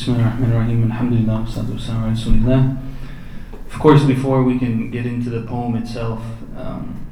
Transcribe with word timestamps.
Bismillahirrahmanirrahim. 0.00 0.90
Alhamdulillah. 0.90 2.78
Of 3.70 3.78
course, 3.78 4.02
before 4.02 4.42
we 4.42 4.58
can 4.58 4.90
get 4.90 5.04
into 5.04 5.28
the 5.28 5.42
poem 5.42 5.76
itself, 5.76 6.22
um, 6.56 7.06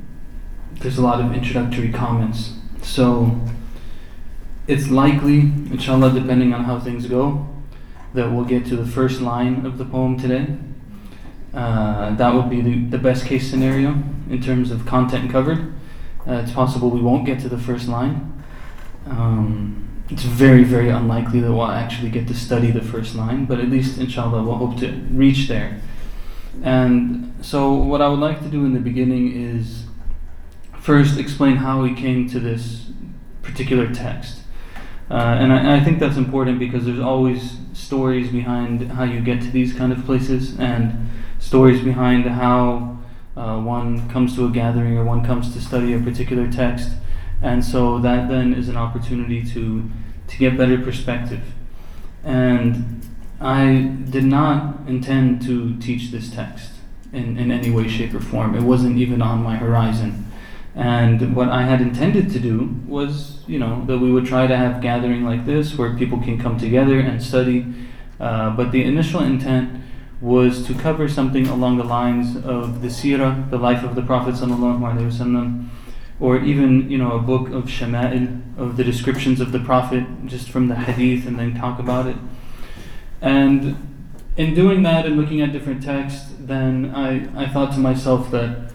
there's 0.80 0.96
a 0.96 1.02
lot 1.02 1.20
of 1.20 1.34
introductory 1.34 1.92
comments. 1.92 2.54
So, 2.80 3.38
it's 4.66 4.88
likely, 4.88 5.40
inshallah, 5.70 6.12
depending 6.14 6.54
on 6.54 6.64
how 6.64 6.80
things 6.80 7.04
go, 7.04 7.46
that 8.14 8.32
we'll 8.32 8.46
get 8.46 8.64
to 8.68 8.76
the 8.76 8.86
first 8.86 9.20
line 9.20 9.66
of 9.66 9.76
the 9.76 9.84
poem 9.84 10.18
today. 10.18 10.56
Uh, 11.52 12.14
that 12.14 12.32
would 12.32 12.48
be 12.48 12.62
the, 12.62 12.86
the 12.86 12.96
best 12.96 13.26
case 13.26 13.50
scenario 13.50 14.02
in 14.30 14.40
terms 14.40 14.70
of 14.70 14.86
content 14.86 15.30
covered. 15.30 15.74
Uh, 16.26 16.40
it's 16.42 16.52
possible 16.52 16.88
we 16.88 17.02
won't 17.02 17.26
get 17.26 17.38
to 17.40 17.50
the 17.50 17.58
first 17.58 17.86
line. 17.86 18.42
Um, 19.04 19.87
it's 20.10 20.22
very, 20.22 20.64
very 20.64 20.88
unlikely 20.88 21.40
that 21.40 21.52
we'll 21.52 21.70
actually 21.70 22.10
get 22.10 22.26
to 22.28 22.34
study 22.34 22.70
the 22.70 22.80
first 22.80 23.14
line, 23.14 23.44
but 23.44 23.60
at 23.60 23.68
least, 23.68 23.98
inshallah, 23.98 24.42
we'll 24.42 24.56
hope 24.56 24.78
to 24.78 24.92
reach 25.10 25.48
there. 25.48 25.80
And 26.62 27.34
so, 27.42 27.74
what 27.74 28.00
I 28.00 28.08
would 28.08 28.18
like 28.18 28.40
to 28.40 28.48
do 28.48 28.64
in 28.64 28.72
the 28.72 28.80
beginning 28.80 29.32
is 29.32 29.84
first 30.80 31.18
explain 31.18 31.56
how 31.56 31.82
we 31.82 31.94
came 31.94 32.28
to 32.30 32.40
this 32.40 32.90
particular 33.42 33.92
text. 33.92 34.40
Uh, 35.10 35.14
and 35.14 35.52
I, 35.52 35.76
I, 35.76 35.80
think 35.84 36.00
that's 36.00 36.18
important 36.18 36.58
because 36.58 36.84
there's 36.84 37.00
always 37.00 37.56
stories 37.72 38.30
behind 38.30 38.92
how 38.92 39.04
you 39.04 39.20
get 39.20 39.40
to 39.40 39.50
these 39.50 39.72
kind 39.72 39.90
of 39.90 40.04
places 40.04 40.58
and 40.58 41.08
stories 41.38 41.80
behind 41.82 42.26
how 42.26 42.98
uh, 43.36 43.58
one 43.58 44.08
comes 44.10 44.34
to 44.36 44.46
a 44.46 44.50
gathering 44.50 44.98
or 44.98 45.04
one 45.04 45.24
comes 45.24 45.54
to 45.54 45.60
study 45.60 45.94
a 45.94 45.98
particular 45.98 46.50
text. 46.50 46.90
And 47.40 47.64
so 47.64 47.98
that 48.00 48.28
then 48.28 48.52
is 48.52 48.68
an 48.68 48.76
opportunity 48.76 49.44
to, 49.52 49.90
to 50.28 50.38
get 50.38 50.56
better 50.56 50.78
perspective. 50.78 51.40
And 52.24 53.02
I 53.40 53.94
did 54.10 54.24
not 54.24 54.80
intend 54.86 55.42
to 55.42 55.76
teach 55.78 56.10
this 56.10 56.30
text 56.30 56.72
in, 57.12 57.38
in 57.38 57.50
any 57.50 57.70
way, 57.70 57.88
shape, 57.88 58.14
or 58.14 58.20
form. 58.20 58.54
It 58.54 58.62
wasn't 58.62 58.98
even 58.98 59.22
on 59.22 59.42
my 59.42 59.56
horizon. 59.56 60.26
And 60.74 61.34
what 61.34 61.48
I 61.48 61.62
had 61.62 61.80
intended 61.80 62.30
to 62.30 62.38
do 62.38 62.76
was, 62.86 63.42
you 63.46 63.58
know, 63.58 63.84
that 63.86 63.98
we 63.98 64.12
would 64.12 64.26
try 64.26 64.46
to 64.46 64.56
have 64.56 64.80
gathering 64.80 65.24
like 65.24 65.46
this 65.46 65.76
where 65.76 65.96
people 65.96 66.20
can 66.20 66.38
come 66.38 66.58
together 66.58 67.00
and 67.00 67.22
study. 67.22 67.66
Uh, 68.20 68.50
but 68.50 68.70
the 68.70 68.84
initial 68.84 69.20
intent 69.20 69.82
was 70.20 70.66
to 70.66 70.74
cover 70.74 71.08
something 71.08 71.46
along 71.46 71.78
the 71.78 71.84
lines 71.84 72.36
of 72.36 72.82
the 72.82 72.88
seerah, 72.88 73.48
the 73.50 73.58
life 73.58 73.84
of 73.84 73.94
the 73.94 74.02
Prophet 74.02 74.34
sallallahu 74.34 75.68
or 76.20 76.38
even 76.38 76.90
you 76.90 76.98
know 76.98 77.12
a 77.12 77.18
book 77.18 77.48
of 77.48 77.64
shama'il 77.64 78.58
of 78.58 78.76
the 78.76 78.84
descriptions 78.84 79.40
of 79.40 79.52
the 79.52 79.60
Prophet 79.60 80.04
just 80.26 80.48
from 80.50 80.68
the 80.68 80.74
hadith 80.74 81.26
and 81.26 81.38
then 81.38 81.54
talk 81.54 81.78
about 81.78 82.06
it. 82.06 82.16
And 83.20 83.88
in 84.36 84.54
doing 84.54 84.82
that 84.84 85.04
and 85.04 85.16
looking 85.16 85.40
at 85.40 85.52
different 85.52 85.82
texts, 85.82 86.32
then 86.38 86.92
I, 86.94 87.44
I 87.44 87.48
thought 87.48 87.72
to 87.74 87.80
myself 87.80 88.30
that 88.30 88.70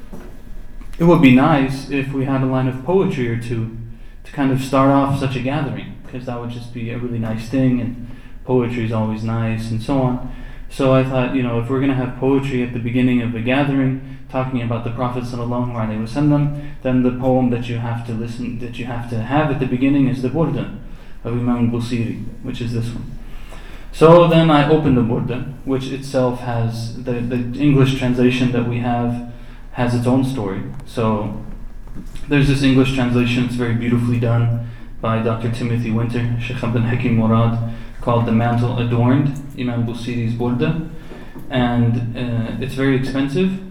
it 0.99 1.05
would 1.05 1.21
be 1.21 1.33
nice 1.33 1.89
if 1.89 2.11
we 2.11 2.25
had 2.25 2.41
a 2.41 2.45
line 2.45 2.67
of 2.67 2.83
poetry 2.85 3.27
or 3.29 3.41
two 3.41 3.77
to 4.25 4.31
kind 4.31 4.51
of 4.51 4.61
start 4.61 4.89
off 4.89 5.19
such 5.19 5.35
a 5.35 5.41
gathering, 5.41 5.97
because 6.05 6.25
that 6.25 6.39
would 6.39 6.49
just 6.49 6.73
be 6.73 6.91
a 6.91 6.97
really 6.97 7.19
nice 7.19 7.49
thing, 7.49 7.81
and 7.81 8.09
poetry 8.45 8.85
is 8.85 8.91
always 8.91 9.23
nice, 9.23 9.71
and 9.71 9.81
so 9.81 10.01
on. 10.01 10.35
So 10.69 10.93
I 10.93 11.03
thought, 11.03 11.35
you 11.35 11.43
know, 11.43 11.61
if 11.61 11.69
we're 11.69 11.79
going 11.79 11.89
to 11.89 11.95
have 11.95 12.17
poetry 12.17 12.63
at 12.63 12.73
the 12.73 12.79
beginning 12.79 13.21
of 13.21 13.31
the 13.31 13.41
gathering, 13.41 14.17
talking 14.33 14.63
about 14.63 14.83
the 14.83 14.89
Prophet 14.89 15.23
wasallam, 15.23 16.71
then 16.81 17.03
the 17.03 17.11
poem 17.11 17.51
that 17.51 17.69
you 17.69 17.77
have 17.77 18.05
to 18.07 18.13
listen, 18.13 18.57
that 18.59 18.79
you 18.79 18.85
have 18.85 19.07
to 19.11 19.19
have 19.19 19.51
at 19.51 19.59
the 19.59 19.67
beginning 19.67 20.07
is 20.07 20.23
the 20.23 20.27
Burda 20.27 20.75
of 21.23 21.33
Imam 21.33 21.71
Busiri, 21.71 22.25
which 22.41 22.59
is 22.59 22.73
this 22.73 22.89
one. 22.89 23.11
So 23.91 24.27
then 24.27 24.49
I 24.49 24.67
opened 24.67 24.97
the 24.97 25.01
Burda, 25.01 25.53
which 25.65 25.91
itself 25.91 26.39
has 26.39 27.03
the, 27.03 27.13
the 27.13 27.59
English 27.67 27.99
translation 27.99 28.51
that 28.53 28.67
we 28.67 28.79
have 28.79 29.31
has 29.73 29.93
its 29.93 30.07
own 30.07 30.23
story. 30.23 30.63
So 30.87 31.39
there's 32.27 32.47
this 32.47 32.63
English 32.63 32.95
translation, 32.95 33.45
it's 33.45 33.53
very 33.53 33.75
beautifully 33.75 34.19
done 34.19 34.67
by 34.99 35.21
Dr. 35.21 35.51
Timothy 35.51 35.91
Winter, 35.91 36.35
Sheikh 36.41 36.63
Abdul 36.63 36.81
Hakim 36.81 37.17
Murad, 37.17 37.71
called 38.01 38.25
The 38.25 38.31
Mantle 38.31 38.79
Adorned, 38.79 39.27
Imam 39.59 39.85
Busiri's 39.85 40.33
Burda. 40.33 40.89
And 41.51 42.17
uh, 42.17 42.63
it's 42.63 42.73
very 42.73 42.95
expensive, 42.95 43.62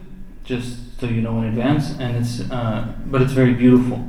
just 0.45 1.01
so 1.01 1.07
you 1.07 1.21
know 1.21 1.39
in 1.39 1.45
advance, 1.45 1.99
and 1.99 2.17
it's, 2.17 2.41
uh, 2.51 2.93
but 3.07 3.23
it's 3.23 3.33
very 3.33 3.55
beautiful. 3.55 4.09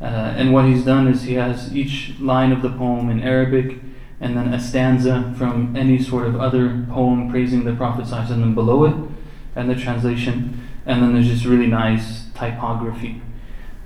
Uh, 0.00 0.34
and 0.36 0.52
what 0.52 0.64
he's 0.64 0.84
done 0.84 1.06
is 1.06 1.22
he 1.22 1.34
has 1.34 1.74
each 1.74 2.14
line 2.18 2.52
of 2.52 2.62
the 2.62 2.70
poem 2.70 3.08
in 3.10 3.20
Arabic, 3.22 3.78
and 4.20 4.36
then 4.36 4.52
a 4.52 4.60
stanza 4.60 5.34
from 5.36 5.76
any 5.76 6.02
sort 6.02 6.26
of 6.26 6.40
other 6.40 6.86
poem 6.90 7.30
praising 7.30 7.64
the 7.64 7.74
Prophet 7.74 8.10
and 8.12 8.54
below 8.54 8.84
it, 8.84 8.94
and 9.54 9.68
the 9.68 9.74
translation, 9.74 10.60
and 10.86 11.02
then 11.02 11.14
there's 11.14 11.28
just 11.28 11.44
really 11.44 11.66
nice 11.66 12.26
typography. 12.34 13.20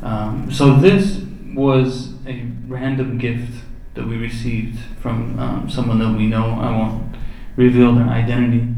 Um, 0.02 0.50
so 0.50 0.76
this 0.76 1.22
was 1.54 2.14
a 2.26 2.46
random 2.66 3.18
gift 3.18 3.52
that 3.94 4.06
we 4.06 4.16
received 4.16 4.78
from 5.00 5.38
um, 5.38 5.70
someone 5.70 5.98
that 5.98 6.16
we 6.16 6.26
know. 6.26 6.44
I 6.44 6.70
won't 6.70 7.16
reveal 7.56 7.94
their 7.94 8.08
identity, 8.08 8.68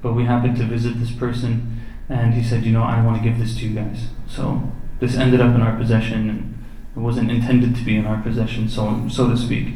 but 0.00 0.14
we 0.14 0.24
happened 0.24 0.56
to 0.56 0.64
visit 0.64 0.98
this 0.98 1.10
person, 1.10 1.71
and 2.12 2.34
he 2.34 2.42
said, 2.42 2.64
"You 2.64 2.72
know, 2.72 2.82
I 2.82 3.04
want 3.04 3.16
to 3.16 3.22
give 3.22 3.38
this 3.38 3.56
to 3.56 3.66
you 3.66 3.74
guys." 3.74 4.08
So 4.26 4.72
this 5.00 5.16
ended 5.16 5.40
up 5.40 5.54
in 5.54 5.62
our 5.62 5.76
possession, 5.76 6.30
and 6.30 6.64
it 6.96 7.00
wasn't 7.00 7.30
intended 7.30 7.74
to 7.76 7.82
be 7.82 7.96
in 7.96 8.06
our 8.06 8.20
possession, 8.22 8.68
so 8.68 9.08
so 9.08 9.28
to 9.28 9.36
speak. 9.36 9.74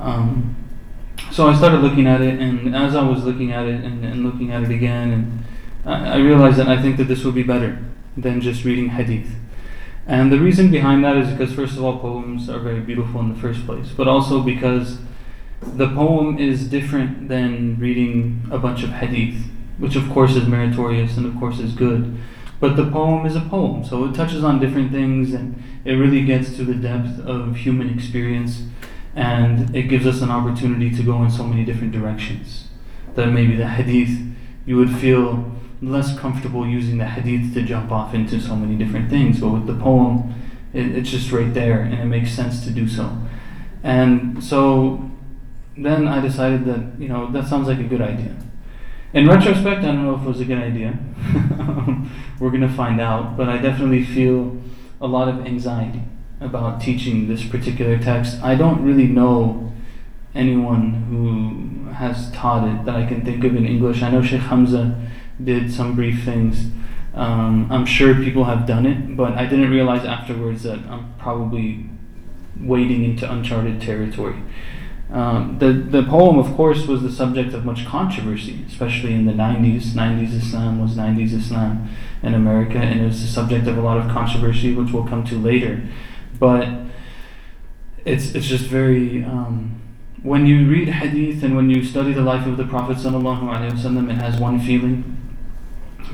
Um, 0.00 0.56
so 1.30 1.48
I 1.48 1.56
started 1.56 1.82
looking 1.82 2.06
at 2.06 2.20
it, 2.20 2.38
and 2.40 2.74
as 2.74 2.94
I 2.94 3.02
was 3.02 3.24
looking 3.24 3.52
at 3.52 3.66
it 3.66 3.84
and, 3.84 4.04
and 4.04 4.24
looking 4.24 4.52
at 4.52 4.62
it 4.62 4.70
again, 4.70 5.10
and 5.10 5.44
I, 5.84 6.14
I 6.14 6.16
realized 6.18 6.56
that 6.58 6.68
I 6.68 6.80
think 6.80 6.96
that 6.96 7.04
this 7.04 7.24
would 7.24 7.34
be 7.34 7.42
better 7.42 7.78
than 8.16 8.40
just 8.40 8.64
reading 8.64 8.90
hadith. 8.90 9.30
And 10.06 10.32
the 10.32 10.38
reason 10.38 10.70
behind 10.70 11.04
that 11.04 11.16
is 11.18 11.28
because, 11.30 11.52
first 11.52 11.76
of 11.76 11.84
all, 11.84 11.98
poems 11.98 12.48
are 12.48 12.58
very 12.58 12.80
beautiful 12.80 13.20
in 13.20 13.28
the 13.28 13.38
first 13.38 13.66
place, 13.66 13.88
but 13.94 14.08
also 14.08 14.40
because 14.40 14.98
the 15.60 15.88
poem 15.88 16.38
is 16.38 16.68
different 16.68 17.28
than 17.28 17.78
reading 17.78 18.42
a 18.50 18.58
bunch 18.58 18.82
of 18.82 18.90
hadith, 18.90 19.44
which 19.78 19.96
of 19.96 20.08
course 20.10 20.36
is 20.36 20.46
meritorious 20.46 21.16
and 21.16 21.26
of 21.26 21.36
course 21.38 21.58
is 21.58 21.72
good. 21.72 22.18
But 22.60 22.76
the 22.76 22.90
poem 22.90 23.24
is 23.24 23.36
a 23.36 23.40
poem, 23.40 23.84
so 23.84 24.04
it 24.04 24.14
touches 24.14 24.42
on 24.42 24.60
different 24.60 24.90
things 24.90 25.32
and 25.32 25.62
it 25.84 25.92
really 25.92 26.24
gets 26.24 26.56
to 26.56 26.64
the 26.64 26.74
depth 26.74 27.20
of 27.20 27.56
human 27.56 27.88
experience 27.88 28.62
and 29.14 29.74
it 29.74 29.84
gives 29.84 30.06
us 30.06 30.22
an 30.22 30.30
opportunity 30.30 30.94
to 30.94 31.02
go 31.02 31.22
in 31.22 31.30
so 31.30 31.44
many 31.44 31.64
different 31.64 31.92
directions. 31.92 32.68
That 33.14 33.28
maybe 33.28 33.56
the 33.56 33.68
hadith, 33.68 34.18
you 34.66 34.76
would 34.76 34.90
feel 34.90 35.52
less 35.80 36.18
comfortable 36.18 36.66
using 36.66 36.98
the 36.98 37.06
hadith 37.06 37.54
to 37.54 37.62
jump 37.62 37.92
off 37.92 38.14
into 38.14 38.40
so 38.40 38.56
many 38.56 38.76
different 38.76 39.08
things, 39.08 39.40
but 39.40 39.50
with 39.50 39.66
the 39.66 39.74
poem, 39.74 40.34
it, 40.72 40.86
it's 40.96 41.10
just 41.10 41.30
right 41.32 41.52
there 41.54 41.80
and 41.80 41.94
it 41.94 42.04
makes 42.04 42.32
sense 42.32 42.64
to 42.64 42.70
do 42.70 42.88
so. 42.88 43.16
And 43.82 44.42
so 44.42 45.08
then 45.76 46.08
I 46.08 46.20
decided 46.20 46.64
that, 46.64 47.00
you 47.00 47.08
know, 47.08 47.30
that 47.32 47.46
sounds 47.46 47.68
like 47.68 47.78
a 47.78 47.84
good 47.84 48.02
idea. 48.02 48.36
In 49.14 49.26
retrospect, 49.26 49.80
I 49.80 49.86
don't 49.86 50.04
know 50.04 50.16
if 50.16 50.22
it 50.22 50.28
was 50.28 50.40
a 50.40 50.44
good 50.44 50.58
idea. 50.58 50.98
We're 52.38 52.50
going 52.50 52.60
to 52.60 52.68
find 52.68 53.00
out, 53.00 53.38
but 53.38 53.48
I 53.48 53.56
definitely 53.56 54.04
feel 54.04 54.60
a 55.00 55.06
lot 55.06 55.28
of 55.28 55.46
anxiety 55.46 56.02
about 56.40 56.82
teaching 56.82 57.26
this 57.26 57.42
particular 57.42 57.98
text. 57.98 58.38
I 58.42 58.54
don't 58.54 58.84
really 58.84 59.06
know 59.06 59.72
anyone 60.34 60.92
who 61.08 61.90
has 61.92 62.30
taught 62.32 62.68
it 62.68 62.84
that 62.84 62.96
I 62.96 63.06
can 63.06 63.24
think 63.24 63.42
of 63.44 63.56
in 63.56 63.64
English. 63.64 64.02
I 64.02 64.10
know 64.10 64.20
Sheikh 64.20 64.42
Hamza 64.42 65.00
did 65.42 65.72
some 65.72 65.94
brief 65.94 66.22
things. 66.22 66.66
Um, 67.14 67.66
I'm 67.72 67.86
sure 67.86 68.14
people 68.14 68.44
have 68.44 68.66
done 68.66 68.84
it, 68.84 69.16
but 69.16 69.32
I 69.32 69.46
didn't 69.46 69.70
realize 69.70 70.04
afterwards 70.04 70.64
that 70.64 70.80
I'm 70.80 71.14
probably 71.18 71.88
wading 72.60 73.04
into 73.04 73.30
uncharted 73.30 73.80
territory. 73.80 74.36
Um, 75.10 75.58
the, 75.58 75.72
the 75.72 76.02
poem, 76.02 76.38
of 76.38 76.54
course, 76.54 76.86
was 76.86 77.02
the 77.02 77.10
subject 77.10 77.54
of 77.54 77.64
much 77.64 77.86
controversy, 77.86 78.64
especially 78.66 79.14
in 79.14 79.24
the 79.24 79.32
90s. 79.32 79.92
90s 79.92 80.34
Islam 80.34 80.80
was 80.80 80.96
90s 80.96 81.32
Islam 81.32 81.88
in 82.22 82.34
America, 82.34 82.78
and 82.78 83.00
it 83.00 83.04
was 83.04 83.22
the 83.22 83.28
subject 83.28 83.66
of 83.66 83.78
a 83.78 83.80
lot 83.80 83.96
of 83.96 84.10
controversy, 84.10 84.74
which 84.74 84.92
we'll 84.92 85.06
come 85.06 85.24
to 85.24 85.36
later 85.36 85.82
but 86.38 86.68
it's 88.04 88.34
it's 88.34 88.46
just 88.46 88.64
very 88.64 89.24
um, 89.24 89.80
when 90.22 90.46
you 90.46 90.68
read 90.68 90.88
hadith 90.88 91.42
and 91.42 91.56
when 91.56 91.70
you 91.70 91.84
study 91.84 92.12
the 92.12 92.22
life 92.22 92.46
of 92.46 92.56
the 92.56 92.64
Prophet 92.64 92.96
wasallam, 92.96 94.10
it 94.10 94.14
has 94.14 94.40
one 94.40 94.60
feeling. 94.60 95.14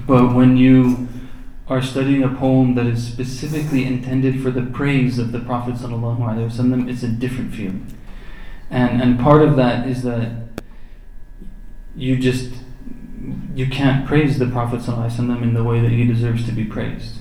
But 0.06 0.34
when 0.34 0.56
you 0.56 1.08
are 1.68 1.80
studying 1.80 2.22
a 2.22 2.28
poem 2.28 2.74
that 2.74 2.86
is 2.86 3.06
specifically 3.06 3.86
intended 3.86 4.42
for 4.42 4.50
the 4.50 4.62
praise 4.62 5.18
of 5.18 5.32
the 5.32 5.40
Prophet 5.40 5.76
wasallam, 5.76 6.90
it's 6.90 7.02
a 7.02 7.08
different 7.08 7.54
feeling. 7.54 7.86
And 8.74 9.00
and 9.00 9.20
part 9.20 9.42
of 9.42 9.54
that 9.56 9.86
is 9.86 10.02
that 10.02 10.32
you 11.94 12.16
just 12.16 12.52
you 13.54 13.68
can't 13.68 14.06
praise 14.06 14.38
the 14.38 14.46
Prophet 14.46 14.80
wasallam 14.80 15.42
in 15.42 15.54
the 15.54 15.62
way 15.62 15.80
that 15.80 15.92
he 15.92 16.04
deserves 16.04 16.44
to 16.46 16.52
be 16.52 16.64
praised. 16.64 17.20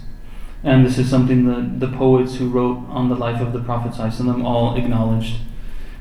And 0.63 0.85
this 0.85 0.97
is 0.97 1.09
something 1.09 1.45
that 1.45 1.79
the 1.79 1.95
poets 1.95 2.37
who 2.37 2.49
wrote 2.49 2.85
on 2.87 3.09
the 3.09 3.15
life 3.15 3.41
of 3.41 3.51
the 3.51 3.59
Prophet 3.59 3.91
ﷺ 3.91 4.43
all 4.45 4.77
acknowledged. 4.77 5.41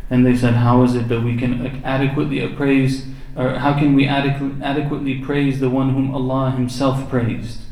And 0.09 0.25
they 0.25 0.37
said, 0.37 0.55
How 0.55 0.85
is 0.85 0.95
it 0.95 1.09
that 1.09 1.23
we 1.23 1.37
can 1.37 1.83
adequately 1.85 2.39
appraise, 2.39 3.07
or 3.37 3.59
how 3.59 3.77
can 3.77 3.95
we 3.95 4.07
adequ- 4.07 4.63
adequately 4.63 5.21
praise 5.21 5.59
the 5.59 5.69
one 5.69 5.91
whom 5.95 6.15
Allah 6.15 6.53
Himself 6.53 7.11
praised? 7.11 7.63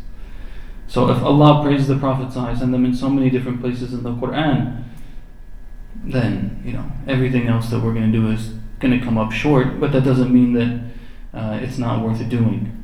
So 0.88 1.08
if 1.10 1.22
Allah 1.22 1.62
praised 1.62 1.86
the 1.86 1.96
Prophet 1.96 2.34
them 2.34 2.84
in 2.84 2.94
so 2.94 3.08
many 3.08 3.30
different 3.30 3.60
places 3.60 3.94
in 3.94 4.02
the 4.02 4.12
Quran, 4.12 4.82
then 6.04 6.62
you 6.64 6.72
know 6.72 6.90
everything 7.06 7.48
else 7.48 7.70
that 7.70 7.80
we're 7.80 7.94
going 7.94 8.10
to 8.10 8.18
do 8.18 8.30
is 8.30 8.54
going 8.78 8.98
to 8.98 9.04
come 9.04 9.18
up 9.18 9.32
short. 9.32 9.80
But 9.80 9.92
that 9.92 10.04
doesn't 10.04 10.32
mean 10.32 10.52
that 10.54 11.38
uh, 11.38 11.58
it's 11.62 11.78
not 11.78 12.04
worth 12.04 12.26
doing. 12.28 12.76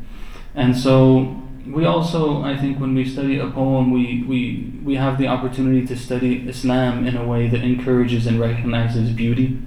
And 0.55 0.77
so 0.77 1.43
we 1.67 1.85
also, 1.85 2.43
I 2.43 2.57
think, 2.57 2.79
when 2.79 2.95
we 2.95 3.05
study 3.05 3.39
a 3.39 3.51
poem, 3.51 3.91
we, 3.91 4.23
we, 4.23 4.73
we 4.85 4.95
have 4.95 5.19
the 5.19 5.27
opportunity 5.27 5.87
to 5.87 5.97
study 5.97 6.49
Islam 6.49 7.07
in 7.07 7.17
a 7.17 7.27
way 7.27 7.49
that 7.49 7.63
encourages 7.63 8.27
and 8.27 8.39
recognizes 8.39 9.11
beauty. 9.11 9.59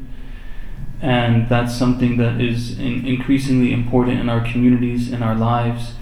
And 1.02 1.48
that's 1.50 1.76
something 1.76 2.18
that 2.18 2.40
is 2.42 2.78
in, 2.80 3.06
increasingly 3.06 3.74
important 3.74 4.20
in 4.20 4.30
our 4.30 4.42
communities, 4.42 5.12
in 5.12 5.24
our 5.24 5.36
lives, 5.36 5.94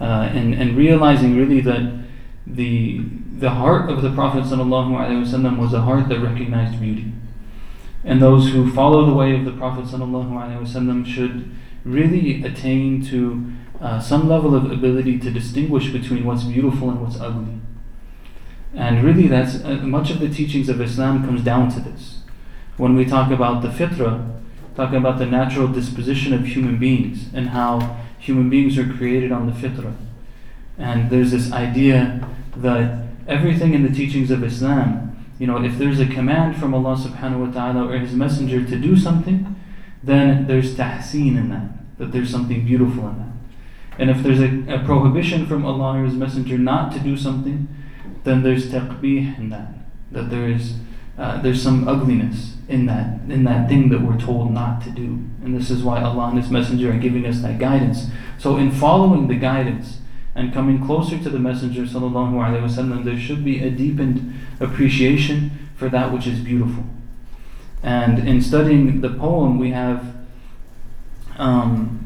uh, 0.00 0.30
and, 0.32 0.54
and 0.54 0.76
realizing 0.76 1.36
really 1.36 1.60
that 1.60 2.02
the, 2.46 3.00
the 3.38 3.50
heart 3.50 3.90
of 3.90 4.02
the 4.02 4.12
Prophet 4.12 4.44
ﷺ 4.44 5.58
was 5.58 5.72
a 5.72 5.82
heart 5.82 6.08
that 6.08 6.20
recognized 6.20 6.80
beauty. 6.80 7.12
And 8.04 8.20
those 8.20 8.50
who 8.50 8.72
follow 8.72 9.06
the 9.06 9.14
way 9.14 9.34
of 9.34 9.44
the 9.44 9.52
Prophet 9.52 9.84
ﷺ 9.84 11.06
should 11.06 11.54
really 11.84 12.42
attain 12.44 13.04
to 13.06 13.52
uh, 13.80 14.00
some 14.00 14.28
level 14.28 14.54
of 14.54 14.70
ability 14.70 15.18
to 15.18 15.30
distinguish 15.30 15.90
between 15.90 16.24
what's 16.24 16.44
beautiful 16.44 16.90
and 16.90 17.00
what's 17.00 17.20
ugly. 17.20 17.60
And 18.74 19.04
really, 19.04 19.26
that's 19.26 19.62
uh, 19.62 19.74
much 19.82 20.10
of 20.10 20.20
the 20.20 20.28
teachings 20.28 20.68
of 20.68 20.80
Islam 20.80 21.24
comes 21.24 21.42
down 21.42 21.70
to 21.72 21.80
this. 21.80 22.20
When 22.76 22.96
we 22.96 23.04
talk 23.04 23.30
about 23.30 23.62
the 23.62 23.68
fitrah, 23.68 24.40
talking 24.74 24.96
about 24.96 25.18
the 25.18 25.26
natural 25.26 25.68
disposition 25.68 26.32
of 26.32 26.46
human 26.46 26.78
beings 26.78 27.28
and 27.34 27.50
how 27.50 28.00
human 28.18 28.48
beings 28.48 28.78
are 28.78 28.90
created 28.90 29.30
on 29.30 29.46
the 29.46 29.52
fitrah. 29.52 29.94
And 30.78 31.10
there's 31.10 31.30
this 31.30 31.52
idea 31.52 32.28
that 32.56 33.06
everything 33.26 33.74
in 33.74 33.82
the 33.82 33.94
teachings 33.94 34.30
of 34.30 34.42
Islam, 34.42 35.24
you 35.38 35.46
know, 35.46 35.62
if 35.62 35.78
there's 35.78 36.00
a 36.00 36.06
command 36.06 36.56
from 36.56 36.74
Allah 36.74 36.96
subhanahu 36.96 37.46
wa 37.46 37.52
ta'ala 37.52 37.88
or 37.88 37.98
His 37.98 38.12
Messenger 38.12 38.64
to 38.66 38.78
do 38.78 38.96
something, 38.96 39.56
then 40.02 40.46
there's 40.46 40.74
tahseen 40.74 41.36
in 41.36 41.50
that, 41.50 41.98
that 41.98 42.12
there's 42.12 42.30
something 42.30 42.64
beautiful 42.64 43.08
in 43.08 43.18
that. 43.18 43.32
And 43.98 44.10
if 44.10 44.22
there's 44.22 44.40
a, 44.40 44.74
a 44.74 44.84
prohibition 44.84 45.46
from 45.46 45.64
Allah 45.64 46.00
or 46.00 46.04
His 46.04 46.14
Messenger 46.14 46.58
not 46.58 46.92
to 46.92 46.98
do 46.98 47.16
something, 47.16 47.68
then 48.24 48.42
there's 48.42 48.70
taqbih 48.70 49.38
in 49.38 49.50
that. 49.50 49.68
That 50.10 50.30
there 50.30 50.48
is 50.48 50.76
uh, 51.18 51.40
there's 51.42 51.62
some 51.62 51.86
ugliness 51.86 52.56
in 52.68 52.86
that 52.86 53.20
in 53.28 53.44
that 53.44 53.68
thing 53.68 53.90
that 53.90 54.00
we're 54.00 54.18
told 54.18 54.52
not 54.52 54.82
to 54.82 54.90
do. 54.90 55.20
And 55.44 55.54
this 55.54 55.70
is 55.70 55.82
why 55.82 56.02
Allah 56.02 56.28
and 56.28 56.38
His 56.38 56.50
Messenger 56.50 56.92
are 56.92 56.98
giving 56.98 57.26
us 57.26 57.40
that 57.40 57.58
guidance. 57.58 58.06
So 58.38 58.56
in 58.56 58.70
following 58.70 59.28
the 59.28 59.36
guidance 59.36 59.98
and 60.34 60.52
coming 60.52 60.84
closer 60.84 61.18
to 61.18 61.28
the 61.28 61.38
Messenger 61.38 61.82
wasallam, 61.82 63.04
there 63.04 63.18
should 63.18 63.44
be 63.44 63.62
a 63.62 63.70
deepened 63.70 64.34
appreciation 64.60 65.68
for 65.76 65.88
that 65.88 66.12
which 66.12 66.26
is 66.26 66.40
beautiful. 66.40 66.84
And 67.82 68.26
in 68.26 68.40
studying 68.40 69.00
the 69.00 69.10
poem, 69.10 69.58
we 69.58 69.72
have 69.72 70.14
um, 71.36 72.02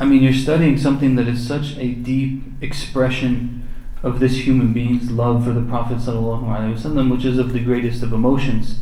I 0.00 0.06
mean, 0.06 0.22
you're 0.22 0.32
studying 0.32 0.78
something 0.78 1.16
that 1.16 1.28
is 1.28 1.46
such 1.46 1.76
a 1.76 1.92
deep 1.92 2.42
expression 2.62 3.68
of 4.02 4.18
this 4.18 4.46
human 4.46 4.72
being's 4.72 5.10
love 5.10 5.44
for 5.44 5.52
the 5.52 5.60
Prophet 5.60 5.98
ﷺ, 5.98 7.10
which 7.10 7.26
is 7.26 7.38
of 7.38 7.52
the 7.52 7.60
greatest 7.60 8.02
of 8.02 8.14
emotions. 8.14 8.80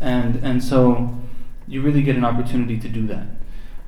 And, 0.00 0.36
and 0.36 0.64
so 0.64 1.20
you 1.68 1.82
really 1.82 2.02
get 2.02 2.16
an 2.16 2.24
opportunity 2.24 2.78
to 2.78 2.88
do 2.88 3.06
that. 3.08 3.26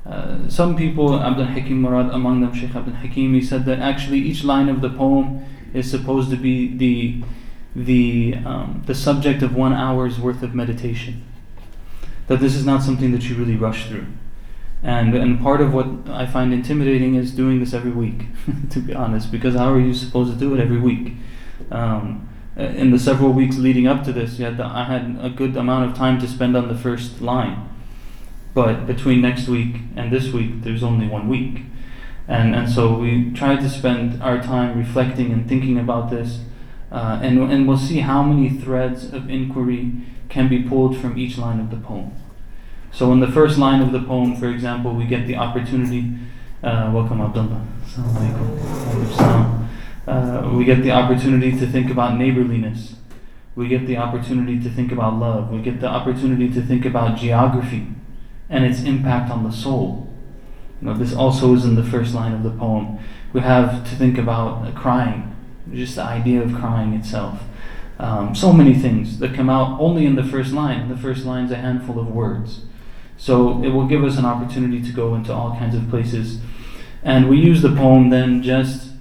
Uh, 0.09 0.49
some 0.49 0.77
people, 0.77 1.21
Abdul 1.21 1.47
Hakim 1.47 1.83
Murad, 1.83 2.11
among 2.11 2.41
them 2.41 2.55
Sheikh 2.55 2.75
Abdul 2.75 2.95
Hakim, 2.95 3.35
he 3.35 3.43
said 3.43 3.65
that 3.65 3.81
actually 3.81 4.19
each 4.19 4.45
line 4.45 4.69
of 4.69 4.81
the 4.81 4.91
poem 4.91 5.45
is 5.75 5.91
supposed 5.91 6.31
to 6.31 6.37
be 6.37 6.77
the, 6.77 7.25
the, 7.75 8.37
um, 8.47 8.83
the 8.87 8.95
subject 8.95 9.43
of 9.43 9.55
one 9.55 9.73
hour's 9.73 10.21
worth 10.21 10.43
of 10.43 10.55
meditation. 10.55 11.25
That 12.29 12.41
this 12.41 12.55
is 12.55 12.65
not 12.65 12.83
something 12.83 13.11
that 13.13 13.29
you 13.29 13.35
really 13.35 13.57
rush 13.57 13.87
through. 13.89 14.07
And, 14.83 15.15
and 15.15 15.41
part 15.41 15.61
of 15.61 15.75
what 15.75 15.87
I 16.09 16.27
find 16.27 16.53
intimidating 16.53 17.17
is 17.17 17.33
doing 17.33 17.59
this 17.59 17.75
every 17.75 17.91
week, 17.91 18.27
to 18.71 18.79
be 18.79 18.95
honest, 18.95 19.33
because 19.33 19.57
how 19.57 19.73
are 19.73 19.81
you 19.81 19.95
supposed 19.95 20.33
to 20.33 20.39
do 20.39 20.55
it 20.55 20.61
every 20.61 20.79
week? 20.79 21.15
Um, 21.73 22.29
in 22.57 22.91
the 22.91 22.99
several 22.99 23.33
weeks 23.33 23.57
leading 23.57 23.87
up 23.87 24.05
to 24.05 24.13
this, 24.13 24.39
had 24.39 24.57
the, 24.57 24.65
I 24.65 24.85
had 24.85 25.19
a 25.21 25.31
good 25.31 25.57
amount 25.57 25.91
of 25.91 25.97
time 25.97 26.21
to 26.21 26.29
spend 26.29 26.57
on 26.57 26.69
the 26.69 26.77
first 26.77 27.21
line. 27.21 27.69
But 28.57 28.87
between 28.87 29.21
next 29.21 29.49
week 29.49 29.77
and 29.97 30.11
this 30.11 30.33
week, 30.33 30.63
there's 30.63 30.83
only 30.83 31.07
one 31.07 31.29
week. 31.29 31.65
And, 32.27 32.57
and 32.57 32.67
so 32.67 32.97
we 32.97 33.31
tried 33.33 33.61
to 33.61 33.69
spend 33.69 34.23
our 34.23 34.43
time 34.43 34.79
reflecting 34.79 35.31
and 35.31 35.47
thinking 35.47 35.79
about 35.79 36.09
this. 36.09 36.41
Uh, 36.91 37.21
and, 37.23 37.39
and 37.53 37.69
we'll 37.69 37.77
see 37.77 37.99
how 37.99 38.23
many 38.23 38.49
threads 38.49 39.13
of 39.13 39.29
inquiry 39.29 39.93
can 40.31 40.49
be 40.49 40.63
pulled 40.63 40.97
from 40.97 41.19
each 41.19 41.37
line 41.37 41.61
of 41.61 41.71
the 41.71 41.77
poem. 41.77 42.13
So 42.91 43.13
in 43.13 43.21
the 43.21 43.31
first 43.31 43.59
line 43.59 43.83
of 43.83 43.93
the 43.93 44.01
poem, 44.01 44.35
for 44.37 44.49
example, 44.49 44.95
we 44.95 45.05
get 45.05 45.27
the 45.27 45.37
opportunity. 45.37 46.15
Uh, 46.65 46.91
welcome, 46.95 47.21
Abdullah. 47.21 47.63
Uh, 50.07 50.51
we 50.55 50.65
get 50.65 50.83
the 50.83 50.93
opportunity 50.93 51.51
to 51.59 51.67
think 51.67 51.91
about 51.91 52.17
neighborliness. 52.17 52.95
We 53.55 53.69
get 53.69 53.87
the 53.87 53.99
opportunity 53.99 54.59
to 54.63 54.71
think 54.71 54.93
about 54.93 55.19
love. 55.19 55.51
We 55.51 55.61
get 55.61 55.83
the 55.83 55.89
opportunity 55.89 56.49
to 56.55 56.63
think 56.63 56.87
about 56.87 57.19
geography 57.19 57.89
and 58.49 58.65
its 58.65 58.83
impact 58.83 59.31
on 59.31 59.45
the 59.45 59.51
soul. 59.51 60.09
You 60.81 60.89
know, 60.89 60.95
this 60.95 61.15
also 61.15 61.55
is 61.55 61.65
in 61.65 61.75
the 61.75 61.83
first 61.83 62.15
line 62.15 62.33
of 62.33 62.43
the 62.43 62.51
poem. 62.51 62.99
We 63.33 63.41
have 63.41 63.89
to 63.89 63.97
think 63.97 64.19
about 64.19 64.75
crying, 64.75 65.35
just 65.73 65.97
the 65.97 66.03
idea 66.03 66.43
of 66.43 66.55
crying 66.55 66.93
itself. 66.93 67.43
Um, 67.99 68.35
so 68.35 68.53
many 68.53 68.75
things 68.75 69.19
that 69.21 69.35
come 69.35 69.49
out 69.49 69.81
only 69.81 70.05
in 70.05 70.17
the 70.17 70.25
first 70.25 70.53
line. 70.53 70.89
The 70.89 70.97
first 70.97 71.25
line 71.25 71.47
is 71.47 71.51
a 71.51 71.57
handful 71.57 71.99
of 71.99 72.09
words. 72.09 72.63
So 73.17 73.63
it 73.65 73.71
will 73.71 73.87
give 73.87 74.05
us 74.05 74.19
an 74.19 74.27
opportunity 74.27 74.83
to 74.83 74.93
go 74.93 75.15
into 75.15 75.33
all 75.33 75.57
kinds 75.57 75.75
of 75.75 75.89
places. 75.89 76.41
And 77.03 77.29
we 77.29 77.39
use 77.39 77.63
the 77.63 77.75
poem 77.75 78.11
then 78.11 78.43
just 78.43 78.93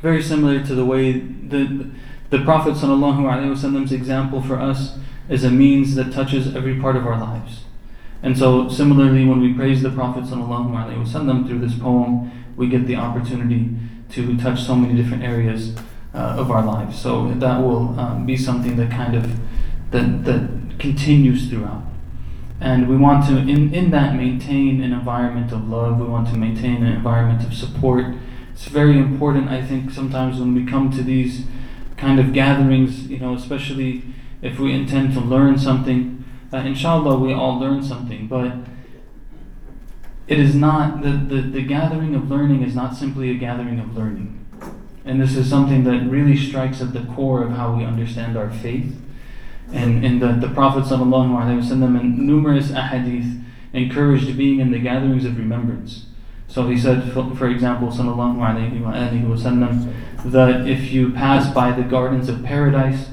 very 0.00 0.22
similar 0.22 0.64
to 0.64 0.74
the 0.74 0.86
way 0.86 1.12
the, 1.12 1.90
the 2.30 2.38
Prophet 2.42 2.74
Wasallam's 2.74 3.92
example 3.92 4.42
for 4.42 4.58
us 4.58 4.96
is 5.28 5.44
a 5.44 5.50
means 5.50 5.94
that 5.94 6.12
touches 6.12 6.54
every 6.54 6.80
part 6.80 6.96
of 6.96 7.06
our 7.06 7.20
lives. 7.20 7.64
And 8.22 8.36
so, 8.36 8.68
similarly, 8.68 9.24
when 9.24 9.40
we 9.40 9.54
praise 9.54 9.82
the 9.82 9.90
Prophet 9.90 10.24
Wasallam 10.24 11.46
through 11.46 11.60
this 11.60 11.74
poem, 11.78 12.30
we 12.56 12.68
get 12.68 12.86
the 12.86 12.96
opportunity 12.96 13.70
to 14.10 14.36
touch 14.36 14.62
so 14.62 14.74
many 14.74 15.00
different 15.00 15.22
areas 15.22 15.74
uh, 16.14 16.36
of 16.38 16.50
our 16.50 16.64
lives. 16.64 17.00
So 17.00 17.32
that 17.34 17.60
will 17.60 17.98
um, 17.98 18.26
be 18.26 18.36
something 18.36 18.76
that 18.76 18.90
kind 18.90 19.14
of 19.14 19.40
that, 19.90 20.24
that 20.24 20.78
continues 20.78 21.48
throughout. 21.48 21.84
And 22.60 22.88
we 22.88 22.96
want 22.96 23.26
to, 23.28 23.38
in, 23.38 23.72
in 23.72 23.90
that, 23.92 24.14
maintain 24.14 24.82
an 24.82 24.92
environment 24.92 25.50
of 25.52 25.68
love. 25.68 25.98
We 25.98 26.06
want 26.06 26.28
to 26.28 26.36
maintain 26.36 26.84
an 26.84 26.92
environment 26.92 27.46
of 27.46 27.54
support. 27.54 28.14
It's 28.52 28.66
very 28.66 28.98
important, 28.98 29.48
I 29.48 29.64
think, 29.64 29.90
sometimes 29.90 30.38
when 30.38 30.54
we 30.54 30.66
come 30.66 30.90
to 30.90 31.02
these 31.02 31.46
kind 31.96 32.20
of 32.20 32.32
gatherings, 32.34 33.06
you 33.06 33.18
know, 33.18 33.34
especially 33.34 34.04
if 34.42 34.58
we 34.58 34.74
intend 34.74 35.14
to 35.14 35.20
learn 35.20 35.58
something. 35.58 36.19
Uh, 36.53 36.57
inshallah, 36.57 37.17
we 37.17 37.33
all 37.33 37.59
learn 37.59 37.83
something, 37.83 38.27
but 38.27 38.53
it 40.27 40.39
is 40.39 40.55
not, 40.55 41.01
the, 41.01 41.11
the, 41.11 41.41
the 41.41 41.61
gathering 41.61 42.15
of 42.15 42.29
learning 42.29 42.63
is 42.63 42.75
not 42.75 42.95
simply 42.95 43.29
a 43.29 43.35
gathering 43.35 43.79
of 43.79 43.95
learning. 43.95 44.45
And 45.03 45.21
this 45.21 45.35
is 45.35 45.49
something 45.49 45.83
that 45.83 46.09
really 46.09 46.35
strikes 46.35 46.81
at 46.81 46.93
the 46.93 47.03
core 47.13 47.43
of 47.43 47.51
how 47.51 47.75
we 47.75 47.83
understand 47.83 48.37
our 48.37 48.49
faith 48.49 48.95
and, 49.71 50.05
and 50.05 50.21
the, 50.21 50.47
the 50.47 50.53
Prophet 50.53 50.83
ﷺ 50.83 51.99
in 51.99 52.27
numerous 52.27 52.69
ahadith 52.69 53.43
encouraged 53.73 54.37
being 54.37 54.59
in 54.59 54.71
the 54.71 54.79
gatherings 54.79 55.25
of 55.25 55.37
remembrance. 55.37 56.05
So 56.47 56.67
he 56.67 56.77
said, 56.77 57.11
for, 57.11 57.35
for 57.35 57.49
example, 57.49 57.89
وسلم, 57.89 59.93
that 60.25 60.67
if 60.67 60.91
you 60.91 61.11
pass 61.11 61.53
by 61.53 61.71
the 61.71 61.83
gardens 61.83 62.29
of 62.29 62.43
paradise, 62.43 63.09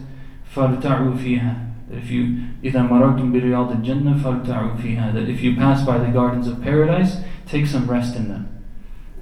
فَارْتَعُوا 0.55 1.19
فِيهَا 1.19 1.66
if 1.91 2.11
you 2.11 2.49
إِذَا 2.63 2.89
مَرَرْتُمْ 2.89 3.33
بِرِيَاضِ 3.33 3.85
الْجَنَّةِ 3.85 4.23
فَارْتَعُوا 4.23 4.81
فِيهَا 4.81 5.15
That 5.15 5.29
if 5.29 5.43
you 5.43 5.57
pass 5.57 5.85
by 5.85 5.99
the 5.99 6.11
gardens 6.11 6.49
of 6.49 6.63
paradise, 6.63 7.19
take 7.47 7.67
some 7.67 7.91
rest 7.91 8.17
in 8.17 8.29
them. 8.29 8.49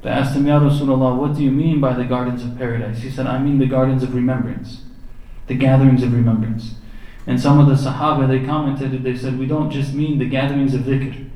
They 0.03 0.11
asked 0.11 0.35
him, 0.35 0.47
Ya 0.47 0.59
Rasulullah, 0.61 1.17
what 1.17 1.35
do 1.35 1.43
you 1.43 1.51
mean 1.51 1.81
by 1.81 1.93
the 1.93 2.05
gardens 2.05 2.43
of 2.43 2.57
paradise? 2.57 3.01
He 3.01 3.11
said, 3.11 3.27
I 3.27 3.39
mean 3.39 3.59
the 3.59 3.67
gardens 3.67 4.03
of 4.03 4.15
remembrance, 4.15 4.83
the 5.47 5.55
gatherings 5.55 6.03
of 6.03 6.15
remembrance. 6.15 6.75
And 7.27 7.39
some 7.39 7.59
of 7.59 7.67
the 7.67 7.75
Sahaba, 7.75 8.27
they 8.27 8.45
commented, 8.45 9.03
they 9.03 9.17
said, 9.17 9.39
we 9.39 9.47
don't 9.47 9.71
just 9.71 9.93
mean 9.93 10.19
the 10.19 10.29
gatherings 10.29 10.75
of 10.75 10.83
dhikr, 10.83 11.29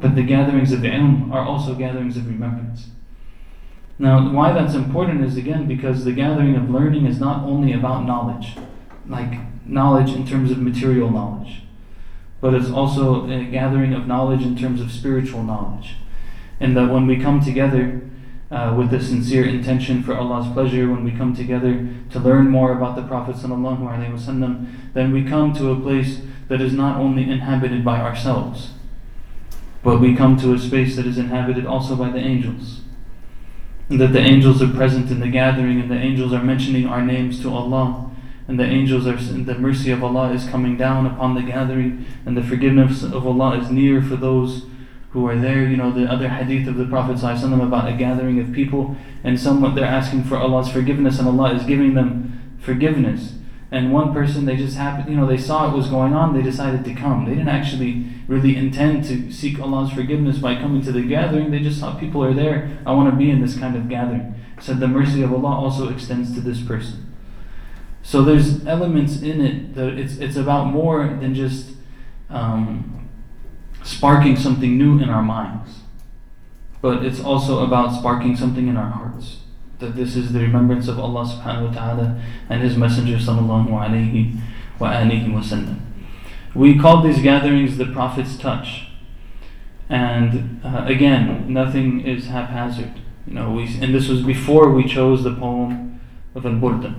but 0.00 0.16
the 0.16 0.22
gatherings 0.22 0.72
of 0.72 0.80
ilm 0.80 1.32
are 1.32 1.46
also 1.46 1.74
gatherings 1.74 2.16
of 2.16 2.26
remembrance. 2.26 2.88
Now, 3.98 4.32
why 4.32 4.52
that's 4.52 4.74
important 4.74 5.24
is 5.24 5.36
again 5.36 5.68
because 5.68 6.04
the 6.04 6.12
gathering 6.12 6.56
of 6.56 6.68
learning 6.68 7.06
is 7.06 7.20
not 7.20 7.44
only 7.44 7.72
about 7.72 8.04
knowledge, 8.04 8.56
like 9.06 9.38
knowledge 9.69 10.11
in 10.11 10.25
terms 10.25 10.51
of 10.51 10.59
material 10.59 11.09
knowledge, 11.09 11.63
but 12.41 12.53
it's 12.53 12.69
also 12.69 13.29
a 13.29 13.43
gathering 13.45 13.93
of 13.93 14.07
knowledge 14.07 14.41
in 14.41 14.55
terms 14.57 14.81
of 14.81 14.91
spiritual 14.91 15.43
knowledge. 15.43 15.95
And 16.59 16.75
that 16.75 16.91
when 16.91 17.05
we 17.07 17.19
come 17.19 17.39
together 17.39 18.01
uh, 18.49 18.73
with 18.77 18.93
a 18.93 19.01
sincere 19.01 19.45
intention 19.45 20.03
for 20.03 20.15
Allah's 20.15 20.51
pleasure, 20.53 20.89
when 20.89 21.03
we 21.03 21.11
come 21.11 21.35
together 21.35 21.87
to 22.11 22.19
learn 22.19 22.49
more 22.49 22.71
about 22.71 22.95
the 22.95 23.03
Prophet 23.03 23.35
ﷺ, 23.35 24.67
then 24.93 25.11
we 25.11 25.23
come 25.23 25.53
to 25.53 25.71
a 25.71 25.79
place 25.79 26.21
that 26.47 26.61
is 26.61 26.73
not 26.73 26.99
only 26.99 27.29
inhabited 27.29 27.83
by 27.83 27.99
ourselves, 27.99 28.71
but 29.83 29.99
we 29.99 30.15
come 30.15 30.37
to 30.37 30.53
a 30.53 30.59
space 30.59 30.95
that 30.95 31.05
is 31.05 31.17
inhabited 31.17 31.65
also 31.65 31.95
by 31.95 32.09
the 32.09 32.19
angels. 32.19 32.81
And 33.89 34.01
that 34.01 34.13
the 34.13 34.19
angels 34.19 34.61
are 34.61 34.67
present 34.67 35.11
in 35.11 35.19
the 35.19 35.29
gathering, 35.29 35.79
and 35.79 35.89
the 35.89 35.95
angels 35.95 36.33
are 36.33 36.43
mentioning 36.43 36.87
our 36.87 37.01
names 37.01 37.41
to 37.41 37.53
Allah 37.53 38.06
and 38.47 38.57
the 38.57 38.65
angels 38.65 39.05
are 39.05 39.15
the 39.17 39.55
mercy 39.55 39.91
of 39.91 40.03
Allah 40.03 40.31
is 40.31 40.47
coming 40.47 40.77
down 40.77 41.05
upon 41.05 41.35
the 41.35 41.41
gathering 41.41 42.05
and 42.25 42.37
the 42.37 42.43
forgiveness 42.43 43.03
of 43.03 43.27
Allah 43.27 43.59
is 43.59 43.69
near 43.69 44.01
for 44.01 44.15
those 44.15 44.65
who 45.09 45.27
are 45.27 45.37
there. 45.37 45.67
You 45.67 45.75
know 45.75 45.91
the 45.91 46.09
other 46.09 46.29
hadith 46.29 46.67
of 46.67 46.75
the 46.75 46.85
prophet 46.85 47.17
ﷺ 47.17 47.61
about 47.61 47.91
a 47.91 47.97
gathering 47.97 48.39
of 48.39 48.53
people 48.53 48.95
and 49.23 49.39
someone 49.39 49.75
they're 49.75 49.85
asking 49.85 50.23
for 50.23 50.37
Allah's 50.37 50.69
forgiveness 50.69 51.19
and 51.19 51.27
Allah 51.27 51.55
is 51.55 51.63
giving 51.63 51.93
them 51.93 52.57
forgiveness. 52.59 53.33
And 53.69 53.91
one 53.91 54.13
person 54.13 54.45
they 54.45 54.55
just 54.55 54.77
happened 54.77 55.09
you 55.09 55.17
know 55.17 55.27
they 55.27 55.37
saw 55.37 55.69
it 55.69 55.75
was 55.75 55.89
going 55.89 56.13
on 56.13 56.33
they 56.33 56.41
decided 56.41 56.85
to 56.85 56.93
come. 56.93 57.25
They 57.25 57.31
didn't 57.31 57.49
actually 57.49 58.05
really 58.29 58.55
intend 58.55 59.03
to 59.05 59.29
seek 59.29 59.59
Allah's 59.59 59.91
forgiveness 59.91 60.37
by 60.37 60.55
coming 60.55 60.81
to 60.83 60.93
the 60.93 61.01
gathering. 61.01 61.51
They 61.51 61.59
just 61.59 61.81
saw 61.81 61.99
people 61.99 62.23
are 62.23 62.33
there 62.33 62.79
I 62.85 62.93
want 62.93 63.11
to 63.11 63.17
be 63.17 63.29
in 63.29 63.41
this 63.41 63.59
kind 63.59 63.75
of 63.75 63.89
gathering. 63.89 64.35
Said 64.61 64.79
the 64.79 64.87
mercy 64.87 65.21
of 65.21 65.33
Allah 65.33 65.53
also 65.53 65.89
extends 65.89 66.33
to 66.33 66.39
this 66.39 66.61
person 66.61 67.06
so 68.07 68.21
there's 68.21 68.65
elements 68.65 69.21
in 69.21 69.41
it 69.41 69.75
that 69.75 69.99
it's 69.99 70.15
it's 70.15 70.37
about 70.37 70.67
more 70.67 71.17
than 71.19 71.35
just 71.35 71.71
um, 72.29 73.09
sparking 73.83 74.37
something 74.37 74.77
new 74.77 74.97
in 75.03 75.09
our 75.09 75.21
minds, 75.21 75.81
but 76.81 77.03
it's 77.03 77.19
also 77.19 77.65
about 77.65 77.93
sparking 77.93 78.37
something 78.37 78.69
in 78.69 78.77
our 78.77 78.89
hearts. 78.89 79.41
That 79.79 79.97
this 79.97 80.15
is 80.15 80.31
the 80.31 80.39
remembrance 80.39 80.87
of 80.87 80.97
Allah 80.97 81.25
subhanahu 81.25 81.67
wa 81.67 81.73
ta'ala 81.73 82.21
and 82.49 82.61
His 82.61 82.77
Messenger 82.77 83.17
sallallahu 83.17 83.75
alayhi 83.75 84.39
wa 84.79 84.87
wasallam. 84.87 85.81
We 86.55 86.79
call 86.79 87.01
these 87.01 87.21
gatherings 87.21 87.77
the 87.77 87.87
Prophet's 87.87 88.37
touch. 88.37 88.87
And 89.89 90.61
uh, 90.63 90.85
again, 90.87 91.51
nothing 91.51 92.07
is 92.07 92.27
haphazard. 92.27 93.01
You 93.27 93.33
know, 93.33 93.51
we, 93.51 93.63
and 93.81 93.93
this 93.93 94.07
was 94.07 94.21
before 94.23 94.71
we 94.71 94.85
chose 94.85 95.25
the 95.25 95.35
poem 95.35 95.99
of 96.35 96.45
Al-Burda 96.45 96.95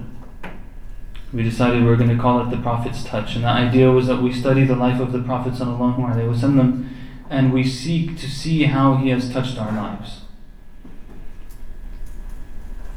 we 1.33 1.43
decided 1.43 1.83
we 1.83 1.89
were 1.89 1.97
going 1.97 2.15
to 2.15 2.21
call 2.21 2.41
it 2.41 2.51
the 2.51 2.57
Prophet's 2.57 3.05
Touch. 3.05 3.35
And 3.35 3.45
the 3.45 3.49
idea 3.49 3.91
was 3.91 4.07
that 4.07 4.23
we 4.23 4.33
study 4.33 4.65
the 4.65 4.77
life 4.77 4.99
of 5.01 5.13
the 5.13 5.23
Prophet 5.23 5.55
them, 5.59 6.97
and 7.29 7.53
we 7.53 7.65
seek 7.65 8.17
to 8.19 8.31
see 8.31 8.65
how 8.65 8.97
he 8.97 9.11
has 9.11 9.31
touched 9.31 9.59
our 9.59 9.71
lives. 9.73 10.23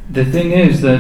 The 0.10 0.24
thing 0.24 0.52
is 0.52 0.82
that 0.82 1.00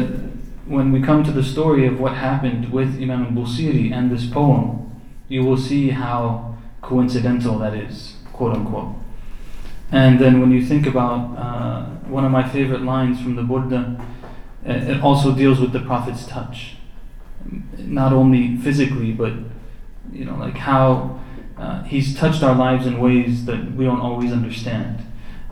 when 0.66 0.92
we 0.92 1.02
come 1.02 1.24
to 1.24 1.32
the 1.32 1.44
story 1.44 1.86
of 1.88 2.00
what 2.00 2.16
happened 2.16 2.72
with 2.72 3.02
Imam 3.02 3.26
al 3.26 3.32
Busiri 3.32 3.94
and 3.94 4.12
this 4.12 4.26
poem, 4.26 5.02
you 5.30 5.44
will 5.44 5.58
see 5.58 5.90
how 5.90 6.58
coincidental 6.82 7.58
that 7.60 7.74
is, 7.74 8.16
quote 8.34 8.56
unquote. 8.56 8.96
And 9.92 10.20
then 10.20 10.40
when 10.42 10.52
you 10.52 10.66
think 10.66 10.86
about 10.86 11.38
uh, 11.38 11.86
one 12.08 12.26
of 12.26 12.32
my 12.32 12.48
favorite 12.48 12.82
lines 12.82 13.22
from 13.22 13.36
the 13.36 13.42
Burda, 13.42 14.00
uh, 14.00 14.72
it 14.72 15.02
also 15.02 15.34
deals 15.34 15.60
with 15.60 15.72
the 15.72 15.82
Prophet's 15.82 16.26
touch 16.26 16.76
not 17.91 18.12
only 18.12 18.57
physically, 18.57 19.12
but 19.12 19.33
you 20.12 20.25
know, 20.25 20.37
like 20.37 20.57
how 20.57 21.21
uh, 21.59 21.83
he's 21.85 22.17
touched 22.17 22.43
our 22.43 22.55
lives 22.55 22.87
in 22.87 23.00
ways 23.00 23.47
that 23.47 23.73
we 23.73 23.85
don't 23.85 24.00
always 24.00 24.33
understand. 24.33 25.03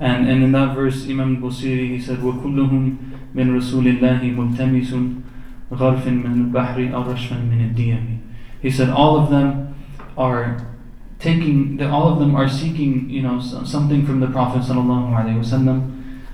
And, 0.01 0.29
and 0.29 0.43
in 0.43 0.53
that 0.53 0.75
verse, 0.75 1.07
Imam 1.09 1.41
Busiri, 1.41 1.89
he 1.91 2.01
said, 2.01 2.19
وَكُلُّهُم 2.19 2.97
مِّن 3.35 3.51
رَسُولِ 3.59 3.99
اللَّهِ 3.99 4.35
مُلْتَمِسٌ 4.35 5.23
غَرْفٍ 5.71 6.03
مِّن 6.03 6.53
الْبَحْرِ 6.53 6.91
أَوْ 6.91 7.05
رَشْفًا 7.05 7.49
مِّن 7.49 7.75
الدِّيَمِ 7.75 8.21
He 8.61 8.71
said, 8.71 8.91
all 8.91 9.19
of 9.19 9.31
them 9.31 9.75
are 10.19 10.67
taking, 11.19 11.81
all 11.83 12.13
of 12.13 12.19
them 12.19 12.35
are 12.35 12.49
seeking, 12.49 13.09
you 13.09 13.23
know, 13.23 13.41
something 13.41 14.05
from 14.05 14.21
the 14.21 14.27
Prophet 14.27 14.63
sallallahu 14.63 15.15
alaihi 15.15 15.39
wasallam. 15.39 15.91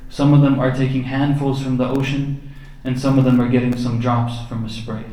Some 0.09 0.35
of 0.35 0.41
them 0.41 0.59
are 0.59 0.75
taking 0.75 1.05
handfuls 1.05 1.63
from 1.63 1.77
the 1.77 1.89
ocean, 1.89 2.53
and 2.83 2.99
some 2.99 3.19
of 3.19 3.25
them 3.25 3.41
are 3.41 3.49
getting 3.49 3.77
some 3.77 4.01
drops 4.01 4.49
from 4.49 4.65
a 4.65 4.69
spray. 4.69 5.05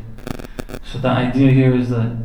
so 0.92 0.98
the 0.98 1.08
idea 1.08 1.50
here 1.50 1.74
is 1.74 1.88
that 1.88 2.18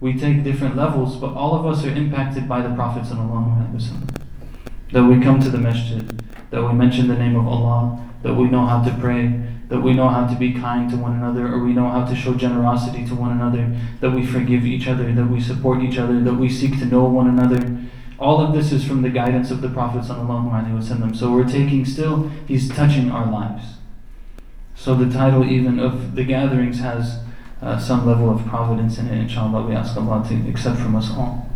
we 0.00 0.18
take 0.18 0.44
different 0.44 0.76
levels, 0.76 1.16
but 1.16 1.34
all 1.34 1.54
of 1.54 1.66
us 1.66 1.84
are 1.84 1.90
impacted 1.90 2.48
by 2.48 2.62
the 2.62 2.74
Prophet 2.74 3.04
That 4.92 5.04
we 5.04 5.20
come 5.22 5.40
to 5.40 5.50
the 5.50 5.58
masjid, 5.58 6.22
that 6.50 6.62
we 6.62 6.72
mention 6.72 7.08
the 7.08 7.18
name 7.18 7.36
of 7.36 7.46
Allah, 7.46 8.02
that 8.22 8.32
we 8.32 8.44
know 8.44 8.64
how 8.64 8.82
to 8.82 8.90
pray, 8.98 9.42
that 9.68 9.82
we 9.82 9.92
know 9.92 10.08
how 10.08 10.26
to 10.26 10.34
be 10.38 10.54
kind 10.54 10.88
to 10.88 10.96
one 10.96 11.12
another, 11.16 11.46
or 11.48 11.62
we 11.62 11.74
know 11.74 11.90
how 11.90 12.06
to 12.06 12.16
show 12.16 12.32
generosity 12.32 13.06
to 13.08 13.14
one 13.14 13.30
another, 13.30 13.76
that 14.00 14.12
we 14.12 14.24
forgive 14.24 14.64
each 14.64 14.88
other, 14.88 15.12
that 15.12 15.26
we 15.26 15.38
support 15.38 15.82
each 15.82 15.98
other, 15.98 16.18
that 16.20 16.36
we 16.36 16.48
seek 16.48 16.78
to 16.78 16.86
know 16.86 17.04
one 17.04 17.28
another. 17.28 17.78
All 18.18 18.40
of 18.40 18.54
this 18.54 18.72
is 18.72 18.86
from 18.86 19.02
the 19.02 19.10
guidance 19.10 19.50
of 19.50 19.60
the 19.60 19.68
Prophet. 19.68 20.02
So 20.04 21.30
we're 21.30 21.44
taking 21.44 21.84
still, 21.84 22.30
he's 22.48 22.70
touching 22.70 23.10
our 23.10 23.30
lives. 23.30 23.64
So 24.74 24.94
the 24.94 25.12
title 25.12 25.44
even 25.44 25.78
of 25.78 26.14
the 26.14 26.24
gatherings 26.24 26.80
has 26.80 27.18
uh, 27.64 27.78
some 27.78 28.06
level 28.06 28.30
of 28.30 28.46
providence 28.46 28.98
in 28.98 29.08
it, 29.08 29.18
inshallah. 29.18 29.66
We 29.66 29.74
ask 29.74 29.96
Allah 29.96 30.24
to 30.28 30.50
accept 30.50 30.78
from 30.78 30.94
us 30.94 31.10
all. 31.10 31.50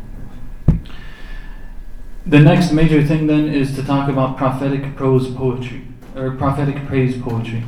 The 2.24 2.40
next 2.40 2.72
major 2.72 3.02
thing 3.04 3.26
then 3.26 3.48
is 3.48 3.74
to 3.76 3.82
talk 3.82 4.08
about 4.08 4.36
prophetic 4.36 4.96
prose 4.96 5.30
poetry, 5.30 5.82
or 6.16 6.30
prophetic 6.30 6.86
praise 6.86 7.20
poetry. 7.20 7.64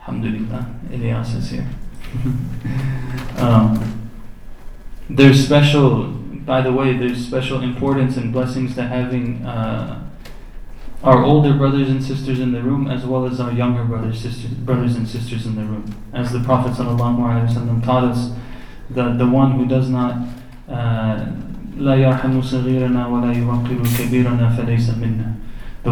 Alhamdulillah, 0.00 0.74
Ilyas 0.90 1.36
is 1.36 1.50
here. 1.50 1.68
um, 3.38 4.10
there's 5.08 5.44
special, 5.44 6.08
by 6.08 6.60
the 6.60 6.72
way, 6.72 6.96
there's 6.96 7.24
special 7.24 7.62
importance 7.62 8.16
and 8.16 8.32
blessings 8.32 8.74
to 8.74 8.82
having 8.82 9.44
uh, 9.44 10.07
our 11.02 11.22
older 11.22 11.54
brothers 11.54 11.88
and 11.88 12.02
sisters 12.02 12.40
in 12.40 12.52
the 12.52 12.62
room, 12.62 12.90
as 12.90 13.06
well 13.06 13.26
as 13.26 13.40
our 13.40 13.52
younger 13.52 13.84
brothers, 13.84 14.24
brothers 14.58 14.96
and 14.96 15.06
sisters 15.06 15.46
in 15.46 15.54
the 15.54 15.62
room. 15.62 15.94
As 16.12 16.32
the 16.32 16.40
Prophet 16.40 16.72
ﷺ 16.72 17.84
taught 17.84 18.04
us, 18.04 18.32
that 18.90 19.18
the 19.18 19.28
one 19.28 19.52
who 19.52 19.66
does 19.66 19.88
not 19.88 20.26
uh, 20.68 21.24
the 21.78 21.84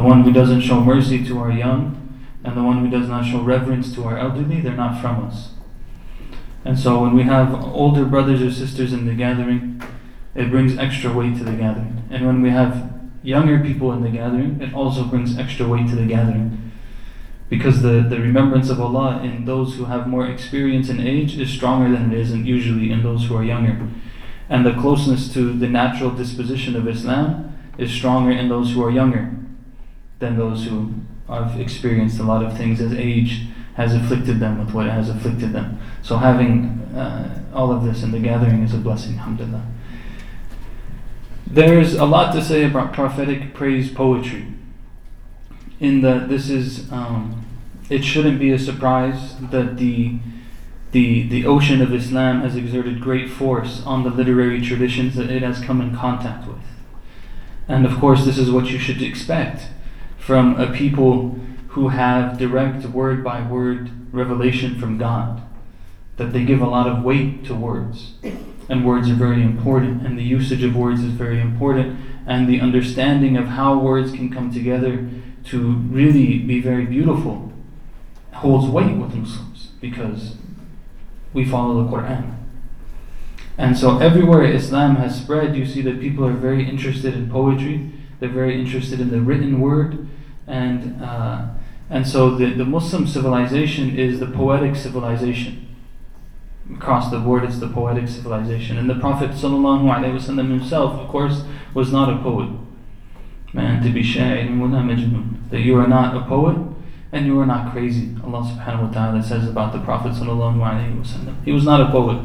one 0.02 0.24
who 0.24 0.32
doesn't 0.32 0.60
show 0.60 0.80
mercy 0.80 1.24
to 1.24 1.38
our 1.38 1.52
young 1.52 2.02
and 2.42 2.56
the 2.56 2.62
one 2.62 2.84
who 2.84 2.90
does 2.90 3.08
not 3.08 3.24
show 3.24 3.40
reverence 3.40 3.94
to 3.94 4.04
our 4.04 4.18
elderly, 4.18 4.60
they're 4.60 4.72
not 4.72 5.00
from 5.00 5.24
us. 5.24 5.50
And 6.64 6.78
so 6.78 7.02
when 7.02 7.14
we 7.14 7.22
have 7.22 7.54
older 7.54 8.04
brothers 8.04 8.42
or 8.42 8.50
sisters 8.50 8.92
in 8.92 9.06
the 9.06 9.14
gathering, 9.14 9.80
it 10.34 10.50
brings 10.50 10.76
extra 10.76 11.12
weight 11.12 11.36
to 11.38 11.44
the 11.44 11.52
gathering. 11.52 12.02
And 12.10 12.26
when 12.26 12.42
we 12.42 12.50
have 12.50 12.95
younger 13.26 13.58
people 13.58 13.92
in 13.92 14.02
the 14.02 14.10
gathering, 14.10 14.60
it 14.62 14.72
also 14.72 15.04
brings 15.04 15.36
extra 15.36 15.66
weight 15.66 15.88
to 15.88 15.96
the 15.96 16.06
gathering. 16.06 16.72
Because 17.48 17.82
the, 17.82 18.06
the 18.08 18.20
remembrance 18.20 18.70
of 18.70 18.80
Allah 18.80 19.20
in 19.22 19.44
those 19.44 19.74
who 19.76 19.86
have 19.86 20.06
more 20.06 20.26
experience 20.26 20.88
in 20.88 21.00
age 21.00 21.36
is 21.38 21.50
stronger 21.50 21.90
than 21.94 22.12
it 22.12 22.18
is 22.18 22.32
in, 22.32 22.46
usually 22.46 22.90
in 22.90 23.02
those 23.02 23.26
who 23.26 23.36
are 23.36 23.44
younger. 23.44 23.88
And 24.48 24.64
the 24.64 24.74
closeness 24.74 25.32
to 25.34 25.52
the 25.52 25.68
natural 25.68 26.10
disposition 26.10 26.76
of 26.76 26.86
Islam 26.86 27.56
is 27.78 27.90
stronger 27.90 28.30
in 28.30 28.48
those 28.48 28.72
who 28.72 28.84
are 28.84 28.90
younger 28.90 29.34
than 30.20 30.36
those 30.36 30.66
who 30.66 30.94
have 31.28 31.58
experienced 31.60 32.20
a 32.20 32.22
lot 32.22 32.44
of 32.44 32.56
things 32.56 32.80
as 32.80 32.92
age 32.94 33.46
has 33.74 33.94
afflicted 33.94 34.40
them 34.40 34.58
with 34.58 34.72
what 34.72 34.86
has 34.86 35.10
afflicted 35.10 35.52
them. 35.52 35.78
So 36.02 36.16
having 36.16 36.66
uh, 36.94 37.42
all 37.52 37.72
of 37.72 37.84
this 37.84 38.02
in 38.02 38.12
the 38.12 38.20
gathering 38.20 38.62
is 38.62 38.72
a 38.72 38.78
blessing, 38.78 39.14
alhamdulillah. 39.14 39.66
There's 41.46 41.94
a 41.94 42.04
lot 42.04 42.32
to 42.34 42.42
say 42.42 42.64
about 42.64 42.92
prophetic 42.92 43.54
praise 43.54 43.90
poetry. 43.90 44.52
In 45.78 46.00
that 46.02 46.28
this 46.28 46.50
is, 46.50 46.90
um, 46.90 47.46
it 47.88 48.02
shouldn't 48.02 48.40
be 48.40 48.50
a 48.50 48.58
surprise 48.58 49.36
that 49.38 49.76
the 49.76 50.18
the 50.90 51.28
the 51.28 51.46
ocean 51.46 51.80
of 51.82 51.92
Islam 51.92 52.40
has 52.40 52.56
exerted 52.56 53.00
great 53.00 53.30
force 53.30 53.82
on 53.84 54.02
the 54.02 54.10
literary 54.10 54.60
traditions 54.60 55.14
that 55.14 55.30
it 55.30 55.42
has 55.42 55.60
come 55.60 55.80
in 55.80 55.94
contact 55.94 56.48
with. 56.48 56.62
And 57.68 57.86
of 57.86 57.98
course, 57.98 58.24
this 58.24 58.38
is 58.38 58.50
what 58.50 58.66
you 58.66 58.78
should 58.78 59.02
expect 59.02 59.68
from 60.18 60.58
a 60.58 60.72
people 60.72 61.38
who 61.68 61.88
have 61.88 62.38
direct 62.38 62.86
word 62.86 63.22
by 63.22 63.46
word 63.46 63.90
revelation 64.12 64.80
from 64.80 64.98
God, 64.98 65.42
that 66.16 66.32
they 66.32 66.44
give 66.44 66.60
a 66.60 66.68
lot 66.68 66.88
of 66.88 67.04
weight 67.04 67.44
to 67.44 67.54
words 67.54 68.14
and 68.68 68.84
words 68.84 69.08
are 69.10 69.14
very 69.14 69.42
important, 69.42 70.06
and 70.06 70.18
the 70.18 70.24
usage 70.24 70.62
of 70.62 70.74
words 70.74 71.02
is 71.02 71.12
very 71.12 71.40
important, 71.40 71.98
and 72.26 72.48
the 72.48 72.60
understanding 72.60 73.36
of 73.36 73.46
how 73.48 73.78
words 73.78 74.12
can 74.12 74.30
come 74.32 74.52
together 74.52 75.08
to 75.44 75.72
really 75.90 76.38
be 76.38 76.60
very 76.60 76.84
beautiful 76.84 77.52
holds 78.36 78.66
weight 78.66 78.96
with 78.96 79.14
Muslims 79.14 79.70
because 79.80 80.36
we 81.32 81.44
follow 81.44 81.82
the 81.82 81.90
Quran. 81.90 82.36
And 83.58 83.76
so 83.76 83.98
everywhere 83.98 84.44
Islam 84.44 84.96
has 84.96 85.18
spread, 85.18 85.56
you 85.56 85.64
see 85.64 85.80
that 85.82 86.00
people 86.00 86.26
are 86.26 86.32
very 86.32 86.68
interested 86.68 87.14
in 87.14 87.30
poetry. 87.30 87.90
They're 88.20 88.28
very 88.28 88.58
interested 88.58 89.00
in 89.00 89.10
the 89.10 89.20
written 89.20 89.60
word, 89.60 90.08
and 90.46 91.02
uh, 91.02 91.48
and 91.88 92.06
so 92.06 92.34
the, 92.34 92.52
the 92.52 92.64
Muslim 92.64 93.06
civilization 93.06 93.96
is 93.96 94.20
the 94.20 94.26
poetic 94.26 94.76
civilization. 94.76 95.65
Across 96.74 97.10
the 97.10 97.18
board, 97.18 97.44
it's 97.44 97.58
the 97.58 97.68
poetic 97.68 98.08
civilization. 98.08 98.76
And 98.76 98.90
the 98.90 98.96
Prophet 98.96 99.30
ﷺ 99.30 100.36
himself, 100.36 101.00
of 101.00 101.08
course, 101.08 101.44
was 101.74 101.92
not 101.92 102.12
a 102.12 102.22
poet. 102.22 102.50
Man, 103.52 103.82
to 103.82 103.90
be 103.90 104.02
sha'ir 104.02 105.50
that 105.50 105.60
you 105.60 105.78
are 105.78 105.86
not 105.86 106.16
a 106.16 106.26
poet 106.26 106.58
and 107.12 107.26
you 107.26 107.38
are 107.38 107.46
not 107.46 107.72
crazy. 107.72 108.14
Allah 108.22 108.42
subhanahu 108.42 108.88
wa 108.88 108.90
ta'ala 108.90 109.22
says 109.22 109.48
about 109.48 109.72
the 109.72 109.78
Prophet 109.80 110.12
ﷺ. 110.12 111.44
He 111.44 111.52
was 111.52 111.64
not 111.64 111.80
a 111.80 111.90
poet. 111.90 112.22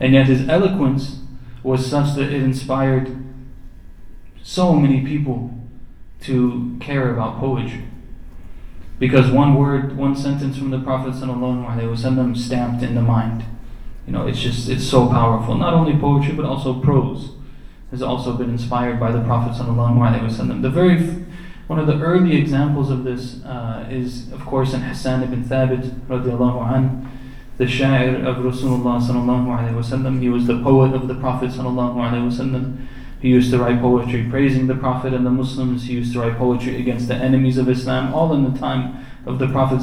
And 0.00 0.12
yet 0.12 0.26
his 0.26 0.48
eloquence 0.48 1.20
was 1.62 1.88
such 1.88 2.14
that 2.16 2.32
it 2.32 2.42
inspired 2.42 3.16
so 4.42 4.74
many 4.74 5.04
people 5.04 5.54
to 6.20 6.76
care 6.80 7.12
about 7.12 7.38
poetry. 7.38 7.84
Because 8.98 9.30
one 9.30 9.54
word, 9.54 9.96
one 9.96 10.16
sentence 10.16 10.56
from 10.56 10.70
the 10.70 10.78
Prophet 10.78 11.12
ﷺ 11.12 12.36
stamped 12.36 12.82
in 12.82 12.94
the 12.94 13.02
mind. 13.02 13.44
You 14.06 14.12
know, 14.12 14.26
it's 14.26 14.40
just, 14.40 14.68
it's 14.68 14.84
so 14.84 15.08
powerful. 15.08 15.54
Not 15.54 15.74
only 15.74 15.98
poetry, 15.98 16.32
but 16.32 16.46
also 16.46 16.80
prose 16.80 17.32
has 17.90 18.02
also 18.02 18.36
been 18.36 18.50
inspired 18.50 18.98
by 18.98 19.12
the 19.12 19.22
Prophet 19.22 19.60
ﷺ. 19.60 20.62
The 20.62 20.70
very, 20.70 20.96
one 21.66 21.78
of 21.78 21.86
the 21.86 22.00
early 22.00 22.36
examples 22.36 22.90
of 22.90 23.04
this 23.04 23.44
uh, 23.44 23.86
is, 23.90 24.32
of 24.32 24.44
course, 24.46 24.72
in 24.72 24.80
Hassan 24.80 25.22
ibn 25.22 25.44
Thabit 25.44 25.90
radiallahu 26.08 26.72
anh, 26.72 27.10
the 27.58 27.64
sha'ir 27.64 28.24
of 28.26 28.36
Rasulullah 28.36 29.00
sallallahu 29.00 29.46
alaihi 29.46 29.74
wasalam. 29.74 30.20
He 30.20 30.28
was 30.28 30.46
the 30.46 30.62
poet 30.62 30.94
of 30.94 31.08
the 31.08 31.14
Prophet 31.14 31.50
sallallahu 31.50 31.96
he 33.20 33.28
used 33.28 33.50
to 33.50 33.58
write 33.58 33.80
poetry 33.80 34.26
praising 34.28 34.66
the 34.66 34.74
Prophet 34.74 35.14
and 35.14 35.24
the 35.24 35.30
Muslims. 35.30 35.84
He 35.84 35.94
used 35.94 36.12
to 36.12 36.20
write 36.20 36.36
poetry 36.36 36.76
against 36.76 37.08
the 37.08 37.14
enemies 37.14 37.56
of 37.56 37.68
Islam, 37.68 38.12
all 38.12 38.34
in 38.34 38.44
the 38.50 38.58
time 38.58 39.06
of 39.24 39.38
the 39.38 39.48
Prophet. 39.48 39.80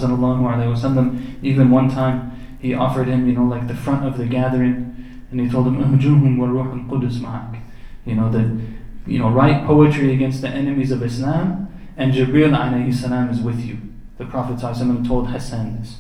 Even 1.42 1.72
one 1.72 1.90
time 1.90 2.58
he 2.60 2.74
offered 2.74 3.08
him, 3.08 3.28
you 3.28 3.34
know, 3.34 3.44
like 3.44 3.68
the 3.68 3.75
front 3.75 4.06
of 4.06 4.18
the 4.18 4.25
gathering, 4.25 5.24
and 5.32 5.40
he 5.40 5.50
told 5.50 5.68
him, 5.68 6.00
You 8.06 8.16
know, 8.16 8.30
that 8.30 8.62
you 9.06 9.20
know, 9.20 9.30
write 9.30 9.66
poetry 9.66 10.13
against 10.13 10.42
the 10.42 10.50
enemies 10.50 10.92
of 10.92 11.02
Islam, 11.04 11.68
and 11.98 12.13
Jibril 12.13 12.56
alayhi 12.56 12.94
salam 12.94 13.30
is 13.30 13.42
with 13.42 13.60
you. 13.60 13.80
The 14.18 14.25
Prophet 14.25 14.60
told 14.60 15.30
Hassan 15.30 15.80
this. 15.80 15.98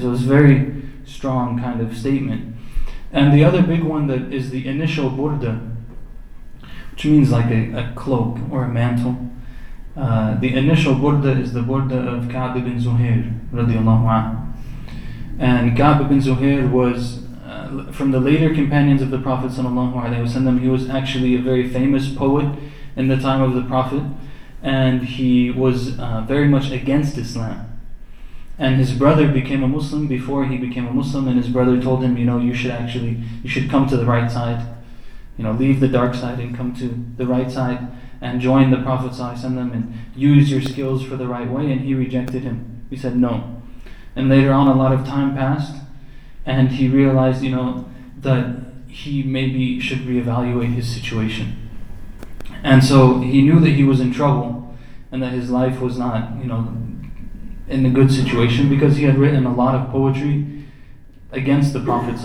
So 0.00 0.12
it's 0.12 0.22
a 0.22 0.26
very 0.26 0.82
strong 1.04 1.58
kind 1.60 1.80
of 1.80 1.96
statement. 1.96 2.56
And 3.12 3.32
the 3.32 3.44
other 3.44 3.62
big 3.62 3.82
one 3.82 4.06
that 4.08 4.32
is 4.32 4.50
the 4.50 4.66
initial 4.66 5.10
burda 5.10 5.71
which 6.92 7.06
means 7.06 7.30
like 7.32 7.50
a, 7.50 7.72
a 7.72 7.92
cloak 7.96 8.38
or 8.50 8.64
a 8.64 8.68
mantle. 8.68 9.16
Uh, 9.96 10.38
the 10.40 10.54
initial 10.54 10.94
burda 10.94 11.38
is 11.38 11.52
the 11.52 11.60
burda 11.60 12.06
of 12.06 12.30
Ka'b 12.30 12.56
ibn 12.56 12.78
Zuhair 12.78 13.38
radiallahu 13.52 14.04
anhu. 14.04 14.52
And 15.38 15.76
Ka'b 15.76 16.02
ibn 16.02 16.18
Zuhair 16.20 16.70
was 16.70 17.24
uh, 17.44 17.90
from 17.92 18.10
the 18.10 18.20
later 18.20 18.54
companions 18.54 19.02
of 19.02 19.10
the 19.10 19.18
Prophet 19.18 19.50
sallallahu 19.50 19.94
alaihi 19.94 20.22
wasallam. 20.22 20.60
He 20.60 20.68
was 20.68 20.88
actually 20.88 21.34
a 21.34 21.40
very 21.40 21.68
famous 21.68 22.08
poet 22.14 22.46
in 22.96 23.08
the 23.08 23.16
time 23.16 23.42
of 23.42 23.54
the 23.54 23.62
Prophet, 23.62 24.02
and 24.62 25.02
he 25.02 25.50
was 25.50 25.98
uh, 25.98 26.24
very 26.26 26.48
much 26.48 26.70
against 26.70 27.18
Islam. 27.18 27.68
And 28.58 28.76
his 28.76 28.92
brother 28.92 29.28
became 29.28 29.62
a 29.62 29.68
Muslim 29.68 30.06
before 30.06 30.44
he 30.44 30.56
became 30.56 30.86
a 30.86 30.92
Muslim, 30.92 31.26
and 31.26 31.36
his 31.36 31.48
brother 31.48 31.80
told 31.80 32.04
him, 32.04 32.16
you 32.16 32.24
know, 32.24 32.38
you 32.38 32.54
should 32.54 32.70
actually 32.70 33.22
you 33.42 33.48
should 33.48 33.70
come 33.70 33.88
to 33.88 33.96
the 33.96 34.06
right 34.06 34.30
side 34.30 34.66
you 35.36 35.44
know, 35.44 35.52
leave 35.52 35.80
the 35.80 35.88
dark 35.88 36.14
side 36.14 36.38
and 36.38 36.56
come 36.56 36.74
to 36.76 37.04
the 37.16 37.26
right 37.26 37.50
side 37.50 37.88
and 38.20 38.40
join 38.40 38.70
the 38.70 38.82
Prophet 38.82 39.18
and 39.18 39.94
use 40.14 40.50
your 40.50 40.62
skills 40.62 41.04
for 41.04 41.16
the 41.16 41.26
right 41.26 41.50
way. 41.50 41.72
And 41.72 41.80
he 41.80 41.94
rejected 41.94 42.42
him. 42.42 42.86
He 42.90 42.96
said 42.96 43.16
no. 43.16 43.62
And 44.14 44.28
later 44.28 44.52
on, 44.52 44.68
a 44.68 44.74
lot 44.74 44.92
of 44.92 45.06
time 45.06 45.34
passed, 45.34 45.74
and 46.44 46.68
he 46.68 46.88
realized, 46.88 47.42
you 47.42 47.50
know, 47.50 47.90
that 48.18 48.62
he 48.86 49.22
maybe 49.22 49.80
should 49.80 50.00
reevaluate 50.00 50.74
his 50.74 50.86
situation. 50.86 51.70
And 52.62 52.84
so 52.84 53.20
he 53.20 53.42
knew 53.42 53.58
that 53.60 53.70
he 53.70 53.84
was 53.84 54.00
in 54.00 54.12
trouble 54.12 54.76
and 55.10 55.22
that 55.22 55.32
his 55.32 55.50
life 55.50 55.80
was 55.80 55.98
not, 55.98 56.36
you 56.38 56.44
know, 56.44 56.76
in 57.68 57.86
a 57.86 57.90
good 57.90 58.12
situation 58.12 58.68
because 58.68 58.96
he 58.96 59.04
had 59.04 59.18
written 59.18 59.46
a 59.46 59.54
lot 59.54 59.74
of 59.74 59.90
poetry 59.90 60.66
against 61.30 61.72
the 61.72 61.80
Prophet. 61.80 62.18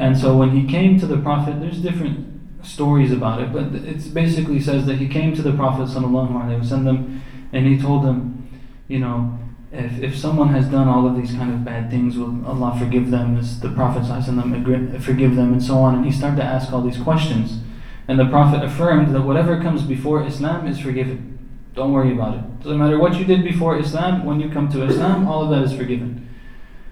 And 0.00 0.16
so 0.18 0.36
when 0.36 0.50
he 0.50 0.66
came 0.66 0.98
to 1.00 1.06
the 1.06 1.16
Prophet, 1.16 1.60
there's 1.60 1.78
different 1.78 2.64
stories 2.64 3.12
about 3.12 3.40
it, 3.40 3.52
but 3.52 3.74
it 3.74 4.12
basically 4.12 4.60
says 4.60 4.86
that 4.86 4.96
he 4.96 5.08
came 5.08 5.34
to 5.34 5.42
the 5.42 5.52
Prophet 5.52 5.88
وسلم, 5.88 7.20
and 7.52 7.66
he 7.66 7.78
told 7.80 8.04
him, 8.04 8.48
you 8.88 8.98
know, 8.98 9.38
if, 9.72 10.02
if 10.02 10.16
someone 10.16 10.48
has 10.48 10.66
done 10.66 10.88
all 10.88 11.06
of 11.06 11.16
these 11.16 11.32
kind 11.32 11.52
of 11.52 11.64
bad 11.64 11.90
things, 11.90 12.16
will 12.16 12.44
Allah 12.46 12.76
forgive 12.78 13.10
them? 13.10 13.36
As 13.38 13.60
the 13.60 13.70
Prophet 13.70 14.02
وسلم, 14.02 15.00
forgive 15.02 15.36
them, 15.36 15.52
and 15.52 15.62
so 15.62 15.76
on. 15.76 15.94
And 15.94 16.04
he 16.04 16.12
started 16.12 16.36
to 16.36 16.44
ask 16.44 16.72
all 16.72 16.82
these 16.82 16.98
questions. 16.98 17.60
And 18.08 18.18
the 18.18 18.26
Prophet 18.26 18.62
affirmed 18.62 19.14
that 19.14 19.22
whatever 19.22 19.60
comes 19.60 19.82
before 19.82 20.26
Islam 20.26 20.66
is 20.66 20.78
forgiven. 20.78 21.38
Don't 21.74 21.92
worry 21.92 22.12
about 22.12 22.36
it. 22.36 22.62
Doesn't 22.62 22.78
matter 22.78 22.98
what 22.98 23.16
you 23.16 23.24
did 23.24 23.44
before 23.44 23.78
Islam, 23.78 24.24
when 24.24 24.40
you 24.40 24.48
come 24.48 24.68
to 24.70 24.84
Islam, 24.84 25.28
all 25.28 25.42
of 25.44 25.50
that 25.50 25.62
is 25.62 25.76
forgiven. 25.76 26.28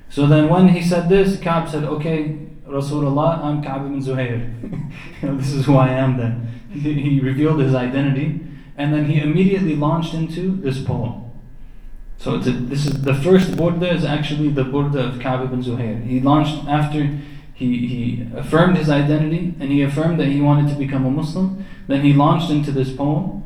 So 0.08 0.26
then 0.26 0.48
when 0.48 0.68
he 0.68 0.82
said 0.82 1.08
this, 1.08 1.38
Ka'b 1.40 1.68
said, 1.68 1.84
okay, 1.84 2.38
Rasulullah, 2.69 3.43
I'm 3.43 3.63
Ka'b 3.63 3.85
ibn 3.85 4.01
Zuhair. 4.01 4.41
this 5.39 5.53
is 5.53 5.65
who 5.65 5.75
I 5.75 5.89
am 5.89 6.17
then. 6.17 6.61
He, 6.71 7.19
revealed 7.19 7.59
his 7.59 7.73
identity, 7.73 8.41
and 8.77 8.93
then 8.93 9.05
he 9.05 9.19
immediately 9.19 9.75
launched 9.75 10.13
into 10.13 10.55
this 10.55 10.81
poem. 10.81 11.31
So 12.17 12.35
a, 12.35 12.39
this 12.39 12.85
is 12.85 13.01
the 13.01 13.15
first 13.15 13.51
burda 13.51 13.93
is 13.93 14.05
actually 14.05 14.49
the 14.49 14.63
burda 14.63 15.13
of 15.13 15.19
Ka'b 15.19 15.45
ibn 15.45 15.63
Zuhair. 15.63 16.05
He 16.05 16.19
launched 16.19 16.65
after 16.67 17.17
he, 17.53 17.87
he 17.87 18.27
affirmed 18.35 18.77
his 18.77 18.89
identity 18.89 19.53
and 19.59 19.71
he 19.71 19.81
affirmed 19.81 20.19
that 20.19 20.27
he 20.27 20.39
wanted 20.39 20.69
to 20.69 20.75
become 20.75 21.05
a 21.05 21.11
Muslim. 21.11 21.65
Then 21.87 22.01
he 22.01 22.13
launched 22.13 22.49
into 22.49 22.71
this 22.71 22.93
poem 22.93 23.43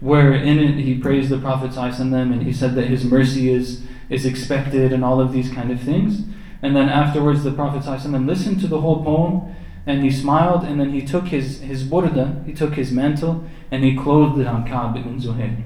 where 0.00 0.32
in 0.34 0.58
it 0.58 0.76
he 0.76 0.98
praised 0.98 1.30
the 1.30 1.38
Prophet 1.38 1.76
and 1.76 2.42
he 2.42 2.52
said 2.52 2.74
that 2.74 2.86
his 2.86 3.04
mercy 3.04 3.50
is, 3.50 3.82
is 4.08 4.26
expected 4.26 4.92
and 4.92 5.04
all 5.04 5.20
of 5.20 5.32
these 5.32 5.50
kind 5.50 5.70
of 5.70 5.80
things. 5.80 6.22
And 6.62 6.76
then 6.76 6.88
afterwards, 6.88 7.42
the 7.42 7.50
Prophet 7.50 7.82
ﷺ 7.82 8.26
listened 8.26 8.60
to 8.60 8.68
the 8.68 8.80
whole 8.80 9.04
poem 9.04 9.54
and 9.84 10.04
he 10.04 10.10
smiled 10.10 10.62
and 10.62 10.80
then 10.80 10.90
he 10.90 11.04
took 11.04 11.26
his, 11.28 11.60
his 11.60 11.82
burda, 11.82 12.46
he 12.46 12.52
took 12.52 12.74
his 12.74 12.92
mantle 12.92 13.44
and 13.70 13.82
he 13.82 13.96
clothed 13.96 14.40
it 14.40 14.46
on 14.46 14.64
Ka'b 14.64 14.96
ibn 14.96 15.20
Zuhair. 15.20 15.60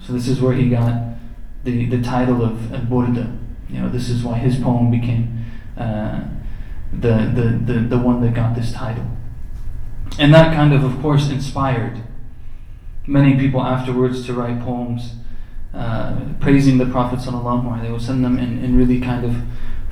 So 0.00 0.12
this 0.12 0.28
is 0.28 0.40
where 0.40 0.54
he 0.54 0.70
got 0.70 1.16
the, 1.64 1.86
the 1.86 2.00
title 2.00 2.44
of 2.44 2.52
burda. 2.88 3.36
You 3.68 3.80
know, 3.82 3.88
this 3.88 4.08
is 4.08 4.22
why 4.22 4.38
his 4.38 4.56
poem 4.56 4.92
became 4.92 5.44
uh, 5.76 6.22
the, 6.92 7.32
the, 7.34 7.72
the, 7.72 7.80
the 7.80 7.98
one 7.98 8.20
that 8.22 8.34
got 8.34 8.54
this 8.54 8.72
title. 8.72 9.06
And 10.18 10.32
that 10.32 10.54
kind 10.54 10.72
of, 10.72 10.84
of 10.84 11.00
course, 11.02 11.28
inspired 11.28 12.02
many 13.06 13.36
people 13.36 13.62
afterwards 13.62 14.24
to 14.26 14.34
write 14.34 14.60
poems 14.62 15.14
uh, 15.74 16.16
praising 16.40 16.78
the 16.78 16.86
Prophet 16.86 17.18
ﷺ 17.18 18.08
and, 18.08 18.38
and 18.38 18.76
really 18.76 19.00
kind 19.00 19.24
of 19.24 19.36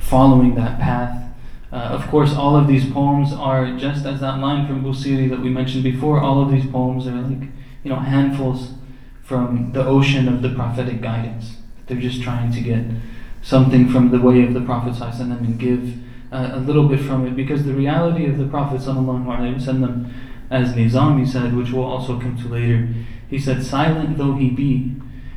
following 0.09 0.55
that 0.55 0.79
path. 0.79 1.23
Uh, 1.71 1.75
of 1.75 2.07
course, 2.07 2.33
all 2.33 2.55
of 2.55 2.67
these 2.67 2.89
poems 2.89 3.33
are 3.33 3.77
just 3.77 4.05
as 4.05 4.21
that 4.21 4.39
line 4.39 4.65
from 4.65 4.83
Busiri 4.83 5.29
that 5.29 5.41
we 5.41 5.49
mentioned 5.49 5.83
before. 5.83 6.21
All 6.21 6.41
of 6.41 6.49
these 6.49 6.65
poems 6.65 7.07
are 7.07 7.21
like, 7.21 7.49
you 7.83 7.89
know, 7.89 7.97
handfuls 7.97 8.73
from 9.21 9.73
the 9.73 9.85
ocean 9.85 10.29
of 10.29 10.41
the 10.41 10.49
prophetic 10.49 11.01
guidance. 11.01 11.57
They're 11.87 11.99
just 11.99 12.21
trying 12.21 12.51
to 12.53 12.61
get 12.61 12.85
something 13.41 13.89
from 13.89 14.11
the 14.11 14.19
way 14.19 14.43
of 14.43 14.53
the 14.53 14.61
Prophet 14.61 14.93
ﷺ 14.93 15.19
and 15.19 15.59
give 15.59 15.95
uh, 16.31 16.51
a 16.53 16.59
little 16.59 16.87
bit 16.87 17.01
from 17.01 17.25
it 17.27 17.35
because 17.35 17.65
the 17.65 17.73
reality 17.73 18.25
of 18.25 18.37
the 18.37 18.47
Prophet 18.47 18.81
ﷺ, 18.81 20.13
as 20.49 20.73
Nizami 20.73 21.27
said, 21.27 21.55
which 21.55 21.71
we'll 21.71 21.83
also 21.83 22.19
come 22.19 22.37
to 22.37 22.47
later, 22.47 22.87
he 23.29 23.37
said, 23.37 23.63
Silent 23.63 24.17
though 24.17 24.33
he 24.33 24.49
be, 24.49 24.95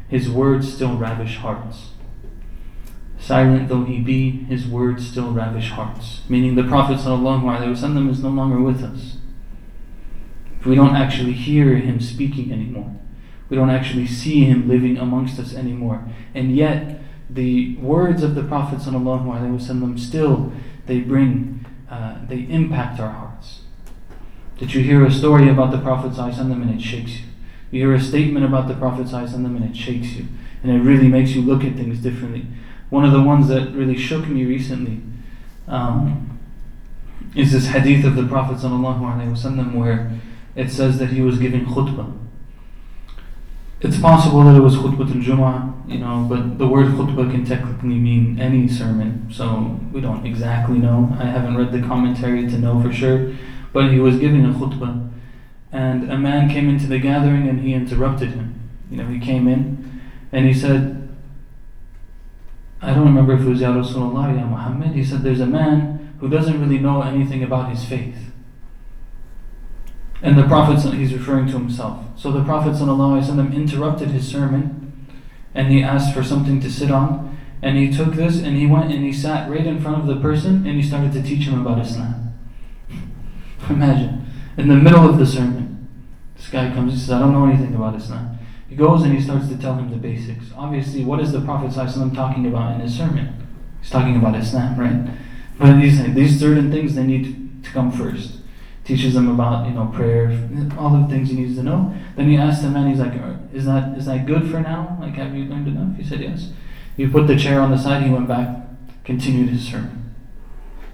his 0.08 0.30
words 0.30 0.72
still 0.72 0.96
ravish 0.96 1.36
hearts. 1.36 1.89
Silent 3.29 3.69
though 3.69 3.83
he 3.83 3.99
be, 3.99 4.29
his 4.29 4.67
words 4.67 5.09
still 5.09 5.31
ravish 5.31 5.71
hearts. 5.71 6.21
Meaning 6.29 6.55
the 6.55 6.63
Prophet 6.63 6.97
ﷺ 6.97 8.11
is 8.11 8.21
no 8.21 8.29
longer 8.29 8.61
with 8.61 8.83
us. 8.83 9.17
If 10.59 10.65
we 10.65 10.75
don't 10.75 10.95
actually 10.95 11.33
hear 11.33 11.75
him 11.75 11.99
speaking 11.99 12.51
anymore, 12.51 12.95
we 13.49 13.57
don't 13.57 13.69
actually 13.69 14.07
see 14.07 14.45
him 14.45 14.67
living 14.67 14.97
amongst 14.97 15.39
us 15.39 15.55
anymore. 15.55 16.03
And 16.33 16.55
yet, 16.55 17.01
the 17.29 17.75
words 17.77 18.21
of 18.21 18.35
the 18.35 18.43
Prophet 18.43 18.79
ﷺ 18.79 19.99
still, 19.99 20.51
they 20.85 20.99
bring, 20.99 21.65
uh, 21.89 22.17
they 22.27 22.41
impact 22.41 22.99
our 22.99 23.11
hearts. 23.11 23.61
That 24.59 24.73
you 24.73 24.83
hear 24.83 25.05
a 25.05 25.11
story 25.11 25.49
about 25.49 25.71
the 25.71 25.79
Prophet 25.79 26.11
ﷺ 26.11 26.39
and 26.39 26.79
it 26.79 26.81
shakes 26.81 27.19
you. 27.19 27.25
You 27.71 27.87
hear 27.87 27.95
a 27.95 27.99
statement 27.99 28.45
about 28.45 28.67
the 28.67 28.75
Prophet 28.75 29.07
ﷺ 29.07 29.33
and 29.33 29.63
it 29.63 29.75
shakes 29.75 30.13
you. 30.13 30.27
And 30.61 30.71
it 30.71 30.79
really 30.79 31.07
makes 31.07 31.31
you 31.31 31.41
look 31.41 31.63
at 31.63 31.75
things 31.75 31.99
differently 31.99 32.45
one 32.90 33.04
of 33.04 33.12
the 33.12 33.22
ones 33.22 33.48
that 33.48 33.72
really 33.72 33.96
shook 33.96 34.26
me 34.28 34.44
recently 34.44 35.00
um, 35.68 36.38
is 37.34 37.52
this 37.52 37.66
hadith 37.68 38.04
of 38.04 38.16
the 38.16 38.26
Prophet 38.26 38.58
ﷺ 38.58 39.74
where 39.74 40.12
it 40.56 40.70
says 40.70 40.98
that 40.98 41.10
he 41.10 41.20
was 41.20 41.38
giving 41.38 41.64
khutbah. 41.64 42.16
It's 43.80 43.98
possible 43.98 44.42
that 44.44 44.56
it 44.56 44.60
was 44.60 44.74
khutbah 44.74 45.08
al-Jum'ah, 45.08 45.88
you 45.88 45.98
know, 45.98 46.26
but 46.28 46.58
the 46.58 46.66
word 46.66 46.88
khutbah 46.88 47.30
can 47.30 47.46
technically 47.46 47.94
mean 47.94 48.38
any 48.38 48.68
sermon, 48.68 49.30
so 49.32 49.80
we 49.92 50.00
don't 50.00 50.26
exactly 50.26 50.78
know. 50.78 51.16
I 51.18 51.24
haven't 51.24 51.56
read 51.56 51.72
the 51.72 51.80
commentary 51.80 52.42
to 52.42 52.58
know 52.58 52.82
for 52.82 52.92
sure, 52.92 53.32
but 53.72 53.90
he 53.92 53.98
was 53.98 54.18
giving 54.18 54.44
a 54.44 54.52
khutbah, 54.52 55.10
and 55.72 56.10
a 56.10 56.18
man 56.18 56.50
came 56.50 56.68
into 56.68 56.86
the 56.88 56.98
gathering 56.98 57.48
and 57.48 57.60
he 57.60 57.72
interrupted 57.72 58.30
him. 58.30 58.60
You 58.90 58.98
know, 58.98 59.06
he 59.06 59.20
came 59.20 59.46
in 59.46 60.02
and 60.32 60.44
he 60.46 60.52
said, 60.52 60.99
I 62.82 62.94
don't 62.94 63.04
remember 63.04 63.34
if 63.34 63.40
it 63.40 63.48
was 63.48 63.60
Ya 63.60 63.72
Rasulullah, 63.72 64.34
Ya 64.34 64.46
Muhammad. 64.46 64.92
He 64.92 65.04
said, 65.04 65.22
There's 65.22 65.40
a 65.40 65.46
man 65.46 66.14
who 66.20 66.28
doesn't 66.28 66.60
really 66.60 66.78
know 66.78 67.02
anything 67.02 67.42
about 67.42 67.70
his 67.70 67.84
faith. 67.84 68.16
And 70.22 70.38
the 70.38 70.44
Prophet, 70.44 70.94
he's 70.94 71.14
referring 71.14 71.46
to 71.46 71.52
himself. 71.52 72.04
So 72.16 72.30
the 72.30 72.44
Prophet 72.44 72.80
interrupted 72.80 74.08
his 74.08 74.28
sermon 74.28 75.08
and 75.54 75.68
he 75.68 75.82
asked 75.82 76.14
for 76.14 76.22
something 76.22 76.60
to 76.60 76.70
sit 76.70 76.90
on. 76.90 77.38
And 77.62 77.76
he 77.76 77.90
took 77.90 78.14
this 78.14 78.42
and 78.42 78.56
he 78.56 78.66
went 78.66 78.92
and 78.92 79.04
he 79.04 79.12
sat 79.12 79.50
right 79.50 79.66
in 79.66 79.80
front 79.80 79.98
of 79.98 80.06
the 80.06 80.20
person 80.20 80.66
and 80.66 80.76
he 80.76 80.82
started 80.82 81.12
to 81.12 81.22
teach 81.22 81.46
him 81.46 81.64
about 81.64 81.84
Islam. 81.84 82.34
Imagine, 83.68 84.26
in 84.56 84.68
the 84.68 84.76
middle 84.76 85.08
of 85.08 85.18
the 85.18 85.26
sermon, 85.26 85.88
this 86.36 86.48
guy 86.48 86.70
comes 86.70 86.92
and 86.92 87.00
says, 87.00 87.10
I 87.10 87.18
don't 87.18 87.32
know 87.32 87.46
anything 87.46 87.74
about 87.74 87.94
Islam. 87.96 88.38
He 88.70 88.76
goes 88.76 89.02
and 89.02 89.12
he 89.12 89.20
starts 89.20 89.48
to 89.48 89.58
tell 89.58 89.74
him 89.74 89.90
the 89.90 89.96
basics. 89.96 90.46
Obviously, 90.56 91.04
what 91.04 91.20
is 91.20 91.32
the 91.32 91.42
Prophet 91.42 91.72
ﷺ 91.72 92.14
talking 92.14 92.46
about 92.46 92.76
in 92.76 92.80
his 92.80 92.96
sermon? 92.96 93.46
He's 93.82 93.90
talking 93.90 94.16
about 94.16 94.36
Islam, 94.36 94.78
right? 94.78 95.14
But 95.58 95.78
these, 95.78 96.02
these 96.14 96.40
certain 96.40 96.70
things, 96.70 96.94
they 96.94 97.02
need 97.02 97.62
to 97.64 97.70
come 97.70 97.92
first 97.92 98.40
teaches 98.90 99.14
them 99.14 99.28
about 99.28 99.66
you 99.66 99.72
know 99.72 99.86
prayer, 99.94 100.26
all 100.78 100.90
the 100.90 101.06
things 101.08 101.30
he 101.30 101.36
needs 101.36 101.56
to 101.56 101.62
know. 101.62 101.94
Then 102.16 102.28
he 102.28 102.36
asked 102.36 102.62
the 102.62 102.70
man, 102.70 102.88
he's 102.88 102.98
like, 102.98 103.12
"Is 103.52 103.66
that 103.66 103.96
is 103.96 104.06
that 104.06 104.26
good 104.26 104.50
for 104.50 104.60
now? 104.60 104.98
Like, 105.00 105.14
have 105.14 105.34
you 105.34 105.44
learned 105.44 105.68
enough?" 105.68 105.96
He 105.96 106.04
said, 106.04 106.20
"Yes." 106.20 106.52
He 106.96 107.06
put 107.06 107.26
the 107.26 107.36
chair 107.36 107.60
on 107.60 107.70
the 107.70 107.78
side. 107.78 108.02
He 108.02 108.10
went 108.10 108.28
back, 108.28 108.48
continued 109.04 109.50
his 109.50 109.66
sermon. 109.66 110.14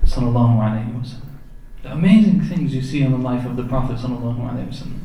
Sallallahu 0.05 0.61
alaihi 0.61 0.93
wasallam. 0.93 1.35
The 1.83 1.93
amazing 1.93 2.43
things 2.43 2.75
you 2.75 2.83
see 2.83 3.03
in 3.03 3.12
the 3.12 3.19
life 3.19 3.47
of 3.47 3.57
the 3.57 3.65
Prophet 3.65 3.97
sallallahu 3.97 4.39
alaihi 4.39 4.69
wasallam. 4.69 5.01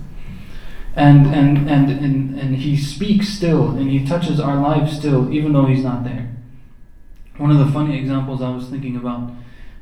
And, 0.95 1.27
and, 1.27 1.69
and, 1.69 1.89
and, 1.89 2.37
and 2.37 2.55
he 2.57 2.75
speaks 2.75 3.29
still, 3.29 3.69
and 3.69 3.89
he 3.89 4.05
touches 4.05 4.39
our 4.39 4.59
lives 4.59 4.97
still, 4.97 5.31
even 5.31 5.53
though 5.53 5.65
he's 5.65 5.83
not 5.83 6.03
there. 6.03 6.29
One 7.37 7.49
of 7.49 7.59
the 7.59 7.71
funny 7.71 7.97
examples 7.97 8.41
I 8.41 8.49
was 8.49 8.67
thinking 8.67 8.97
about 8.97 9.31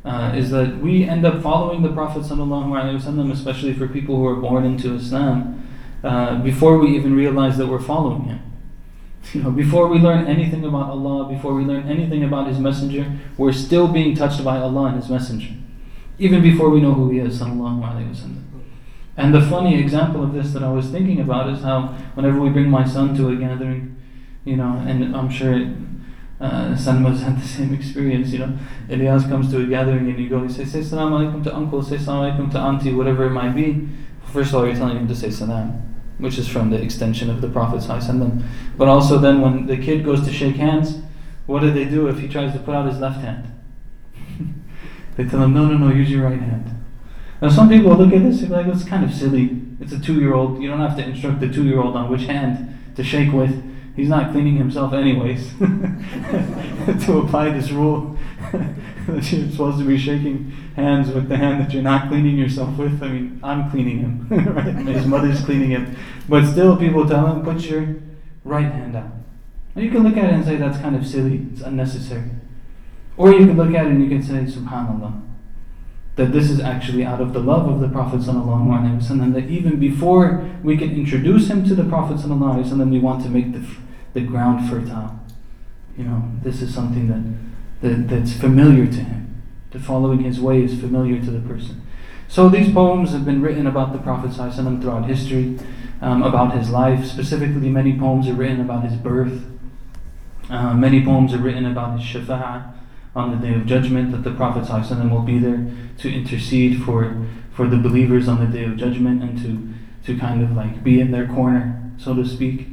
uh, 0.05 0.33
is 0.35 0.49
that 0.51 0.77
we 0.77 1.03
end 1.03 1.25
up 1.25 1.41
following 1.41 1.81
the 1.81 1.91
Prophet 1.91 2.23
ﷺ, 2.23 3.31
especially 3.31 3.73
for 3.73 3.87
people 3.87 4.15
who 4.15 4.25
are 4.27 4.35
born 4.35 4.65
into 4.65 4.93
Islam, 4.93 5.67
uh, 6.03 6.41
before 6.41 6.77
we 6.77 6.95
even 6.95 7.15
realize 7.15 7.57
that 7.57 7.67
we're 7.67 7.79
following 7.79 8.23
him. 8.25 8.41
You 9.33 9.43
know, 9.43 9.51
before 9.51 9.87
we 9.87 9.99
learn 9.99 10.27
anything 10.27 10.63
about 10.63 10.89
Allah, 10.89 11.27
before 11.27 11.53
we 11.53 11.63
learn 11.63 11.89
anything 11.89 12.23
about 12.23 12.47
His 12.47 12.57
Messenger, 12.57 13.19
we're 13.37 13.51
still 13.51 13.89
being 13.89 14.15
touched 14.15 14.43
by 14.45 14.57
Allah 14.57 14.85
and 14.85 14.95
His 14.95 15.09
Messenger, 15.09 15.55
even 16.17 16.41
before 16.41 16.69
we 16.69 16.79
know 16.79 16.93
who 16.93 17.09
He 17.11 17.19
is. 17.19 17.41
And 19.19 19.35
the 19.35 19.41
funny 19.41 19.77
example 19.77 20.23
of 20.23 20.31
this 20.33 20.53
that 20.53 20.63
I 20.63 20.71
was 20.71 20.87
thinking 20.87 21.19
about 21.19 21.49
is 21.49 21.61
how 21.61 21.87
whenever 22.13 22.39
we 22.39 22.47
bring 22.47 22.69
my 22.69 22.85
son 22.85 23.13
to 23.17 23.27
a 23.27 23.35
gathering, 23.35 23.97
you 24.45 24.55
know, 24.55 24.81
and 24.87 25.13
I'm 25.13 25.29
sure 25.29 25.55
uh, 26.39 26.73
Salma's 26.77 27.21
had 27.21 27.37
the 27.37 27.45
same 27.57 27.73
experience, 27.73 28.29
you 28.29 28.39
know. 28.39 28.57
Ilyas 28.87 29.27
comes 29.27 29.51
to 29.51 29.59
a 29.59 29.65
gathering 29.65 30.09
and 30.09 30.17
you 30.17 30.29
go, 30.29 30.43
you 30.43 30.49
say, 30.49 30.63
say 30.63 30.81
salam 30.81 31.11
alaikum 31.11 31.43
to 31.43 31.53
uncle, 31.53 31.83
say 31.83 31.97
salam 31.97 32.31
alaikum 32.31 32.49
to 32.53 32.59
auntie, 32.59 32.93
whatever 32.93 33.25
it 33.25 33.31
might 33.31 33.53
be. 33.53 33.89
First 34.31 34.51
of 34.51 34.55
all, 34.55 34.65
you're 34.65 34.77
telling 34.77 34.95
him 34.95 35.07
to 35.09 35.15
say 35.15 35.29
salam, 35.29 36.01
which 36.17 36.37
is 36.37 36.47
from 36.47 36.69
the 36.69 36.81
extension 36.81 37.29
of 37.29 37.41
the 37.41 37.49
Prophet 37.49 37.85
them. 37.85 38.45
But 38.77 38.87
also 38.87 39.17
then 39.17 39.41
when 39.41 39.65
the 39.65 39.75
kid 39.75 40.05
goes 40.05 40.25
to 40.25 40.31
shake 40.31 40.55
hands, 40.55 41.01
what 41.45 41.59
do 41.59 41.71
they 41.73 41.83
do 41.83 42.07
if 42.07 42.19
he 42.19 42.29
tries 42.29 42.53
to 42.53 42.59
put 42.59 42.73
out 42.73 42.87
his 42.87 43.01
left 43.01 43.19
hand? 43.19 43.51
they 45.17 45.25
tell 45.25 45.41
him, 45.41 45.53
no, 45.53 45.65
no, 45.65 45.75
no, 45.75 45.93
use 45.93 46.09
your 46.09 46.23
right 46.23 46.39
hand. 46.39 46.78
Now 47.41 47.49
some 47.49 47.69
people 47.69 47.95
look 47.95 48.13
at 48.13 48.21
this 48.21 48.39
and 48.41 48.49
be 48.49 48.55
like, 48.55 48.67
it's 48.67 48.83
kind 48.83 49.05
of 49.05 49.13
silly. 49.13 49.61
It's 49.79 49.93
a 49.93 49.99
two-year-old. 49.99 50.61
You 50.61 50.69
don't 50.69 50.79
have 50.79 50.97
to 50.97 51.03
instruct 51.03 51.39
the 51.39 51.47
two-year-old 51.47 51.95
on 51.95 52.11
which 52.11 52.23
hand 52.23 52.77
to 52.95 53.03
shake 53.03 53.31
with. 53.31 53.63
He's 53.95 54.09
not 54.09 54.31
cleaning 54.31 54.57
himself 54.57 54.93
anyways. 54.93 55.53
to 55.59 57.21
apply 57.23 57.51
this 57.51 57.71
rule 57.71 58.17
that 58.51 59.31
you're 59.31 59.49
supposed 59.49 59.79
to 59.79 59.85
be 59.85 59.97
shaking 59.97 60.51
hands 60.75 61.11
with 61.11 61.29
the 61.29 61.37
hand 61.37 61.61
that 61.61 61.73
you're 61.73 61.83
not 61.83 62.09
cleaning 62.09 62.37
yourself 62.37 62.77
with. 62.77 63.01
I 63.01 63.07
mean, 63.07 63.39
I'm 63.41 63.71
cleaning 63.71 63.99
him, 63.99 64.27
right? 64.29 64.75
His 64.95 65.05
mother's 65.05 65.41
cleaning 65.43 65.71
him. 65.71 65.95
But 66.27 66.45
still, 66.45 66.75
people 66.75 67.07
tell 67.07 67.27
him, 67.27 67.43
put 67.43 67.61
your 67.61 67.95
right 68.43 68.71
hand 68.71 68.95
out. 68.97 69.11
And 69.75 69.85
you 69.85 69.91
can 69.91 70.03
look 70.03 70.17
at 70.17 70.25
it 70.25 70.33
and 70.33 70.45
say, 70.45 70.57
that's 70.57 70.77
kind 70.79 70.95
of 70.95 71.07
silly, 71.07 71.47
it's 71.53 71.61
unnecessary. 71.61 72.29
Or 73.15 73.31
you 73.31 73.47
can 73.47 73.55
look 73.55 73.73
at 73.73 73.85
it 73.85 73.91
and 73.91 74.03
you 74.03 74.09
can 74.09 74.23
say, 74.23 74.59
Subhanallah 74.59 75.28
that 76.18 76.32
this 76.32 76.48
is 76.48 76.60
actually 76.60 77.04
out 77.04 77.20
of 77.20 77.32
the 77.32 77.40
love 77.40 77.68
of 77.68 77.80
the 77.80 77.88
Prophet 77.88 78.20
ﷺ, 78.20 79.34
that 79.34 79.50
even 79.50 79.80
before 79.80 80.48
we 80.62 80.76
can 80.76 80.92
introduce 80.92 81.48
him 81.48 81.64
to 81.66 81.74
the 81.74 81.84
Prophet 81.84 82.18
ﷺ, 82.18 82.90
we 82.90 83.00
want 83.00 83.22
to 83.24 83.28
make 83.28 83.52
the, 83.52 83.66
the 84.12 84.20
ground 84.20 84.70
fertile. 84.70 85.18
You 85.98 86.04
know, 86.04 86.30
this 86.42 86.62
is 86.62 86.72
something 86.72 87.08
that, 87.08 87.86
that 87.88 88.08
that's 88.08 88.32
familiar 88.32 88.86
to 88.86 89.00
him. 89.00 89.42
The 89.72 89.80
following 89.80 90.20
his 90.20 90.40
way 90.40 90.62
is 90.62 90.78
familiar 90.78 91.20
to 91.20 91.30
the 91.32 91.40
person. 91.40 91.82
So 92.28 92.48
these 92.48 92.72
poems 92.72 93.10
have 93.10 93.24
been 93.24 93.42
written 93.42 93.66
about 93.66 93.92
the 93.92 93.98
Prophet 93.98 94.30
ﷺ 94.30 94.80
throughout 94.80 95.06
history, 95.06 95.58
um, 96.00 96.22
about 96.22 96.56
his 96.56 96.70
life. 96.70 97.04
Specifically, 97.04 97.68
many 97.68 97.98
poems 97.98 98.28
are 98.28 98.34
written 98.34 98.60
about 98.60 98.84
his 98.84 98.94
birth. 98.96 99.44
Uh, 100.48 100.74
many 100.74 101.04
poems 101.04 101.32
are 101.32 101.38
written 101.38 101.66
about 101.66 101.98
his 101.98 102.08
shafa'ah, 102.08 102.72
on 103.15 103.31
the 103.31 103.47
day 103.47 103.53
of 103.55 103.65
judgment, 103.65 104.11
that 104.11 104.23
the 104.23 104.35
Prophet 104.35 104.69
will 105.11 105.21
be 105.21 105.39
there 105.39 105.65
to 105.97 106.13
intercede 106.13 106.83
for, 106.83 107.25
for 107.51 107.67
the 107.67 107.77
believers 107.77 108.27
on 108.27 108.39
the 108.39 108.45
day 108.45 108.63
of 108.65 108.77
judgment 108.77 109.21
and 109.23 109.37
to, 109.41 109.73
to 110.05 110.19
kind 110.19 110.43
of 110.43 110.51
like 110.55 110.83
be 110.83 110.99
in 111.01 111.11
their 111.11 111.27
corner, 111.27 111.91
so 111.97 112.13
to 112.13 112.25
speak, 112.25 112.67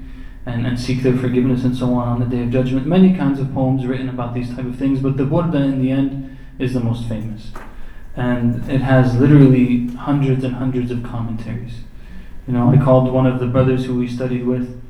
and, 0.44 0.66
and 0.66 0.78
seek 0.78 1.02
their 1.02 1.16
forgiveness 1.16 1.64
and 1.64 1.76
so 1.76 1.94
on 1.94 2.08
on 2.08 2.20
the 2.20 2.26
day 2.26 2.42
of 2.42 2.50
judgment. 2.50 2.86
Many 2.86 3.16
kinds 3.16 3.40
of 3.40 3.52
poems 3.52 3.86
written 3.86 4.08
about 4.08 4.34
these 4.34 4.54
type 4.54 4.66
of 4.66 4.76
things, 4.76 5.00
but 5.00 5.16
the 5.16 5.24
Burda 5.24 5.64
in 5.64 5.82
the 5.82 5.90
end 5.90 6.38
is 6.58 6.74
the 6.74 6.80
most 6.80 7.08
famous. 7.08 7.50
And 8.14 8.68
it 8.70 8.80
has 8.80 9.16
literally 9.16 9.88
hundreds 9.88 10.44
and 10.44 10.54
hundreds 10.54 10.90
of 10.90 11.02
commentaries. 11.02 11.80
You 12.46 12.54
know, 12.54 12.70
I 12.70 12.76
called 12.76 13.12
one 13.12 13.26
of 13.26 13.40
the 13.40 13.46
brothers 13.46 13.86
who 13.86 13.98
we 13.98 14.06
studied 14.08 14.46
with, 14.46 14.80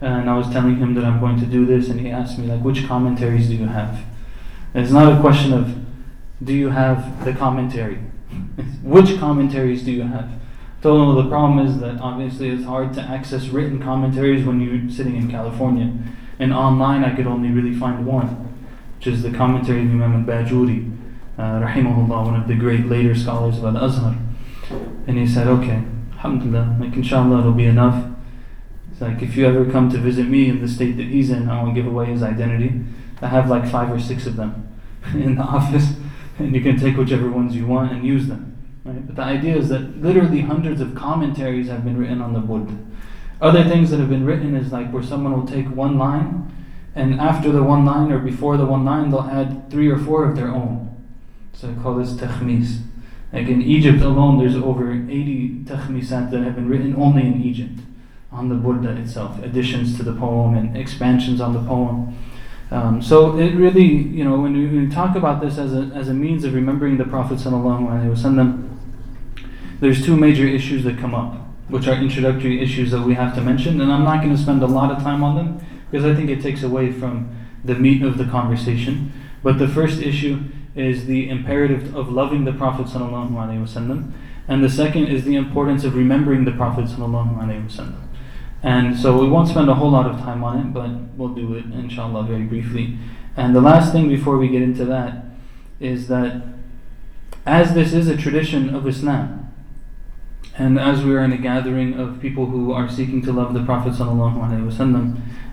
and 0.00 0.30
I 0.30 0.36
was 0.36 0.48
telling 0.50 0.76
him 0.76 0.94
that 0.94 1.04
I'm 1.04 1.20
going 1.20 1.38
to 1.40 1.46
do 1.46 1.66
this, 1.66 1.88
and 1.88 2.00
he 2.00 2.10
asked 2.10 2.38
me, 2.38 2.46
like, 2.46 2.62
which 2.62 2.86
commentaries 2.86 3.48
do 3.48 3.56
you 3.56 3.66
have? 3.66 4.04
It's 4.74 4.90
not 4.90 5.12
a 5.12 5.20
question 5.20 5.52
of 5.52 5.76
do 6.42 6.52
you 6.54 6.70
have 6.70 7.24
the 7.24 7.32
commentary? 7.32 7.96
Which 8.82 9.18
commentaries 9.18 9.84
do 9.84 9.92
you 9.92 10.02
have? 10.02 10.30
So 10.82 11.14
the 11.14 11.28
problem 11.28 11.64
is 11.64 11.78
that 11.78 12.00
obviously 12.00 12.48
it's 12.48 12.64
hard 12.64 12.92
to 12.94 13.00
access 13.00 13.48
written 13.48 13.80
commentaries 13.80 14.44
when 14.44 14.60
you're 14.60 14.90
sitting 14.90 15.16
in 15.16 15.30
California. 15.30 15.92
And 16.38 16.52
online 16.52 17.04
I 17.04 17.14
could 17.14 17.26
only 17.26 17.50
really 17.50 17.78
find 17.78 18.04
one, 18.04 18.28
which 18.96 19.06
is 19.06 19.22
the 19.22 19.30
commentary 19.30 19.82
of 19.82 19.90
Imam 19.90 20.26
al-Bajuri, 20.26 20.90
uh, 21.38 21.60
rahimahullah, 21.60 22.24
one 22.24 22.40
of 22.40 22.48
the 22.48 22.56
great 22.56 22.86
later 22.86 23.14
scholars 23.14 23.58
of 23.58 23.64
Al-Azhar. 23.64 24.16
And 25.06 25.18
he 25.18 25.26
said, 25.26 25.46
okay, 25.46 25.84
alhamdulillah, 26.14 26.78
like 26.80 26.94
inshallah 26.94 27.40
it'll 27.40 27.52
be 27.52 27.66
enough. 27.66 28.10
It's 28.90 29.00
like 29.00 29.22
if 29.22 29.36
you 29.36 29.46
ever 29.46 29.70
come 29.70 29.88
to 29.90 29.98
visit 29.98 30.26
me 30.26 30.48
in 30.48 30.60
the 30.60 30.68
state 30.68 30.96
that 30.96 31.06
he's 31.06 31.30
in, 31.30 31.48
I 31.48 31.62
won't 31.62 31.76
give 31.76 31.86
away 31.86 32.06
his 32.06 32.22
identity. 32.22 32.80
I 33.22 33.28
have 33.28 33.48
like 33.48 33.70
five 33.70 33.90
or 33.90 34.00
six 34.00 34.26
of 34.26 34.36
them 34.36 34.68
in 35.14 35.36
the 35.36 35.42
office, 35.42 35.94
and 36.38 36.54
you 36.54 36.60
can 36.60 36.78
take 36.78 36.96
whichever 36.96 37.30
ones 37.30 37.54
you 37.54 37.66
want 37.66 37.92
and 37.92 38.04
use 38.04 38.26
them. 38.26 38.56
Right? 38.84 39.06
But 39.06 39.16
the 39.16 39.22
idea 39.22 39.56
is 39.56 39.68
that 39.68 40.02
literally 40.02 40.40
hundreds 40.40 40.80
of 40.80 40.94
commentaries 40.94 41.68
have 41.68 41.84
been 41.84 41.96
written 41.96 42.20
on 42.20 42.32
the 42.32 42.40
Burda. 42.40 42.84
Other 43.40 43.64
things 43.64 43.90
that 43.90 44.00
have 44.00 44.08
been 44.08 44.26
written 44.26 44.54
is 44.56 44.72
like 44.72 44.92
where 44.92 45.02
someone 45.02 45.32
will 45.32 45.46
take 45.46 45.68
one 45.68 45.98
line, 45.98 46.50
and 46.94 47.20
after 47.20 47.50
the 47.50 47.62
one 47.62 47.84
line 47.84 48.12
or 48.12 48.18
before 48.18 48.56
the 48.56 48.66
one 48.66 48.84
line, 48.84 49.10
they'll 49.10 49.22
add 49.22 49.70
three 49.70 49.88
or 49.88 49.98
four 49.98 50.24
of 50.24 50.36
their 50.36 50.48
own. 50.48 50.88
So 51.52 51.70
I 51.70 51.82
call 51.82 51.94
this 51.94 52.12
takhmis. 52.12 52.82
Like 53.32 53.48
in 53.48 53.62
Egypt 53.62 54.02
alone, 54.02 54.38
there's 54.38 54.56
over 54.56 54.92
80 54.92 55.64
takhmisat 55.64 56.30
that 56.30 56.42
have 56.42 56.54
been 56.54 56.68
written 56.68 56.94
only 56.96 57.22
in 57.22 57.42
Egypt 57.42 57.80
on 58.30 58.48
the 58.48 58.54
Burda 58.54 58.98
itself, 58.98 59.42
additions 59.42 59.96
to 59.96 60.02
the 60.02 60.14
poem 60.14 60.54
and 60.54 60.76
expansions 60.76 61.40
on 61.40 61.52
the 61.52 61.62
poem. 61.62 62.16
Um, 62.72 63.02
so 63.02 63.36
it 63.38 63.54
really, 63.54 63.84
you 63.84 64.24
know, 64.24 64.40
when 64.40 64.54
we, 64.54 64.88
talk 64.88 65.14
about 65.14 65.42
this 65.42 65.58
as 65.58 65.74
a, 65.74 65.90
as 65.94 66.08
a 66.08 66.14
means 66.14 66.42
of 66.44 66.54
remembering 66.54 66.96
the 66.96 67.04
Prophet 67.04 67.38
them, 67.38 68.80
there's 69.80 70.02
two 70.02 70.16
major 70.16 70.46
issues 70.46 70.82
that 70.84 70.96
come 70.98 71.14
up, 71.14 71.34
which 71.68 71.86
are 71.86 71.94
introductory 71.94 72.62
issues 72.62 72.90
that 72.92 73.02
we 73.02 73.12
have 73.12 73.34
to 73.34 73.42
mention, 73.42 73.78
and 73.82 73.92
I'm 73.92 74.04
not 74.04 74.22
going 74.22 74.34
to 74.34 74.40
spend 74.40 74.62
a 74.62 74.66
lot 74.66 74.90
of 74.90 75.02
time 75.02 75.22
on 75.22 75.36
them 75.36 75.60
because 75.90 76.06
I 76.06 76.14
think 76.14 76.30
it 76.30 76.40
takes 76.40 76.62
away 76.62 76.90
from 76.90 77.36
the 77.62 77.74
meat 77.74 78.00
of 78.02 78.16
the 78.16 78.24
conversation. 78.24 79.12
But 79.42 79.58
the 79.58 79.68
first 79.68 80.00
issue 80.00 80.44
is 80.74 81.04
the 81.04 81.28
imperative 81.28 81.94
of 81.94 82.10
loving 82.10 82.46
the 82.46 82.52
Prophet 82.54 82.86
and 84.48 84.64
the 84.64 84.70
second 84.70 85.08
is 85.08 85.24
the 85.24 85.36
importance 85.36 85.84
of 85.84 85.94
remembering 85.94 86.46
the 86.46 86.52
Prophet 86.52 86.86
wasallam. 86.86 88.00
And 88.62 88.96
so 88.96 89.20
we 89.20 89.28
won't 89.28 89.48
spend 89.48 89.68
a 89.68 89.74
whole 89.74 89.90
lot 89.90 90.06
of 90.06 90.20
time 90.20 90.44
on 90.44 90.58
it, 90.58 90.72
but 90.72 90.90
we'll 91.16 91.34
do 91.34 91.54
it 91.54 91.64
inshallah 91.64 92.24
very 92.24 92.44
briefly. 92.44 92.96
And 93.36 93.56
the 93.56 93.60
last 93.60 93.92
thing 93.92 94.08
before 94.08 94.38
we 94.38 94.48
get 94.48 94.62
into 94.62 94.84
that 94.84 95.24
is 95.80 96.08
that 96.08 96.42
as 97.44 97.74
this 97.74 97.92
is 97.92 98.06
a 98.06 98.16
tradition 98.16 98.74
of 98.74 98.86
Islam, 98.86 99.52
and 100.56 100.78
as 100.78 101.02
we 101.02 101.14
are 101.14 101.24
in 101.24 101.32
a 101.32 101.38
gathering 101.38 101.94
of 101.94 102.20
people 102.20 102.46
who 102.46 102.72
are 102.72 102.88
seeking 102.88 103.22
to 103.22 103.32
love 103.32 103.54
the 103.54 103.64
Prophet 103.64 103.94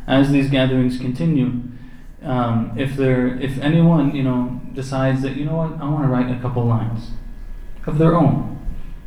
as 0.07 0.31
these 0.31 0.49
gatherings 0.49 0.97
continue, 0.97 1.61
um, 2.21 2.73
if 2.77 2.95
there, 2.95 3.39
if 3.39 3.57
anyone 3.59 4.13
you 4.13 4.23
know 4.23 4.61
decides 4.73 5.21
that 5.21 5.35
you 5.35 5.45
know 5.45 5.55
what, 5.55 5.81
I 5.81 5.89
want 5.89 6.03
to 6.03 6.09
write 6.09 6.29
a 6.29 6.39
couple 6.41 6.65
lines 6.65 7.11
of 7.87 7.97
their 7.97 8.15
own, 8.15 8.58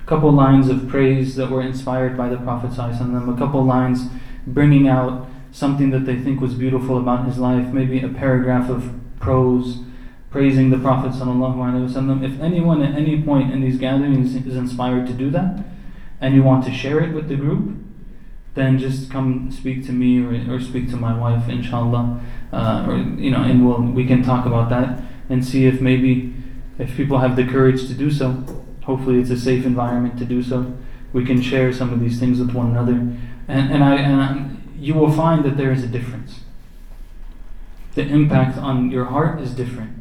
a 0.02 0.06
couple 0.06 0.30
lines 0.32 0.68
of 0.68 0.88
praise 0.88 1.36
that 1.36 1.50
were 1.50 1.62
inspired 1.62 2.16
by 2.16 2.28
the 2.28 2.36
Prophet 2.36 2.72
a 2.72 3.36
couple 3.38 3.64
lines 3.64 4.08
bringing 4.46 4.88
out 4.88 5.28
something 5.52 5.90
that 5.90 6.06
they 6.06 6.16
think 6.16 6.40
was 6.40 6.54
beautiful 6.54 6.98
about 6.98 7.26
his 7.26 7.38
life, 7.38 7.72
maybe 7.72 8.00
a 8.00 8.08
paragraph 8.08 8.68
of 8.68 8.92
prose 9.20 9.78
praising 10.30 10.70
the 10.70 10.78
Prophet 10.78 11.12
ﷺ. 11.12 12.24
If 12.24 12.40
anyone 12.40 12.82
at 12.82 12.98
any 12.98 13.22
point 13.22 13.52
in 13.52 13.60
these 13.60 13.78
gatherings 13.78 14.34
is 14.34 14.56
inspired 14.56 15.06
to 15.06 15.12
do 15.12 15.30
that, 15.30 15.62
and 16.20 16.34
you 16.34 16.42
want 16.42 16.64
to 16.64 16.72
share 16.72 17.00
it 17.00 17.12
with 17.12 17.28
the 17.28 17.36
group, 17.36 17.76
then 18.54 18.78
just 18.78 19.10
come 19.10 19.50
speak 19.50 19.84
to 19.86 19.92
me 19.92 20.22
or, 20.22 20.54
or 20.54 20.60
speak 20.60 20.88
to 20.90 20.96
my 20.96 21.16
wife, 21.16 21.48
inshallah, 21.48 22.20
uh, 22.52 22.86
or 22.88 22.96
you 22.96 23.30
know, 23.30 23.42
and 23.42 23.66
we'll 23.66 23.80
we 23.80 24.06
can 24.06 24.22
talk 24.22 24.46
about 24.46 24.70
that 24.70 25.02
and 25.28 25.44
see 25.44 25.66
if 25.66 25.80
maybe 25.80 26.34
if 26.78 26.96
people 26.96 27.18
have 27.18 27.36
the 27.36 27.44
courage 27.44 27.86
to 27.88 27.94
do 27.94 28.10
so. 28.10 28.61
Hopefully, 28.84 29.20
it's 29.20 29.30
a 29.30 29.38
safe 29.38 29.64
environment 29.64 30.18
to 30.18 30.24
do 30.24 30.42
so. 30.42 30.74
We 31.12 31.24
can 31.24 31.40
share 31.40 31.72
some 31.72 31.92
of 31.92 32.00
these 32.00 32.18
things 32.18 32.40
with 32.40 32.52
one 32.52 32.70
another, 32.70 32.92
and 32.92 33.72
and 33.72 33.84
I 33.84 33.96
and 33.96 34.20
I, 34.20 34.50
you 34.78 34.94
will 34.94 35.12
find 35.12 35.44
that 35.44 35.56
there 35.56 35.72
is 35.72 35.84
a 35.84 35.88
difference. 35.88 36.40
The 37.94 38.02
impact 38.02 38.56
on 38.58 38.90
your 38.90 39.04
heart 39.06 39.40
is 39.40 39.52
different. 39.52 39.92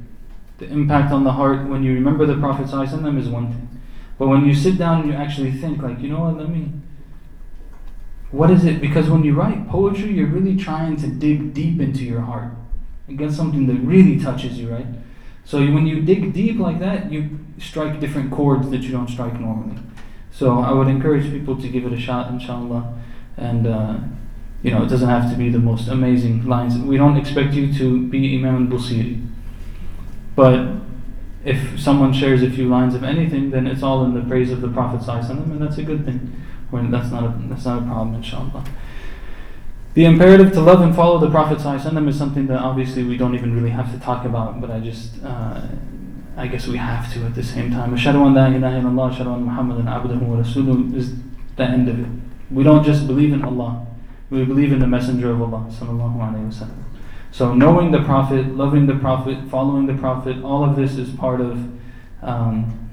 The 0.57 0.67
impact 0.67 1.11
on 1.11 1.23
the 1.23 1.33
heart 1.33 1.67
when 1.67 1.83
you 1.83 1.93
remember 1.93 2.25
the 2.25 2.37
Prophet 2.37 2.67
ﷺ 2.67 3.19
is 3.19 3.27
one 3.27 3.51
thing. 3.51 3.81
But 4.17 4.27
when 4.27 4.45
you 4.45 4.53
sit 4.53 4.77
down 4.77 5.01
and 5.01 5.09
you 5.09 5.15
actually 5.15 5.51
think, 5.51 5.81
like, 5.81 5.99
you 5.99 6.09
know 6.09 6.21
what, 6.21 6.37
let 6.37 6.49
me. 6.49 6.71
What 8.29 8.51
is 8.51 8.63
it? 8.63 8.79
Because 8.79 9.09
when 9.09 9.23
you 9.23 9.33
write 9.33 9.67
poetry, 9.67 10.13
you're 10.13 10.27
really 10.27 10.55
trying 10.55 10.95
to 10.97 11.07
dig 11.07 11.53
deep 11.53 11.81
into 11.81 12.05
your 12.05 12.21
heart 12.21 12.53
and 13.07 13.17
get 13.17 13.31
something 13.31 13.67
that 13.67 13.73
really 13.75 14.19
touches 14.19 14.57
you, 14.57 14.69
right? 14.71 14.85
So 15.45 15.59
when 15.59 15.87
you 15.87 16.01
dig 16.01 16.33
deep 16.33 16.59
like 16.59 16.79
that, 16.79 17.11
you 17.11 17.39
strike 17.59 17.99
different 17.99 18.31
chords 18.31 18.69
that 18.69 18.81
you 18.81 18.91
don't 18.91 19.09
strike 19.09 19.39
normally. 19.39 19.77
So 20.31 20.59
I 20.59 20.71
would 20.71 20.87
encourage 20.87 21.29
people 21.31 21.59
to 21.61 21.67
give 21.67 21.85
it 21.85 21.93
a 21.93 21.99
shot, 21.99 22.31
inshallah. 22.31 22.97
And, 23.37 23.67
uh, 23.67 23.97
you 24.63 24.71
know, 24.71 24.83
it 24.83 24.87
doesn't 24.87 25.09
have 25.09 25.29
to 25.31 25.37
be 25.37 25.49
the 25.49 25.59
most 25.59 25.87
amazing 25.87 26.45
lines. 26.45 26.77
We 26.77 26.97
don't 26.97 27.17
expect 27.17 27.53
you 27.53 27.73
to 27.73 28.07
be 28.07 28.37
Imam 28.37 28.71
al-Busiri. 28.71 29.27
But 30.35 30.75
if 31.43 31.79
someone 31.79 32.13
shares 32.13 32.43
a 32.43 32.49
few 32.49 32.69
lines 32.69 32.95
of 32.95 33.03
anything, 33.03 33.49
then 33.49 33.67
it's 33.67 33.83
all 33.83 34.05
in 34.05 34.13
the 34.13 34.21
praise 34.21 34.51
of 34.51 34.61
the 34.61 34.69
Prophet 34.69 35.07
and 35.07 35.61
that's 35.61 35.77
a 35.77 35.83
good 35.83 36.05
thing. 36.05 36.33
That's 36.71 37.11
not 37.11 37.23
a, 37.23 37.35
that's 37.49 37.65
not 37.65 37.79
a 37.79 37.85
problem, 37.85 38.15
inshallah. 38.15 38.63
The 39.93 40.05
imperative 40.05 40.53
to 40.53 40.61
love 40.61 40.81
and 40.81 40.95
follow 40.95 41.19
the 41.19 41.29
Prophet 41.29 41.57
ﷺ 41.57 42.07
is 42.07 42.17
something 42.17 42.47
that 42.47 42.59
obviously 42.59 43.03
we 43.03 43.17
don't 43.17 43.35
even 43.35 43.53
really 43.53 43.71
have 43.71 43.91
to 43.91 43.99
talk 43.99 44.23
about, 44.23 44.61
but 44.61 44.71
I 44.71 44.79
just, 44.79 45.21
uh, 45.23 45.61
I 46.37 46.47
guess 46.47 46.65
we 46.65 46.77
have 46.77 47.11
to 47.13 47.25
at 47.25 47.35
the 47.35 47.43
same 47.43 47.71
time. 47.71 47.93
Ashhadu 47.93 48.25
an 48.25 48.33
la 48.33 48.47
ilaha 48.47 48.79
illallah, 48.79 49.13
ashhadu 49.13 49.35
an 49.35 49.43
Muhammadan 49.43 49.85
abduhu 49.87 50.21
wa 50.21 50.37
rasuluh 50.37 50.95
is 50.95 51.13
the 51.57 51.63
end 51.63 51.89
of 51.89 51.99
it. 51.99 52.07
We 52.49 52.63
don't 52.63 52.85
just 52.85 53.05
believe 53.05 53.33
in 53.33 53.43
Allah, 53.43 53.85
we 54.29 54.45
believe 54.45 54.71
in 54.71 54.79
the 54.79 54.87
Messenger 54.87 55.31
of 55.31 55.41
Allah. 55.41 55.69
So 57.31 57.53
knowing 57.53 57.91
the 57.91 58.03
Prophet, 58.03 58.55
loving 58.55 58.87
the 58.87 58.95
Prophet, 58.95 59.49
following 59.49 59.87
the 59.87 59.93
Prophet, 59.95 60.41
all 60.41 60.63
of 60.63 60.77
this 60.77 60.97
is 60.97 61.09
part 61.09 61.41
of 61.41 61.69
um, 62.21 62.89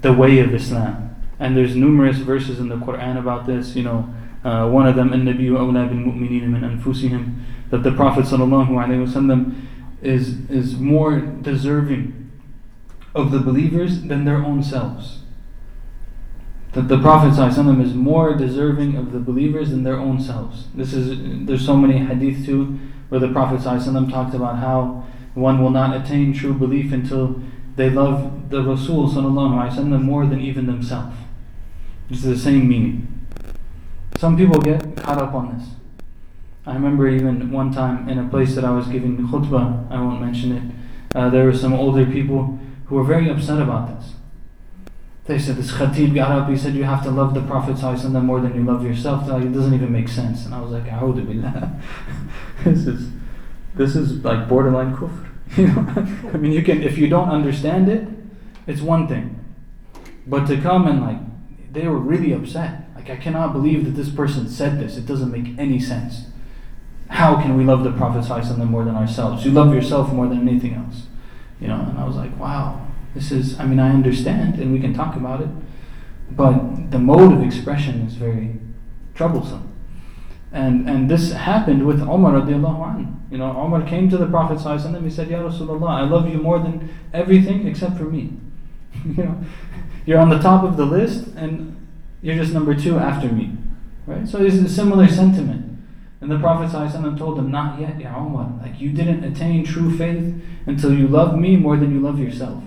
the 0.00 0.12
way 0.12 0.38
of 0.38 0.54
Islam. 0.54 1.16
And 1.40 1.56
there's 1.56 1.74
numerous 1.74 2.18
verses 2.18 2.60
in 2.60 2.68
the 2.68 2.76
Quran 2.76 3.18
about 3.18 3.46
this. 3.46 3.74
You 3.74 3.82
know, 3.82 4.14
uh, 4.43 4.69
one 4.69 4.87
of 4.87 4.95
them, 4.95 5.09
النبي 5.09 5.49
أولى 5.49 5.89
بالمؤمنين 5.89 6.49
من 6.49 6.79
أنفسهم, 6.79 7.35
that 7.69 7.83
the 7.83 7.91
Prophet 7.91 8.25
وسلم, 8.25 9.55
is 10.01 10.49
is 10.49 10.75
more 10.77 11.19
deserving 11.19 12.25
of 13.15 13.31
the 13.31 13.39
believers 13.39 14.03
than 14.03 14.25
their 14.25 14.37
own 14.37 14.61
selves. 14.61 15.19
That 16.73 16.89
the 16.89 16.99
Prophet 16.99 17.31
ﷺ 17.31 17.81
is 17.81 17.93
more 17.93 18.35
deserving 18.35 18.97
of 18.97 19.13
the 19.13 19.19
believers 19.19 19.69
than 19.69 19.83
their 19.83 19.97
own 19.97 20.19
selves. 20.19 20.67
This 20.75 20.91
is 20.93 21.17
there's 21.47 21.65
so 21.65 21.77
many 21.77 21.99
hadith 21.99 22.45
too 22.45 22.77
where 23.07 23.21
the 23.21 23.31
Prophet 23.31 23.61
ﷺ 23.61 24.11
talked 24.11 24.35
about 24.35 24.57
how 24.57 25.05
one 25.35 25.63
will 25.63 25.69
not 25.69 25.95
attain 25.95 26.33
true 26.33 26.53
belief 26.53 26.91
until 26.91 27.41
they 27.77 27.89
love 27.89 28.49
the 28.49 28.61
Rasul 28.61 29.09
ﷺ 29.09 30.01
more 30.03 30.25
than 30.25 30.41
even 30.41 30.65
themselves. 30.65 31.15
This 32.09 32.25
is 32.25 32.37
the 32.37 32.37
same 32.37 32.67
meaning. 32.67 33.08
Some 34.20 34.36
people 34.36 34.60
get 34.60 34.98
caught 34.98 35.16
up 35.16 35.32
on 35.32 35.56
this. 35.56 35.68
I 36.66 36.74
remember 36.74 37.08
even 37.08 37.50
one 37.50 37.72
time 37.72 38.06
in 38.06 38.18
a 38.18 38.28
place 38.28 38.54
that 38.54 38.66
I 38.66 38.70
was 38.70 38.86
giving 38.86 39.16
khutbah, 39.16 39.90
I 39.90 39.98
won't 39.98 40.20
mention 40.20 40.52
it, 40.52 41.16
uh, 41.16 41.30
there 41.30 41.46
were 41.46 41.54
some 41.54 41.72
older 41.72 42.04
people 42.04 42.58
who 42.84 42.96
were 42.96 43.02
very 43.02 43.30
upset 43.30 43.62
about 43.62 43.98
this. 43.98 44.12
They 45.24 45.38
said, 45.38 45.56
this 45.56 45.72
khatib 45.72 46.14
got 46.14 46.32
up, 46.32 46.50
he 46.50 46.58
said, 46.58 46.74
you 46.74 46.84
have 46.84 47.02
to 47.04 47.10
love 47.10 47.32
the 47.32 47.40
Prophet 47.40 47.80
more 48.22 48.42
than 48.42 48.54
you 48.54 48.62
love 48.62 48.84
yourself. 48.84 49.26
Like, 49.26 49.44
it 49.44 49.54
doesn't 49.54 49.72
even 49.72 49.90
make 49.90 50.08
sense. 50.08 50.44
And 50.44 50.54
I 50.54 50.60
was 50.60 50.70
like, 50.70 50.84
A'udhu 50.84 51.26
billah. 51.26 51.80
this 52.64 52.86
is, 52.86 53.10
this 53.74 53.96
is 53.96 54.22
like 54.22 54.46
borderline 54.50 54.94
kufr. 54.94 55.28
You 55.56 55.68
know? 55.68 55.86
I 56.34 56.36
mean, 56.36 56.52
you 56.52 56.62
can, 56.62 56.82
if 56.82 56.98
you 56.98 57.08
don't 57.08 57.30
understand 57.30 57.88
it, 57.88 58.06
it's 58.66 58.82
one 58.82 59.08
thing. 59.08 59.42
But 60.26 60.44
to 60.48 60.60
come 60.60 60.86
and 60.86 61.00
like, 61.00 61.72
they 61.72 61.88
were 61.88 61.96
really 61.98 62.34
upset. 62.34 62.89
Like, 63.00 63.10
I 63.10 63.16
cannot 63.16 63.54
believe 63.54 63.86
that 63.86 63.92
this 63.92 64.10
person 64.10 64.46
said 64.46 64.78
this. 64.78 64.98
It 64.98 65.06
doesn't 65.06 65.30
make 65.30 65.58
any 65.58 65.80
sense. 65.80 66.26
How 67.08 67.40
can 67.40 67.56
we 67.56 67.64
love 67.64 67.82
the 67.82 67.92
Prophet 67.92 68.28
more 68.58 68.84
than 68.84 68.94
ourselves? 68.94 69.42
You 69.42 69.52
love 69.52 69.72
yourself 69.74 70.12
more 70.12 70.28
than 70.28 70.46
anything 70.46 70.74
else. 70.74 71.06
You 71.60 71.68
know, 71.68 71.80
and 71.80 71.98
I 71.98 72.04
was 72.04 72.16
like, 72.16 72.38
wow, 72.38 72.86
this 73.14 73.32
is, 73.32 73.58
I 73.58 73.64
mean, 73.64 73.80
I 73.80 73.88
understand 73.88 74.58
and 74.58 74.70
we 74.70 74.80
can 74.80 74.92
talk 74.92 75.16
about 75.16 75.40
it, 75.40 75.48
but 76.30 76.90
the 76.90 76.98
mode 76.98 77.32
of 77.32 77.42
expression 77.42 78.02
is 78.02 78.14
very 78.14 78.56
troublesome. 79.14 79.72
And, 80.52 80.88
and 80.88 81.10
this 81.10 81.32
happened 81.32 81.86
with 81.86 82.02
Umar 82.02 82.34
radiallahu. 82.34 83.16
You 83.30 83.38
know, 83.38 83.50
Umar 83.50 83.82
came 83.86 84.10
to 84.10 84.18
the 84.18 84.26
Prophet 84.26 84.62
and 84.66 85.04
he 85.04 85.10
said, 85.10 85.30
Ya 85.30 85.38
Rasulullah, 85.38 85.88
I 85.88 86.02
love 86.02 86.28
you 86.28 86.38
more 86.38 86.58
than 86.58 86.90
everything 87.14 87.66
except 87.66 87.96
for 87.96 88.04
me. 88.04 88.34
you 89.06 89.24
know, 89.24 89.42
you're 90.04 90.18
on 90.18 90.28
the 90.28 90.38
top 90.38 90.64
of 90.64 90.76
the 90.76 90.84
list 90.84 91.28
and 91.28 91.78
you're 92.22 92.36
just 92.36 92.52
number 92.52 92.74
two 92.74 92.98
after 92.98 93.28
me. 93.28 93.56
Right? 94.06 94.28
So 94.28 94.42
it's 94.42 94.56
a 94.56 94.68
similar 94.68 95.08
sentiment. 95.08 95.78
And 96.20 96.30
the 96.30 96.38
Prophet 96.38 96.74
ﷺ 96.74 97.16
told 97.16 97.38
him, 97.38 97.50
Not 97.50 97.80
yet, 97.80 97.98
Ya 97.98 98.14
Umar. 98.14 98.52
Like 98.60 98.80
you 98.80 98.92
didn't 98.92 99.24
attain 99.24 99.64
true 99.64 99.96
faith 99.96 100.34
until 100.66 100.92
you 100.92 101.08
love 101.08 101.38
me 101.38 101.56
more 101.56 101.76
than 101.76 101.92
you 101.92 102.00
love 102.00 102.18
yourself. 102.18 102.62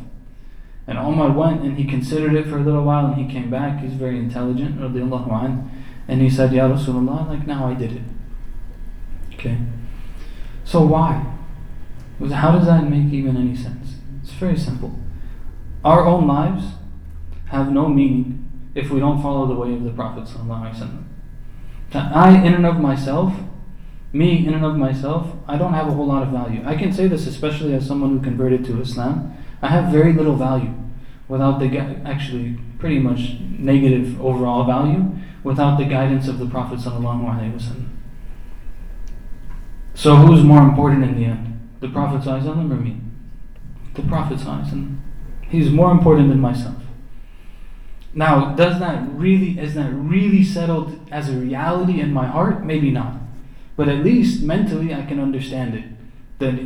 And 0.87 0.97
Omar 0.97 1.31
went 1.31 1.61
and 1.61 1.77
he 1.77 1.85
considered 1.85 2.33
it 2.33 2.47
for 2.47 2.57
a 2.57 2.61
little 2.61 2.83
while 2.83 3.05
and 3.05 3.15
he 3.15 3.31
came 3.31 3.49
back. 3.49 3.81
He's 3.81 3.93
very 3.93 4.17
intelligent, 4.17 4.81
anh, 4.81 5.71
and 6.07 6.21
he 6.21 6.29
said, 6.29 6.51
Ya 6.51 6.67
Rasulullah, 6.67 7.27
like 7.27 7.47
now 7.47 7.67
I 7.67 7.73
did 7.73 7.93
it. 7.93 8.01
Okay? 9.35 9.57
So 10.65 10.83
why? 10.83 11.25
How 12.31 12.51
does 12.57 12.65
that 12.65 12.89
make 12.89 13.13
even 13.13 13.37
any 13.37 13.55
sense? 13.55 13.95
It's 14.23 14.33
very 14.33 14.57
simple. 14.57 14.97
Our 15.85 16.05
own 16.05 16.27
lives 16.27 16.65
have 17.47 17.71
no 17.71 17.87
meaning 17.87 18.42
if 18.75 18.89
we 18.89 18.99
don't 18.99 19.21
follow 19.21 19.47
the 19.47 19.55
way 19.55 19.73
of 19.73 19.83
the 19.83 19.91
Prophet. 19.91 20.27
I, 21.93 22.37
in 22.43 22.53
and 22.53 22.65
of 22.65 22.79
myself, 22.79 23.33
me 24.11 24.45
in 24.45 24.53
and 24.53 24.65
of 24.65 24.77
myself, 24.77 25.35
I 25.47 25.57
don't 25.57 25.73
have 25.73 25.87
a 25.87 25.91
whole 25.91 26.07
lot 26.07 26.23
of 26.23 26.29
value. 26.29 26.61
I 26.65 26.75
can 26.75 26.93
say 26.93 27.07
this 27.07 27.27
especially 27.27 27.73
as 27.73 27.85
someone 27.85 28.11
who 28.11 28.23
converted 28.23 28.63
to 28.65 28.81
Islam. 28.81 29.35
I 29.61 29.67
have 29.69 29.91
very 29.91 30.13
little 30.13 30.35
value 30.35 30.73
without 31.27 31.59
the 31.59 31.77
actually 32.05 32.59
pretty 32.77 32.99
much 32.99 33.37
negative 33.57 34.21
overall 34.21 34.65
value 34.65 35.15
without 35.43 35.77
the 35.77 35.85
guidance 35.85 36.27
of 36.27 36.37
the 36.39 36.45
Prophet 36.45 36.79
So 39.93 40.15
who's 40.15 40.43
more 40.43 40.61
important 40.61 41.03
in 41.03 41.15
the 41.15 41.25
end? 41.25 41.69
The 41.79 41.89
Prophet 41.89 42.27
or 42.27 42.63
me? 42.75 43.01
The 43.95 44.03
Prophet 44.03 44.39
He's 45.49 45.69
more 45.69 45.91
important 45.91 46.29
than 46.29 46.39
myself. 46.39 46.82
Now, 48.14 48.54
does 48.54 48.80
that 48.80 49.06
really 49.10 49.58
is 49.58 49.74
that 49.74 49.92
really 49.92 50.42
settled 50.42 50.98
as 51.10 51.28
a 51.28 51.34
reality 51.34 52.00
in 52.00 52.12
my 52.12 52.26
heart? 52.26 52.64
Maybe 52.64 52.90
not. 52.90 53.14
But 53.76 53.88
at 53.88 54.04
least 54.04 54.42
mentally 54.42 54.94
I 54.94 55.04
can 55.04 55.20
understand 55.20 55.74
it. 55.74 55.84
That 56.38 56.58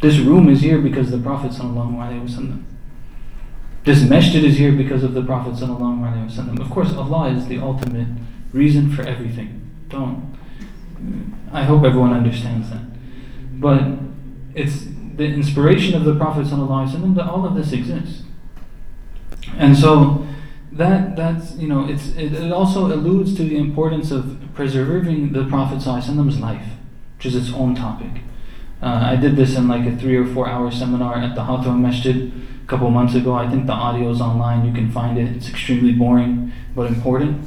This 0.00 0.18
room 0.18 0.48
is 0.48 0.60
here 0.60 0.80
because 0.80 1.12
of 1.12 1.22
the 1.22 1.28
Prophet 1.28 1.52
ﷺ. 1.52 2.64
This 3.84 4.02
masjid 4.02 4.44
is 4.44 4.58
here 4.58 4.72
because 4.72 5.02
of 5.02 5.14
the 5.14 5.22
Prophet 5.22 5.54
ﷺ. 5.54 6.60
Of 6.60 6.70
course, 6.70 6.92
Allah 6.94 7.30
is 7.30 7.46
the 7.46 7.58
ultimate 7.58 8.08
reason 8.52 8.90
for 8.90 9.02
everything. 9.02 9.70
Don't. 9.88 10.36
I 11.52 11.64
hope 11.64 11.84
everyone 11.84 12.12
understands 12.12 12.70
that. 12.70 12.82
But 13.52 13.82
it's 14.54 14.84
the 15.16 15.24
inspiration 15.24 15.94
of 15.94 16.04
the 16.04 16.14
Prophet 16.14 16.46
ﷺ 16.46 17.14
that 17.14 17.26
all 17.26 17.46
of 17.46 17.54
this 17.54 17.72
exists. 17.72 18.22
And 19.57 19.77
so 19.77 20.25
that 20.71 21.15
that's 21.15 21.55
you 21.55 21.67
know 21.67 21.87
it's 21.87 22.07
it, 22.15 22.33
it 22.33 22.51
also 22.51 22.87
alludes 22.87 23.35
to 23.35 23.43
the 23.43 23.57
importance 23.57 24.11
of 24.11 24.39
preserving 24.55 25.33
the 25.33 25.45
Prophet 25.45 25.79
ﷺ's 25.79 26.39
life, 26.39 26.65
which 27.17 27.27
is 27.27 27.35
its 27.35 27.53
own 27.53 27.75
topic. 27.75 28.21
Uh, 28.81 28.99
I 29.13 29.15
did 29.15 29.35
this 29.35 29.55
in 29.55 29.67
like 29.67 29.85
a 29.85 29.95
three 29.95 30.17
or 30.17 30.25
four 30.25 30.47
hour 30.47 30.69
seminar 30.71 31.15
at 31.15 31.35
the 31.35 31.45
Hathor 31.45 31.71
Masjid 31.71 32.31
a 32.63 32.67
couple 32.67 32.89
months 32.89 33.15
ago. 33.15 33.33
I 33.33 33.49
think 33.49 33.65
the 33.65 33.73
audio 33.73 34.09
is 34.09 34.19
online. 34.19 34.65
You 34.65 34.73
can 34.73 34.91
find 34.91 35.17
it. 35.17 35.35
It's 35.35 35.49
extremely 35.49 35.93
boring 35.93 36.51
but 36.75 36.87
important 36.87 37.45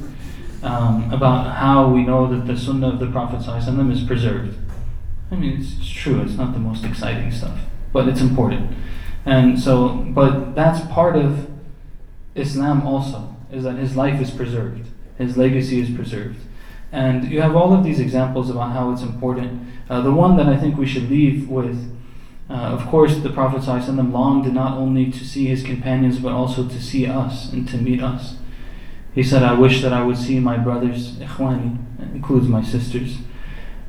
um, 0.63 1.11
about 1.11 1.55
how 1.55 1.89
we 1.89 2.03
know 2.03 2.27
that 2.33 2.47
the 2.47 2.57
Sunnah 2.57 2.89
of 2.89 2.99
the 2.99 3.07
Prophet 3.07 3.41
ﷺ 3.41 3.91
is 3.91 4.01
preserved. 4.03 4.57
I 5.31 5.35
mean, 5.35 5.59
it's, 5.59 5.77
it's 5.77 5.89
true. 5.89 6.21
It's 6.21 6.37
not 6.37 6.53
the 6.53 6.59
most 6.59 6.85
exciting 6.85 7.31
stuff, 7.31 7.59
but 7.91 8.07
it's 8.07 8.21
important. 8.21 8.75
And 9.25 9.59
so, 9.59 9.89
but 9.89 10.55
that's 10.55 10.85
part 10.87 11.15
of 11.15 11.49
Islam 12.37 12.85
also 12.85 13.35
is 13.51 13.63
that 13.63 13.75
his 13.75 13.95
life 13.95 14.21
is 14.21 14.31
preserved, 14.31 14.87
his 15.17 15.37
legacy 15.37 15.81
is 15.81 15.89
preserved. 15.89 16.39
And 16.91 17.29
you 17.29 17.41
have 17.41 17.55
all 17.55 17.73
of 17.73 17.83
these 17.83 17.99
examples 17.99 18.49
about 18.49 18.71
how 18.71 18.91
it's 18.91 19.01
important. 19.01 19.67
Uh, 19.89 20.01
the 20.01 20.11
one 20.11 20.37
that 20.37 20.47
I 20.47 20.57
think 20.57 20.77
we 20.77 20.85
should 20.85 21.09
leave 21.09 21.49
with, 21.49 21.93
uh, 22.49 22.53
of 22.53 22.85
course, 22.87 23.17
the 23.17 23.29
Prophet 23.29 23.61
ﷺ 23.61 24.11
longed 24.11 24.53
not 24.53 24.77
only 24.77 25.11
to 25.11 25.25
see 25.25 25.47
his 25.47 25.63
companions 25.63 26.19
but 26.19 26.31
also 26.31 26.67
to 26.67 26.81
see 26.81 27.05
us 27.05 27.51
and 27.51 27.67
to 27.69 27.77
meet 27.77 28.01
us. 28.01 28.37
He 29.13 29.23
said, 29.23 29.43
I 29.43 29.53
wish 29.53 29.81
that 29.81 29.91
I 29.91 30.03
would 30.03 30.17
see 30.17 30.39
my 30.39 30.57
brothers, 30.57 31.13
ikhwani, 31.13 31.77
includes 32.13 32.47
my 32.47 32.63
sisters. 32.63 33.17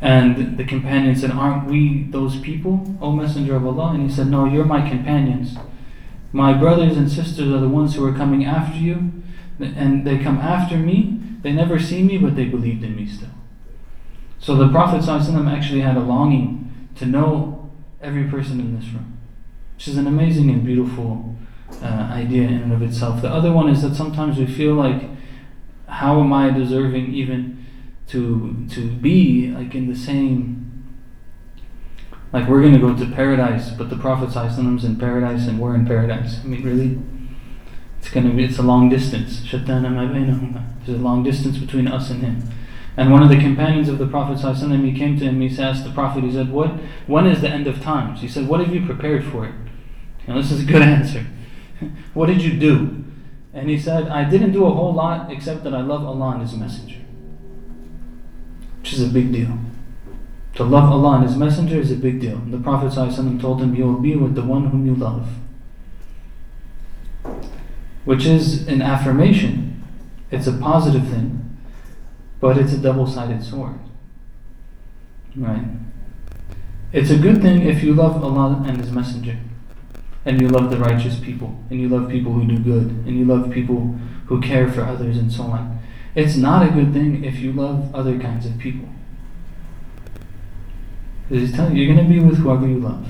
And 0.01 0.57
the 0.57 0.65
companion 0.65 1.15
said, 1.17 1.33
Aren't 1.33 1.69
we 1.69 2.05
those 2.05 2.41
people, 2.41 2.97
O 3.01 3.13
Messenger 3.13 3.57
of 3.57 3.67
Allah? 3.67 3.95
And 3.95 4.09
he 4.09 4.15
said, 4.15 4.29
No, 4.29 4.45
you're 4.45 4.65
my 4.65 4.89
companions. 4.89 5.57
My 6.33 6.53
brothers 6.53 6.97
and 6.97 7.11
sisters 7.11 7.53
are 7.53 7.61
the 7.61 7.69
ones 7.69 7.95
who 7.95 8.05
are 8.07 8.13
coming 8.13 8.45
after 8.45 8.79
you, 8.79 9.13
and 9.61 10.07
they 10.07 10.19
come 10.19 10.39
after 10.39 10.77
me. 10.77 11.21
They 11.43 11.53
never 11.53 11.79
see 11.79 12.03
me, 12.03 12.19
but 12.19 12.37
they 12.37 12.45
believed 12.45 12.85
in 12.85 12.97
me 12.97 13.07
still. 13.07 13.31
So 14.39 14.55
the 14.55 14.69
Prophet 14.69 15.03
ﷺ 15.03 15.51
actually 15.51 15.81
had 15.81 15.97
a 15.97 16.01
longing 16.01 16.89
to 16.97 17.07
know 17.07 17.71
every 18.01 18.25
person 18.25 18.61
in 18.61 18.79
this 18.79 18.89
room, 18.91 19.19
which 19.75 19.89
is 19.89 19.97
an 19.97 20.07
amazing 20.07 20.51
and 20.51 20.65
beautiful 20.65 21.37
uh, 21.83 22.11
idea 22.13 22.43
in 22.43 22.55
and 22.55 22.73
of 22.73 22.83
itself. 22.83 23.23
The 23.23 23.29
other 23.29 23.53
one 23.53 23.69
is 23.69 23.83
that 23.83 23.95
sometimes 23.95 24.39
we 24.39 24.47
feel 24.47 24.75
like, 24.75 25.03
how 25.87 26.21
am 26.21 26.33
I 26.33 26.51
deserving 26.51 27.15
even 27.15 27.67
to 28.09 28.67
to 28.71 28.91
be 28.91 29.51
like 29.51 29.75
in 29.75 29.89
the 29.89 29.97
same 29.97 30.58
like 32.33 32.49
we're 32.49 32.63
gonna 32.63 32.79
go 32.79 32.95
to 32.95 33.07
paradise, 33.13 33.71
but 33.71 33.91
the 33.91 33.97
Prophet 33.97 34.29
is 34.37 34.85
in 34.85 34.97
paradise 34.97 35.47
and 35.49 35.59
we're 35.59 35.75
in 35.75 35.87
paradise. 35.87 36.41
I 36.41 36.47
mean, 36.47 36.63
really, 36.63 36.99
it's 37.99 38.11
gonna 38.11 38.31
be 38.31 38.45
it's 38.45 38.59
a 38.59 38.63
long 38.63 38.89
distance. 38.89 39.43
There's 39.51 39.63
a 39.63 41.03
long 41.03 41.23
distance 41.23 41.59
between 41.59 41.89
us 41.89 42.11
and 42.11 42.23
him. 42.23 42.43
And 42.97 43.13
one 43.13 43.23
of 43.23 43.29
the 43.29 43.39
companions 43.39 43.89
of 43.89 43.99
the 43.99 44.07
Prophet 44.07 44.39
he 44.41 44.93
came 44.93 45.19
to 45.19 45.25
him. 45.25 45.41
He 45.41 45.63
asked 45.63 45.85
the 45.85 45.91
Prophet, 45.91 46.25
he 46.25 46.33
said, 46.33 46.51
"What? 46.51 46.73
When 47.07 47.27
is 47.27 47.41
the 47.41 47.49
end 47.49 47.67
of 47.67 47.81
times?" 47.81 48.21
He 48.21 48.29
said, 48.29 48.49
"What 48.49 48.61
have 48.61 48.75
you 48.75 48.85
prepared 48.85 49.25
for 49.25 49.47
it?" 49.47 49.55
You 50.27 50.35
this 50.35 50.51
is 50.51 50.63
a 50.63 50.67
good 50.67 50.83
answer. 50.97 51.25
what 52.13 52.27
did 52.27 52.43
you 52.43 52.59
do? 52.59 53.05
And 53.55 53.71
he 53.71 53.79
said, 53.79 54.09
"I 54.09 54.29
didn't 54.29 54.53
do 54.53 54.67
a 54.67 54.71
whole 54.71 54.93
lot 54.93 55.31
except 55.31 55.65
that 55.65 55.75
I 55.75 55.81
love 55.81 56.05
Allah 56.05 56.33
and 56.33 56.43
His 56.43 56.55
Messenger." 56.55 56.99
which 58.89 58.95
is 58.99 59.03
a 59.03 59.13
big 59.13 59.31
deal. 59.31 59.59
To 60.59 60.65
love 60.65 60.91
Allah 60.91 61.19
and 61.19 61.29
His 61.29 61.37
Messenger 61.37 61.79
is 61.79 61.93
a 61.93 61.95
big 61.95 62.21
deal. 62.21 62.39
The 62.39 62.59
Prophet 62.59 62.91
ﷺ 62.93 63.41
told 63.41 63.63
him, 63.63 63.77
You 63.77 63.85
will 63.85 64.01
be 64.01 64.17
with 64.17 64.35
the 64.35 64.43
one 64.43 64.71
whom 64.71 64.85
you 64.87 64.95
love. 64.97 65.29
Which 68.05 68.27
is 68.27 68.67
an 68.67 68.83
affirmation. 68.83 69.87
It's 70.33 70.49
a 70.49 70.53
positive 70.53 71.07
thing, 71.07 71.57
but 72.41 72.59
it's 72.59 72.73
a 72.73 72.77
double 72.77 73.07
sided 73.07 73.45
sword. 73.45 73.79
Right? 75.37 75.63
It's 76.93 77.11
a 77.11 77.19
good 77.19 77.41
thing 77.41 77.63
if 77.63 77.85
you 77.85 77.95
love 77.95 78.25
Allah 78.25 78.65
and 78.67 78.81
His 78.81 78.91
Messenger, 78.91 79.39
and 80.25 80.41
you 80.41 80.49
love 80.49 80.73
the 80.73 80.79
righteous 80.79 81.21
people, 81.21 81.57
and 81.71 81.81
you 81.81 81.89
love 81.89 82.11
people 82.11 82.33
who 82.33 82.45
do 82.45 82.59
good, 82.59 82.91
and 83.07 83.17
you 83.17 83.25
love 83.25 83.53
people 83.53 83.97
who 84.27 84.41
care 84.41 84.69
for 84.69 84.83
others, 84.83 85.19
and 85.19 85.31
so 85.31 85.45
on. 85.45 85.79
It's 86.17 86.35
not 86.35 86.67
a 86.67 86.73
good 86.73 86.93
thing 86.93 87.23
if 87.23 87.39
you 87.39 87.53
love 87.53 87.95
other 87.95 88.19
kinds 88.19 88.45
of 88.45 88.59
people. 88.59 88.89
Because 91.29 91.49
he's 91.49 91.57
telling 91.57 91.77
you, 91.77 91.85
you're 91.85 91.95
going 91.95 92.07
to 92.07 92.13
be 92.13 92.21
with 92.21 92.39
whoever 92.39 92.67
you 92.67 92.79
love. 92.79 93.07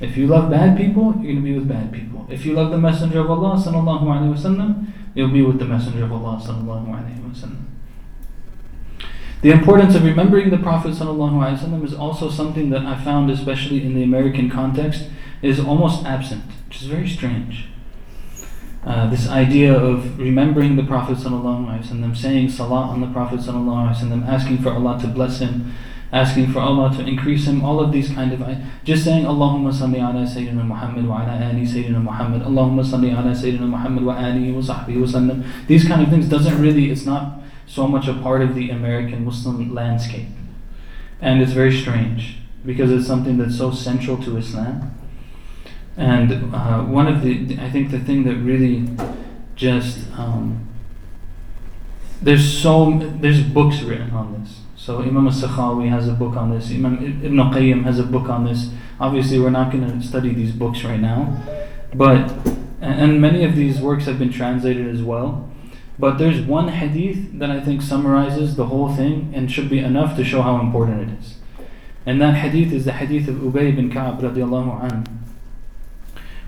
If 0.00 0.16
you 0.16 0.26
love 0.26 0.50
bad 0.50 0.76
people, 0.76 1.14
you're 1.16 1.34
going 1.34 1.36
to 1.36 1.42
be 1.42 1.54
with 1.54 1.68
bad 1.68 1.92
people. 1.92 2.26
If 2.28 2.44
you 2.44 2.52
love 2.52 2.72
the 2.72 2.78
Messenger 2.78 3.20
of 3.20 3.30
Allah, 3.30 3.56
sallallahu 3.56 4.02
alaihi 4.02 4.34
wasallam, 4.34 4.88
you'll 5.14 5.28
be 5.30 5.42
with 5.42 5.60
the 5.60 5.64
Messenger 5.64 6.04
of 6.04 6.12
Allah, 6.12 6.42
sallallahu 6.44 6.88
alaihi 6.88 7.20
wasallam. 7.20 7.64
The 9.42 9.50
importance 9.50 9.94
of 9.94 10.04
remembering 10.04 10.50
the 10.50 10.58
Prophet 10.58 10.94
sallallahu 10.94 11.32
alaihi 11.32 11.58
wasallam 11.58 11.84
is 11.84 11.94
also 11.94 12.28
something 12.28 12.70
that 12.70 12.84
I 12.84 13.02
found, 13.04 13.30
especially 13.30 13.84
in 13.84 13.94
the 13.94 14.02
American 14.02 14.50
context, 14.50 15.04
is 15.42 15.60
almost 15.60 16.04
absent, 16.04 16.42
which 16.66 16.82
is 16.82 16.88
very 16.88 17.08
strange. 17.08 17.68
Uh, 18.84 19.08
this 19.08 19.28
idea 19.28 19.74
of 19.74 20.18
remembering 20.18 20.76
the 20.76 20.82
Prophet 20.82 21.18
sallallahu 21.18 21.66
alaihi 21.66 21.84
wasallam, 21.84 22.16
saying 22.16 22.48
salat 22.48 22.90
on 22.90 23.00
the 23.00 23.06
Prophet 23.06 23.40
sallallahu 23.40 23.94
alaihi 23.94 23.96
wasallam, 23.96 24.26
asking 24.26 24.58
for 24.58 24.70
Allah 24.70 24.98
to 25.00 25.06
bless 25.06 25.38
him 25.38 25.72
asking 26.14 26.52
for 26.52 26.60
Allah 26.60 26.94
to 26.96 27.04
increase 27.04 27.46
him, 27.46 27.64
all 27.64 27.80
of 27.80 27.92
these 27.92 28.10
kind 28.10 28.32
of 28.32 28.40
just 28.84 29.04
saying 29.04 29.24
Allahumma 29.24 29.72
salli 29.72 29.98
ala 29.98 30.24
Sayyidina 30.24 30.64
Muhammad 30.64 31.06
wa 31.06 31.22
ala 31.22 31.32
ali 31.32 31.66
Sayyidina 31.66 32.02
Muhammad, 32.02 32.42
Allahumma 32.42 32.84
salli 32.84 33.12
ala 33.12 33.34
Sayyidina 33.34 33.68
Muhammad 33.68 34.04
wa 34.04 34.14
alihi 34.14 34.54
wa 34.54 34.60
sahbihi 34.60 35.00
wa 35.00 35.06
sallam. 35.06 35.44
These 35.66 35.88
kind 35.88 36.00
of 36.02 36.08
things 36.08 36.28
doesn't 36.28 36.60
really, 36.62 36.90
it's 36.90 37.04
not 37.04 37.40
so 37.66 37.88
much 37.88 38.08
a 38.08 38.14
part 38.14 38.40
of 38.42 38.54
the 38.54 38.70
American 38.70 39.24
Muslim 39.24 39.74
landscape. 39.74 40.28
And 41.20 41.42
it's 41.42 41.52
very 41.52 41.76
strange 41.76 42.38
because 42.64 42.90
it's 42.90 43.06
something 43.06 43.36
that's 43.36 43.58
so 43.58 43.72
central 43.72 44.16
to 44.22 44.36
Islam 44.36 44.94
and 45.96 46.54
uh, 46.54 46.82
one 46.82 47.06
of 47.06 47.22
the, 47.22 47.56
I 47.60 47.70
think 47.70 47.90
the 47.90 48.00
thing 48.00 48.24
that 48.24 48.36
really 48.36 48.88
just, 49.54 49.98
um, 50.18 50.68
there's 52.20 52.46
so, 52.46 52.98
there's 53.20 53.42
books 53.42 53.80
written 53.82 54.10
on 54.10 54.42
this. 54.42 54.60
So 54.84 55.00
Imam 55.00 55.26
al-Sakhawi 55.26 55.88
has 55.88 56.08
a 56.08 56.12
book 56.12 56.36
on 56.36 56.50
this. 56.50 56.70
Imam 56.70 57.02
Ibn 57.02 57.38
Qayyim 57.54 57.84
has 57.84 57.98
a 57.98 58.02
book 58.02 58.28
on 58.28 58.44
this. 58.44 58.68
Obviously, 59.00 59.40
we're 59.40 59.48
not 59.48 59.72
going 59.72 59.88
to 59.90 60.06
study 60.06 60.34
these 60.34 60.52
books 60.52 60.84
right 60.84 61.00
now, 61.00 61.42
but 61.94 62.30
and 62.82 63.18
many 63.18 63.44
of 63.44 63.56
these 63.56 63.80
works 63.80 64.04
have 64.04 64.18
been 64.18 64.30
translated 64.30 64.86
as 64.86 65.02
well. 65.02 65.48
But 65.98 66.18
there's 66.18 66.42
one 66.42 66.68
hadith 66.68 67.38
that 67.38 67.50
I 67.50 67.60
think 67.60 67.80
summarizes 67.80 68.56
the 68.56 68.66
whole 68.66 68.94
thing 68.94 69.32
and 69.34 69.50
should 69.50 69.70
be 69.70 69.78
enough 69.78 70.18
to 70.18 70.22
show 70.22 70.42
how 70.42 70.60
important 70.60 71.08
it 71.08 71.18
is. 71.18 71.36
And 72.04 72.20
that 72.20 72.34
hadith 72.34 72.70
is 72.70 72.84
the 72.84 72.92
hadith 72.92 73.26
of 73.26 73.36
Ubay 73.36 73.74
bin 73.74 73.90
Ka'b 73.90 74.20
radiallahu 74.20 74.82
anhu, 74.82 75.06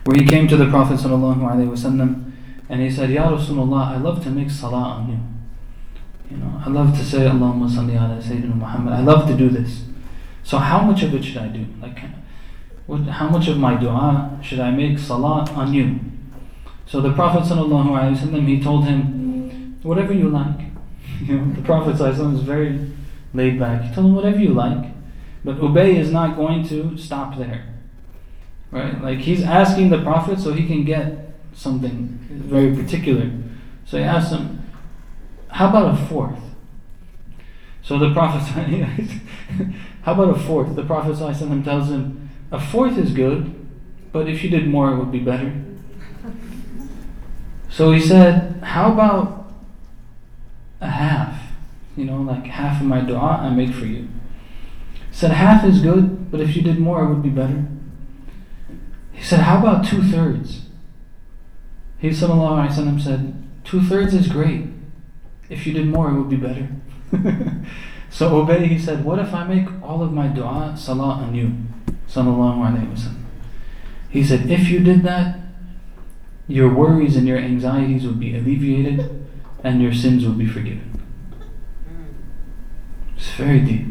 where 0.04 0.20
he 0.20 0.26
came 0.26 0.46
to 0.48 0.58
the 0.58 0.68
Prophet 0.68 0.98
sallallahu 0.98 1.40
alaihi 1.40 1.70
wasallam 1.70 2.32
and 2.68 2.82
he 2.82 2.90
said, 2.90 3.08
Ya 3.08 3.30
Rasulullah, 3.30 3.92
I 3.92 3.96
love 3.96 4.22
to 4.24 4.30
make 4.30 4.50
salah 4.50 5.00
on 5.00 5.08
you. 5.08 5.35
You 6.30 6.38
know, 6.38 6.62
I 6.64 6.68
love 6.70 6.96
to 6.98 7.04
say 7.04 7.18
Allahumma 7.20 7.68
salli 7.68 7.94
ala 7.94 8.20
Sayyidina 8.20 8.56
Muhammad. 8.56 8.94
I 8.94 9.00
love 9.00 9.28
to 9.28 9.36
do 9.36 9.48
this. 9.48 9.84
So 10.42 10.58
how 10.58 10.80
much 10.82 11.02
of 11.02 11.14
it 11.14 11.24
should 11.24 11.38
I 11.38 11.48
do? 11.48 11.66
Like, 11.80 11.98
what, 12.86 13.02
how 13.02 13.28
much 13.28 13.48
of 13.48 13.58
my 13.58 13.74
dua 13.74 14.38
should 14.42 14.60
I 14.60 14.70
make 14.70 14.98
salat 14.98 15.50
on 15.50 15.74
you? 15.74 16.00
So 16.86 17.00
the 17.00 17.12
Prophet 17.12 17.42
ﷺ, 17.52 18.46
he 18.46 18.62
told 18.62 18.84
him, 18.84 19.78
whatever 19.82 20.12
you 20.12 20.28
like. 20.28 20.60
You 21.22 21.38
know, 21.38 21.54
the 21.54 21.62
Prophet 21.62 21.96
ﷺ 21.96 22.34
is 22.34 22.40
very 22.42 22.78
laid 23.32 23.58
back. 23.58 23.82
He 23.82 23.94
told 23.94 24.08
him 24.08 24.14
whatever 24.14 24.38
you 24.38 24.52
like. 24.52 24.92
But 25.44 25.58
Ubay 25.60 25.96
is 25.96 26.10
not 26.10 26.36
going 26.36 26.66
to 26.68 26.98
stop 26.98 27.38
there. 27.38 27.74
Right? 28.70 29.00
Like 29.00 29.18
he's 29.18 29.42
asking 29.42 29.90
the 29.90 30.02
Prophet 30.02 30.38
so 30.38 30.52
he 30.52 30.66
can 30.66 30.84
get 30.84 31.32
something 31.54 32.18
very 32.30 32.76
particular. 32.76 33.30
So 33.86 33.98
he 33.98 34.04
asked 34.04 34.32
him, 34.32 34.55
how 35.56 35.70
about 35.70 35.94
a 35.94 35.96
fourth? 36.08 36.38
So 37.80 37.98
the 37.98 38.12
Prophet, 38.12 38.40
how 40.02 40.12
about 40.12 40.36
a 40.36 40.38
fourth? 40.38 40.76
The 40.76 40.84
Prophet 40.84 41.16
tells 41.16 41.88
him, 41.88 42.28
a 42.52 42.60
fourth 42.60 42.98
is 42.98 43.12
good, 43.12 43.54
but 44.12 44.28
if 44.28 44.44
you 44.44 44.50
did 44.50 44.68
more, 44.68 44.92
it 44.92 44.98
would 44.98 45.10
be 45.10 45.20
better. 45.20 45.54
So 47.70 47.90
he 47.92 48.00
said, 48.00 48.60
how 48.62 48.92
about 48.92 49.50
a 50.82 50.90
half? 50.90 51.40
You 51.96 52.04
know, 52.04 52.20
like 52.20 52.44
half 52.44 52.82
of 52.82 52.86
my 52.86 53.00
dua 53.00 53.18
I 53.18 53.48
make 53.48 53.72
for 53.72 53.86
you. 53.86 54.08
He 55.08 55.14
said, 55.14 55.30
half 55.30 55.64
is 55.64 55.80
good, 55.80 56.30
but 56.30 56.42
if 56.42 56.54
you 56.54 56.60
did 56.60 56.78
more, 56.78 57.02
it 57.02 57.08
would 57.08 57.22
be 57.22 57.30
better. 57.30 57.66
He 59.10 59.22
said, 59.22 59.40
how 59.40 59.60
about 59.60 59.86
two 59.86 60.02
thirds? 60.02 60.66
He 61.96 62.12
said, 62.12 62.28
two 63.64 63.80
thirds 63.80 64.12
is 64.12 64.28
great, 64.28 64.75
if 65.48 65.66
you 65.66 65.72
did 65.72 65.86
more, 65.86 66.10
it 66.10 66.14
would 66.14 66.30
be 66.30 66.36
better. 66.36 66.68
so 68.10 68.30
Ubay, 68.30 68.66
he 68.66 68.78
said, 68.78 69.04
What 69.04 69.18
if 69.18 69.32
I 69.34 69.44
make 69.44 69.68
all 69.82 70.02
of 70.02 70.12
my 70.12 70.28
dua 70.28 70.74
salah 70.76 71.22
on 71.22 71.34
you? 71.34 71.52
He 74.10 74.24
said, 74.24 74.50
If 74.50 74.68
you 74.68 74.80
did 74.80 75.02
that, 75.02 75.38
your 76.48 76.72
worries 76.72 77.16
and 77.16 77.26
your 77.26 77.38
anxieties 77.38 78.06
would 78.06 78.20
be 78.20 78.36
alleviated 78.36 79.26
and 79.64 79.82
your 79.82 79.92
sins 79.92 80.24
would 80.24 80.38
be 80.38 80.46
forgiven. 80.46 80.92
It's 83.16 83.30
very 83.30 83.60
deep. 83.60 83.86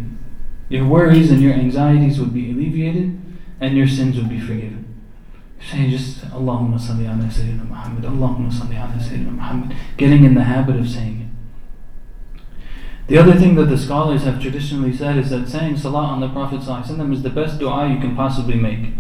Your 0.69 0.87
worries 0.87 1.31
and 1.31 1.41
your 1.41 1.53
anxieties 1.53 2.19
would 2.19 2.33
be 2.33 2.51
alleviated 2.51 3.19
and 3.59 3.77
your 3.77 3.87
sins 3.87 4.15
would 4.17 4.29
be 4.29 4.39
forgiven. 4.39 4.85
Saying 5.59 5.89
just 5.91 6.21
Allahumma 6.31 6.79
salli 6.79 7.05
ala 7.05 7.25
Sayyidina 7.25 7.67
Muhammad, 7.67 8.03
Allahumma 8.03 8.51
salli 8.51 8.75
ala 8.75 9.01
Sayyidina 9.01 9.31
Muhammad, 9.31 9.75
getting 9.97 10.23
in 10.23 10.35
the 10.35 10.43
habit 10.43 10.75
of 10.75 10.87
saying 10.87 11.21
it. 11.21 11.24
The 13.07 13.19
other 13.19 13.33
thing 13.33 13.53
that 13.55 13.69
the 13.69 13.77
scholars 13.77 14.23
have 14.23 14.41
traditionally 14.41 14.95
said 14.95 15.17
is 15.17 15.29
that 15.29 15.47
saying 15.47 15.77
salah 15.77 16.05
on 16.05 16.21
the 16.21 16.29
Prophet 16.29 16.61
is 16.61 17.21
the 17.21 17.29
best 17.29 17.59
dua 17.59 17.87
you 17.87 17.99
can 17.99 18.15
possibly 18.15 18.55
make. 18.55 18.93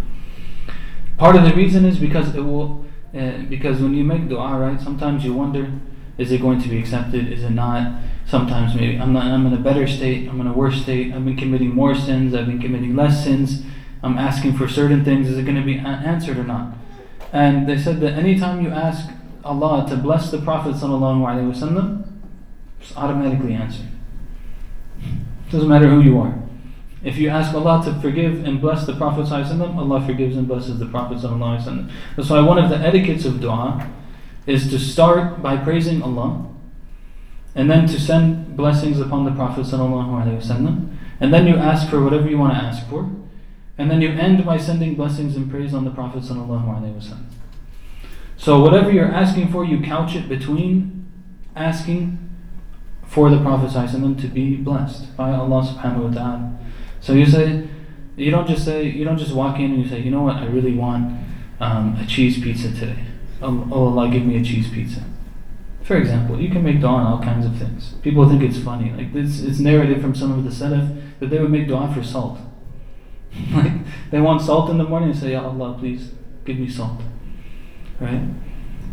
Part 1.17 1.35
of 1.35 1.43
the 1.43 1.55
reason 1.55 1.85
is 1.85 1.97
because 1.97 2.35
it 2.35 2.41
will, 2.41 2.85
uh, 3.17 3.39
because 3.49 3.81
when 3.81 3.95
you 3.95 4.03
make 4.03 4.29
dua, 4.29 4.59
right, 4.59 4.79
sometimes 4.79 5.25
you 5.25 5.33
wonder, 5.33 5.71
is 6.19 6.31
it 6.31 6.39
going 6.39 6.61
to 6.61 6.69
be 6.69 6.77
accepted? 6.77 7.31
Is 7.31 7.43
it 7.43 7.49
not? 7.49 7.99
Sometimes 8.27 8.75
maybe 8.75 8.99
I'm 8.99 9.11
not. 9.11 9.25
I'm 9.25 9.45
in 9.47 9.53
a 9.53 9.59
better 9.59 9.87
state. 9.87 10.29
I'm 10.29 10.39
in 10.39 10.47
a 10.47 10.53
worse 10.53 10.81
state. 10.81 11.13
I've 11.13 11.25
been 11.25 11.37
committing 11.37 11.73
more 11.73 11.95
sins. 11.95 12.35
I've 12.35 12.45
been 12.45 12.61
committing 12.61 12.95
less 12.95 13.23
sins. 13.23 13.63
I'm 14.03 14.17
asking 14.17 14.55
for 14.57 14.67
certain 14.67 15.03
things. 15.03 15.29
Is 15.29 15.37
it 15.37 15.43
going 15.43 15.57
to 15.57 15.63
be 15.63 15.77
answered 15.77 16.37
or 16.37 16.43
not? 16.43 16.73
And 17.33 17.67
they 17.67 17.77
said 17.77 17.99
that 18.01 18.13
anytime 18.13 18.61
you 18.61 18.69
ask 18.69 19.09
Allah 19.43 19.87
to 19.89 19.97
bless 19.97 20.31
the 20.31 20.39
Prophet 20.39 20.75
sallallahu 20.75 22.03
it's 22.79 22.95
automatically 22.95 23.53
answered. 23.53 23.94
Doesn't 25.51 25.69
matter 25.69 25.89
who 25.89 26.01
you 26.01 26.19
are. 26.19 26.35
If 27.03 27.17
you 27.17 27.29
ask 27.29 27.53
Allah 27.53 27.83
to 27.85 27.93
forgive 28.01 28.43
and 28.45 28.59
bless 28.59 28.85
the 28.85 28.95
Prophet 28.95 29.31
Allah 29.31 30.05
forgives 30.05 30.35
and 30.35 30.47
blesses 30.47 30.79
the 30.79 30.87
Prophet 30.87 31.21
That's 32.15 32.29
why 32.29 32.39
one 32.41 32.57
of 32.57 32.69
the 32.69 32.77
etiquettes 32.77 33.25
of 33.25 33.39
dua 33.39 33.87
is 34.47 34.69
to 34.71 34.79
start 34.79 35.41
by 35.41 35.57
praising 35.57 36.01
Allah 36.01 36.47
and 37.53 37.69
then 37.69 37.87
to 37.87 37.99
send 37.99 38.57
blessings 38.57 38.99
upon 38.99 39.23
the 39.23 39.31
Prophet 39.31 39.71
and 41.19 41.33
then 41.33 41.47
you 41.47 41.55
ask 41.55 41.89
for 41.89 42.03
whatever 42.03 42.27
you 42.27 42.37
want 42.37 42.53
to 42.53 42.59
ask 42.59 42.87
for. 42.89 43.09
And 43.77 43.91
then 43.91 44.01
you 44.01 44.09
end 44.09 44.45
by 44.45 44.57
sending 44.57 44.95
blessings 44.95 45.35
and 45.35 45.49
praise 45.49 45.73
on 45.73 45.85
the 45.85 45.91
Prophet 45.91 46.23
So 48.37 48.59
whatever 48.59 48.91
you're 48.91 49.11
asking 49.11 49.51
for, 49.51 49.65
you 49.65 49.81
couch 49.81 50.15
it 50.15 50.29
between 50.29 51.05
asking 51.55 52.24
for 53.15 53.29
the 53.29 53.39
Prophet 53.39 53.71
to 54.19 54.27
be 54.27 54.57
blessed 54.57 55.15
by 55.15 55.31
Allah 55.31 55.63
subhanahu 55.63 56.09
wa 56.09 56.13
ta'ala. 56.13 56.59
So 56.99 57.13
you 57.13 57.25
say, 57.25 57.65
you 58.17 58.29
don't 58.29 58.45
just 58.45 58.65
say, 58.65 58.83
you 58.83 59.05
don't 59.05 59.17
just 59.17 59.33
walk 59.33 59.57
in 59.57 59.71
and 59.71 59.81
you 59.81 59.87
say, 59.87 60.01
you 60.01 60.11
know 60.11 60.23
what, 60.23 60.35
I 60.35 60.47
really 60.47 60.75
want 60.75 61.17
um, 61.61 61.97
a 61.97 62.05
cheese 62.05 62.43
pizza 62.43 62.73
today. 62.73 63.05
Oh, 63.41 63.69
oh 63.71 63.87
Allah, 63.87 64.09
give 64.11 64.25
me 64.25 64.35
a 64.35 64.43
cheese 64.43 64.69
pizza. 64.69 65.01
For 65.83 65.95
example, 65.95 66.41
you 66.41 66.49
can 66.49 66.61
make 66.61 66.81
dua 66.81 66.89
on 66.89 67.07
all 67.07 67.23
kinds 67.23 67.45
of 67.45 67.55
things. 67.55 67.93
People 68.01 68.27
think 68.27 68.43
it's 68.43 68.59
funny. 68.59 68.91
Like 68.91 69.13
this, 69.13 69.41
it's 69.41 69.59
narrated 69.59 70.01
from 70.01 70.13
some 70.13 70.37
of 70.37 70.43
the 70.43 70.49
Salaf 70.49 71.01
that 71.21 71.29
they 71.29 71.39
would 71.39 71.51
make 71.51 71.69
dua 71.69 71.93
for 71.93 72.03
salt. 72.03 72.37
like 73.53 73.71
they 74.11 74.19
want 74.19 74.41
salt 74.41 74.69
in 74.69 74.77
the 74.77 74.83
morning 74.83 75.11
and 75.11 75.17
say, 75.17 75.31
Ya 75.31 75.47
Allah, 75.47 75.77
please 75.79 76.11
give 76.43 76.59
me 76.59 76.69
salt. 76.69 76.99
Right? 78.01 78.27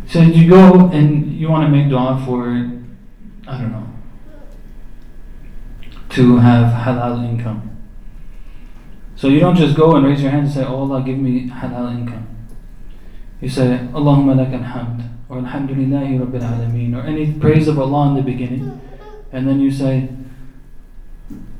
So 0.07 0.21
you 0.21 0.49
go 0.49 0.87
and 0.91 1.33
you 1.37 1.49
want 1.49 1.65
to 1.65 1.69
make 1.69 1.89
dua 1.89 2.23
for, 2.25 2.47
I 3.47 3.57
don't 3.57 3.71
know, 3.73 3.89
to 6.13 6.37
have 6.37 6.73
halal 6.85 7.23
income. 7.27 7.69
So 9.15 9.27
you 9.27 9.39
don't 9.39 9.55
just 9.55 9.75
go 9.75 9.95
and 9.95 10.05
raise 10.05 10.21
your 10.21 10.31
hand 10.31 10.45
and 10.45 10.53
say, 10.53 10.63
Oh 10.63 10.79
Allah, 10.81 11.01
give 11.01 11.17
me 11.17 11.49
halal 11.49 11.91
income. 11.91 12.27
You 13.41 13.49
say, 13.49 13.87
Allahumma 13.93 14.37
lak 14.37 14.49
alhamd, 14.49 15.09
or 15.27 15.37
Alhamdulillahi 15.37 16.19
Rabbil 16.19 16.41
Alameen, 16.41 16.95
or 16.95 17.05
any 17.05 17.33
praise 17.33 17.67
of 17.67 17.79
Allah 17.79 18.09
in 18.09 18.15
the 18.15 18.21
beginning. 18.21 18.79
And 19.31 19.47
then 19.47 19.59
you 19.59 19.71
say, 19.71 20.09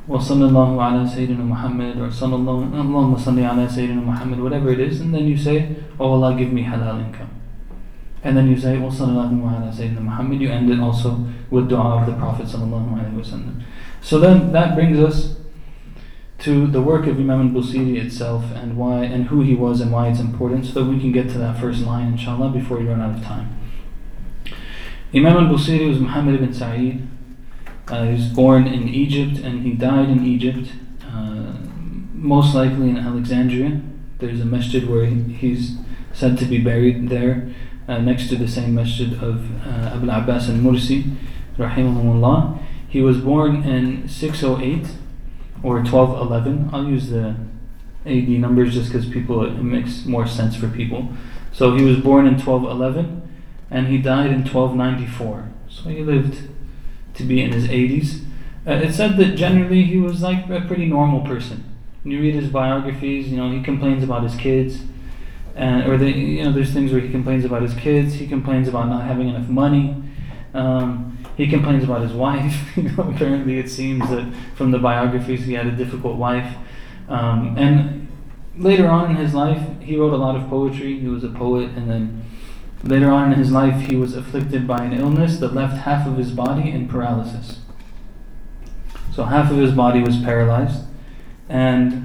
Wa 0.08 0.18
sallallahu 0.20 0.76
ala 0.76 1.06
Sayyidina 1.10 1.40
Muhammad, 1.40 1.98
or 1.98 2.08
sallallahu, 2.08 2.72
Allahumma 2.72 3.20
salli 3.20 3.44
ala 3.44 3.68
Sayyidina 3.68 4.04
Muhammad, 4.04 4.40
whatever 4.40 4.72
it 4.72 4.80
is. 4.80 5.02
And 5.02 5.14
then 5.14 5.28
you 5.28 5.38
say, 5.38 5.76
Oh 6.00 6.14
Allah, 6.14 6.36
give 6.38 6.54
me 6.54 6.64
halal 6.64 7.06
income. 7.06 7.43
And 8.24 8.38
then 8.38 8.48
you 8.50 8.58
say, 8.58 8.78
well, 8.78 8.92
sallallahu 8.92 9.42
ala 9.42 9.72
Sayyidina 9.72 10.02
Muhammad, 10.02 10.40
you 10.42 10.50
end 10.50 10.72
it 10.72 10.80
also 10.80 11.28
with 11.50 11.68
dua 11.68 12.02
of 12.02 12.06
the 12.06 12.14
Prophet 12.14 12.46
sallallahu 12.46 12.94
alayhi 12.94 13.20
wasallam. 13.20 13.62
So 14.02 14.20
then 14.20 14.52
that 14.54 14.76
brings 14.76 15.00
us 15.00 15.36
to 16.40 16.68
the 16.68 16.82
work 16.82 17.08
of 17.08 17.18
Imam 17.18 17.48
al-Busiri 17.48 17.98
itself 18.04 18.44
and 18.54 18.78
why 18.78 19.04
and 19.06 19.28
who 19.28 19.42
he 19.42 19.56
was 19.56 19.80
and 19.80 19.92
why 19.92 20.10
it's 20.10 20.20
important 20.20 20.66
so 20.66 20.74
that 20.74 20.86
we 20.86 21.00
can 21.00 21.12
get 21.12 21.30
to 21.30 21.38
that 21.38 21.60
first 21.60 21.86
line 21.86 22.08
inshallah 22.14 22.50
before 22.50 22.80
we 22.80 22.86
run 22.86 23.02
out 23.02 23.18
of 23.18 23.24
time. 23.24 23.58
Imam 25.14 25.38
al-Busiri 25.46 25.88
was 25.88 26.00
Muhammad 26.00 26.36
ibn 26.36 26.54
Sa'id. 26.54 27.08
Uh, 27.88 28.06
he 28.06 28.14
was 28.14 28.28
born 28.28 28.68
in 28.68 28.90
Egypt 28.90 29.38
and 29.44 29.64
he 29.64 29.74
died 29.74 30.10
in 30.10 30.26
Egypt, 30.26 30.72
uh, 31.06 31.54
most 32.14 32.56
likely 32.56 32.90
in 32.90 32.98
Alexandria. 32.98 33.82
There's 34.20 34.42
a 34.42 34.46
masjid 34.46 34.90
where 34.90 35.06
he's 35.06 35.78
said 36.14 36.38
to 36.40 36.46
be 36.46 36.58
buried 36.58 37.10
there 37.10 37.54
uh, 37.88 37.98
next 38.00 38.30
to 38.30 38.36
the 38.36 38.48
same 38.48 38.76
masjid 38.76 39.14
of 39.14 39.50
uh, 39.66 39.96
Abu 39.96 40.10
Abbas 40.10 40.50
al-Mursi, 40.50 41.16
rahimahullah. 41.58 42.60
He 42.88 43.02
was 43.02 43.18
born 43.18 43.64
in 43.64 44.08
608 44.08 44.88
or 45.64 45.76
1211. 45.78 46.70
I'll 46.72 46.86
use 46.86 47.10
the 47.10 47.36
AD 48.06 48.28
numbers 48.28 48.74
just 48.74 48.92
because 48.92 49.08
people 49.08 49.46
it 49.46 49.62
makes 49.64 50.06
more 50.06 50.28
sense 50.28 50.56
for 50.56 50.68
people. 50.68 51.10
So 51.52 51.76
he 51.76 51.84
was 51.84 51.98
born 51.98 52.26
in 52.28 52.34
1211 52.34 53.22
and 53.72 53.88
he 53.88 53.98
died 53.98 54.32
in 54.32 54.44
1294. 54.46 55.50
So 55.70 55.90
he 55.90 56.04
lived 56.04 56.50
to 57.16 57.24
be 57.24 57.42
in 57.42 57.52
his 57.52 57.68
80s. 57.68 58.24
Uh, 58.66 58.74
it 58.74 58.94
said 58.94 59.18
that 59.18 59.36
generally 59.36 59.84
he 59.84 59.98
was 59.98 60.22
like 60.22 60.50
a 60.50 60.62
pretty 60.62 60.86
normal 60.86 61.22
person. 61.22 61.64
When 62.04 62.12
you 62.12 62.22
read 62.22 62.36
his 62.36 62.50
biographies, 62.50 63.30
you 63.30 63.38
know, 63.38 63.52
he 63.52 63.62
complains 63.62 64.04
about 64.04 64.24
his 64.24 64.36
kids. 64.36 64.82
And, 65.56 65.88
or 65.88 65.98
the, 65.98 66.10
you 66.10 66.44
know, 66.44 66.52
there's 66.52 66.74
things 66.74 66.92
where 66.92 67.02
he 67.02 67.10
complains 67.10 67.46
about 67.46 67.62
his 67.62 67.74
kids. 67.76 68.16
He 68.16 68.28
complains 68.28 68.68
about 68.68 68.90
not 68.90 69.06
having 69.06 69.30
enough 69.30 69.48
money. 69.48 70.04
Um, 70.54 71.18
he 71.38 71.48
complains 71.48 71.84
about 71.84 72.02
his 72.02 72.14
wife. 72.14 72.78
apparently, 72.98 73.60
it 73.60 73.70
seems 73.70 74.10
that 74.10 74.34
from 74.56 74.72
the 74.72 74.80
biographies, 74.80 75.46
he 75.46 75.54
had 75.54 75.68
a 75.68 75.72
difficult 75.72 76.18
wife. 76.18 76.56
Um, 77.08 77.56
and 77.58 78.08
later 78.58 78.88
on 78.88 79.12
in 79.12 79.18
his 79.18 79.34
life, 79.34 79.62
he 79.82 79.98
wrote 79.98 80.14
a 80.14 80.18
lot 80.18 80.36
of 80.36 80.48
poetry. 80.50 81.00
He 81.00 81.08
was 81.08 81.24
a 81.24 81.30
poet, 81.30 81.70
and 81.76 81.90
then 81.90 82.26
later 82.84 83.10
on 83.10 83.32
in 83.32 83.40
his 83.40 83.52
life, 83.52 83.90
he 83.90 83.96
was 83.96 84.16
afflicted 84.16 84.68
by 84.68 84.84
an 84.84 84.94
illness 84.94 85.38
that 85.40 85.54
left 85.54 85.78
half 85.78 86.08
of 86.08 86.18
his 86.18 86.32
body 86.32 86.70
in 86.72 86.88
paralysis. 86.88 87.60
So 89.14 89.26
half 89.26 89.52
of 89.52 89.58
his 89.58 89.72
body 89.72 90.02
was 90.02 90.18
paralyzed, 90.18 90.86
and 91.48 92.03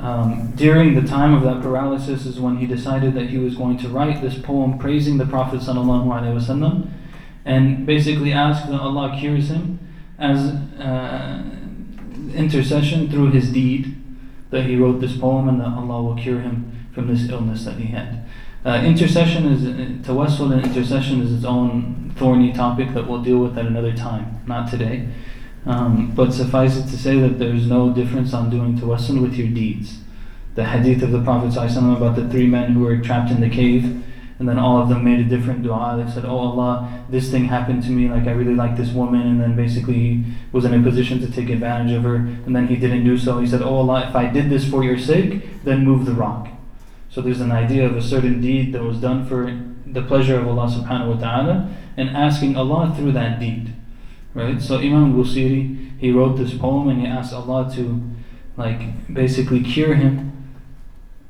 um, 0.00 0.52
during 0.56 0.94
the 0.94 1.06
time 1.06 1.34
of 1.34 1.42
that 1.42 1.62
paralysis 1.62 2.24
is 2.24 2.40
when 2.40 2.56
he 2.56 2.66
decided 2.66 3.14
that 3.14 3.28
he 3.28 3.38
was 3.38 3.54
going 3.54 3.76
to 3.78 3.88
write 3.88 4.22
this 4.22 4.38
poem 4.38 4.78
praising 4.78 5.18
the 5.18 5.26
Prophet 5.26 5.60
wasallam 5.60 6.90
and 7.44 7.86
basically 7.86 8.32
ask 8.32 8.68
that 8.68 8.80
Allah 8.80 9.16
cures 9.18 9.48
him 9.50 9.78
as 10.18 10.52
uh, 10.80 11.42
intercession 12.34 13.10
through 13.10 13.30
his 13.32 13.52
deed 13.52 13.96
that 14.50 14.64
he 14.64 14.76
wrote 14.76 15.00
this 15.00 15.16
poem 15.16 15.48
and 15.48 15.60
that 15.60 15.68
Allah 15.68 16.02
will 16.02 16.16
cure 16.16 16.40
him 16.40 16.88
from 16.92 17.06
this 17.06 17.28
illness 17.28 17.64
that 17.64 17.76
he 17.76 17.86
had. 17.88 18.24
Uh, 18.64 18.82
intercession 18.84 19.46
is 19.46 19.64
uh, 19.64 20.06
tawassul 20.06 20.52
and 20.52 20.64
intercession 20.64 21.22
is 21.22 21.32
its 21.32 21.44
own 21.44 22.12
thorny 22.16 22.52
topic 22.52 22.92
that 22.94 23.08
we'll 23.08 23.22
deal 23.22 23.38
with 23.38 23.56
at 23.56 23.66
another 23.66 23.94
time, 23.94 24.40
not 24.46 24.70
today. 24.70 25.08
Um, 25.66 26.12
but 26.14 26.32
suffice 26.32 26.76
it 26.76 26.88
to 26.88 26.96
say 26.96 27.20
that 27.20 27.38
there 27.38 27.54
is 27.54 27.66
no 27.66 27.92
difference 27.92 28.32
on 28.32 28.50
doing 28.50 28.78
tawassul 28.78 29.20
with 29.20 29.34
your 29.34 29.48
deeds. 29.48 29.98
The 30.54 30.64
hadith 30.64 31.02
of 31.02 31.12
the 31.12 31.22
Prophet 31.22 31.56
about 31.56 32.16
the 32.16 32.28
three 32.28 32.46
men 32.46 32.72
who 32.72 32.80
were 32.80 32.98
trapped 32.98 33.30
in 33.30 33.40
the 33.40 33.50
cave 33.50 34.02
and 34.40 34.48
then 34.48 34.58
all 34.58 34.80
of 34.80 34.88
them 34.88 35.04
made 35.04 35.20
a 35.20 35.24
different 35.24 35.62
dua. 35.62 36.02
They 36.02 36.10
said, 36.10 36.24
Oh 36.24 36.38
Allah, 36.38 37.04
this 37.10 37.30
thing 37.30 37.44
happened 37.44 37.82
to 37.82 37.90
me, 37.90 38.08
like 38.08 38.26
I 38.26 38.30
really 38.32 38.54
like 38.54 38.74
this 38.74 38.90
woman, 38.90 39.20
and 39.20 39.38
then 39.38 39.54
basically 39.54 39.92
he 39.92 40.24
was 40.50 40.64
in 40.64 40.72
a 40.72 40.82
position 40.82 41.20
to 41.20 41.30
take 41.30 41.50
advantage 41.50 41.92
of 41.92 42.04
her, 42.04 42.16
and 42.16 42.56
then 42.56 42.66
he 42.66 42.76
didn't 42.76 43.04
do 43.04 43.18
so. 43.18 43.38
He 43.38 43.46
said, 43.46 43.60
Oh 43.60 43.76
Allah, 43.76 44.08
if 44.08 44.16
I 44.16 44.28
did 44.30 44.48
this 44.48 44.68
for 44.68 44.82
your 44.82 44.98
sake, 44.98 45.62
then 45.64 45.84
move 45.84 46.06
the 46.06 46.14
rock. 46.14 46.48
So 47.10 47.20
there's 47.20 47.42
an 47.42 47.52
idea 47.52 47.84
of 47.84 47.94
a 47.94 48.00
certain 48.00 48.40
deed 48.40 48.72
that 48.72 48.82
was 48.82 48.96
done 48.96 49.26
for 49.26 49.60
the 49.84 50.02
pleasure 50.02 50.40
of 50.40 50.48
Allah 50.48 50.68
subhanahu 50.68 51.16
wa 51.16 51.20
ta'ala, 51.20 51.76
and 51.98 52.08
asking 52.08 52.56
Allah 52.56 52.94
through 52.96 53.12
that 53.12 53.40
deed. 53.40 53.74
Right? 54.34 54.60
So 54.60 54.78
Imam 54.78 55.14
Busiri, 55.14 55.98
he 55.98 56.12
wrote 56.12 56.36
this 56.36 56.54
poem 56.54 56.88
and 56.88 57.00
he 57.00 57.06
asked 57.06 57.32
Allah 57.32 57.70
to 57.74 58.02
like 58.56 59.12
basically 59.12 59.62
cure 59.62 59.94
him 59.94 60.30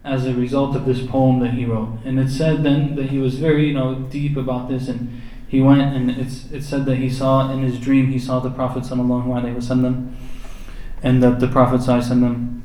as 0.04 0.26
a 0.26 0.34
result 0.34 0.74
of 0.76 0.84
this 0.84 1.06
poem 1.06 1.40
that 1.40 1.54
he 1.54 1.64
wrote. 1.64 1.98
And 2.04 2.18
it 2.18 2.30
said 2.30 2.62
then 2.62 2.96
that 2.96 3.10
he 3.10 3.18
was 3.18 3.38
very, 3.38 3.68
you 3.68 3.74
know, 3.74 3.94
deep 3.94 4.36
about 4.36 4.68
this 4.68 4.88
and 4.88 5.22
he 5.48 5.60
went 5.60 5.82
and 5.82 6.10
it's 6.10 6.50
it 6.52 6.62
said 6.62 6.86
that 6.86 6.96
he 6.96 7.10
saw 7.10 7.50
in 7.50 7.62
his 7.62 7.80
dream 7.80 8.06
he 8.06 8.18
saw 8.18 8.38
the 8.38 8.50
Prophet 8.50 8.84
wasallam 8.84 10.14
and 11.02 11.22
that 11.22 11.40
the 11.40 11.48
Prophet 11.48 11.80
Wasallam 11.80 12.60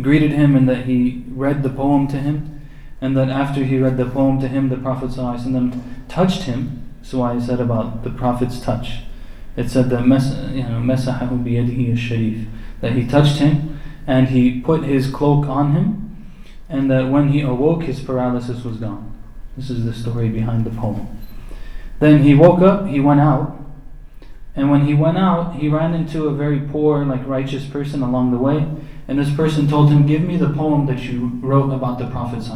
greeted 0.00 0.30
him 0.30 0.56
and 0.56 0.66
that 0.68 0.86
he 0.86 1.24
read 1.28 1.62
the 1.62 1.68
poem 1.68 2.08
to 2.08 2.16
him 2.16 2.60
and 3.00 3.16
that 3.16 3.28
after 3.28 3.64
he 3.64 3.78
read 3.78 3.96
the 3.96 4.06
poem 4.06 4.40
to 4.40 4.48
him 4.48 4.68
the 4.70 4.76
Prophet 4.76 5.10
Wasallam 5.10 5.78
touched 6.08 6.42
him. 6.42 6.78
So 7.02 7.22
I 7.22 7.38
said 7.40 7.60
about 7.60 8.04
the 8.04 8.10
Prophet's 8.10 8.60
touch. 8.60 9.00
It 9.56 9.68
said 9.68 9.90
that 9.90 10.02
you 10.54 10.62
know, 10.62 10.80
that 12.80 12.92
he 12.92 13.06
touched 13.06 13.38
him 13.38 13.80
and 14.06 14.28
he 14.28 14.60
put 14.60 14.84
his 14.84 15.10
cloak 15.10 15.46
on 15.46 15.72
him 15.72 16.32
and 16.68 16.90
that 16.90 17.10
when 17.10 17.28
he 17.28 17.42
awoke 17.42 17.82
his 17.82 18.00
paralysis 18.00 18.64
was 18.64 18.78
gone. 18.78 19.08
This 19.56 19.68
is 19.68 19.84
the 19.84 19.92
story 19.92 20.28
behind 20.30 20.64
the 20.64 20.70
poem. 20.70 21.18
Then 22.00 22.22
he 22.22 22.34
woke 22.34 22.60
up, 22.60 22.86
he 22.86 22.98
went 22.98 23.20
out, 23.20 23.62
and 24.54 24.70
when 24.70 24.86
he 24.86 24.94
went 24.94 25.18
out, 25.18 25.56
he 25.56 25.68
ran 25.68 25.94
into 25.94 26.26
a 26.26 26.34
very 26.34 26.60
poor, 26.60 27.04
like 27.04 27.26
righteous 27.26 27.66
person 27.66 28.02
along 28.02 28.32
the 28.32 28.38
way, 28.38 28.66
and 29.08 29.18
this 29.18 29.32
person 29.34 29.68
told 29.68 29.90
him, 29.90 30.06
Give 30.06 30.22
me 30.22 30.36
the 30.36 30.50
poem 30.50 30.86
that 30.86 31.00
you 31.00 31.38
wrote 31.42 31.72
about 31.72 31.98
the 31.98 32.06
Prophet. 32.06 32.46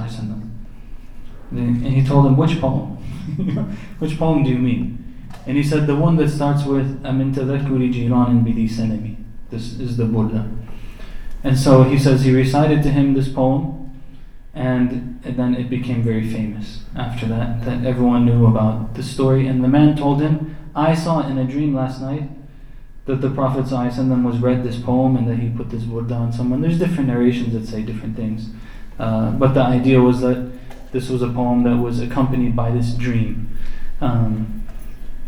And 1.51 1.87
he 1.87 2.05
told 2.05 2.27
him, 2.27 2.37
Which 2.37 2.61
poem? 2.61 2.97
Which 3.99 4.19
poem 4.19 4.45
do 4.45 4.51
you 4.51 4.59
mean? 4.59 5.06
And 5.47 5.57
he 5.57 5.63
said, 5.63 5.87
The 5.87 5.97
one 5.97 6.17
that 6.17 6.29
starts 6.29 6.65
with 6.65 7.05
Amin 7.05 7.33
tadakuri 7.33 7.93
jiran 7.93 8.45
bidi 8.45 8.69
sanami. 8.69 9.17
This 9.51 9.79
is 9.79 9.97
the 9.97 10.05
Burda. 10.05 10.51
And 11.45 11.57
so 11.57 11.85
he 11.85 11.99
says 11.99 12.25
he 12.25 12.35
recited 12.35 12.83
to 12.83 12.91
him 12.91 13.15
this 13.15 13.29
poem, 13.29 14.03
and, 14.53 15.23
then 15.23 15.55
it 15.55 15.69
became 15.69 16.03
very 16.03 16.29
famous 16.29 16.81
after 16.97 17.27
that, 17.27 17.65
that 17.65 17.85
everyone 17.85 18.25
knew 18.25 18.47
about 18.47 18.95
the 18.95 19.03
story. 19.03 19.47
And 19.47 19.63
the 19.63 19.69
man 19.69 19.97
told 19.97 20.21
him, 20.21 20.57
I 20.75 20.95
saw 20.95 21.27
in 21.27 21.39
a 21.39 21.45
dream 21.45 21.75
last 21.75 22.01
night 22.01 22.29
that 23.05 23.21
the 23.21 23.31
Prophet 23.31 23.67
ﷺ 23.67 24.25
was 24.25 24.39
read 24.39 24.65
this 24.65 24.79
poem 24.79 25.17
and 25.17 25.29
that 25.29 25.39
he 25.39 25.49
put 25.49 25.71
this 25.71 25.83
Burda 25.83 26.13
on 26.13 26.33
someone. 26.33 26.61
There's 26.61 26.79
different 26.79 27.09
narrations 27.09 27.53
that 27.53 27.67
say 27.67 27.83
different 27.83 28.17
things. 28.17 28.51
Uh, 28.99 29.31
but 29.33 29.53
the 29.53 29.63
idea 29.63 30.01
was 30.01 30.21
that 30.23 30.51
this 30.93 31.09
was 31.09 31.23
a 31.23 31.29
poem 31.29 31.63
that 31.65 31.77
was 31.77 32.01
accompanied 32.01 32.57
by 32.57 32.71
this 32.71 32.95
dream. 32.95 33.57
Um, 34.01 34.66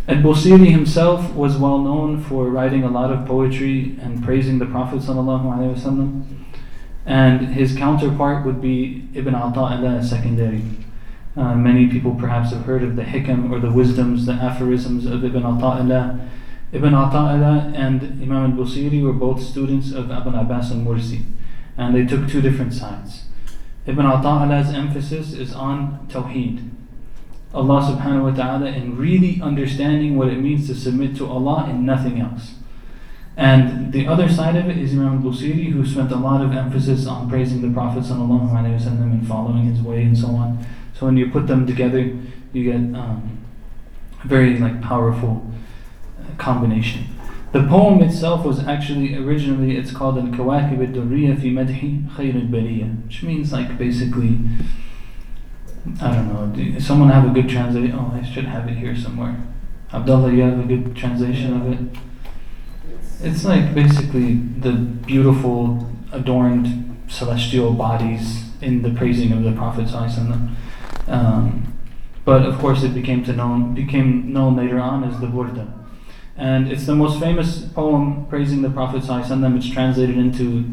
Al-Busiri 0.08 0.70
himself 0.70 1.34
was 1.34 1.58
well 1.58 1.76
known 1.78 2.18
for 2.18 2.48
writing 2.48 2.82
a 2.82 2.90
lot 2.90 3.12
of 3.12 3.26
poetry 3.26 3.94
and 4.00 4.24
praising 4.24 4.58
the 4.58 4.64
Prophet 4.64 5.00
ﷺ. 5.00 6.24
And 7.04 7.48
his 7.48 7.76
counterpart 7.76 8.46
would 8.46 8.62
be 8.62 9.06
Ibn 9.14 9.34
Ata'illah 9.34 10.00
Iskandari. 10.00 10.82
Uh, 11.36 11.54
many 11.54 11.88
people 11.88 12.14
perhaps 12.14 12.52
have 12.52 12.64
heard 12.64 12.82
of 12.82 12.96
the 12.96 13.02
hikam 13.02 13.50
or 13.52 13.60
the 13.60 13.70
wisdoms, 13.70 14.24
the 14.24 14.32
aphorisms 14.32 15.04
of 15.04 15.22
Ibn 15.22 15.42
Ata'illah. 15.42 16.28
Ibn 16.72 16.92
Ata'illah 16.92 17.74
and 17.76 18.02
Imam 18.22 18.52
al-Busiri 18.52 19.02
were 19.02 19.12
both 19.12 19.42
students 19.42 19.92
of 19.92 20.10
Abu 20.10 20.30
Abbas 20.30 20.72
al-Mursi. 20.72 21.22
And 21.76 21.94
they 21.94 22.06
took 22.06 22.28
two 22.28 22.40
different 22.40 22.72
sides. 22.72 23.24
Ibn 23.86 24.06
Ata'illah's 24.06 24.72
emphasis 24.72 25.34
is 25.34 25.52
on 25.54 26.06
Tawheed, 26.08 26.70
Allah 27.58 27.82
subhanahu 27.82 28.30
wa 28.30 28.34
ta'ala 28.34 28.66
and 28.66 28.96
really 28.96 29.40
understanding 29.42 30.16
what 30.16 30.28
it 30.28 30.38
means 30.38 30.68
to 30.68 30.74
submit 30.74 31.16
to 31.16 31.26
Allah 31.26 31.66
and 31.68 31.84
nothing 31.84 32.20
else. 32.20 32.54
And 33.36 33.92
the 33.92 34.06
other 34.06 34.28
side 34.28 34.56
of 34.56 34.68
it 34.68 34.78
is 34.78 34.92
Imam 34.92 35.22
Busiri, 35.22 35.70
who 35.70 35.84
spent 35.86 36.12
a 36.12 36.16
lot 36.16 36.40
of 36.40 36.52
emphasis 36.52 37.06
on 37.06 37.28
praising 37.28 37.62
the 37.62 37.72
Prophet 37.72 38.08
and 38.10 39.28
following 39.28 39.64
his 39.64 39.82
way 39.82 40.02
and 40.02 40.16
so 40.16 40.28
on. 40.28 40.64
So 40.94 41.06
when 41.06 41.16
you 41.16 41.30
put 41.30 41.46
them 41.46 41.66
together, 41.66 42.16
you 42.52 42.64
get 42.64 42.98
um, 42.98 43.38
a 44.24 44.26
very 44.26 44.58
like 44.58 44.80
powerful 44.82 45.46
uh, 46.20 46.36
combination. 46.36 47.04
The 47.52 47.62
poem 47.66 48.02
itself 48.02 48.44
was 48.44 48.58
actually 48.66 49.16
originally 49.16 49.76
it's 49.76 49.90
called 49.90 50.18
Al 50.18 50.26
Kawakib 50.26 50.80
al 50.80 50.92
Durriya 50.92 51.40
fi 51.40 51.50
Madhi 51.50 52.06
Khair 52.10 52.34
al 52.34 53.04
which 53.04 53.22
means 53.22 53.52
like 53.52 53.78
basically 53.78 54.38
I 56.00 56.14
don't 56.14 56.28
know. 56.54 56.78
Someone 56.78 57.10
have 57.10 57.28
a 57.30 57.32
good 57.32 57.48
translation? 57.48 57.96
Oh, 57.98 58.12
I 58.14 58.24
should 58.24 58.44
have 58.44 58.68
it 58.68 58.74
here 58.74 58.96
somewhere. 58.96 59.42
Abdullah, 59.92 60.32
you 60.32 60.42
have 60.42 60.58
a 60.58 60.64
good 60.64 60.94
translation 60.94 61.54
of 61.60 61.72
it? 61.72 61.98
It's 63.20 63.44
like 63.44 63.74
basically 63.74 64.34
the 64.34 64.72
beautiful, 64.72 65.90
adorned 66.12 66.88
celestial 67.08 67.72
bodies 67.72 68.44
in 68.60 68.82
the 68.82 68.90
praising 68.90 69.32
of 69.32 69.42
the 69.42 69.52
Prophet 69.52 69.92
um, 71.08 71.72
But 72.24 72.42
of 72.44 72.58
course, 72.58 72.82
it 72.82 72.94
became 72.94 73.24
to 73.24 73.32
known 73.32 73.74
became 73.74 74.32
known 74.32 74.56
later 74.56 74.78
on 74.78 75.04
as 75.04 75.18
the 75.20 75.26
Burda, 75.26 75.72
and 76.36 76.70
it's 76.70 76.86
the 76.86 76.94
most 76.94 77.18
famous 77.18 77.64
poem 77.64 78.26
praising 78.28 78.62
the 78.62 78.70
Prophet 78.70 79.02
It's 79.02 79.70
translated 79.70 80.16
into 80.16 80.64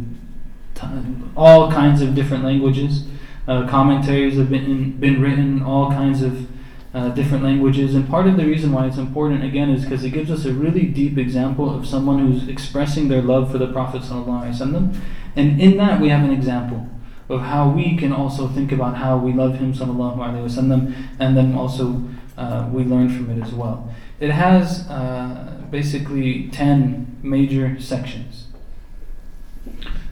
all 1.38 1.72
kinds 1.72 2.02
of 2.02 2.14
different 2.14 2.44
languages. 2.44 3.06
Uh, 3.49 3.67
commentaries 3.69 4.37
have 4.37 4.51
been 4.51 4.99
been 4.99 5.21
written, 5.21 5.63
all 5.63 5.91
kinds 5.91 6.23
of 6.23 6.47
uh, 6.93 7.09
different 7.11 7.45
languages. 7.45 7.95
And 7.95 8.09
part 8.09 8.27
of 8.27 8.37
the 8.37 8.45
reason 8.45 8.73
why 8.73 8.87
it's 8.87 8.99
important, 8.99 9.45
again, 9.45 9.71
is 9.71 9.85
because 9.85 10.05
it 10.05 10.11
gives 10.11 10.31
us 10.31 10.45
a 10.45 10.53
really 10.53 10.87
deep 10.87 11.19
example 11.19 11.73
of 11.73 11.87
someone 11.87 12.19
who's 12.19 12.49
expressing 12.49 13.09
their 13.09 13.23
love 13.23 13.51
for 13.51 13.59
the 13.59 13.73
Prophet. 13.73 14.03
ﷺ. 14.03 14.97
And 15.37 15.61
in 15.61 15.77
that, 15.77 16.01
we 16.01 16.09
have 16.09 16.25
an 16.25 16.33
example 16.33 16.89
of 17.29 17.43
how 17.43 17.69
we 17.69 17.97
can 17.97 18.13
also 18.13 18.49
think 18.49 18.73
about 18.73 18.97
how 18.97 19.17
we 19.17 19.33
love 19.33 19.57
him, 19.57 19.73
وسلم, 19.73 21.09
and 21.21 21.37
then 21.37 21.55
also 21.55 22.03
uh, 22.37 22.69
we 22.73 22.83
learn 22.83 23.09
from 23.09 23.31
it 23.31 23.41
as 23.43 23.53
well. 23.53 23.95
It 24.19 24.31
has 24.31 24.89
uh, 24.91 25.63
basically 25.71 26.49
10 26.49 27.21
major 27.23 27.81
sections. 27.81 28.49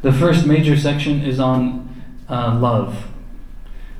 The 0.03 0.13
first 0.13 0.47
major 0.47 0.77
section 0.77 1.23
is 1.23 1.41
on 1.41 2.03
uh, 2.29 2.57
love 2.57 3.09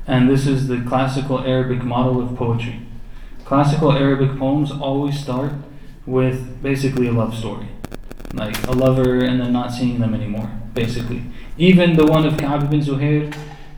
and 0.06 0.30
this 0.30 0.48
is 0.48 0.68
the 0.68 0.82
classical 0.82 1.40
Arabic 1.40 1.84
model 1.84 2.22
of 2.22 2.36
poetry. 2.36 2.80
Classical 3.46 3.92
Arabic 3.92 4.38
poems 4.38 4.72
always 4.72 5.20
start 5.20 5.54
with 6.06 6.62
basically 6.62 7.08
a 7.08 7.12
love 7.12 7.36
story, 7.36 7.68
like 8.34 8.56
a 8.68 8.72
lover 8.72 9.20
and 9.20 9.40
then 9.40 9.54
not 9.54 9.72
seeing 9.72 10.00
them 10.00 10.14
anymore, 10.14 10.50
basically. 10.74 11.24
Even 11.58 11.96
the 11.96 12.06
one 12.06 12.26
of 12.26 12.38
Ka'b 12.38 12.70
bin 12.70 12.82
Zuhair, 12.82 13.34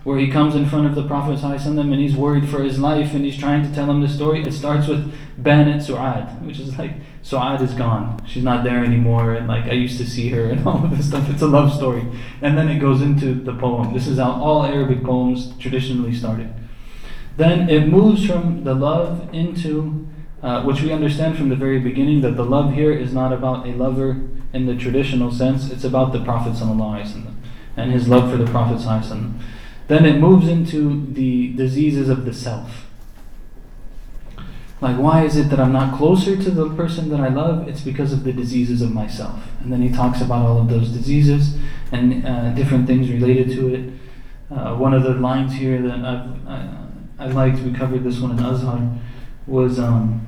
where 0.06 0.20
he 0.20 0.30
comes 0.30 0.53
in 0.53 0.68
front 0.68 0.86
of 0.86 0.93
the 0.93 1.06
Prophet 1.06 1.39
ﷺ 1.39 1.80
and 1.80 1.95
he's 1.95 2.16
worried 2.16 2.47
for 2.47 2.62
his 2.62 2.78
life 2.78 3.16
and 3.16 3.26
he's 3.26 3.36
trying 3.36 3.64
to 3.68 3.74
tell 3.74 3.89
him 3.89 4.01
the 4.01 4.08
story, 4.08 4.43
it 4.43 4.51
starts 4.53 4.88
with 4.88 5.12
Banat 5.41 5.82
Su'ad, 5.82 6.43
which 6.43 6.60
is 6.60 6.78
like 6.78 6.91
Su'ad 7.24 7.60
is 7.60 7.74
gone. 7.74 8.24
She's 8.28 8.43
not 8.43 8.64
there 8.64 8.86
anymore, 8.86 9.34
and 9.34 9.47
like 9.47 9.66
I 9.66 9.72
used 9.72 9.97
to 9.97 10.06
see 10.08 10.30
her 10.30 10.45
and 10.51 10.66
all 10.66 10.86
of 10.86 10.95
this 10.95 11.08
stuff. 11.08 11.28
It's 11.32 11.41
a 11.41 11.47
love 11.47 11.74
story. 11.74 12.06
And 12.43 12.56
then 12.56 12.70
it 12.70 12.78
goes 12.78 13.01
into 13.01 13.34
the 13.34 13.56
poem. 13.56 13.95
This 13.95 14.06
is 14.06 14.20
how 14.20 14.34
all 14.34 14.64
Arabic 14.64 15.03
poems 15.03 15.58
traditionally 15.58 16.14
started. 16.14 16.53
Then 17.36 17.68
it 17.68 17.88
moves 17.88 18.28
from 18.28 18.64
the 18.64 18.76
love 18.76 19.28
into, 19.34 20.08
uh, 20.43 20.62
which 20.64 20.84
we 20.84 20.91
understand 20.91 21.36
from 21.36 21.49
the 21.49 21.56
very 21.56 21.80
beginning, 21.80 22.22
that 22.22 22.38
the 22.38 22.45
love 22.45 22.76
here 22.76 22.93
is 22.93 23.12
not 23.12 23.34
about 23.34 23.66
a 23.66 23.72
lover 23.72 24.22
in 24.53 24.68
the 24.68 24.76
traditional 24.76 25.32
sense, 25.32 25.72
it's 25.72 25.84
about 25.84 26.14
the 26.14 26.24
Prophet 26.24 26.56
and 26.62 27.91
his 27.91 28.08
love 28.08 28.32
for 28.32 28.38
the 28.38 28.45
Prophet. 28.45 28.80
Then 29.88 30.07
it 30.07 30.18
moves 30.18 30.49
into 30.49 31.07
the 31.12 31.53
diseases 31.55 32.09
of 32.09 32.24
the 32.24 32.32
self 32.32 32.86
like, 34.80 34.97
why 34.97 35.24
is 35.24 35.36
it 35.36 35.51
that 35.51 35.61
I'm 35.61 35.72
not 35.72 35.99
closer 35.99 36.36
to 36.36 36.51
the 36.51 36.70
person 36.70 37.11
that 37.11 37.20
I 37.20 37.28
love? 37.28 37.68
It's 37.68 37.82
because 37.82 38.14
of 38.14 38.24
the 38.24 38.32
diseases 38.32 38.80
of 38.80 38.93
myself. 38.93 39.43
And 39.61 39.70
then 39.70 39.82
he 39.82 39.91
talks 39.91 40.22
about 40.22 40.47
all 40.47 40.59
of 40.59 40.70
those 40.70 40.88
diseases 40.88 41.59
and 41.93 42.26
uh, 42.26 42.55
different 42.55 42.86
things 42.86 43.11
related 43.11 43.51
to 43.51 43.74
it. 43.74 43.93
Uh, 44.51 44.76
one 44.76 44.95
of 44.95 45.03
the 45.03 45.11
lines 45.11 45.53
here 45.53 45.82
that 45.82 45.99
I've, 45.99 46.49
I, 46.49 46.68
I 47.18 47.26
liked, 47.26 47.59
we 47.59 47.74
covered 47.74 48.05
this 48.05 48.20
one 48.20 48.38
in 48.38 48.45
Azhar, 48.45 48.99
was 49.47 49.78
um, 49.78 50.26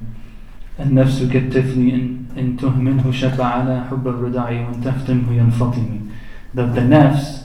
النفس 0.79 1.23
كالطفل 1.23 1.91
إن, 1.93 2.25
إن 2.37 2.57
تهمله 2.57 3.13
شب 3.13 3.41
على 3.41 3.85
حب 3.85 4.09
الرضاع 4.09 4.51
وإن 4.51 4.83
تفتنه 4.83 5.33
ينفطم 5.33 6.11
that 6.55 6.75
the 6.75 6.81
nafs 6.81 7.45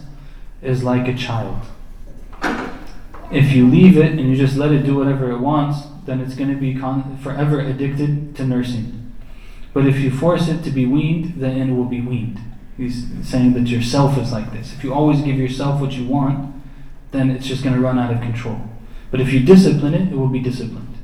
is 0.62 0.84
like 0.84 1.08
a 1.08 1.14
child. 1.14 1.62
If 3.33 3.53
you 3.53 3.67
leave 3.67 3.97
it 3.97 4.13
and 4.13 4.21
you 4.21 4.37
just 4.37 4.57
let 4.57 4.73
it 4.73 4.85
do 4.85 4.97
whatever 4.97 5.31
it 5.31 5.39
wants, 5.39 5.87
then 6.05 6.21
it's 6.21 6.35
going 6.35 6.51
to 6.51 6.61
be 6.61 6.75
con- 6.75 7.19
forever 7.23 7.61
addicted 7.61 8.37
to 8.37 8.45
nursing. 8.45 9.13
But 9.73 9.87
if 9.87 9.99
you 9.99 10.11
force 10.11 10.49
it 10.49 10.63
to 10.65 10.71
be 10.71 10.85
weaned, 10.85 11.41
then 11.41 11.57
it 11.57 11.75
will 11.75 11.87
be 11.87 12.01
weaned. 12.01 12.41
He's 12.77 13.07
saying 13.23 13.55
that 13.55 13.69
yourself 13.69 14.19
is 14.19 14.33
like 14.33 14.53
this. 14.53 14.75
If 14.75 14.85
you 14.85 14.93
always 14.93 15.23
give 15.23 15.39
yourself 15.39 15.81
what 15.81 15.93
you 15.93 16.07
want, 16.07 16.55
then 17.13 17.31
it's 17.31 17.47
just 17.47 17.63
going 17.63 17.75
to 17.75 17.81
run 17.81 17.99
out 17.99 18.13
of 18.13 18.21
control. 18.21 18.61
But 19.11 19.21
if 19.21 19.33
you 19.33 19.41
discipline 19.41 19.95
it, 19.95 20.13
it 20.13 20.17
will 20.17 20.29
be 20.29 20.41
disciplined. 20.41 20.99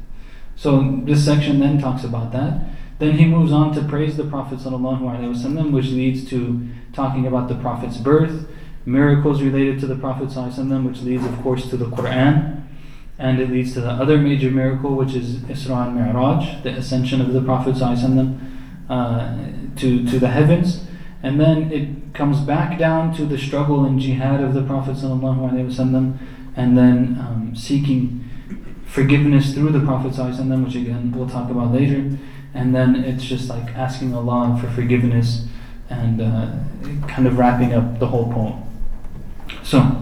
So 0.56 1.00
this 1.04 1.24
section 1.24 1.60
then 1.60 1.78
talks 1.78 2.04
about 2.04 2.32
that. 2.32 2.62
Then 2.98 3.16
he 3.16 3.24
moves 3.26 3.52
on 3.52 3.72
to 3.74 3.82
praise 3.82 4.16
the 4.16 4.24
Prophet 4.24 4.58
which 4.58 5.86
leads 5.86 6.28
to 6.30 6.68
talking 6.92 7.26
about 7.26 7.48
the 7.48 7.54
Prophet's 7.54 7.96
birth, 7.96 8.48
miracles 8.87 9.41
related 9.41 9.79
to 9.81 9.87
the 9.87 9.95
Prophet 9.95 10.29
ﷺ, 10.29 10.87
which 10.87 11.01
leads, 11.01 11.25
of 11.25 11.41
course, 11.41 11.69
to 11.69 11.77
the 11.77 11.85
Quran. 11.85 12.63
And 13.17 13.39
it 13.39 13.49
leads 13.49 13.73
to 13.73 13.81
the 13.81 13.91
other 13.91 14.17
major 14.17 14.51
miracle, 14.51 14.95
which 14.95 15.13
is 15.13 15.37
Isra 15.37 15.87
and 15.87 15.95
Mi'raj, 15.95 16.63
the 16.63 16.71
ascension 16.71 17.21
of 17.21 17.31
the 17.31 17.41
Prophet 17.41 17.75
ﷺ, 17.75 18.39
uh, 18.89 19.37
to, 19.77 20.05
to 20.05 20.19
the 20.19 20.29
heavens. 20.29 20.85
And 21.21 21.39
then 21.39 21.71
it 21.71 22.13
comes 22.13 22.41
back 22.41 22.77
down 22.77 23.13
to 23.15 23.25
the 23.25 23.37
struggle 23.37 23.85
and 23.85 23.99
jihad 23.99 24.41
of 24.41 24.53
the 24.53 24.63
Prophet 24.63 24.97
ﷺ, 24.97 26.17
and 26.55 26.77
then 26.77 27.17
um, 27.19 27.53
seeking 27.55 28.29
forgiveness 28.85 29.53
through 29.53 29.71
the 29.71 29.79
Prophet 29.79 30.13
ﷺ, 30.13 30.65
which 30.65 30.75
again 30.75 31.11
we'll 31.11 31.29
talk 31.29 31.49
about 31.49 31.71
later. 31.71 32.17
And 32.53 32.75
then 32.75 32.95
it's 32.95 33.23
just 33.23 33.49
like 33.49 33.69
asking 33.75 34.13
Allah 34.13 34.57
for 34.61 34.69
forgiveness 34.69 35.47
and 35.89 36.21
uh, 36.21 36.51
kind 37.07 37.25
of 37.25 37.37
wrapping 37.37 37.73
up 37.73 37.99
the 37.99 38.07
whole 38.07 38.31
poem. 38.31 38.66
So, 39.68 40.00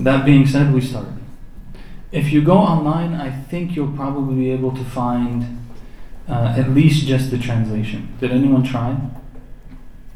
that 0.00 0.26
being 0.26 0.44
said, 0.44 0.74
we 0.74 0.80
start. 0.80 1.06
If 2.10 2.32
you 2.32 2.42
go 2.42 2.54
online, 2.58 3.14
I 3.14 3.30
think 3.30 3.76
you'll 3.76 3.92
probably 3.92 4.34
be 4.34 4.50
able 4.50 4.74
to 4.74 4.82
find 4.82 5.64
uh, 6.28 6.56
at 6.56 6.70
least 6.70 7.06
just 7.06 7.30
the 7.30 7.38
translation. 7.38 8.16
Did 8.18 8.32
anyone 8.32 8.64
try? 8.64 8.98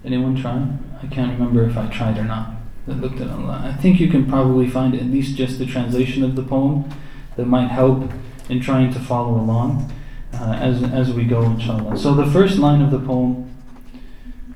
Anyone 0.05 0.35
try? 0.35 0.67
I 1.01 1.07
can't 1.07 1.39
remember 1.39 1.63
if 1.63 1.77
I 1.77 1.87
tried 1.87 2.19
or 2.19 2.25
not. 2.25 2.57
I 2.89 2.95
looked 2.95 3.21
at 3.21 3.29
online. 3.29 3.63
I 3.63 3.75
think 3.75 4.01
you 4.01 4.09
can 4.09 4.29
probably 4.29 4.69
find 4.69 4.97
at 4.97 5.05
least 5.05 5.37
just 5.37 5.61
the 5.61 5.67
translation 5.67 6.25
of 6.25 6.35
the 6.35 6.43
poem 6.43 6.93
that 7.37 7.47
might 7.47 7.69
help 7.69 8.11
in 8.49 8.59
trying 8.59 8.93
to 8.93 8.99
follow 8.99 9.39
along 9.39 9.93
uh, 10.35 10.59
as, 10.61 10.83
as 10.83 11.13
we 11.13 11.23
go, 11.23 11.45
inshallah. 11.45 11.97
So 11.97 12.13
the 12.13 12.27
first 12.27 12.59
line 12.59 12.83
of 12.83 12.91
the 12.91 12.99
poem 12.99 13.55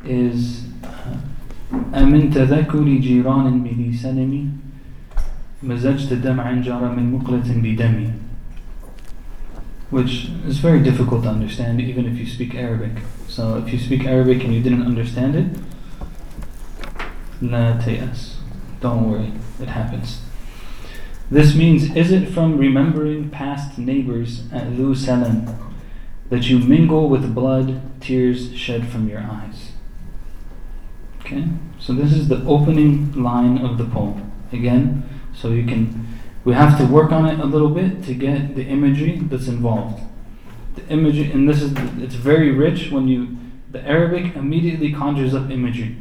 is 0.05 0.65
أمن 1.73 2.31
تذكر 2.31 2.85
جيران 2.85 3.63
بذي 3.63 3.93
سنم 3.93 4.53
مزجت 5.63 6.13
دمعا 6.13 6.63
جرى 6.63 6.89
من 6.97 7.13
مقلة 7.13 7.49
بدمي 7.63 8.11
which 9.91 10.29
is 10.47 10.59
very 10.59 10.83
difficult 10.83 11.23
to 11.23 11.29
understand 11.29 11.81
even 11.81 12.07
if 12.07 12.19
you 12.19 12.27
speak 12.27 12.55
Arabic. 12.55 12.91
So 13.29 13.59
if 13.59 13.73
you 13.73 13.79
speak 13.79 14.05
Arabic 14.05 14.43
and 14.43 14.53
you 14.53 14.63
didn't 14.63 14.85
understand 14.85 15.37
it, 15.37 15.47
la 17.41 17.79
tayas. 17.79 18.35
Don't 18.81 19.11
worry, 19.11 19.33
it 19.61 19.69
happens. 19.69 20.23
This 21.31 21.55
means, 21.55 21.95
is 21.97 22.13
it 22.13 22.29
from 22.29 22.59
remembering 22.59 23.31
past 23.31 23.79
neighbors 23.79 24.45
at 24.53 24.69
Dhu 24.69 24.97
Salam 24.97 25.49
that 26.31 26.49
you 26.49 26.59
mingle 26.59 27.09
with 27.09 27.35
blood, 27.35 27.81
tears 28.01 28.55
shed 28.55 28.89
from 28.89 29.09
your 29.09 29.21
eyes? 29.21 29.56
Okay, 31.27 31.45
so 31.81 31.93
this 31.93 32.13
is 32.13 32.29
the 32.29 32.45
opening 32.45 33.11
line 33.21 33.59
of 33.59 33.79
the 33.79 33.85
poem. 33.85 34.31
Again, 34.53 35.03
so 35.35 35.49
you 35.49 35.67
can, 35.67 36.07
we 36.45 36.55
have 36.55 36.79
to 36.79 36.87
work 36.87 37.11
on 37.11 37.27
it 37.27 37.41
a 37.41 37.45
little 37.45 37.71
bit 37.71 38.05
to 38.05 38.15
get 38.15 38.55
the 38.55 38.63
imagery 38.63 39.19
that's 39.23 39.49
involved. 39.49 40.05
The 40.77 40.87
imagery, 40.87 41.33
and 41.33 41.49
this 41.49 41.63
is, 41.63 41.73
it's 42.01 42.15
very 42.15 42.53
rich 42.53 42.93
when 42.93 43.09
you, 43.09 43.37
the 43.73 43.81
Arabic 43.85 44.37
immediately 44.37 44.93
conjures 44.93 45.35
up 45.35 45.51
imagery. 45.51 45.97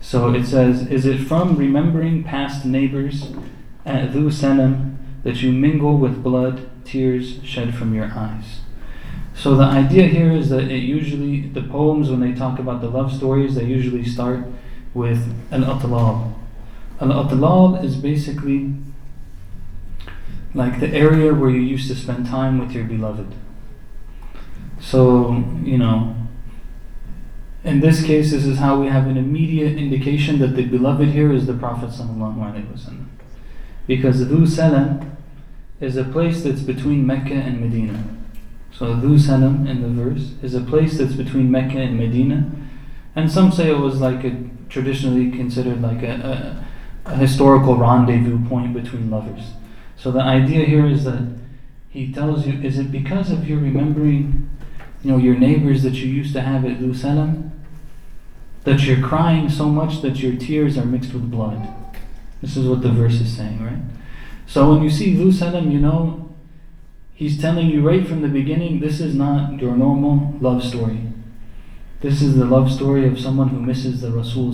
So 0.00 0.32
it 0.32 0.46
says, 0.46 0.86
Is 0.86 1.04
it 1.04 1.18
from 1.18 1.56
remembering 1.56 2.24
past 2.24 2.64
neighbors 2.64 3.34
at 3.84 4.12
Dhu 4.12 4.32
Salam 4.32 4.98
that 5.22 5.42
you 5.42 5.52
mingle 5.52 5.98
with 5.98 6.22
blood, 6.22 6.70
tears 6.82 7.44
shed 7.44 7.74
from 7.74 7.94
your 7.94 8.06
eyes? 8.06 8.60
So 9.36 9.54
the 9.54 9.64
idea 9.64 10.06
here 10.06 10.32
is 10.32 10.48
that 10.48 10.70
it 10.70 10.82
usually 10.82 11.42
the 11.42 11.62
poems 11.62 12.10
when 12.10 12.20
they 12.20 12.32
talk 12.32 12.58
about 12.58 12.80
the 12.80 12.88
love 12.88 13.14
stories 13.14 13.54
they 13.54 13.64
usually 13.64 14.04
start 14.04 14.46
with 14.94 15.30
an 15.50 15.62
atlal. 15.62 16.32
An 17.00 17.10
atlal 17.10 17.84
is 17.84 17.96
basically 17.96 18.74
like 20.54 20.80
the 20.80 20.88
area 20.88 21.34
where 21.34 21.50
you 21.50 21.60
used 21.60 21.86
to 21.88 21.94
spend 21.94 22.26
time 22.26 22.58
with 22.58 22.72
your 22.72 22.84
beloved. 22.84 23.34
So, 24.80 25.44
you 25.62 25.76
know, 25.76 26.16
in 27.62 27.80
this 27.80 28.02
case, 28.02 28.30
this 28.30 28.46
is 28.46 28.56
how 28.56 28.80
we 28.80 28.86
have 28.86 29.06
an 29.06 29.18
immediate 29.18 29.76
indication 29.76 30.38
that 30.38 30.56
the 30.56 30.64
beloved 30.64 31.08
here 31.08 31.30
is 31.30 31.46
the 31.46 31.52
Prophet. 31.52 31.90
Because 33.86 34.24
Dhu 34.24 34.48
Salam 34.48 35.16
is 35.78 35.98
a 35.98 36.04
place 36.04 36.42
that's 36.42 36.62
between 36.62 37.06
Mecca 37.06 37.34
and 37.34 37.60
Medina. 37.60 38.15
So 38.76 38.94
Dhu 38.94 39.18
Salam 39.18 39.66
in 39.66 39.80
the 39.80 39.88
verse 39.88 40.32
is 40.42 40.54
a 40.54 40.60
place 40.60 40.98
that's 40.98 41.14
between 41.14 41.50
Mecca 41.50 41.78
and 41.78 41.96
Medina. 41.96 42.50
And 43.14 43.32
some 43.32 43.50
say 43.50 43.70
it 43.70 43.78
was 43.78 44.02
like 44.02 44.22
a 44.22 44.36
traditionally 44.68 45.30
considered 45.30 45.80
like 45.80 46.02
a, 46.02 46.66
a, 47.06 47.12
a 47.12 47.16
historical 47.16 47.76
rendezvous 47.76 48.46
point 48.46 48.74
between 48.74 49.10
lovers. 49.10 49.52
So 49.96 50.10
the 50.10 50.20
idea 50.20 50.66
here 50.66 50.84
is 50.84 51.04
that 51.04 51.38
he 51.88 52.12
tells 52.12 52.46
you, 52.46 52.60
is 52.60 52.78
it 52.78 52.92
because 52.92 53.30
of 53.30 53.48
your 53.48 53.60
remembering, 53.60 54.50
you 55.02 55.10
know, 55.10 55.16
your 55.16 55.36
neighbors 55.36 55.82
that 55.82 55.94
you 55.94 56.08
used 56.08 56.34
to 56.34 56.42
have 56.42 56.66
at 56.66 56.78
Dhu 56.78 56.94
Salam, 56.94 57.52
that 58.64 58.82
you're 58.82 59.00
crying 59.00 59.48
so 59.48 59.70
much 59.70 60.02
that 60.02 60.18
your 60.18 60.36
tears 60.36 60.76
are 60.76 60.84
mixed 60.84 61.14
with 61.14 61.30
blood? 61.30 61.66
This 62.42 62.58
is 62.58 62.68
what 62.68 62.82
the 62.82 62.90
verse 62.90 63.14
is 63.22 63.34
saying, 63.34 63.64
right? 63.64 63.80
So 64.46 64.70
when 64.70 64.82
you 64.82 64.90
see 64.90 65.14
Dhu 65.14 65.32
Salam, 65.32 65.70
you 65.70 65.78
know 65.78 66.25
He's 67.16 67.40
telling 67.40 67.70
you 67.70 67.80
right 67.80 68.06
from 68.06 68.20
the 68.20 68.28
beginning 68.28 68.80
this 68.80 69.00
is 69.00 69.14
not 69.14 69.58
your 69.58 69.74
normal 69.74 70.34
love 70.38 70.62
story. 70.62 71.00
This 72.02 72.20
is 72.20 72.36
the 72.36 72.44
love 72.44 72.70
story 72.70 73.08
of 73.08 73.18
someone 73.18 73.48
who 73.48 73.58
misses 73.58 74.02
the 74.02 74.10
Rasul. 74.10 74.52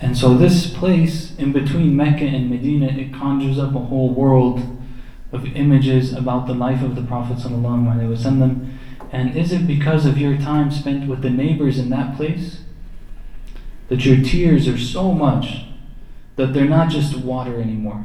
And 0.00 0.18
so, 0.18 0.36
this 0.36 0.74
place 0.74 1.36
in 1.36 1.52
between 1.52 1.96
Mecca 1.96 2.24
and 2.24 2.50
Medina, 2.50 2.86
it 2.86 3.14
conjures 3.14 3.60
up 3.60 3.76
a 3.76 3.78
whole 3.78 4.12
world 4.12 4.60
of 5.30 5.46
images 5.54 6.12
about 6.12 6.48
the 6.48 6.52
life 6.52 6.82
of 6.82 6.96
the 6.96 7.02
Prophet. 7.02 7.38
And 9.12 9.36
is 9.36 9.52
it 9.52 9.68
because 9.68 10.04
of 10.04 10.18
your 10.18 10.36
time 10.36 10.72
spent 10.72 11.08
with 11.08 11.22
the 11.22 11.30
neighbors 11.30 11.78
in 11.78 11.90
that 11.90 12.16
place 12.16 12.62
that 13.86 14.04
your 14.04 14.20
tears 14.20 14.66
are 14.66 14.78
so 14.78 15.12
much 15.12 15.66
that 16.34 16.52
they're 16.52 16.64
not 16.64 16.90
just 16.90 17.16
water 17.18 17.60
anymore? 17.60 18.04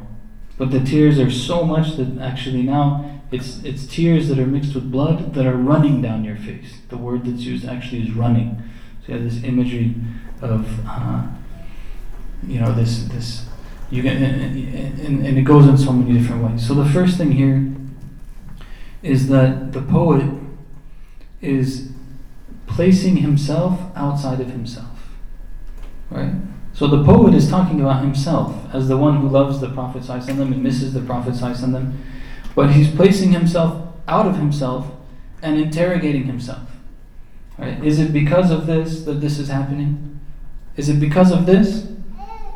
But 0.60 0.72
the 0.72 0.80
tears 0.80 1.18
are 1.18 1.30
so 1.30 1.64
much 1.64 1.96
that 1.96 2.18
actually 2.18 2.60
now 2.60 3.22
it's, 3.30 3.64
it's 3.64 3.86
tears 3.86 4.28
that 4.28 4.38
are 4.38 4.44
mixed 4.44 4.74
with 4.74 4.92
blood 4.92 5.32
that 5.32 5.46
are 5.46 5.56
running 5.56 6.02
down 6.02 6.22
your 6.22 6.36
face. 6.36 6.82
The 6.90 6.98
word 6.98 7.24
that's 7.24 7.40
used 7.40 7.66
actually 7.66 8.02
is 8.02 8.10
running. 8.10 8.62
So 9.00 9.12
you 9.12 9.14
have 9.14 9.24
this 9.24 9.42
imagery 9.42 9.94
of, 10.42 10.86
uh, 10.86 11.28
you 12.46 12.60
know, 12.60 12.74
this, 12.74 13.04
this 13.04 13.46
you 13.90 14.02
get, 14.02 14.18
and, 14.18 15.00
and, 15.00 15.26
and 15.26 15.38
it 15.38 15.44
goes 15.44 15.66
in 15.66 15.78
so 15.78 15.94
many 15.94 16.18
different 16.18 16.44
ways. 16.44 16.68
So 16.68 16.74
the 16.74 16.84
first 16.84 17.16
thing 17.16 17.32
here 17.32 17.66
is 19.02 19.28
that 19.28 19.72
the 19.72 19.80
poet 19.80 20.30
is 21.40 21.90
placing 22.66 23.16
himself 23.16 23.80
outside 23.96 24.40
of 24.40 24.48
himself. 24.48 25.08
Right? 26.10 26.34
So 26.72 26.86
the 26.86 27.04
poet 27.04 27.34
is 27.34 27.48
talking 27.48 27.80
about 27.80 28.02
himself 28.02 28.56
as 28.72 28.88
the 28.88 28.96
one 28.96 29.20
who 29.20 29.28
loves 29.28 29.60
the 29.60 29.68
Prophet 29.70 30.08
and 30.08 30.62
misses 30.62 30.94
the 30.94 31.00
Prophet 31.00 31.34
but 32.54 32.72
he's 32.72 32.90
placing 32.90 33.32
himself 33.32 33.94
out 34.08 34.26
of 34.26 34.36
himself 34.36 34.90
and 35.42 35.58
interrogating 35.58 36.24
himself. 36.24 36.68
Right? 37.58 37.82
Is 37.84 37.98
it 37.98 38.12
because 38.12 38.50
of 38.50 38.66
this 38.66 39.02
that 39.04 39.20
this 39.20 39.38
is 39.38 39.48
happening? 39.48 40.20
Is 40.76 40.88
it 40.88 40.98
because 40.98 41.30
of 41.30 41.46
this 41.46 41.88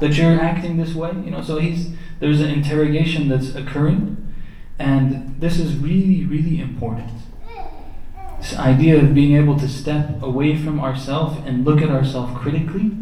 that 0.00 0.14
you're 0.14 0.40
acting 0.40 0.76
this 0.76 0.94
way? 0.94 1.10
You 1.10 1.30
know, 1.30 1.42
so 1.42 1.58
he's 1.58 1.94
there's 2.20 2.40
an 2.40 2.50
interrogation 2.50 3.28
that's 3.28 3.54
occurring, 3.54 4.34
and 4.78 5.38
this 5.40 5.58
is 5.58 5.76
really, 5.76 6.24
really 6.24 6.60
important. 6.60 7.10
This 8.38 8.56
idea 8.56 8.98
of 8.98 9.14
being 9.14 9.36
able 9.36 9.58
to 9.58 9.68
step 9.68 10.22
away 10.22 10.56
from 10.56 10.80
ourselves 10.80 11.38
and 11.46 11.64
look 11.64 11.82
at 11.82 11.90
ourselves 11.90 12.32
critically 12.38 12.92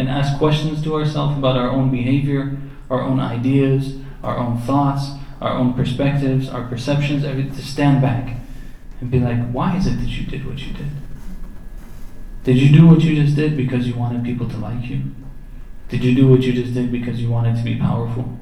and 0.00 0.08
ask 0.08 0.38
questions 0.38 0.82
to 0.82 0.94
ourselves 0.94 1.36
about 1.36 1.58
our 1.58 1.68
own 1.68 1.90
behavior, 1.90 2.56
our 2.88 3.02
own 3.02 3.20
ideas, 3.20 3.98
our 4.24 4.38
own 4.38 4.58
thoughts, 4.58 5.10
our 5.42 5.52
own 5.52 5.74
perspectives, 5.74 6.48
our 6.48 6.66
perceptions, 6.66 7.22
to 7.22 7.62
stand 7.62 8.00
back 8.00 8.40
and 9.00 9.10
be 9.10 9.20
like, 9.20 9.50
why 9.52 9.76
is 9.76 9.86
it 9.86 10.00
that 10.00 10.08
you 10.08 10.26
did 10.26 10.46
what 10.46 10.58
you 10.58 10.72
did? 10.72 10.90
Did 12.44 12.56
you 12.56 12.72
do 12.72 12.86
what 12.86 13.02
you 13.02 13.14
just 13.14 13.36
did 13.36 13.58
because 13.58 13.86
you 13.86 13.94
wanted 13.94 14.24
people 14.24 14.48
to 14.48 14.56
like 14.56 14.88
you? 14.88 15.02
Did 15.90 16.02
you 16.02 16.14
do 16.14 16.28
what 16.28 16.40
you 16.40 16.54
just 16.54 16.72
did 16.72 16.90
because 16.90 17.20
you 17.20 17.28
wanted 17.28 17.56
to 17.56 17.62
be 17.62 17.76
powerful? 17.76 18.38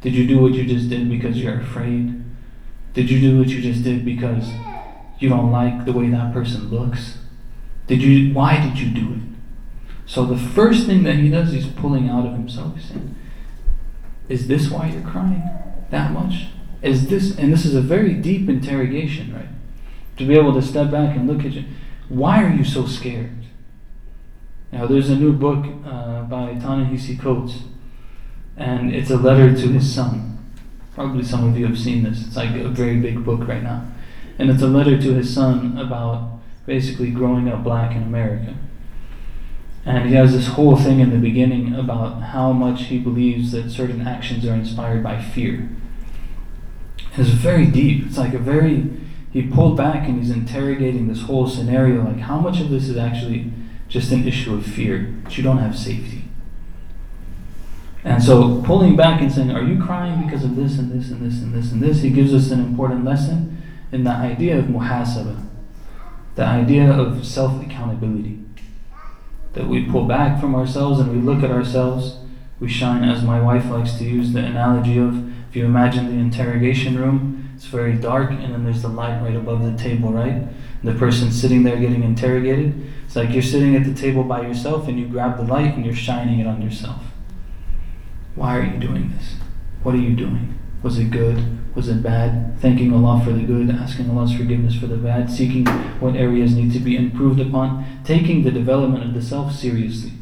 Did 0.00 0.14
you 0.14 0.26
do 0.26 0.40
what 0.40 0.52
you 0.52 0.64
just 0.64 0.88
did 0.88 1.10
because 1.10 1.36
you're 1.36 1.60
afraid? 1.60 2.24
Did 2.94 3.10
you 3.10 3.20
do 3.20 3.38
what 3.38 3.48
you 3.48 3.60
just 3.60 3.84
did 3.84 4.04
because 4.04 4.48
you 5.18 5.28
don't 5.28 5.52
like 5.52 5.84
the 5.84 5.92
way 5.92 6.08
that 6.08 6.32
person 6.32 6.70
looks? 6.70 7.18
Did 7.86 8.00
you 8.02 8.32
why 8.32 8.60
did 8.60 8.78
you 8.78 8.90
do 8.90 9.12
it? 9.12 9.31
So 10.06 10.26
the 10.26 10.36
first 10.36 10.86
thing 10.86 11.04
that 11.04 11.16
he 11.16 11.30
does, 11.30 11.52
he's 11.52 11.66
pulling 11.66 12.08
out 12.08 12.26
of 12.26 12.32
himself. 12.32 12.76
He's 12.76 12.86
saying, 12.86 13.14
Is 14.28 14.48
this 14.48 14.70
why 14.70 14.88
you're 14.88 15.02
crying 15.02 15.42
that 15.90 16.12
much? 16.12 16.46
Is 16.82 17.06
this, 17.06 17.36
and 17.38 17.52
this 17.52 17.64
is 17.64 17.74
a 17.74 17.80
very 17.80 18.14
deep 18.14 18.48
interrogation, 18.48 19.34
right? 19.34 19.48
To 20.18 20.26
be 20.26 20.34
able 20.34 20.52
to 20.54 20.62
step 20.62 20.90
back 20.90 21.16
and 21.16 21.28
look 21.28 21.44
at 21.44 21.52
you. 21.52 21.64
Why 22.08 22.42
are 22.42 22.52
you 22.52 22.64
so 22.64 22.86
scared? 22.86 23.30
Now, 24.72 24.86
there's 24.86 25.10
a 25.10 25.16
new 25.16 25.32
book 25.32 25.64
uh, 25.86 26.22
by 26.22 26.54
Ta-Nehisi 26.54 27.20
Coates, 27.20 27.60
and 28.56 28.94
it's 28.94 29.10
a 29.10 29.16
letter 29.16 29.54
to 29.54 29.68
his 29.68 29.94
son. 29.94 30.38
Probably 30.94 31.22
some 31.22 31.48
of 31.48 31.56
you 31.56 31.66
have 31.66 31.78
seen 31.78 32.02
this. 32.02 32.26
It's 32.26 32.36
like 32.36 32.50
a 32.50 32.68
very 32.68 32.98
big 32.98 33.24
book 33.24 33.46
right 33.46 33.62
now. 33.62 33.86
And 34.38 34.50
it's 34.50 34.62
a 34.62 34.66
letter 34.66 35.00
to 35.00 35.14
his 35.14 35.32
son 35.32 35.78
about 35.78 36.40
basically 36.66 37.10
growing 37.10 37.48
up 37.48 37.62
black 37.62 37.94
in 37.94 38.02
America. 38.02 38.54
And 39.84 40.08
he 40.08 40.14
has 40.14 40.32
this 40.32 40.48
whole 40.48 40.76
thing 40.76 41.00
in 41.00 41.10
the 41.10 41.18
beginning 41.18 41.74
about 41.74 42.22
how 42.22 42.52
much 42.52 42.84
he 42.84 42.98
believes 42.98 43.50
that 43.52 43.70
certain 43.70 44.06
actions 44.06 44.46
are 44.46 44.54
inspired 44.54 45.02
by 45.02 45.20
fear. 45.20 45.68
It's 47.16 47.30
very 47.30 47.66
deep. 47.66 48.06
It's 48.06 48.16
like 48.16 48.32
a 48.32 48.38
very. 48.38 48.90
He 49.32 49.42
pulled 49.42 49.76
back 49.76 50.08
and 50.08 50.18
he's 50.18 50.30
interrogating 50.30 51.08
this 51.08 51.22
whole 51.22 51.48
scenario 51.48 52.04
like, 52.04 52.18
how 52.18 52.38
much 52.38 52.60
of 52.60 52.70
this 52.70 52.88
is 52.88 52.96
actually 52.96 53.50
just 53.88 54.12
an 54.12 54.26
issue 54.28 54.54
of 54.54 54.64
fear? 54.64 55.14
That 55.24 55.36
you 55.36 55.42
don't 55.42 55.58
have 55.58 55.76
safety. 55.76 56.24
And 58.04 58.22
so, 58.22 58.62
pulling 58.62 58.94
back 58.96 59.20
and 59.20 59.32
saying, 59.32 59.50
Are 59.50 59.62
you 59.62 59.82
crying 59.82 60.24
because 60.24 60.44
of 60.44 60.54
this 60.54 60.78
and 60.78 60.92
this 60.92 61.10
and 61.10 61.24
this 61.24 61.40
and 61.40 61.54
this 61.54 61.72
and 61.72 61.82
this? 61.82 62.02
He 62.02 62.10
gives 62.10 62.34
us 62.34 62.50
an 62.50 62.60
important 62.60 63.04
lesson 63.04 63.62
in 63.90 64.04
the 64.04 64.10
idea 64.10 64.58
of 64.58 64.66
muhasabah, 64.66 65.44
the 66.34 66.44
idea 66.44 66.90
of 66.90 67.26
self 67.26 67.64
accountability 67.64 68.41
that 69.54 69.68
we 69.68 69.84
pull 69.84 70.04
back 70.04 70.40
from 70.40 70.54
ourselves 70.54 71.00
and 71.00 71.10
we 71.10 71.18
look 71.18 71.42
at 71.42 71.50
ourselves. 71.50 72.16
We 72.60 72.68
shine, 72.68 73.04
as 73.04 73.22
my 73.22 73.40
wife 73.40 73.66
likes 73.66 73.94
to 73.98 74.04
use 74.04 74.32
the 74.32 74.40
analogy 74.44 74.98
of 74.98 75.28
if 75.48 75.56
you 75.56 75.64
imagine 75.64 76.06
the 76.06 76.22
interrogation 76.22 76.98
room, 76.98 77.50
it's 77.54 77.66
very 77.66 77.94
dark, 77.94 78.30
and 78.30 78.52
then 78.52 78.64
there's 78.64 78.82
the 78.82 78.88
light 78.88 79.20
right 79.20 79.36
above 79.36 79.62
the 79.62 79.76
table, 79.76 80.12
right? 80.12 80.42
The 80.82 80.94
person 80.94 81.30
sitting 81.30 81.62
there 81.62 81.76
getting 81.76 82.02
interrogated. 82.02 82.90
It's 83.04 83.14
like 83.14 83.30
you're 83.30 83.42
sitting 83.42 83.76
at 83.76 83.84
the 83.84 83.94
table 83.94 84.24
by 84.24 84.40
yourself 84.40 84.88
and 84.88 84.98
you 84.98 85.06
grab 85.06 85.36
the 85.36 85.44
light 85.44 85.74
and 85.74 85.84
you're 85.84 85.94
shining 85.94 86.40
it 86.40 86.46
on 86.46 86.62
yourself. 86.62 87.02
Why 88.34 88.58
are 88.58 88.64
you 88.64 88.78
doing 88.78 89.12
this? 89.16 89.36
What 89.82 89.94
are 89.94 89.98
you 89.98 90.16
doing? 90.16 90.58
Was 90.82 90.98
it 90.98 91.10
good? 91.10 91.58
Was 91.76 91.88
it 91.88 92.02
bad? 92.02 92.58
Thanking 92.60 92.92
Allah 92.92 93.24
for 93.24 93.32
the 93.32 93.42
good, 93.42 93.70
asking 93.70 94.10
Allah's 94.10 94.34
forgiveness 94.34 94.74
for 94.74 94.86
the 94.86 94.96
bad, 94.96 95.30
seeking 95.30 95.64
what 96.00 96.16
areas 96.16 96.54
need 96.54 96.72
to 96.72 96.80
be 96.80 96.96
improved 96.96 97.40
upon, 97.40 98.02
taking 98.04 98.42
the 98.42 98.50
development 98.50 99.04
of 99.04 99.14
the 99.14 99.22
self 99.22 99.52
seriously, 99.52 100.12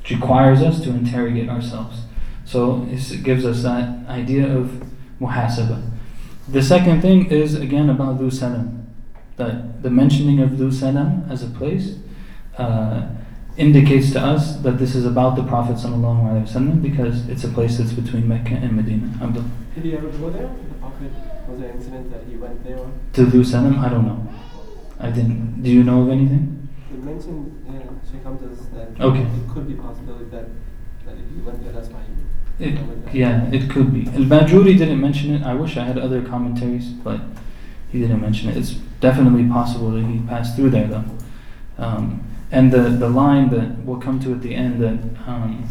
which 0.00 0.10
requires 0.10 0.62
us 0.62 0.80
to 0.82 0.90
interrogate 0.90 1.48
ourselves. 1.48 2.02
So 2.44 2.86
it 2.90 3.22
gives 3.22 3.44
us 3.44 3.62
that 3.62 4.06
idea 4.08 4.54
of 4.54 4.82
muhasabah. 5.20 5.90
The 6.48 6.62
second 6.62 7.00
thing 7.00 7.30
is 7.30 7.54
again 7.54 7.88
about 7.88 8.18
Dhu 8.18 8.32
Salam. 8.32 8.86
That 9.36 9.82
the 9.82 9.90
mentioning 9.90 10.40
of 10.40 10.50
Dhu 10.50 10.72
Salam 10.72 11.24
as 11.30 11.42
a 11.42 11.46
place 11.46 11.98
uh, 12.58 13.06
indicates 13.60 14.10
to 14.12 14.20
us 14.20 14.56
that 14.62 14.78
this 14.78 14.94
is 14.94 15.04
about 15.04 15.36
the 15.36 15.42
Prophet 15.44 15.76
ﷺ 15.76 16.82
because 16.82 17.28
it's 17.28 17.44
a 17.44 17.48
place 17.48 17.76
that's 17.76 17.92
between 17.92 18.26
Mecca 18.26 18.54
and 18.54 18.72
Medina. 18.74 19.12
Abdul. 19.22 19.44
Did 19.74 19.84
he 19.84 19.94
ever 19.94 20.08
go 20.08 20.30
there? 20.30 20.48
The 20.48 20.74
Prophet 20.80 21.12
was 21.46 21.60
there 21.60 21.70
an 21.70 21.76
incident 21.76 22.10
that 22.10 22.24
he 22.24 22.36
went 22.36 22.64
there? 22.64 22.78
To 23.12 23.30
Jerusalem? 23.30 23.78
I 23.78 23.88
don't 23.90 24.06
know. 24.06 24.26
I 24.98 25.10
didn't. 25.10 25.62
Do 25.62 25.70
you 25.70 25.82
know 25.82 26.02
of 26.02 26.08
anything? 26.10 26.68
He 26.90 26.96
mentioned 26.96 27.64
yeah, 27.68 27.80
Sheikh 28.10 28.24
Hamza's 28.24 28.68
that 28.70 29.00
okay. 29.00 29.22
it 29.22 29.50
could 29.52 29.68
be 29.68 29.74
possibility 29.74 30.24
that, 30.30 30.46
that 31.06 31.14
if 31.14 31.28
he 31.34 31.40
went 31.42 31.62
there, 31.62 31.72
that's 31.72 31.88
why 31.88 32.00
he 32.00 32.20
it, 32.60 33.14
yeah, 33.14 33.50
it 33.50 33.70
could 33.70 33.92
be. 33.92 34.06
Al 34.08 34.26
Bajuri 34.26 34.76
didn't 34.76 35.00
mention 35.00 35.34
it. 35.34 35.42
I 35.42 35.54
wish 35.54 35.78
I 35.78 35.84
had 35.84 35.98
other 35.98 36.22
commentaries, 36.22 36.88
but 36.88 37.20
he 37.90 38.00
didn't 38.00 38.20
mention 38.20 38.50
it. 38.50 38.56
It's 38.56 38.72
definitely 39.00 39.48
possible 39.48 39.92
that 39.92 40.04
he 40.04 40.20
passed 40.20 40.56
through 40.56 40.70
there, 40.70 40.86
though. 40.86 41.04
Um, 41.78 42.29
and 42.52 42.72
the, 42.72 42.82
the 42.82 43.08
line 43.08 43.50
that 43.50 43.84
we'll 43.84 44.00
come 44.00 44.18
to 44.20 44.32
at 44.32 44.42
the 44.42 44.54
end 44.54 44.80
that 44.80 44.98
um, 45.28 45.68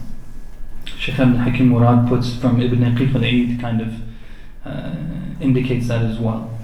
Sheikh 0.86 1.20
Ibn 1.20 1.36
Hakim 1.36 1.70
Murad 1.70 2.08
puts 2.08 2.36
from 2.36 2.62
Ibn 2.62 2.80
Daqiq 2.80 3.16
al 3.16 3.24
Eid 3.24 3.60
kind 3.60 3.82
of 3.82 3.94
uh, 4.66 4.96
indicates 5.42 5.88
that 5.88 6.02
as 6.02 6.20
well. 6.20 6.58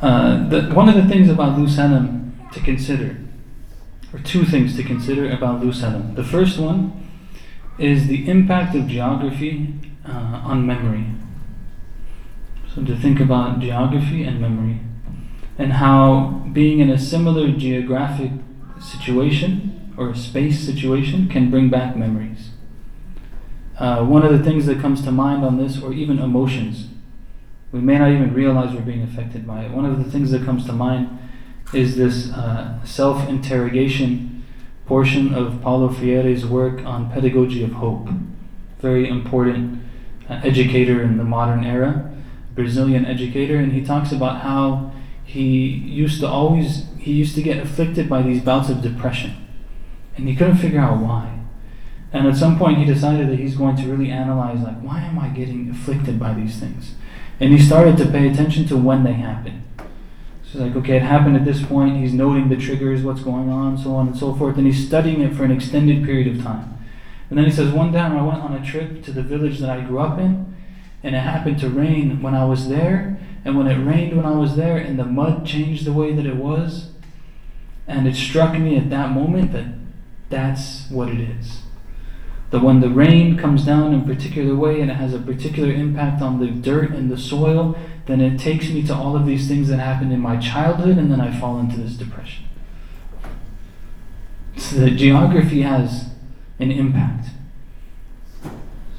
Uh, 0.00 0.48
the, 0.48 0.62
one 0.74 0.88
of 0.88 0.94
the 0.94 1.06
things 1.06 1.28
about 1.28 1.58
Dhu 1.58 2.52
to 2.52 2.60
consider, 2.60 3.16
or 4.12 4.20
two 4.20 4.44
things 4.44 4.76
to 4.76 4.82
consider 4.82 5.30
about 5.30 5.60
Dhu 5.60 6.16
The 6.16 6.24
first 6.24 6.58
one 6.58 7.08
is 7.78 8.06
the 8.06 8.28
impact 8.28 8.74
of 8.74 8.86
geography 8.88 9.74
uh, 10.06 10.40
on 10.44 10.66
memory. 10.66 11.06
So 12.74 12.84
to 12.84 12.96
think 12.96 13.20
about 13.20 13.60
geography 13.60 14.24
and 14.24 14.40
memory, 14.40 14.80
and 15.58 15.74
how 15.74 16.48
being 16.52 16.78
in 16.78 16.90
a 16.90 16.98
similar 16.98 17.50
geographic 17.50 18.30
situation 18.80 19.92
or 19.96 20.14
space 20.14 20.60
situation 20.60 21.28
can 21.28 21.50
bring 21.50 21.68
back 21.68 21.96
memories. 21.96 22.50
Uh, 23.78 24.04
one 24.04 24.24
of 24.24 24.36
the 24.36 24.42
things 24.42 24.66
that 24.66 24.80
comes 24.80 25.02
to 25.02 25.10
mind 25.12 25.44
on 25.44 25.56
this, 25.56 25.80
or 25.80 25.92
even 25.92 26.18
emotions, 26.18 26.88
we 27.70 27.80
may 27.80 27.98
not 27.98 28.10
even 28.10 28.34
realize 28.34 28.74
we're 28.74 28.80
being 28.80 29.02
affected 29.02 29.46
by 29.46 29.64
it. 29.64 29.70
One 29.70 29.84
of 29.84 30.02
the 30.02 30.10
things 30.10 30.30
that 30.32 30.44
comes 30.44 30.66
to 30.66 30.72
mind 30.72 31.16
is 31.72 31.96
this 31.96 32.32
uh, 32.32 32.82
self 32.84 33.28
interrogation 33.28 34.44
portion 34.86 35.34
of 35.34 35.60
Paulo 35.60 35.90
Freire's 35.90 36.46
work 36.46 36.84
on 36.84 37.10
pedagogy 37.10 37.62
of 37.62 37.72
hope. 37.72 38.08
Very 38.80 39.08
important 39.08 39.82
uh, 40.28 40.40
educator 40.42 41.02
in 41.02 41.18
the 41.18 41.24
modern 41.24 41.64
era, 41.64 42.10
Brazilian 42.54 43.04
educator, 43.04 43.58
and 43.58 43.72
he 43.72 43.84
talks 43.84 44.12
about 44.12 44.40
how 44.40 44.92
he 45.24 45.66
used 45.66 46.20
to 46.20 46.26
always 46.26 46.86
he 46.98 47.12
used 47.12 47.34
to 47.34 47.42
get 47.42 47.58
afflicted 47.58 48.08
by 48.08 48.22
these 48.22 48.42
bouts 48.42 48.68
of 48.68 48.82
depression, 48.82 49.46
and 50.16 50.28
he 50.28 50.36
couldn't 50.36 50.56
figure 50.56 50.80
out 50.80 51.00
why. 51.00 51.40
And 52.12 52.26
at 52.26 52.36
some 52.36 52.58
point, 52.58 52.78
he 52.78 52.84
decided 52.84 53.28
that 53.28 53.38
he's 53.38 53.56
going 53.56 53.76
to 53.76 53.86
really 53.86 54.10
analyze, 54.10 54.60
like, 54.60 54.80
why 54.80 55.02
am 55.02 55.18
I 55.18 55.28
getting 55.28 55.68
afflicted 55.70 56.18
by 56.18 56.32
these 56.32 56.58
things? 56.58 56.94
And 57.38 57.52
he 57.52 57.58
started 57.58 57.96
to 57.98 58.06
pay 58.06 58.28
attention 58.28 58.66
to 58.68 58.76
when 58.76 59.04
they 59.04 59.12
happen. 59.12 59.64
So 60.42 60.52
he's 60.52 60.60
like, 60.62 60.76
okay, 60.76 60.96
it 60.96 61.02
happened 61.02 61.36
at 61.36 61.44
this 61.44 61.62
point. 61.62 61.98
He's 61.98 62.14
noting 62.14 62.48
the 62.48 62.56
triggers, 62.56 63.02
what's 63.02 63.20
going 63.20 63.50
on, 63.50 63.76
so 63.76 63.94
on 63.94 64.08
and 64.08 64.16
so 64.16 64.34
forth, 64.34 64.56
and 64.56 64.66
he's 64.66 64.86
studying 64.86 65.20
it 65.20 65.34
for 65.34 65.44
an 65.44 65.50
extended 65.50 66.04
period 66.04 66.34
of 66.34 66.42
time. 66.42 66.78
And 67.28 67.38
then 67.38 67.44
he 67.44 67.52
says, 67.52 67.70
one 67.72 67.92
time 67.92 68.16
I 68.16 68.22
went 68.22 68.40
on 68.40 68.54
a 68.54 68.64
trip 68.64 69.04
to 69.04 69.12
the 69.12 69.22
village 69.22 69.58
that 69.58 69.68
I 69.68 69.82
grew 69.82 69.98
up 69.98 70.18
in, 70.18 70.56
and 71.02 71.14
it 71.14 71.18
happened 71.18 71.60
to 71.60 71.68
rain 71.68 72.22
when 72.22 72.34
I 72.34 72.46
was 72.46 72.68
there. 72.70 73.20
And 73.44 73.56
when 73.56 73.66
it 73.66 73.82
rained 73.82 74.16
when 74.16 74.26
I 74.26 74.36
was 74.36 74.56
there, 74.56 74.76
and 74.76 74.98
the 74.98 75.04
mud 75.04 75.46
changed 75.46 75.84
the 75.84 75.92
way 75.92 76.12
that 76.12 76.26
it 76.26 76.36
was, 76.36 76.90
and 77.86 78.06
it 78.06 78.14
struck 78.14 78.58
me 78.58 78.76
at 78.76 78.90
that 78.90 79.12
moment 79.12 79.52
that 79.52 79.66
that's 80.28 80.90
what 80.90 81.08
it 81.08 81.20
is. 81.20 81.62
That 82.50 82.62
when 82.62 82.80
the 82.80 82.88
rain 82.88 83.36
comes 83.36 83.64
down 83.64 83.92
in 83.92 84.00
a 84.00 84.04
particular 84.04 84.54
way 84.54 84.80
and 84.80 84.90
it 84.90 84.94
has 84.94 85.14
a 85.14 85.18
particular 85.18 85.72
impact 85.72 86.22
on 86.22 86.40
the 86.40 86.46
dirt 86.46 86.90
and 86.90 87.10
the 87.10 87.18
soil, 87.18 87.76
then 88.06 88.20
it 88.20 88.38
takes 88.38 88.70
me 88.70 88.82
to 88.84 88.94
all 88.94 89.16
of 89.16 89.26
these 89.26 89.48
things 89.48 89.68
that 89.68 89.78
happened 89.78 90.12
in 90.12 90.20
my 90.20 90.36
childhood, 90.38 90.96
and 90.98 91.10
then 91.10 91.20
I 91.20 91.38
fall 91.38 91.58
into 91.58 91.78
this 91.78 91.94
depression. 91.94 92.44
So 94.56 94.76
the 94.76 94.90
geography 94.90 95.62
has 95.62 96.10
an 96.58 96.70
impact. 96.70 97.28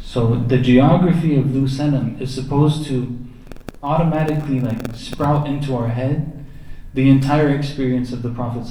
So 0.01 0.35
the 0.35 0.57
geography 0.57 1.35
of 1.35 1.69
Salam 1.69 2.17
is 2.19 2.33
supposed 2.33 2.85
to 2.85 3.18
automatically 3.82 4.59
like 4.59 4.95
sprout 4.95 5.47
into 5.47 5.75
our 5.75 5.88
head 5.88 6.39
the 6.93 7.09
entire 7.09 7.49
experience 7.49 8.11
of 8.11 8.23
the 8.23 8.30
Prophet 8.30 8.61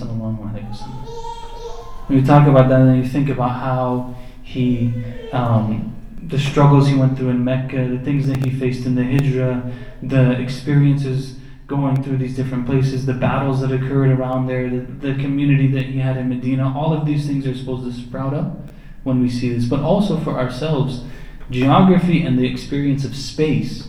When 2.07 2.19
you 2.19 2.25
talk 2.25 2.49
about 2.49 2.69
that, 2.69 2.85
then 2.85 2.97
you 2.97 3.09
think 3.09 3.29
about 3.29 3.61
how 3.61 4.17
he, 4.43 4.93
um, 5.33 5.95
the 6.23 6.39
struggles 6.39 6.89
he 6.89 6.97
went 6.97 7.17
through 7.17 7.31
in 7.31 7.45
Mecca, 7.45 7.89
the 7.89 8.01
things 8.01 8.27
that 8.27 8.45
he 8.45 8.51
faced 8.51 8.87
in 8.87 8.97
the 8.97 9.03
Hijra, 9.03 9.73
the 10.03 10.33
experiences 10.41 11.37
going 11.69 12.03
through 12.03 12.17
these 12.17 12.35
different 12.35 12.67
places, 12.67 13.07
the 13.07 13.15
battles 13.15 13.61
that 13.61 13.71
occurred 13.71 14.11
around 14.11 14.47
there, 14.47 14.69
the, 14.69 14.81
the 14.81 15.15
community 15.15 15.69
that 15.69 15.85
he 15.85 15.99
had 15.99 16.17
in 16.17 16.29
Medina, 16.29 16.77
all 16.77 16.93
of 16.93 17.07
these 17.07 17.27
things 17.27 17.47
are 17.47 17.55
supposed 17.55 17.85
to 17.85 17.93
sprout 18.03 18.35
up 18.35 18.71
when 19.05 19.21
we 19.21 19.29
see 19.29 19.53
this. 19.55 19.67
But 19.67 19.81
also 19.81 20.19
for 20.19 20.39
ourselves, 20.39 21.05
geography 21.51 22.23
and 22.23 22.39
the 22.39 22.47
experience 22.47 23.05
of 23.05 23.15
space 23.15 23.88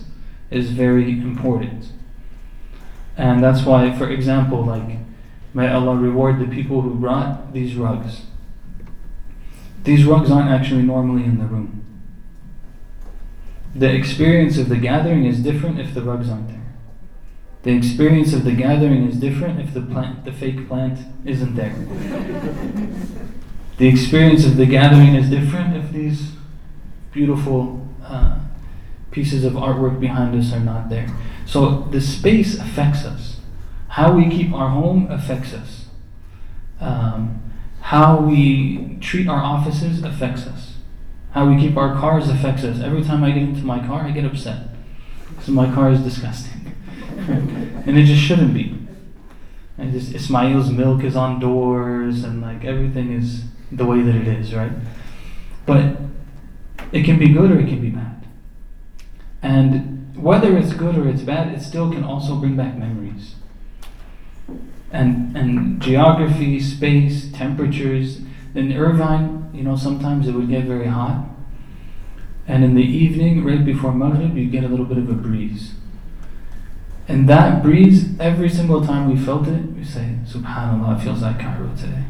is 0.51 0.71
very 0.71 1.11
important. 1.11 1.91
And 3.17 3.43
that's 3.43 3.63
why, 3.63 3.97
for 3.97 4.09
example, 4.09 4.65
like, 4.65 4.99
may 5.53 5.67
Allah 5.67 5.95
reward 5.95 6.39
the 6.39 6.47
people 6.47 6.81
who 6.81 6.95
brought 6.95 7.53
these 7.53 7.75
rugs. 7.75 8.21
These 9.83 10.05
rugs 10.05 10.31
aren't 10.31 10.49
actually 10.49 10.83
normally 10.83 11.23
in 11.23 11.37
the 11.37 11.45
room. 11.45 11.85
The 13.75 13.93
experience 13.93 14.57
of 14.57 14.69
the 14.69 14.77
gathering 14.77 15.25
is 15.25 15.39
different 15.39 15.79
if 15.79 15.93
the 15.93 16.01
rugs 16.01 16.29
aren't 16.29 16.47
there. 16.47 16.55
The 17.63 17.71
experience 17.71 18.33
of 18.33 18.45
the 18.45 18.53
gathering 18.53 19.07
is 19.07 19.17
different 19.17 19.59
if 19.59 19.73
the 19.73 19.81
plant, 19.81 20.25
the 20.25 20.31
fake 20.31 20.67
plant, 20.67 20.99
isn't 21.25 21.55
there. 21.55 21.75
the 23.77 23.87
experience 23.87 24.45
of 24.45 24.55
the 24.55 24.65
gathering 24.65 25.15
is 25.15 25.29
different 25.29 25.75
if 25.75 25.91
these 25.91 26.31
beautiful 27.11 27.87
uh, 28.01 28.39
pieces 29.11 29.43
of 29.43 29.53
artwork 29.53 29.99
behind 29.99 30.39
us 30.39 30.53
are 30.53 30.59
not 30.59 30.89
there. 30.89 31.09
So 31.45 31.87
the 31.91 32.01
space 32.01 32.57
affects 32.57 33.05
us. 33.05 33.39
How 33.89 34.15
we 34.15 34.29
keep 34.29 34.53
our 34.53 34.69
home 34.69 35.09
affects 35.09 35.53
us. 35.53 35.85
Um, 36.79 37.41
How 37.81 38.21
we 38.21 38.97
treat 39.01 39.27
our 39.27 39.41
offices 39.41 40.03
affects 40.03 40.45
us. 40.45 40.75
How 41.31 41.49
we 41.49 41.59
keep 41.59 41.75
our 41.75 41.95
cars 41.95 42.29
affects 42.29 42.63
us. 42.63 42.81
Every 42.81 43.03
time 43.03 43.23
I 43.23 43.31
get 43.31 43.43
into 43.43 43.63
my 43.63 43.85
car, 43.85 44.01
I 44.01 44.11
get 44.11 44.25
upset. 44.25 44.67
Because 45.29 45.49
my 45.49 45.73
car 45.73 45.91
is 45.91 46.01
disgusting. 46.01 46.75
and 47.27 47.97
it 47.97 48.05
just 48.05 48.21
shouldn't 48.21 48.53
be. 48.53 48.77
And 49.77 49.93
just 49.93 50.13
Ismail's 50.13 50.71
milk 50.71 51.03
is 51.03 51.15
on 51.15 51.39
doors 51.39 52.23
and 52.23 52.41
like 52.41 52.65
everything 52.65 53.13
is 53.13 53.45
the 53.71 53.85
way 53.85 54.01
that 54.01 54.15
it 54.15 54.27
is, 54.27 54.53
right? 54.53 54.71
But 55.65 55.97
it 56.91 57.05
can 57.05 57.17
be 57.17 57.29
good 57.29 57.51
or 57.51 57.59
it 57.59 57.67
can 57.67 57.81
be 57.81 57.89
bad. 57.89 58.18
And 59.41 60.15
whether 60.15 60.57
it's 60.57 60.73
good 60.73 60.97
or 60.97 61.07
it's 61.07 61.21
bad, 61.21 61.53
it 61.53 61.61
still 61.61 61.91
can 61.91 62.03
also 62.03 62.35
bring 62.35 62.55
back 62.55 62.77
memories. 62.77 63.35
And 64.91 65.35
and 65.37 65.81
geography, 65.81 66.59
space, 66.59 67.31
temperatures. 67.31 68.21
In 68.55 68.73
Irvine, 68.73 69.49
you 69.53 69.63
know, 69.63 69.75
sometimes 69.75 70.27
it 70.27 70.33
would 70.33 70.49
get 70.49 70.65
very 70.65 70.87
hot. 70.87 71.25
And 72.47 72.63
in 72.63 72.73
the 72.73 72.83
evening, 72.83 73.45
right 73.45 73.63
before 73.63 73.93
Maghrib, 73.93 74.35
you 74.35 74.49
get 74.49 74.63
a 74.63 74.67
little 74.67 74.85
bit 74.85 74.97
of 74.97 75.07
a 75.09 75.13
breeze. 75.13 75.73
And 77.07 77.29
that 77.29 77.61
breeze, 77.63 78.19
every 78.19 78.49
single 78.49 78.85
time 78.85 79.09
we 79.09 79.17
felt 79.17 79.47
it, 79.47 79.71
we 79.73 79.83
say, 79.83 80.17
Subhanallah, 80.25 80.99
it 80.99 81.03
feels 81.03 81.21
like 81.21 81.39
Cairo 81.39 81.71
today. 81.75 82.03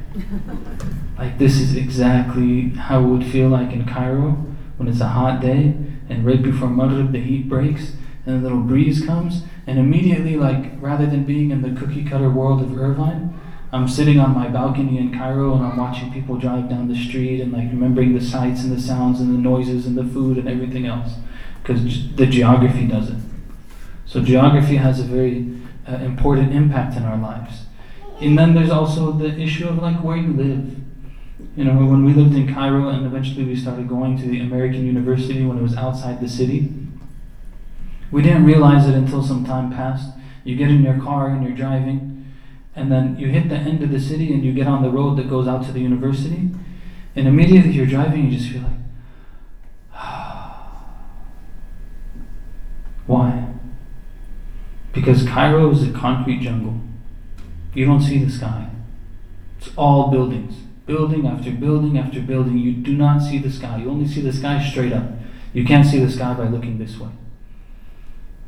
like 1.17 1.37
this 1.37 1.59
is 1.59 1.75
exactly 1.75 2.69
how 2.69 2.99
it 3.01 3.07
would 3.07 3.25
feel 3.25 3.49
like 3.49 3.71
in 3.71 3.85
Cairo 3.85 4.45
when 4.77 4.87
it's 4.87 5.01
a 5.01 5.09
hot 5.09 5.41
day 5.41 5.75
and 6.09 6.25
right 6.25 6.41
before 6.41 6.69
Maghrib 6.69 7.11
the 7.11 7.21
heat 7.21 7.47
breaks 7.47 7.93
and 8.25 8.35
a 8.37 8.39
little 8.39 8.61
breeze 8.61 9.05
comes 9.05 9.43
and 9.65 9.79
immediately 9.79 10.35
like 10.35 10.71
rather 10.81 11.05
than 11.05 11.23
being 11.23 11.51
in 11.51 11.61
the 11.61 11.79
cookie 11.79 12.03
cutter 12.03 12.29
world 12.29 12.61
of 12.61 12.77
Irvine, 12.77 13.39
I'm 13.71 13.87
sitting 13.87 14.19
on 14.19 14.33
my 14.33 14.47
balcony 14.47 14.97
in 14.97 15.15
Cairo 15.15 15.53
and 15.53 15.63
I'm 15.63 15.77
watching 15.77 16.11
people 16.11 16.37
drive 16.37 16.69
down 16.69 16.87
the 16.87 16.95
street 16.95 17.39
and 17.39 17.53
like 17.53 17.69
remembering 17.69 18.15
the 18.15 18.21
sights 18.21 18.63
and 18.63 18.75
the 18.75 18.81
sounds 18.81 19.21
and 19.21 19.33
the 19.33 19.37
noises 19.37 19.85
and 19.85 19.95
the 19.95 20.03
food 20.03 20.37
and 20.39 20.49
everything 20.49 20.87
else 20.87 21.13
because 21.61 22.15
the 22.15 22.25
geography 22.25 22.87
does 22.87 23.09
it. 23.09 23.17
So 24.07 24.23
geography 24.23 24.77
has 24.77 24.99
a 24.99 25.03
very 25.03 25.55
uh, 25.87 25.97
important 25.97 26.51
impact 26.51 26.97
in 26.97 27.03
our 27.03 27.17
lives. 27.17 27.65
And 28.19 28.37
then 28.37 28.55
there's 28.55 28.71
also 28.71 29.11
the 29.11 29.39
issue 29.39 29.67
of 29.67 29.77
like 29.77 30.03
where 30.03 30.17
you 30.17 30.33
live. 30.33 30.75
You 31.59 31.65
know, 31.65 31.75
when 31.75 32.05
we 32.05 32.13
lived 32.13 32.35
in 32.35 32.53
Cairo 32.53 32.87
and 32.87 33.05
eventually 33.05 33.43
we 33.43 33.53
started 33.53 33.89
going 33.89 34.17
to 34.17 34.25
the 34.25 34.39
American 34.39 34.85
University 34.85 35.45
when 35.45 35.57
it 35.57 35.61
was 35.61 35.75
outside 35.75 36.21
the 36.21 36.29
city, 36.29 36.73
we 38.11 38.21
didn't 38.21 38.45
realize 38.45 38.87
it 38.87 38.95
until 38.95 39.21
some 39.21 39.43
time 39.43 39.69
passed. 39.69 40.13
You 40.45 40.55
get 40.55 40.69
in 40.69 40.83
your 40.83 40.97
car 41.01 41.27
and 41.27 41.43
you're 41.43 41.57
driving, 41.57 42.33
and 42.77 42.89
then 42.89 43.19
you 43.19 43.27
hit 43.27 43.49
the 43.49 43.57
end 43.57 43.83
of 43.83 43.91
the 43.91 43.99
city 43.99 44.31
and 44.31 44.41
you 44.41 44.53
get 44.53 44.67
on 44.67 44.83
the 44.83 44.89
road 44.89 45.17
that 45.17 45.29
goes 45.29 45.49
out 45.49 45.65
to 45.65 45.73
the 45.73 45.81
university, 45.81 46.49
and 47.13 47.27
immediately 47.27 47.71
you're 47.71 47.85
driving, 47.85 48.31
you 48.31 48.37
just 48.37 48.49
feel 48.49 48.61
like, 48.61 48.71
why? 53.05 53.49
Because 54.93 55.27
Cairo 55.27 55.69
is 55.71 55.85
a 55.85 55.91
concrete 55.91 56.39
jungle. 56.39 56.79
You 57.73 57.85
don't 57.85 57.99
see 57.99 58.23
the 58.23 58.31
sky. 58.31 58.69
It's 59.59 59.71
all 59.75 60.09
buildings. 60.09 60.68
Building 60.89 61.27
after 61.27 61.51
building 61.51 61.99
after 61.99 62.19
building. 62.19 62.57
You 62.57 62.71
do 62.71 62.97
not 62.97 63.21
see 63.21 63.37
the 63.37 63.51
sky. 63.51 63.77
You 63.77 63.91
only 63.91 64.07
see 64.07 64.21
the 64.21 64.33
sky 64.33 64.67
straight 64.67 64.91
up. 64.91 65.03
You 65.53 65.63
can't 65.63 65.85
see 65.85 66.03
the 66.03 66.09
sky 66.09 66.33
by 66.33 66.45
looking 66.47 66.79
this 66.79 66.99
way. 66.99 67.11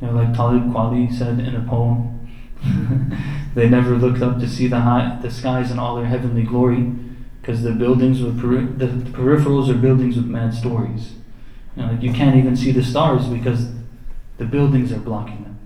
You 0.02 0.08
know, 0.08 0.14
like 0.14 0.34
Talib 0.34 0.64
Kweli 0.64 1.16
said 1.16 1.38
in 1.40 1.56
a 1.56 1.62
poem, 1.62 2.28
they 3.54 3.70
never 3.70 3.96
looked 3.96 4.24
up 4.24 4.40
to 4.40 4.50
see 4.50 4.66
the 4.66 4.80
high, 4.80 5.20
the 5.22 5.30
skies 5.30 5.70
in 5.70 5.78
all 5.78 5.96
their 5.96 6.08
heavenly 6.08 6.42
glory, 6.42 6.92
because 7.40 7.62
the 7.62 7.74
buildings 7.74 8.24
with 8.24 8.42
peri- 8.42 8.66
the, 8.66 8.88
peripherals 9.12 9.70
are 9.70 9.78
buildings 9.78 10.16
with 10.16 10.26
mad 10.26 10.56
stories. 10.56 11.14
You 11.76 11.84
know, 11.84 11.92
like 11.92 12.02
you 12.02 12.12
can't 12.12 12.38
even 12.38 12.56
see 12.56 12.72
the 12.72 12.84
stars 12.84 13.28
because 13.28 13.68
the 14.40 14.46
buildings 14.46 14.92
are 14.92 15.00
blocking 15.00 15.44
them. 15.44 15.60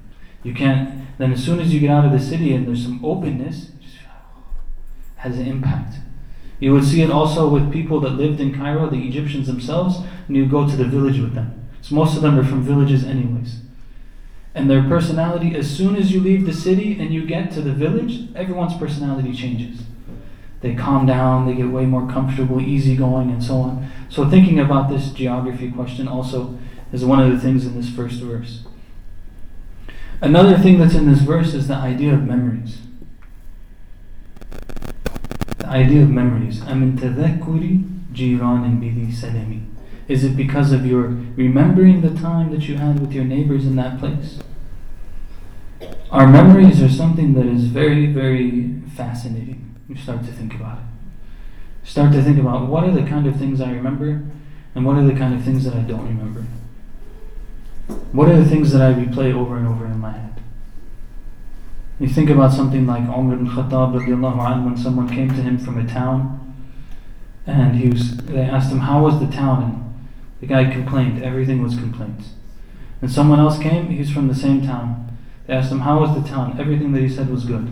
You 0.43 0.53
can't. 0.53 1.07
Then 1.19 1.31
as 1.31 1.41
soon 1.41 1.61
as 1.61 1.73
you 1.73 1.79
get 1.79 1.91
out 1.91 2.03
of 2.03 2.11
the 2.11 2.19
city 2.19 2.53
and 2.53 2.67
there's 2.67 2.83
some 2.83 2.99
openness, 3.05 3.71
has 5.15 5.39
an 5.39 5.47
impact. 5.47 5.99
You 6.59 6.73
would 6.73 6.85
see 6.85 7.01
it 7.01 7.11
also 7.11 7.47
with 7.49 7.71
people 7.71 7.99
that 8.01 8.11
lived 8.11 8.39
in 8.39 8.55
Cairo, 8.55 8.89
the 8.89 9.07
Egyptians 9.07 9.47
themselves, 9.47 9.99
and 10.27 10.35
you 10.35 10.45
go 10.45 10.67
to 10.67 10.75
the 10.75 10.85
village 10.85 11.19
with 11.19 11.33
them. 11.33 11.67
So 11.81 11.95
most 11.95 12.15
of 12.15 12.21
them 12.21 12.39
are 12.39 12.43
from 12.43 12.63
villages, 12.63 13.03
anyways. 13.03 13.61
And 14.53 14.69
their 14.69 14.83
personality, 14.83 15.53
as 15.55 15.69
soon 15.69 15.97
as 15.97 16.13
you 16.13 16.21
leave 16.21 16.45
the 16.45 16.53
city 16.53 16.97
and 16.97 17.13
you 17.13 17.25
get 17.25 17.51
to 17.51 17.61
the 17.61 17.73
village, 17.73 18.29
everyone's 18.35 18.75
personality 18.77 19.33
changes. 19.33 19.81
They 20.61 20.73
calm 20.73 21.05
down, 21.05 21.45
they 21.45 21.53
get 21.53 21.69
way 21.69 21.85
more 21.85 22.09
comfortable, 22.09 22.61
easygoing, 22.61 23.29
and 23.29 23.43
so 23.43 23.55
on. 23.57 23.91
So, 24.09 24.27
thinking 24.27 24.59
about 24.59 24.89
this 24.89 25.11
geography 25.11 25.69
question 25.69 26.07
also 26.07 26.57
is 26.91 27.03
one 27.03 27.19
of 27.19 27.31
the 27.31 27.39
things 27.39 27.65
in 27.65 27.75
this 27.75 27.89
first 27.89 28.21
verse. 28.21 28.63
Another 30.21 30.57
thing 30.57 30.79
that's 30.79 30.95
in 30.95 31.11
this 31.11 31.21
verse 31.21 31.53
is 31.53 31.67
the 31.67 31.75
idea 31.75 32.13
of 32.13 32.23
memories 32.23 32.79
the 35.65 35.71
idea 35.71 36.03
of 36.03 36.09
memories. 36.09 36.61
I'm 36.63 36.83
in 36.83 36.97
tadhakkuri 36.97 37.83
jiran. 38.13 39.65
Is 40.07 40.23
it 40.23 40.37
because 40.37 40.71
of 40.71 40.85
your 40.85 41.07
remembering 41.35 42.01
the 42.01 42.13
time 42.19 42.51
that 42.51 42.67
you 42.67 42.77
had 42.77 42.99
with 42.99 43.13
your 43.13 43.23
neighbors 43.23 43.65
in 43.65 43.75
that 43.77 43.99
place? 43.99 44.39
Our 46.11 46.27
memories 46.27 46.81
are 46.81 46.89
something 46.89 47.33
that 47.33 47.45
is 47.45 47.65
very, 47.65 48.05
very 48.07 48.81
fascinating. 48.95 49.75
You 49.89 49.95
start 49.95 50.23
to 50.25 50.31
think 50.31 50.53
about 50.53 50.79
it. 50.79 51.87
Start 51.87 52.13
to 52.13 52.21
think 52.21 52.39
about 52.39 52.67
what 52.67 52.83
are 52.83 52.91
the 52.91 53.03
kind 53.03 53.27
of 53.27 53.35
things 53.37 53.59
I 53.59 53.71
remember 53.71 54.23
and 54.75 54.85
what 54.85 54.97
are 54.97 55.03
the 55.03 55.15
kind 55.15 55.33
of 55.33 55.43
things 55.43 55.65
that 55.65 55.73
I 55.73 55.81
don't 55.81 56.07
remember. 56.07 56.45
What 58.11 58.29
are 58.29 58.37
the 58.37 58.49
things 58.49 58.71
that 58.71 58.81
I 58.81 58.93
replay 58.93 59.33
over 59.33 59.57
and 59.57 59.67
over 59.67 59.85
in 59.85 59.99
my 59.99 60.11
head? 60.11 60.34
You 61.99 62.09
think 62.09 62.29
about 62.29 62.51
something 62.51 62.85
like 62.85 63.03
Umar 63.03 63.35
ibn 63.35 63.47
Khattab 63.47 63.93
when 64.65 64.77
someone 64.77 65.07
came 65.07 65.29
to 65.29 65.41
him 65.41 65.57
from 65.57 65.77
a 65.77 65.87
town 65.87 66.41
and 67.47 67.75
he 67.75 67.89
was, 67.89 68.17
they 68.17 68.41
asked 68.41 68.71
him, 68.71 68.79
How 68.79 69.01
was 69.01 69.19
the 69.19 69.27
town? 69.27 69.63
And 69.63 70.07
the 70.41 70.47
guy 70.47 70.69
complained, 70.71 71.23
everything 71.23 71.63
was 71.63 71.75
complaints. 71.75 72.31
And 73.01 73.11
someone 73.11 73.39
else 73.39 73.57
came, 73.59 73.89
he's 73.89 74.11
from 74.11 74.27
the 74.27 74.35
same 74.35 74.65
town. 74.65 75.17
They 75.47 75.53
asked 75.53 75.71
him, 75.71 75.81
How 75.81 75.99
was 75.99 76.21
the 76.21 76.27
town? 76.27 76.59
Everything 76.59 76.91
that 76.93 77.01
he 77.01 77.09
said 77.09 77.29
was 77.29 77.45
good. 77.45 77.71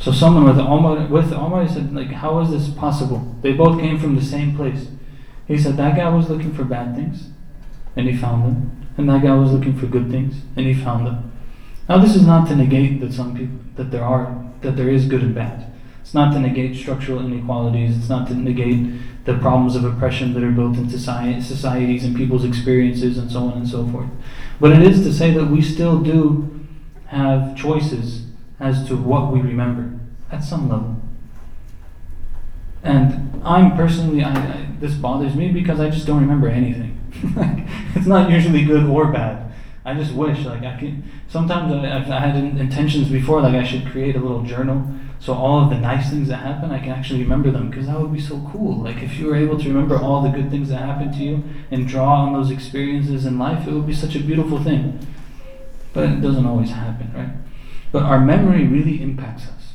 So 0.00 0.12
someone 0.12 0.44
with 0.44 0.58
Omar, 0.58 1.06
with 1.06 1.32
Omar, 1.32 1.64
he 1.66 1.72
said, 1.72 1.92
like, 1.92 2.08
how 2.08 2.40
is 2.40 2.50
this 2.50 2.68
possible? 2.68 3.36
They 3.42 3.52
both 3.52 3.80
came 3.80 3.98
from 3.98 4.14
the 4.14 4.22
same 4.22 4.56
place. 4.56 4.86
He 5.48 5.58
said, 5.58 5.76
that 5.76 5.96
guy 5.96 6.08
was 6.08 6.30
looking 6.30 6.54
for 6.54 6.62
bad 6.62 6.94
things 6.94 7.30
and 7.96 8.08
he 8.08 8.16
found 8.16 8.44
them. 8.44 8.86
And 8.96 9.08
that 9.08 9.22
guy 9.22 9.34
was 9.34 9.52
looking 9.52 9.78
for 9.78 9.86
good 9.86 10.10
things, 10.10 10.42
and 10.56 10.66
he 10.66 10.74
found 10.74 11.06
them. 11.06 11.32
Now, 11.88 11.98
this 11.98 12.14
is 12.14 12.26
not 12.26 12.48
to 12.48 12.56
negate 12.56 13.00
that 13.00 13.12
some 13.12 13.34
people 13.36 13.58
that 13.76 13.90
there 13.90 14.04
are 14.04 14.44
that 14.60 14.76
there 14.76 14.88
is 14.88 15.06
good 15.06 15.22
and 15.22 15.34
bad. 15.34 15.72
It's 16.00 16.14
not 16.14 16.32
to 16.32 16.40
negate 16.40 16.76
structural 16.76 17.24
inequalities. 17.24 17.96
It's 17.96 18.08
not 18.08 18.28
to 18.28 18.34
negate 18.34 19.24
the 19.24 19.38
problems 19.38 19.76
of 19.76 19.84
oppression 19.84 20.32
that 20.34 20.42
are 20.42 20.50
built 20.50 20.76
into 20.76 20.98
societies 20.98 22.04
and 22.04 22.16
people's 22.16 22.44
experiences 22.44 23.18
and 23.18 23.30
so 23.30 23.40
on 23.40 23.58
and 23.58 23.68
so 23.68 23.86
forth. 23.88 24.08
But 24.58 24.72
it 24.72 24.82
is 24.82 25.02
to 25.04 25.12
say 25.12 25.32
that 25.32 25.46
we 25.46 25.60
still 25.60 26.00
do 26.00 26.66
have 27.06 27.56
choices 27.56 28.26
as 28.58 28.86
to 28.88 28.96
what 28.96 29.32
we 29.32 29.40
remember 29.40 29.98
at 30.32 30.42
some 30.42 30.68
level. 30.68 30.96
And 32.82 33.42
I'm 33.44 33.76
personally, 33.76 34.22
I, 34.24 34.34
I, 34.34 34.66
this 34.80 34.94
bothers 34.94 35.34
me 35.34 35.52
because 35.52 35.80
I 35.80 35.90
just 35.90 36.06
don't 36.06 36.20
remember 36.20 36.48
anything. 36.48 36.98
it's 37.94 38.06
not 38.06 38.30
usually 38.30 38.64
good 38.64 38.86
or 38.86 39.12
bad. 39.12 39.47
I 39.88 39.94
just 39.94 40.14
wish, 40.14 40.44
like, 40.44 40.62
I 40.62 40.78
could. 40.78 41.02
Sometimes 41.28 41.72
I, 41.72 41.96
I 41.96 42.20
had 42.20 42.36
intentions 42.36 43.08
before, 43.08 43.40
like, 43.40 43.54
I 43.54 43.64
should 43.64 43.86
create 43.86 44.16
a 44.16 44.20
little 44.20 44.42
journal 44.42 44.86
so 45.20 45.34
all 45.34 45.64
of 45.64 45.70
the 45.70 45.78
nice 45.78 46.10
things 46.10 46.28
that 46.28 46.36
happen, 46.36 46.70
I 46.70 46.78
can 46.78 46.90
actually 46.90 47.22
remember 47.22 47.50
them 47.50 47.70
because 47.70 47.86
that 47.86 48.00
would 48.00 48.12
be 48.12 48.20
so 48.20 48.48
cool. 48.52 48.82
Like, 48.82 49.02
if 49.02 49.18
you 49.18 49.26
were 49.26 49.36
able 49.36 49.58
to 49.58 49.68
remember 49.68 50.00
all 50.00 50.22
the 50.22 50.28
good 50.28 50.50
things 50.50 50.68
that 50.68 50.78
happened 50.78 51.14
to 51.14 51.18
you 51.18 51.42
and 51.70 51.88
draw 51.88 52.24
on 52.24 52.32
those 52.32 52.50
experiences 52.50 53.26
in 53.26 53.38
life, 53.38 53.66
it 53.66 53.72
would 53.72 53.86
be 53.86 53.94
such 53.94 54.14
a 54.14 54.20
beautiful 54.20 54.62
thing. 54.62 55.04
But 55.92 56.04
it 56.04 56.20
doesn't 56.20 56.46
always 56.46 56.70
happen, 56.70 57.12
right? 57.14 57.30
But 57.90 58.04
our 58.04 58.20
memory 58.20 58.64
really 58.66 59.02
impacts 59.02 59.48
us. 59.48 59.74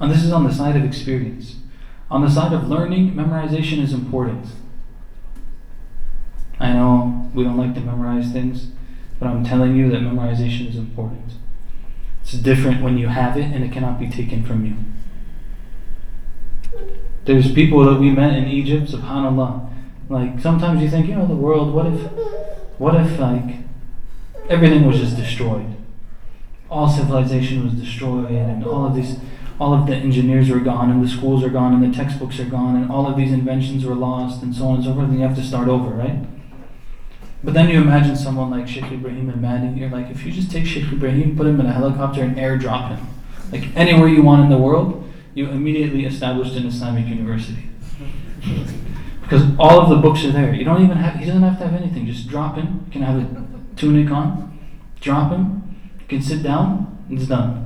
And 0.00 0.10
this 0.10 0.24
is 0.24 0.32
on 0.32 0.44
the 0.44 0.52
side 0.52 0.76
of 0.76 0.84
experience. 0.84 1.56
On 2.10 2.22
the 2.22 2.30
side 2.30 2.52
of 2.52 2.68
learning, 2.68 3.12
memorization 3.12 3.80
is 3.82 3.92
important. 3.92 4.46
I 6.58 6.72
know 6.72 7.30
we 7.34 7.44
don't 7.44 7.56
like 7.56 7.74
to 7.74 7.80
memorize 7.80 8.32
things, 8.32 8.68
but 9.18 9.28
I'm 9.28 9.44
telling 9.44 9.76
you 9.76 9.90
that 9.90 10.00
memorization 10.00 10.68
is 10.68 10.76
important. 10.76 11.32
It's 12.22 12.32
different 12.32 12.82
when 12.82 12.98
you 12.98 13.08
have 13.08 13.36
it 13.36 13.44
and 13.44 13.62
it 13.64 13.72
cannot 13.72 14.00
be 14.00 14.08
taken 14.08 14.44
from 14.44 14.64
you. 14.64 14.76
There's 17.24 17.52
people 17.52 17.84
that 17.84 18.00
we 18.00 18.10
met 18.10 18.36
in 18.36 18.48
Egypt, 18.48 18.90
subhanAllah. 18.90 19.70
Like 20.08 20.40
sometimes 20.40 20.82
you 20.82 20.88
think, 20.88 21.08
you 21.08 21.14
know, 21.14 21.26
the 21.26 21.34
world, 21.34 21.72
what 21.74 21.86
if 21.86 22.00
what 22.78 22.94
if 22.94 23.18
like 23.18 23.56
everything 24.48 24.86
was 24.86 24.98
just 24.98 25.16
destroyed? 25.16 25.76
All 26.70 26.88
civilization 26.88 27.64
was 27.64 27.74
destroyed 27.74 28.30
and 28.30 28.64
all 28.64 28.86
of 28.86 28.94
these 28.94 29.18
all 29.58 29.72
of 29.72 29.86
the 29.86 29.94
engineers 29.94 30.50
were 30.50 30.60
gone, 30.60 30.90
and 30.90 31.02
the 31.02 31.08
schools 31.08 31.42
are 31.42 31.48
gone, 31.48 31.72
and 31.72 31.82
the 31.82 31.96
textbooks 31.96 32.38
are 32.38 32.44
gone, 32.44 32.76
and 32.76 32.90
all 32.90 33.06
of 33.06 33.16
these 33.16 33.32
inventions 33.32 33.86
were 33.86 33.94
lost, 33.94 34.42
and 34.42 34.54
so 34.54 34.66
on 34.66 34.76
and 34.76 34.84
so 34.84 34.94
forth, 34.94 35.08
and 35.08 35.18
you 35.18 35.26
have 35.26 35.36
to 35.36 35.42
start 35.42 35.66
over, 35.66 35.88
right? 35.90 36.18
But 37.46 37.54
then 37.54 37.68
you 37.68 37.80
imagine 37.80 38.16
someone 38.16 38.50
like 38.50 38.66
Sheikh 38.66 38.90
Ibrahim 38.90 39.30
and 39.30 39.40
Mahdi, 39.40 39.78
you're 39.78 39.88
like, 39.88 40.10
if 40.10 40.26
you 40.26 40.32
just 40.32 40.50
take 40.50 40.66
Sheikh 40.66 40.92
Ibrahim, 40.92 41.36
put 41.36 41.46
him 41.46 41.60
in 41.60 41.66
a 41.66 41.72
helicopter, 41.72 42.20
and 42.24 42.36
airdrop 42.36 42.88
him, 42.88 43.06
like 43.52 43.68
anywhere 43.76 44.08
you 44.08 44.20
want 44.22 44.42
in 44.42 44.50
the 44.50 44.58
world, 44.58 45.08
you 45.32 45.48
immediately 45.48 46.06
established 46.06 46.56
an 46.56 46.66
Islamic 46.66 47.06
university. 47.06 47.70
Because 49.22 49.44
all 49.60 49.80
of 49.80 49.90
the 49.90 49.96
books 49.96 50.24
are 50.24 50.32
there. 50.32 50.52
You 50.52 50.64
don't 50.64 50.82
even 50.82 50.96
have, 50.96 51.20
he 51.20 51.24
doesn't 51.24 51.42
have 51.42 51.56
to 51.60 51.68
have 51.68 51.80
anything. 51.80 52.04
Just 52.04 52.26
drop 52.26 52.56
him. 52.56 52.82
You 52.86 52.92
can 52.92 53.02
have 53.02 53.22
a 53.22 53.76
tunic 53.76 54.10
on, 54.10 54.58
drop 55.00 55.30
him, 55.30 55.78
you 56.00 56.06
can 56.08 56.22
sit 56.22 56.42
down, 56.42 56.98
and 57.08 57.16
it's 57.16 57.28
done. 57.28 57.65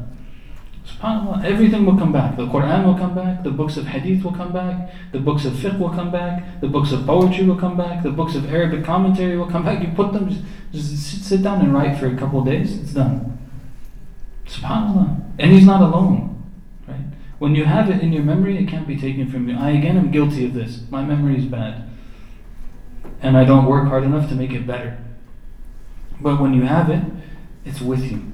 SubhanAllah, 0.86 1.44
everything 1.44 1.84
will 1.84 1.96
come 1.96 2.12
back. 2.12 2.36
The 2.36 2.46
Quran 2.46 2.84
will 2.84 2.94
come 2.94 3.14
back, 3.14 3.42
the 3.42 3.50
books 3.50 3.76
of 3.76 3.86
hadith 3.86 4.24
will 4.24 4.32
come 4.32 4.52
back, 4.52 4.90
the 5.12 5.18
books 5.18 5.44
of 5.44 5.52
fiqh 5.52 5.78
will 5.78 5.90
come 5.90 6.10
back, 6.10 6.60
the 6.60 6.68
books 6.68 6.92
of 6.92 7.06
poetry 7.06 7.44
will 7.44 7.56
come 7.56 7.76
back, 7.76 8.02
the 8.02 8.10
books 8.10 8.34
of 8.34 8.52
Arabic 8.52 8.84
commentary 8.84 9.36
will 9.36 9.50
come 9.50 9.64
back. 9.64 9.82
You 9.82 9.92
put 9.94 10.12
them, 10.12 10.28
just, 10.28 10.42
just 10.72 11.24
sit 11.24 11.42
down 11.42 11.60
and 11.60 11.72
write 11.72 11.98
for 11.98 12.06
a 12.06 12.16
couple 12.16 12.40
of 12.40 12.46
days, 12.46 12.78
it's 12.78 12.92
done. 12.92 13.38
SubhanAllah. 14.46 15.22
And 15.38 15.52
he's 15.52 15.64
not 15.64 15.80
alone. 15.82 16.44
Right? 16.88 17.04
When 17.38 17.54
you 17.54 17.64
have 17.64 17.88
it 17.88 18.00
in 18.00 18.12
your 18.12 18.22
memory, 18.22 18.58
it 18.58 18.68
can't 18.68 18.86
be 18.86 18.96
taken 18.96 19.30
from 19.30 19.48
you. 19.48 19.56
I 19.56 19.70
again 19.70 19.96
am 19.96 20.10
guilty 20.10 20.44
of 20.44 20.54
this. 20.54 20.82
My 20.90 21.04
memory 21.04 21.38
is 21.38 21.46
bad. 21.46 21.88
And 23.22 23.36
I 23.36 23.44
don't 23.44 23.66
work 23.66 23.88
hard 23.88 24.04
enough 24.04 24.28
to 24.30 24.34
make 24.34 24.50
it 24.50 24.66
better. 24.66 24.98
But 26.20 26.40
when 26.40 26.52
you 26.52 26.62
have 26.62 26.90
it, 26.90 27.02
it's 27.64 27.80
with 27.80 28.10
you. 28.10 28.32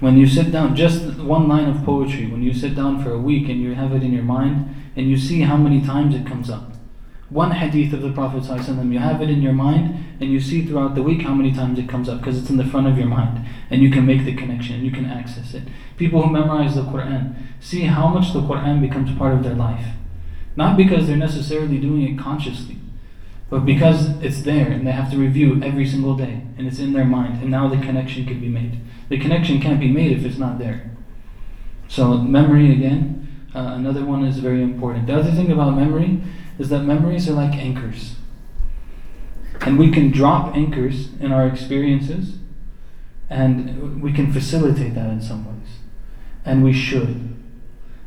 When 0.00 0.16
you 0.16 0.26
sit 0.26 0.50
down, 0.50 0.76
just 0.76 1.18
one 1.18 1.46
line 1.46 1.68
of 1.68 1.84
poetry, 1.84 2.26
when 2.26 2.42
you 2.42 2.54
sit 2.54 2.74
down 2.74 3.04
for 3.04 3.12
a 3.12 3.18
week 3.18 3.50
and 3.50 3.60
you 3.60 3.74
have 3.74 3.92
it 3.92 4.02
in 4.02 4.14
your 4.14 4.22
mind 4.22 4.74
and 4.96 5.10
you 5.10 5.18
see 5.18 5.42
how 5.42 5.58
many 5.58 5.82
times 5.84 6.14
it 6.14 6.26
comes 6.26 6.48
up. 6.48 6.72
One 7.28 7.52
hadith 7.52 7.92
of 7.92 8.00
the 8.00 8.10
Prophet 8.10 8.42
you 8.44 8.98
have 8.98 9.20
it 9.20 9.30
in 9.30 9.42
your 9.42 9.52
mind 9.52 10.04
and 10.18 10.32
you 10.32 10.40
see 10.40 10.64
throughout 10.64 10.94
the 10.94 11.02
week 11.02 11.22
how 11.22 11.34
many 11.34 11.52
times 11.52 11.78
it 11.78 11.88
comes 11.88 12.08
up 12.08 12.18
because 12.18 12.38
it's 12.38 12.50
in 12.50 12.56
the 12.56 12.64
front 12.64 12.88
of 12.88 12.96
your 12.96 13.06
mind 13.06 13.46
and 13.70 13.82
you 13.82 13.90
can 13.90 14.06
make 14.06 14.24
the 14.24 14.34
connection 14.34 14.76
and 14.76 14.84
you 14.84 14.90
can 14.90 15.04
access 15.04 15.52
it. 15.52 15.64
People 15.98 16.22
who 16.22 16.32
memorize 16.32 16.74
the 16.74 16.82
Quran 16.82 17.36
see 17.60 17.82
how 17.82 18.08
much 18.08 18.32
the 18.32 18.40
Quran 18.40 18.80
becomes 18.80 19.16
part 19.16 19.34
of 19.34 19.44
their 19.44 19.54
life. 19.54 19.86
Not 20.56 20.78
because 20.78 21.06
they're 21.06 21.16
necessarily 21.16 21.78
doing 21.78 22.02
it 22.02 22.18
consciously, 22.18 22.78
but 23.50 23.66
because 23.66 24.08
it's 24.22 24.42
there 24.42 24.66
and 24.66 24.86
they 24.86 24.92
have 24.92 25.10
to 25.10 25.18
review 25.18 25.60
every 25.62 25.86
single 25.86 26.16
day 26.16 26.42
and 26.56 26.66
it's 26.66 26.78
in 26.78 26.94
their 26.94 27.04
mind 27.04 27.42
and 27.42 27.50
now 27.50 27.68
the 27.68 27.76
connection 27.76 28.24
can 28.24 28.40
be 28.40 28.48
made. 28.48 28.80
The 29.10 29.18
connection 29.18 29.60
can't 29.60 29.80
be 29.80 29.90
made 29.90 30.12
if 30.16 30.24
it's 30.24 30.38
not 30.38 30.58
there. 30.58 30.88
So, 31.88 32.16
memory 32.16 32.72
again, 32.72 33.48
uh, 33.54 33.72
another 33.74 34.04
one 34.04 34.24
is 34.24 34.38
very 34.38 34.62
important. 34.62 35.08
The 35.08 35.16
other 35.16 35.32
thing 35.32 35.50
about 35.50 35.76
memory 35.76 36.22
is 36.60 36.68
that 36.68 36.84
memories 36.84 37.28
are 37.28 37.32
like 37.32 37.54
anchors. 37.54 38.14
And 39.62 39.78
we 39.78 39.90
can 39.90 40.12
drop 40.12 40.56
anchors 40.56 41.12
in 41.20 41.32
our 41.32 41.46
experiences 41.46 42.36
and 43.28 44.00
we 44.00 44.12
can 44.12 44.32
facilitate 44.32 44.94
that 44.94 45.10
in 45.10 45.20
some 45.20 45.44
ways. 45.44 45.70
And 46.44 46.62
we 46.62 46.72
should. 46.72 47.36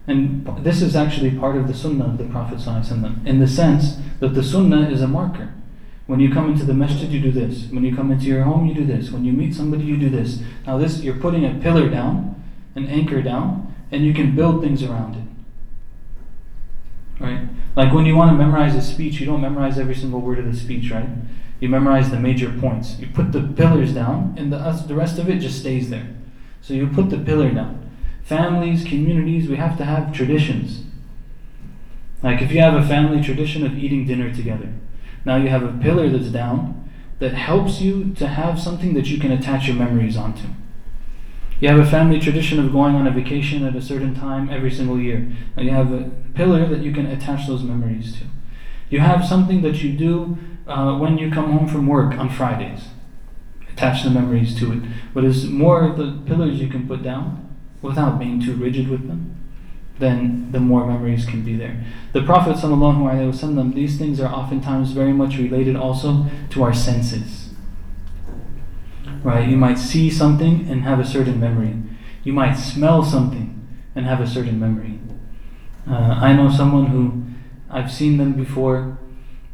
And 0.08 0.46
this 0.64 0.82
is 0.82 0.96
actually 0.96 1.38
part 1.38 1.58
of 1.58 1.68
the 1.68 1.74
sunnah 1.74 2.06
of 2.06 2.18
the 2.18 2.26
Prophet 2.26 2.66
in 3.26 3.40
the 3.40 3.48
sense 3.48 3.98
that 4.22 4.30
the 4.30 4.44
sunnah 4.44 4.90
is 4.90 5.02
a 5.02 5.08
marker. 5.08 5.54
When 6.06 6.20
you 6.20 6.34
come 6.34 6.52
into 6.52 6.66
the 6.66 6.74
masjid, 6.74 7.10
you 7.10 7.22
do 7.22 7.32
this. 7.32 7.70
When 7.70 7.84
you 7.84 7.96
come 7.96 8.12
into 8.12 8.26
your 8.26 8.44
home, 8.44 8.66
you 8.68 8.74
do 8.74 8.86
this. 8.86 9.10
When 9.10 9.24
you 9.24 9.32
meet 9.32 9.56
somebody, 9.56 9.86
you 9.86 9.98
do 9.98 10.10
this. 10.10 10.42
Now, 10.68 10.78
this 10.78 11.02
you're 11.02 11.16
putting 11.16 11.46
a 11.46 11.60
pillar 11.62 11.90
down, 11.90 12.44
an 12.76 12.88
anchor 12.88 13.22
down, 13.22 13.74
and 13.92 14.06
you 14.06 14.14
can 14.14 14.36
build 14.36 14.62
things 14.62 14.84
around 14.84 15.16
it. 15.16 15.24
Right? 17.24 17.48
Like 17.76 17.94
when 17.94 18.06
you 18.06 18.16
want 18.16 18.32
to 18.32 18.38
memorize 18.38 18.76
a 18.76 18.82
speech, 18.82 19.20
you 19.20 19.26
don't 19.26 19.42
memorize 19.42 19.80
every 19.80 19.96
single 19.96 20.20
word 20.20 20.40
of 20.40 20.46
the 20.46 20.58
speech, 20.58 20.92
right? 20.92 21.08
You 21.60 21.70
memorize 21.70 22.12
the 22.12 22.20
major 22.20 22.52
points. 22.60 23.00
You 23.00 23.08
put 23.08 23.32
the 23.32 23.42
pillars 23.42 23.94
down, 23.94 24.36
and 24.38 24.52
the, 24.52 24.58
the 24.88 24.96
rest 24.96 25.18
of 25.20 25.30
it 25.30 25.40
just 25.40 25.60
stays 25.60 25.90
there. 25.90 26.10
So 26.62 26.74
you 26.74 26.88
put 26.88 27.10
the 27.10 27.18
pillar 27.18 27.52
down. 27.52 27.90
Families, 28.24 28.84
communities, 28.84 29.48
we 29.48 29.56
have 29.56 29.78
to 29.78 29.86
have 29.86 30.14
traditions. 30.14 30.84
Like 32.22 32.42
if 32.42 32.52
you 32.52 32.60
have 32.60 32.74
a 32.74 32.88
family 32.88 33.22
tradition 33.22 33.66
of 33.66 33.78
eating 33.78 34.06
dinner 34.06 34.34
together, 34.34 34.74
now 35.26 35.38
you 35.38 35.50
have 35.50 35.64
a 35.64 35.78
pillar 35.82 36.10
that's 36.10 36.30
down 36.30 36.90
that 37.20 37.34
helps 37.34 37.80
you 37.80 38.14
to 38.16 38.28
have 38.28 38.60
something 38.60 38.94
that 38.94 39.08
you 39.08 39.20
can 39.20 39.32
attach 39.32 39.68
your 39.68 39.78
memories 39.78 40.18
onto. 40.18 40.48
You 41.60 41.70
have 41.70 41.80
a 41.80 41.90
family 41.90 42.20
tradition 42.20 42.60
of 42.60 42.74
going 42.74 42.96
on 42.96 43.08
a 43.08 43.12
vacation 43.12 43.66
at 43.66 43.76
a 43.76 43.82
certain 43.82 44.14
time 44.14 44.50
every 44.50 44.70
single 44.72 45.00
year. 45.00 45.32
Now 45.56 45.64
you 45.64 45.72
have 45.72 45.94
a 45.94 46.12
pillar 46.34 46.68
that 46.68 46.80
you 46.80 46.92
can 46.92 47.06
attach 47.06 47.48
those 47.48 47.64
memories 47.64 48.18
to. 48.18 48.26
You 48.90 49.00
have 49.00 49.26
something 49.26 49.62
that 49.62 49.82
you 49.82 49.94
do 49.94 50.38
uh, 50.68 50.98
when 50.98 51.18
you 51.18 51.32
come 51.32 51.52
home 51.52 51.68
from 51.68 51.88
work 51.88 52.18
on 52.18 52.30
Fridays. 52.30 52.88
Attach 53.72 54.04
the 54.04 54.10
memories 54.10 54.60
to 54.60 54.74
it. 54.74 54.84
But 55.14 55.24
more 55.46 55.84
of 55.84 55.98
the 55.98 56.22
pillars 56.26 56.60
you 56.60 56.68
can 56.68 56.88
put 56.88 57.02
down 57.02 57.56
without 57.82 58.20
being 58.20 58.42
too 58.42 58.56
rigid 58.56 58.90
with 58.90 59.08
them, 59.08 59.36
then 60.00 60.52
the 60.52 60.60
more 60.60 60.86
memories 60.86 61.26
can 61.26 61.44
be 61.44 61.56
there. 61.56 61.84
The 62.14 62.24
Prophet 62.24 62.56
ﷺ, 62.58 63.74
these 63.76 63.98
things 63.98 64.20
are 64.20 64.34
oftentimes 64.34 64.92
very 64.92 65.14
much 65.14 65.38
related 65.38 65.76
also 65.76 66.26
to 66.52 66.64
our 66.64 66.74
senses. 66.74 67.50
Right? 69.24 69.48
You 69.48 69.58
might 69.58 69.78
see 69.78 70.10
something 70.10 70.68
and 70.70 70.84
have 70.84 71.00
a 71.00 71.06
certain 71.06 71.40
memory. 71.40 71.76
You 72.24 72.34
might 72.34 72.56
smell 72.56 73.04
something 73.04 73.68
and 73.96 74.06
have 74.06 74.20
a 74.20 74.28
certain 74.28 74.60
memory. 74.60 75.00
Uh, 75.90 76.18
I 76.22 76.34
know 76.34 76.50
someone 76.50 76.88
who 76.88 77.24
I've 77.70 77.92
seen 77.92 78.18
them 78.18 78.34
before, 78.34 78.98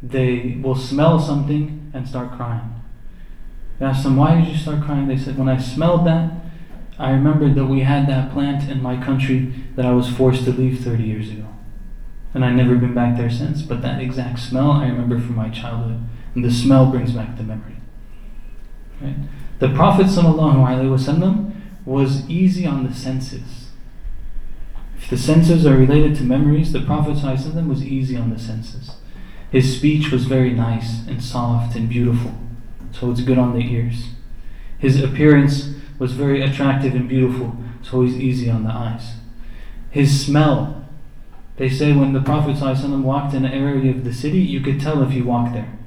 they 0.02 0.58
will 0.62 0.76
smell 0.76 1.18
something 1.18 1.90
and 1.92 2.08
start 2.08 2.32
crying. 2.32 2.82
I 3.80 3.84
asked 3.84 4.04
them, 4.04 4.16
Why 4.16 4.40
did 4.40 4.48
you 4.48 4.56
start 4.56 4.82
crying? 4.82 5.08
They 5.08 5.16
said, 5.16 5.38
When 5.38 5.48
I 5.48 5.58
smelled 5.58 6.06
that, 6.06 6.32
I 7.00 7.12
remembered 7.12 7.54
that 7.54 7.66
we 7.66 7.80
had 7.80 8.06
that 8.08 8.30
plant 8.30 8.70
in 8.70 8.82
my 8.82 9.02
country 9.02 9.54
that 9.74 9.86
I 9.86 9.92
was 9.92 10.10
forced 10.10 10.44
to 10.44 10.52
leave 10.52 10.84
30 10.84 11.02
years 11.02 11.30
ago. 11.30 11.46
And 12.34 12.44
I've 12.44 12.54
never 12.54 12.76
been 12.76 12.94
back 12.94 13.16
there 13.16 13.30
since, 13.30 13.62
but 13.62 13.80
that 13.82 14.00
exact 14.00 14.38
smell 14.38 14.70
I 14.70 14.86
remember 14.86 15.18
from 15.18 15.34
my 15.34 15.48
childhood. 15.48 16.00
And 16.34 16.44
the 16.44 16.50
smell 16.50 16.90
brings 16.90 17.12
back 17.12 17.36
the 17.36 17.42
memory. 17.42 17.76
Right? 19.00 19.16
The 19.60 19.70
Prophet 19.70 20.06
ﷺ 20.06 21.54
was 21.86 22.28
easy 22.28 22.66
on 22.66 22.86
the 22.86 22.94
senses. 22.94 23.70
If 24.98 25.08
the 25.08 25.16
senses 25.16 25.66
are 25.66 25.76
related 25.76 26.14
to 26.16 26.22
memories, 26.22 26.72
the 26.72 26.82
Prophet 26.82 27.16
ﷺ 27.16 27.66
was 27.66 27.82
easy 27.82 28.16
on 28.16 28.28
the 28.28 28.38
senses. 28.38 28.96
His 29.50 29.74
speech 29.74 30.12
was 30.12 30.26
very 30.26 30.50
nice 30.50 31.06
and 31.08 31.24
soft 31.24 31.74
and 31.74 31.88
beautiful, 31.88 32.34
so 32.92 33.10
it's 33.10 33.22
good 33.22 33.38
on 33.38 33.54
the 33.54 33.72
ears. 33.72 34.10
His 34.78 35.02
appearance 35.02 35.74
was 36.00 36.12
very 36.12 36.40
attractive 36.40 36.94
and 36.94 37.08
beautiful, 37.08 37.54
so 37.82 38.00
he's 38.00 38.16
easy 38.16 38.50
on 38.50 38.64
the 38.64 38.70
eyes. 38.70 39.16
His 39.90 40.24
smell, 40.24 40.84
they 41.58 41.68
say 41.68 41.92
when 41.92 42.14
the 42.14 42.22
Prophet 42.22 42.56
ﷺ 42.56 43.02
walked 43.02 43.34
in 43.34 43.44
an 43.44 43.52
area 43.52 43.90
of 43.90 44.02
the 44.02 44.14
city, 44.14 44.38
you 44.38 44.60
could 44.60 44.80
tell 44.80 45.02
if 45.02 45.10
he 45.10 45.20
walked 45.20 45.52
there. 45.52 45.78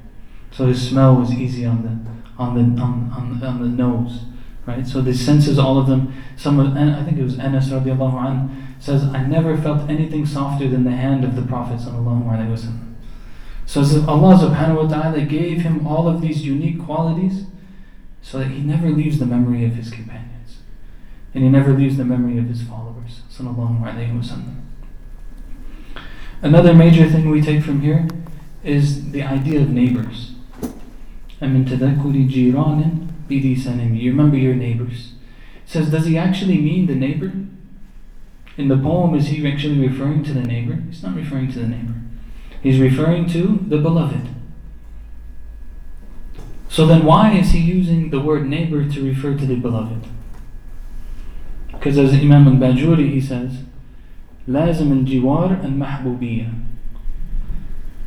So 0.52 0.66
his 0.66 0.88
smell 0.88 1.16
was 1.16 1.32
easy 1.32 1.66
on 1.66 1.82
the 1.82 2.14
on 2.40 2.54
the 2.54 2.80
on, 2.80 3.12
on, 3.12 3.42
on 3.42 3.60
the 3.60 3.68
nose. 3.68 4.20
Right? 4.66 4.86
So 4.86 5.00
the 5.00 5.12
senses, 5.12 5.58
all 5.58 5.78
of 5.78 5.88
them, 5.88 6.14
some 6.36 6.58
of, 6.58 6.74
I 6.76 7.04
think 7.04 7.18
it 7.18 7.22
was 7.22 7.38
Anas 7.38 7.68
radiallahu 7.68 8.24
anh, 8.24 8.74
says, 8.78 9.04
I 9.04 9.24
never 9.26 9.58
felt 9.58 9.90
anything 9.90 10.24
softer 10.24 10.68
than 10.68 10.84
the 10.84 10.92
hand 10.92 11.22
of 11.24 11.36
the 11.36 11.42
Prophet 11.42 11.80
sallallahu 11.80 12.24
alaihi 12.24 12.50
wasallam. 12.50 12.94
So 13.66 13.80
Allah 13.80 14.38
subhanahu 14.38 14.84
wa 14.84 14.88
ta'ala 14.88 15.20
gave 15.22 15.62
him 15.62 15.86
all 15.86 16.08
of 16.08 16.22
these 16.22 16.46
unique 16.46 16.82
qualities 16.82 17.46
so 18.24 18.38
that 18.38 18.48
he 18.48 18.60
never 18.60 18.88
leaves 18.88 19.18
the 19.18 19.26
memory 19.26 19.66
of 19.66 19.74
his 19.74 19.90
companions. 19.90 20.60
And 21.34 21.44
he 21.44 21.50
never 21.50 21.74
leaves 21.74 21.98
the 21.98 22.06
memory 22.06 22.38
of 22.38 22.46
his 22.46 22.62
followers. 22.62 23.20
Another 26.40 26.72
major 26.72 27.06
thing 27.08 27.28
we 27.28 27.42
take 27.42 27.62
from 27.62 27.82
here 27.82 28.08
is 28.64 29.10
the 29.10 29.22
idea 29.22 29.60
of 29.60 29.68
neighbors. 29.68 30.32
I 31.42 31.48
mean, 31.48 31.66
You 31.66 31.76
remember 34.10 34.38
your 34.38 34.54
neighbors. 34.54 35.12
It 35.66 35.70
says, 35.70 35.90
does 35.90 36.06
he 36.06 36.16
actually 36.16 36.58
mean 36.58 36.86
the 36.86 36.94
neighbor? 36.94 37.32
In 38.56 38.68
the 38.68 38.78
poem, 38.78 39.14
is 39.14 39.26
he 39.26 39.46
actually 39.46 39.86
referring 39.86 40.24
to 40.24 40.32
the 40.32 40.42
neighbor? 40.42 40.82
He's 40.88 41.02
not 41.02 41.14
referring 41.14 41.52
to 41.52 41.58
the 41.58 41.68
neighbor. 41.68 41.96
He's 42.62 42.80
referring 42.80 43.28
to 43.30 43.58
the 43.68 43.78
beloved. 43.78 44.28
So 46.73 46.85
then, 46.85 47.03
why 47.03 47.31
is 47.33 47.51
he 47.51 47.59
using 47.59 48.09
the 48.09 48.19
word 48.19 48.47
neighbor 48.47 48.87
to 48.87 49.03
refer 49.03 49.35
to 49.35 49.45
the 49.45 49.55
beloved? 49.55 50.05
Because 51.71 51.97
as 51.97 52.13
Imam 52.13 52.47
al 52.47 52.53
Bajuri 52.53 53.11
he 53.11 53.21
says, 53.21 53.63
لازم 54.47 54.91
الجوار 54.91 55.63
المحبوبية 55.63 56.49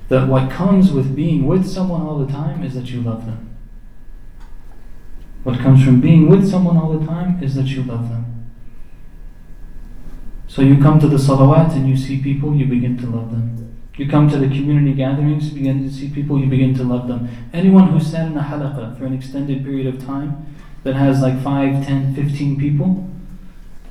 that 0.09 0.29
what 0.29 0.51
comes 0.51 0.93
with 0.93 1.17
being 1.17 1.47
with 1.47 1.67
someone 1.67 2.03
all 2.03 2.19
the 2.19 2.31
time 2.31 2.63
is 2.63 2.75
that 2.75 2.91
you 2.91 3.01
love 3.01 3.25
them. 3.25 3.49
What 5.43 5.59
comes 5.59 5.83
from 5.83 6.03
being 6.03 6.29
with 6.29 6.47
someone 6.49 6.77
all 6.77 6.93
the 6.93 7.07
time 7.07 7.43
is 7.43 7.55
that 7.55 7.67
you 7.69 7.83
love 7.83 8.11
them. 8.11 8.51
So 10.47 10.61
you 10.61 10.77
come 10.83 11.01
to 11.01 11.09
the 11.09 11.17
salawat 11.17 11.73
and 11.73 11.89
you 11.89 11.97
see 11.97 12.21
people, 12.23 12.55
you 12.55 12.67
begin 12.67 12.99
to 12.99 13.07
love 13.07 13.31
them. 13.31 13.66
You 13.98 14.08
come 14.08 14.30
to 14.30 14.38
the 14.38 14.48
community 14.48 14.94
gatherings, 14.94 15.50
you 15.50 15.56
begin 15.56 15.84
to 15.84 15.94
see 15.94 16.10
people, 16.10 16.40
you 16.40 16.46
begin 16.46 16.76
to 16.76 16.84
love 16.84 17.08
them. 17.08 17.28
Anyone 17.52 17.90
who 17.90 18.00
sat 18.00 18.28
in 18.28 18.38
a 18.38 18.44
halaqah 18.44 18.98
for 18.98 19.06
an 19.06 19.14
extended 19.14 19.64
period 19.64 19.88
of 19.88 20.06
time 20.06 20.56
that 20.84 20.96
has 20.96 21.22
like 21.22 21.42
5, 21.42 21.86
10, 21.86 22.14
15 22.14 22.60
people, 22.60 23.10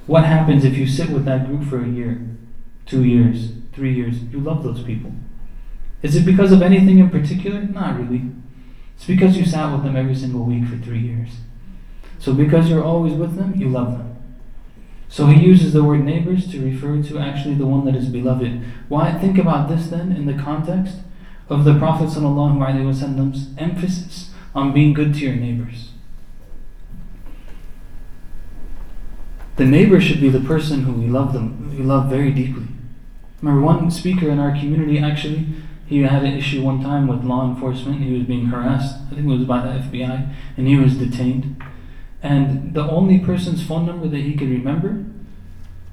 what 0.06 0.24
happens 0.24 0.64
if 0.64 0.76
you 0.76 0.86
sit 0.86 1.10
with 1.10 1.24
that 1.24 1.48
group 1.48 1.64
for 1.64 1.82
a 1.82 1.88
year, 1.88 2.24
two 2.86 3.02
years, 3.02 3.50
three 3.72 3.92
years? 3.92 4.22
You 4.24 4.38
love 4.38 4.62
those 4.62 4.82
people. 4.82 5.12
Is 6.02 6.14
it 6.14 6.24
because 6.24 6.52
of 6.52 6.62
anything 6.62 6.98
in 6.98 7.10
particular? 7.10 7.62
Not 7.62 7.98
really. 7.98 8.30
It's 8.94 9.06
because 9.06 9.36
you 9.36 9.44
sat 9.44 9.72
with 9.72 9.82
them 9.82 9.96
every 9.96 10.14
single 10.14 10.44
week 10.44 10.66
for 10.66 10.76
three 10.76 11.00
years. 11.00 11.30
So 12.20 12.32
because 12.32 12.70
you're 12.70 12.84
always 12.84 13.12
with 13.12 13.36
them, 13.36 13.56
you 13.56 13.68
love 13.68 13.98
them. 13.98 14.15
So 15.08 15.26
he 15.26 15.44
uses 15.44 15.72
the 15.72 15.84
word 15.84 16.04
neighbors 16.04 16.50
to 16.50 16.64
refer 16.64 17.02
to 17.02 17.18
actually 17.18 17.54
the 17.54 17.66
one 17.66 17.84
that 17.84 17.94
is 17.94 18.08
beloved. 18.08 18.62
Why 18.88 19.12
think 19.12 19.38
about 19.38 19.68
this 19.68 19.86
then 19.86 20.12
in 20.12 20.26
the 20.26 20.34
context 20.34 20.96
of 21.48 21.64
the 21.64 21.78
Prophet 21.78 22.08
Wasallam's 22.08 23.50
emphasis 23.56 24.30
on 24.54 24.72
being 24.72 24.92
good 24.92 25.14
to 25.14 25.20
your 25.20 25.36
neighbors. 25.36 25.92
The 29.56 29.64
neighbor 29.64 30.00
should 30.00 30.20
be 30.20 30.28
the 30.28 30.40
person 30.40 30.82
who 30.82 30.92
we 30.92 31.06
love 31.06 31.32
them, 31.32 31.74
we 31.76 31.82
love 31.82 32.10
very 32.10 32.32
deeply. 32.32 32.66
Remember 33.40 33.64
one 33.64 33.90
speaker 33.90 34.28
in 34.28 34.38
our 34.38 34.50
community 34.50 34.98
actually 34.98 35.46
he 35.86 36.02
had 36.02 36.24
an 36.24 36.36
issue 36.36 36.62
one 36.62 36.82
time 36.82 37.06
with 37.06 37.24
law 37.24 37.48
enforcement. 37.48 38.02
He 38.02 38.12
was 38.12 38.24
being 38.24 38.46
harassed. 38.46 38.96
I 39.06 39.14
think 39.14 39.26
it 39.26 39.38
was 39.38 39.44
by 39.44 39.60
the 39.60 39.78
FBI, 39.78 40.34
and 40.56 40.66
he 40.66 40.76
was 40.76 40.96
detained. 40.96 41.62
And 42.26 42.74
the 42.74 42.82
only 42.82 43.20
person's 43.20 43.62
phone 43.64 43.86
number 43.86 44.08
that 44.08 44.18
he 44.18 44.34
could 44.34 44.48
remember 44.48 45.04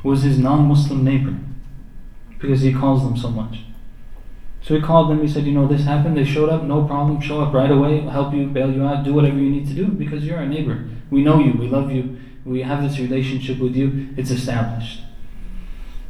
was 0.02 0.24
his 0.24 0.40
non 0.40 0.66
Muslim 0.68 1.04
neighbor 1.04 1.36
because 2.40 2.62
he 2.62 2.74
calls 2.74 3.04
them 3.04 3.16
so 3.16 3.30
much. 3.30 3.60
So 4.64 4.74
he 4.74 4.82
called 4.82 5.12
them, 5.12 5.22
he 5.22 5.28
said, 5.28 5.46
You 5.46 5.52
know, 5.52 5.68
this 5.68 5.84
happened. 5.84 6.18
They 6.18 6.26
showed 6.26 6.50
up, 6.50 6.64
no 6.64 6.86
problem, 6.86 7.22
show 7.22 7.42
up 7.42 7.54
right 7.54 7.70
away, 7.70 8.00
help 8.00 8.34
you, 8.34 8.48
bail 8.48 8.72
you 8.72 8.84
out, 8.84 9.04
do 9.04 9.14
whatever 9.14 9.38
you 9.38 9.52
need 9.52 9.68
to 9.68 9.76
do 9.76 9.88
because 9.90 10.26
you're 10.26 10.40
our 10.40 10.48
neighbor. 10.48 10.84
We 11.12 11.22
know 11.22 11.40
you, 11.40 11.54
we 11.54 11.68
love 11.68 11.92
you, 11.92 12.18
we 12.46 12.64
have 12.64 12.82
this 12.82 12.98
relationship 12.98 13.60
with 13.60 13.76
you, 13.76 14.10
it's 14.18 14.32
established. 14.32 15.02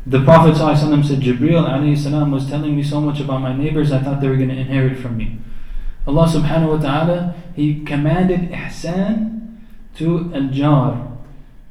The 0.06 0.24
Prophet 0.24 0.56
ﷺ 0.56 1.06
said, 1.06 1.20
Jibreel 1.20 1.98
salam 1.98 2.32
was 2.32 2.48
telling 2.50 2.76
me 2.76 2.84
so 2.84 3.02
much 3.02 3.20
about 3.20 3.42
my 3.42 3.56
neighbors, 3.56 3.92
I 3.92 4.02
thought 4.02 4.22
they 4.22 4.30
were 4.30 4.38
going 4.38 4.50
to 4.50 4.56
inherit 4.56 5.00
from 5.00 5.18
me. 5.18 5.40
Allah 6.08 6.28
subhanahu 6.28 6.78
wa 6.78 6.78
ta'ala, 6.78 7.36
He 7.56 7.84
commanded 7.84 8.52
ihsan 8.52 9.43
to 9.96 10.32
al-jar, 10.34 11.12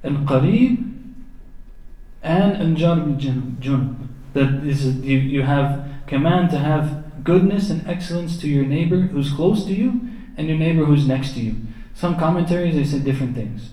al-qareeb, 0.04 0.88
and 2.22 2.56
al-jar 2.56 2.96
bil-junub. 2.96 4.08
That 4.34 4.64
is, 4.64 4.86
you, 4.98 5.18
you 5.18 5.42
have 5.42 5.88
command 6.06 6.50
to 6.50 6.58
have 6.58 7.24
goodness 7.24 7.70
and 7.70 7.86
excellence 7.86 8.38
to 8.40 8.48
your 8.48 8.64
neighbor 8.64 8.96
who's 8.96 9.32
close 9.32 9.64
to 9.66 9.74
you 9.74 10.00
and 10.36 10.48
your 10.48 10.58
neighbor 10.58 10.84
who's 10.84 11.06
next 11.06 11.34
to 11.34 11.40
you. 11.40 11.56
Some 11.94 12.18
commentaries, 12.18 12.74
they 12.74 12.84
said 12.84 13.04
different 13.04 13.34
things. 13.34 13.70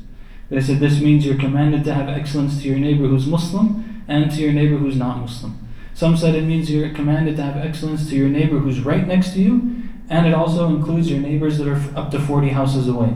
They 0.50 0.62
said 0.62 0.80
this 0.80 1.00
means 1.00 1.26
you're 1.26 1.38
commanded 1.38 1.84
to 1.86 1.94
have 1.94 2.10
excellence 2.10 2.62
to 2.62 2.68
your 2.68 2.80
neighbor 2.80 3.08
who's 3.08 3.28
Muslim 3.28 4.04
and 4.08 4.32
to 4.32 4.42
your 4.42 4.52
neighbor 4.52 4.78
who's 4.78 4.98
not 4.98 5.20
Muslim. 5.20 5.68
Some 5.94 6.18
said 6.18 6.36
it 6.36 6.44
means 6.44 6.72
you're 6.72 6.90
commanded 6.90 7.36
to 7.38 7.44
have 7.44 7.58
excellence 7.58 8.10
to 8.10 8.16
your 8.16 8.30
neighbor 8.30 8.60
who's 8.60 8.80
right 8.80 9.06
next 9.06 9.34
to 9.34 9.42
you, 9.42 9.84
and 10.10 10.26
it 10.26 10.34
also 10.34 10.68
includes 10.68 11.10
your 11.10 11.20
neighbors 11.20 11.58
that 11.58 11.68
are 11.68 11.82
up 11.98 12.10
to 12.12 12.20
40 12.20 12.50
houses 12.50 12.88
away. 12.88 13.14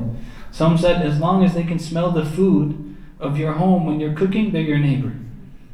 Some 0.54 0.78
said 0.78 1.02
as 1.02 1.20
long 1.20 1.44
as 1.44 1.56
they 1.56 1.64
can 1.64 1.80
smell 1.80 2.12
the 2.12 2.24
food 2.24 2.96
of 3.20 3.40
your 3.40 3.54
home 3.54 3.88
when 3.88 4.00
you're 4.00 4.14
cooking, 4.14 4.52
they're 4.52 4.62
your 4.62 4.78
neighbor, 4.78 5.12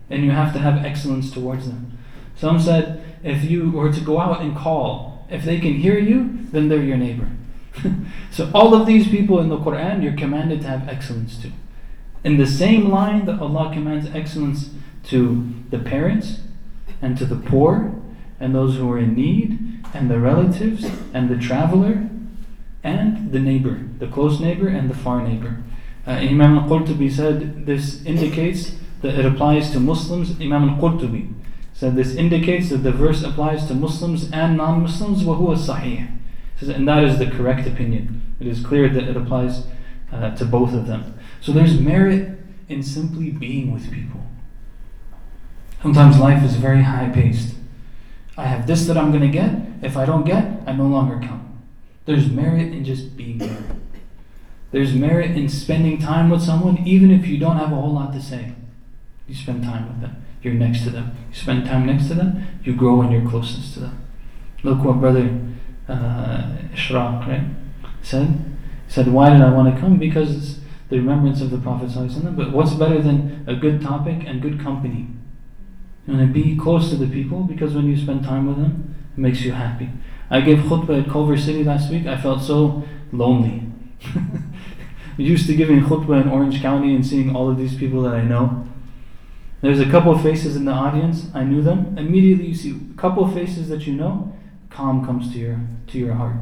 and 0.10 0.24
you 0.24 0.32
have 0.32 0.54
to 0.54 0.60
have 0.60 0.86
excellence 0.86 1.30
towards 1.32 1.68
them. 1.68 1.98
Some 2.38 2.62
said 2.62 3.04
if 3.22 3.44
you 3.44 3.72
were 3.72 3.92
to 3.92 4.00
go 4.00 4.22
out 4.22 4.42
and 4.42 4.56
call, 4.56 5.28
if 5.30 5.44
they 5.44 5.60
can 5.60 5.74
hear 5.74 6.00
you, 6.00 6.48
then 6.54 6.70
they're 6.70 6.82
your 6.82 6.96
neighbor. 6.96 7.28
so 8.32 8.50
all 8.54 8.74
of 8.74 8.88
these 8.88 9.10
people 9.10 9.40
in 9.40 9.50
the 9.50 9.58
Quran, 9.58 10.02
you're 10.02 10.16
commanded 10.16 10.62
to 10.62 10.68
have 10.68 10.88
excellence 10.88 11.38
to. 11.42 11.52
In 12.24 12.38
the 12.38 12.48
same 12.48 12.90
line 12.90 13.26
that 13.26 13.42
Allah 13.42 13.72
commands 13.74 14.10
excellence 14.16 14.70
to 15.08 15.54
the 15.72 15.80
parents 15.80 16.40
and 17.02 17.18
to 17.18 17.26
the 17.26 17.36
poor 17.36 17.94
and 18.40 18.56
those 18.56 18.78
who 18.78 18.90
are 18.90 18.98
in 18.98 19.14
need 19.14 19.84
and 19.94 20.10
the 20.10 20.20
relatives 20.20 20.90
and 21.14 21.28
the 21.28 21.38
traveler 21.38 22.10
and 22.83 23.33
the 23.33 23.41
neighbor, 23.41 23.81
the 23.99 24.07
close 24.07 24.41
neighbor 24.41 24.69
and 24.69 24.91
the 24.91 24.95
far 24.95 25.27
neighbor. 25.27 25.63
Uh, 26.07 26.13
Imam 26.13 26.59
al-Qurtubi 26.59 27.11
said 27.11 27.65
this 27.67 28.05
indicates 28.05 28.77
that 29.01 29.19
it 29.19 29.25
applies 29.25 29.71
to 29.71 29.81
Muslims. 29.81 30.39
Imam 30.41 30.69
al-Qurtubi 30.69 31.33
said 31.73 31.97
this 31.97 32.15
indicates 32.15 32.69
that 32.69 32.79
the 32.79 32.93
verse 32.93 33.23
applies 33.23 33.67
to 33.67 33.75
Muslims 33.75 34.31
and 34.31 34.57
non-Muslims. 34.57 35.23
وَهُوَ 35.23 35.57
صحيح. 35.57 36.11
Says, 36.59 36.69
and 36.69 36.87
that 36.87 37.03
is 37.03 37.19
the 37.19 37.27
correct 37.27 37.67
opinion. 37.67 38.23
It 38.39 38.47
is 38.47 38.65
clear 38.65 38.89
that 38.89 39.05
it 39.05 39.17
applies 39.17 39.67
uh, 40.13 40.31
to 40.37 40.45
both 40.45 40.73
of 40.73 40.87
them. 40.87 41.19
So 41.41 41.53
there's 41.53 41.81
merit 41.81 42.39
in 42.69 42.83
simply 42.83 43.31
being 43.31 43.73
with 43.73 43.91
people. 43.93 44.21
Sometimes 45.83 46.19
life 46.19 46.43
is 46.45 46.57
very 46.57 46.83
high 46.83 47.11
paced. 47.11 47.57
I 48.37 48.47
have 48.47 48.67
this 48.67 48.87
that 48.87 48.97
I'm 48.97 49.11
going 49.11 49.23
to 49.23 49.29
get. 49.29 49.55
If 49.83 49.97
I 49.97 50.07
don't 50.07 50.25
get, 50.25 50.63
I 50.67 50.73
no 50.73 50.87
longer 50.87 51.19
come. 51.27 51.48
There's 52.10 52.28
merit 52.28 52.74
in 52.74 52.84
just 52.84 53.16
being 53.16 53.38
there. 53.38 53.62
There's 54.72 54.96
merit 54.96 55.38
in 55.38 55.48
spending 55.48 56.00
time 56.00 56.32
with 56.32 56.42
someone, 56.42 56.80
even 56.80 57.12
if 57.12 57.28
you 57.28 57.38
don't 57.38 57.58
have 57.58 57.72
a 57.72 57.76
whole 57.76 57.94
lot 57.94 58.14
to 58.14 58.20
say. 58.20 58.54
You 59.28 59.36
spend 59.36 59.64
time 59.64 59.88
with 59.88 60.02
them. 60.02 60.26
You're 60.42 60.56
next 60.56 60.86
to 60.86 60.90
them. 60.90 61.16
You 61.30 61.36
spend 61.36 61.68
time 61.68 61.86
next 61.86 62.08
to 62.08 62.16
them. 62.16 62.48
You 62.64 62.74
grow 62.74 63.04
in 63.04 63.12
your 63.12 63.30
closeness 63.30 63.76
to 63.76 63.82
them. 63.82 64.02
Look 64.64 64.84
what 64.84 65.00
brother 65.00 65.40
uh, 65.88 66.54
Ishraq 66.74 67.28
right, 67.28 67.44
said. 68.02 68.28
He 68.88 68.92
said, 68.92 69.10
Why 69.10 69.30
did 69.30 69.44
I 69.44 69.52
want 69.52 69.72
to 69.72 69.80
come? 69.80 70.00
Because 70.00 70.62
the 70.90 70.98
remembrance 70.98 71.42
of 71.42 71.52
the 71.52 71.60
Prophet. 71.60 71.92
But 72.36 72.52
what's 72.52 72.74
better 72.74 73.04
than 73.04 73.46
a 73.46 73.54
good 73.54 73.84
topic 73.84 74.24
and 74.26 74.42
good 74.42 74.60
company? 74.60 75.10
You 76.08 76.16
want 76.16 76.28
to 76.28 76.34
be 76.34 76.58
close 76.58 76.90
to 76.90 76.96
the 76.96 77.06
people 77.06 77.44
because 77.44 77.76
when 77.76 77.86
you 77.86 77.96
spend 77.96 78.24
time 78.24 78.48
with 78.48 78.58
them, 78.58 78.96
it 79.16 79.20
makes 79.20 79.42
you 79.42 79.52
happy. 79.52 79.92
I 80.30 80.42
gave 80.42 80.60
khutbah 80.60 81.04
at 81.04 81.10
Culver 81.10 81.38
City 81.38 81.64
last 81.64 81.90
week. 81.90 82.06
I 82.06 82.20
felt 82.20 82.42
so 82.42 82.84
lonely. 83.12 83.64
used 85.18 85.48
to 85.48 85.56
giving 85.56 85.82
khutbah 85.82 86.22
in 86.22 86.30
Orange 86.30 86.62
County 86.62 86.96
and 86.96 87.06
seeing 87.06 87.36
all 87.36 87.50
of 87.50 87.58
these 87.58 87.76
people 87.76 88.02
that 88.04 88.14
I 88.14 88.22
know. 88.22 88.66
There's 89.62 89.80
a 89.80 89.90
couple 89.90 90.14
of 90.14 90.22
faces 90.22 90.56
in 90.56 90.66
the 90.66 90.72
audience. 90.72 91.28
I 91.34 91.44
knew 91.44 91.62
them. 91.62 91.98
Immediately, 91.98 92.48
you 92.48 92.56
see 92.56 92.72
a 92.72 92.98
couple 92.98 93.26
of 93.26 93.34
faces 93.34 93.68
that 93.70 93.86
you 93.86 93.94
know. 93.94 94.36
Calm 94.70 95.06
comes 95.06 95.34
to 95.34 95.40
your 95.40 95.60
to 95.88 95.98
your 95.98 96.14
heart 96.14 96.36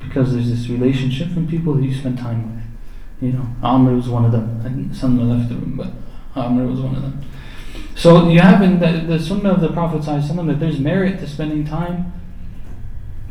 because 0.00 0.32
there's 0.32 0.48
this 0.48 0.68
relationship 0.68 1.28
from 1.28 1.46
people 1.46 1.74
that 1.74 1.84
you 1.84 1.94
spend 1.94 2.18
time 2.18 2.56
with. 2.56 2.64
You 3.20 3.32
know, 3.32 3.46
Amr 3.62 3.94
was 3.94 4.08
one 4.08 4.24
of 4.24 4.32
them. 4.32 4.60
And 4.64 4.96
some 4.96 5.18
left 5.28 5.48
the 5.48 5.56
room, 5.56 5.76
but 5.76 5.90
Amr 6.34 6.66
was 6.66 6.80
one 6.80 6.96
of 6.96 7.02
them. 7.02 7.24
So 7.94 8.28
you 8.28 8.40
have 8.40 8.62
in 8.62 8.78
the, 8.78 9.04
the 9.06 9.22
sunnah 9.22 9.50
of 9.50 9.60
the 9.60 9.72
Prophet 9.72 10.04
that 10.04 10.60
there's 10.60 10.78
merit 10.78 11.18
to 11.20 11.26
spending 11.26 11.64
time, 11.64 12.12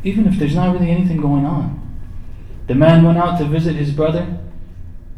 even 0.03 0.27
if 0.27 0.37
there's 0.37 0.55
not 0.55 0.73
really 0.73 0.91
anything 0.91 1.21
going 1.21 1.45
on. 1.45 1.83
The 2.67 2.75
man 2.75 3.03
went 3.03 3.17
out 3.17 3.37
to 3.39 3.45
visit 3.45 3.75
his 3.75 3.91
brother, 3.91 4.39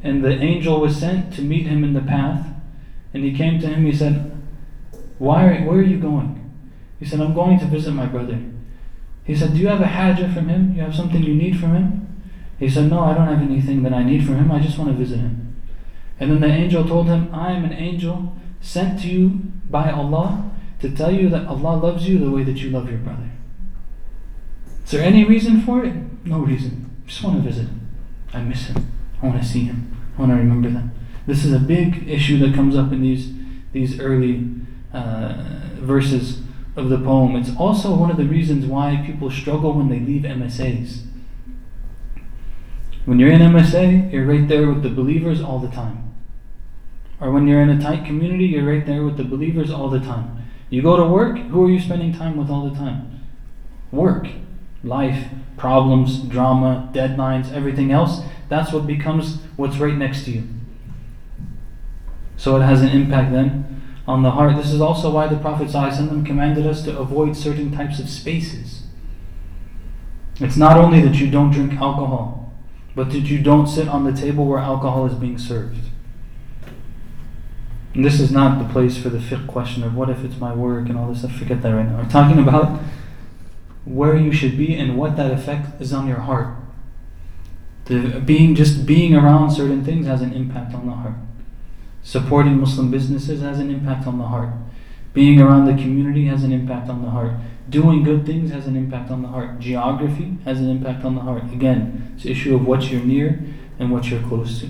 and 0.03 0.23
the 0.23 0.39
angel 0.39 0.79
was 0.79 0.97
sent 0.97 1.33
to 1.33 1.41
meet 1.41 1.67
him 1.67 1.83
in 1.83 1.93
the 1.93 2.01
path. 2.01 2.47
And 3.13 3.23
he 3.23 3.35
came 3.35 3.59
to 3.59 3.67
him, 3.67 3.85
he 3.85 3.93
said, 3.93 4.39
Why 5.17 5.45
are, 5.45 5.65
Where 5.65 5.79
are 5.79 5.83
you 5.83 5.97
going? 5.97 6.35
He 6.99 7.05
said, 7.05 7.21
I'm 7.21 7.33
going 7.33 7.59
to 7.59 7.65
visit 7.65 7.91
my 7.91 8.05
brother. 8.05 8.39
He 9.23 9.35
said, 9.35 9.53
Do 9.53 9.59
you 9.59 9.67
have 9.67 9.81
a 9.81 9.85
hajjah 9.85 10.33
from 10.33 10.49
him? 10.49 10.75
You 10.75 10.81
have 10.81 10.95
something 10.95 11.23
you 11.23 11.35
need 11.35 11.59
from 11.59 11.75
him? 11.75 12.23
He 12.59 12.69
said, 12.69 12.89
No, 12.89 12.99
I 12.99 13.13
don't 13.13 13.27
have 13.27 13.41
anything 13.41 13.83
that 13.83 13.93
I 13.93 14.03
need 14.03 14.25
from 14.25 14.35
him. 14.35 14.51
I 14.51 14.59
just 14.59 14.77
want 14.77 14.91
to 14.91 14.97
visit 14.97 15.17
him. 15.17 15.55
And 16.19 16.31
then 16.31 16.41
the 16.41 16.47
angel 16.47 16.85
told 16.85 17.07
him, 17.07 17.33
I 17.33 17.53
am 17.53 17.63
an 17.63 17.73
angel 17.73 18.35
sent 18.61 19.01
to 19.01 19.07
you 19.07 19.29
by 19.69 19.89
Allah 19.91 20.51
to 20.81 20.89
tell 20.89 21.11
you 21.11 21.29
that 21.29 21.47
Allah 21.47 21.77
loves 21.77 22.07
you 22.07 22.19
the 22.19 22.29
way 22.29 22.43
that 22.43 22.57
you 22.57 22.69
love 22.69 22.89
your 22.89 22.99
brother. 22.99 23.29
Is 24.89 24.93
there 24.93 25.03
any 25.03 25.23
reason 25.23 25.61
for 25.61 25.85
it? 25.85 25.93
No 26.25 26.39
reason. 26.39 26.89
Just 27.05 27.23
want 27.23 27.35
to 27.35 27.47
visit. 27.47 27.67
I 28.33 28.41
miss 28.41 28.65
him. 28.65 28.91
I 29.21 29.27
want 29.27 29.39
to 29.39 29.47
see 29.47 29.65
him. 29.65 29.95
I 30.17 30.21
want 30.21 30.31
to 30.31 30.35
remember 30.35 30.67
them. 30.67 30.91
This 31.27 31.45
is 31.45 31.53
a 31.53 31.59
big 31.59 32.09
issue 32.09 32.39
that 32.39 32.55
comes 32.55 32.75
up 32.75 32.91
in 32.91 33.03
these 33.03 33.31
these 33.71 33.99
early 33.99 34.49
uh, 34.91 35.43
verses 35.75 36.41
of 36.75 36.89
the 36.89 36.97
poem. 36.97 37.35
It's 37.35 37.55
also 37.55 37.93
one 37.93 38.09
of 38.09 38.17
the 38.17 38.25
reasons 38.25 38.65
why 38.65 39.03
people 39.05 39.29
struggle 39.29 39.73
when 39.73 39.89
they 39.89 39.99
leave 39.99 40.23
MSAs. 40.23 41.03
When 43.05 43.19
you're 43.19 43.31
in 43.31 43.41
MSA, 43.41 44.11
you're 44.11 44.25
right 44.25 44.47
there 44.47 44.69
with 44.69 44.81
the 44.81 44.89
believers 44.89 45.39
all 45.39 45.59
the 45.59 45.67
time. 45.67 46.15
Or 47.21 47.29
when 47.29 47.47
you're 47.47 47.61
in 47.61 47.69
a 47.69 47.79
tight 47.79 48.07
community, 48.07 48.45
you're 48.45 48.67
right 48.67 48.87
there 48.87 49.03
with 49.03 49.17
the 49.17 49.23
believers 49.23 49.69
all 49.69 49.91
the 49.91 49.99
time. 49.99 50.47
You 50.71 50.81
go 50.81 50.97
to 50.97 51.05
work, 51.05 51.37
who 51.37 51.63
are 51.67 51.69
you 51.69 51.79
spending 51.79 52.11
time 52.11 52.37
with 52.37 52.49
all 52.49 52.67
the 52.67 52.75
time? 52.75 53.21
Work, 53.91 54.29
life, 54.83 55.27
problems, 55.57 56.19
drama, 56.19 56.89
deadlines, 56.93 57.51
everything 57.51 57.91
else. 57.91 58.21
That's 58.47 58.71
what 58.71 58.87
becomes 58.87 59.39
what's 59.55 59.77
right 59.77 59.95
next 59.95 60.25
to 60.25 60.31
you. 60.31 60.43
So 62.37 62.55
it 62.55 62.61
has 62.61 62.81
an 62.81 62.89
impact 62.89 63.31
then 63.31 63.81
on 64.07 64.23
the 64.23 64.31
heart. 64.31 64.55
This 64.55 64.71
is 64.71 64.81
also 64.81 65.11
why 65.11 65.27
the 65.27 65.37
Prophet 65.37 65.69
commanded 66.25 66.65
us 66.65 66.83
to 66.83 66.97
avoid 66.97 67.35
certain 67.35 67.71
types 67.71 67.99
of 67.99 68.09
spaces. 68.09 68.83
It's 70.39 70.55
not 70.55 70.77
only 70.77 71.01
that 71.01 71.15
you 71.15 71.29
don't 71.29 71.51
drink 71.51 71.73
alcohol, 71.73 72.53
but 72.95 73.11
that 73.11 73.19
you 73.19 73.39
don't 73.39 73.67
sit 73.67 73.87
on 73.87 74.05
the 74.05 74.13
table 74.13 74.45
where 74.45 74.59
alcohol 74.59 75.05
is 75.05 75.13
being 75.13 75.37
served. 75.37 75.79
And 77.93 78.05
this 78.05 78.19
is 78.19 78.31
not 78.31 78.59
the 78.59 78.71
place 78.71 78.97
for 78.97 79.09
the 79.09 79.17
fiqh 79.17 79.47
question 79.47 79.83
of 79.83 79.95
what 79.95 80.09
if 80.09 80.23
it's 80.23 80.39
my 80.39 80.53
work 80.53 80.87
and 80.87 80.97
all 80.97 81.09
this 81.09 81.19
stuff. 81.19 81.33
Forget 81.33 81.61
that 81.61 81.71
right 81.71 81.85
now. 81.85 81.97
We're 81.97 82.09
talking 82.09 82.39
about 82.39 82.79
where 83.85 84.15
you 84.15 84.31
should 84.31 84.57
be 84.57 84.75
and 84.75 84.97
what 84.97 85.15
that 85.17 85.31
effect 85.31 85.81
is 85.81 85.93
on 85.93 86.07
your 86.07 86.19
heart. 86.19 86.55
The 87.85 88.19
being 88.19 88.55
just 88.55 88.85
being 88.85 89.15
around 89.15 89.51
certain 89.51 89.83
things 89.83 90.05
has 90.05 90.21
an 90.21 90.33
impact 90.33 90.75
on 90.75 90.85
the 90.85 90.93
heart. 90.93 91.15
Supporting 92.03 92.59
Muslim 92.59 92.91
businesses 92.91 93.41
has 93.41 93.59
an 93.59 93.69
impact 93.69 94.05
on 94.07 94.17
the 94.17 94.27
heart. 94.27 94.49
Being 95.13 95.41
around 95.41 95.65
the 95.65 95.73
community 95.73 96.25
has 96.25 96.43
an 96.43 96.51
impact 96.51 96.89
on 96.89 97.01
the 97.01 97.09
heart. 97.09 97.33
Doing 97.69 98.03
good 98.03 98.25
things 98.25 98.51
has 98.51 98.67
an 98.67 98.75
impact 98.75 99.11
on 99.11 99.21
the 99.21 99.27
heart. 99.27 99.59
Geography 99.59 100.37
has 100.45 100.59
an 100.59 100.69
impact 100.69 101.03
on 101.03 101.15
the 101.15 101.21
heart. 101.21 101.43
Again, 101.51 102.13
it's 102.15 102.25
an 102.25 102.31
issue 102.31 102.55
of 102.55 102.65
what 102.65 102.91
you're 102.91 103.01
near 103.01 103.43
and 103.79 103.91
what 103.91 104.09
you're 104.09 104.21
close 104.23 104.59
to. 104.61 104.69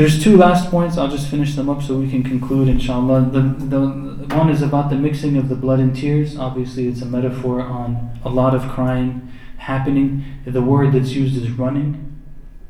There's 0.00 0.24
two 0.24 0.38
last 0.38 0.70
points. 0.70 0.96
I'll 0.96 1.10
just 1.10 1.28
finish 1.28 1.54
them 1.54 1.68
up 1.68 1.82
so 1.82 1.94
we 1.96 2.10
can 2.10 2.22
conclude, 2.22 2.68
inshallah. 2.68 3.28
The, 3.32 3.42
the, 3.42 4.34
one 4.34 4.48
is 4.48 4.62
about 4.62 4.88
the 4.88 4.96
mixing 4.96 5.36
of 5.36 5.50
the 5.50 5.54
blood 5.54 5.78
and 5.78 5.94
tears. 5.94 6.38
Obviously, 6.38 6.88
it's 6.88 7.02
a 7.02 7.04
metaphor 7.04 7.60
on 7.60 8.18
a 8.24 8.30
lot 8.30 8.54
of 8.54 8.62
crying 8.62 9.30
happening. 9.58 10.24
The 10.46 10.62
word 10.62 10.94
that's 10.94 11.10
used 11.10 11.36
is 11.36 11.50
running. 11.50 12.18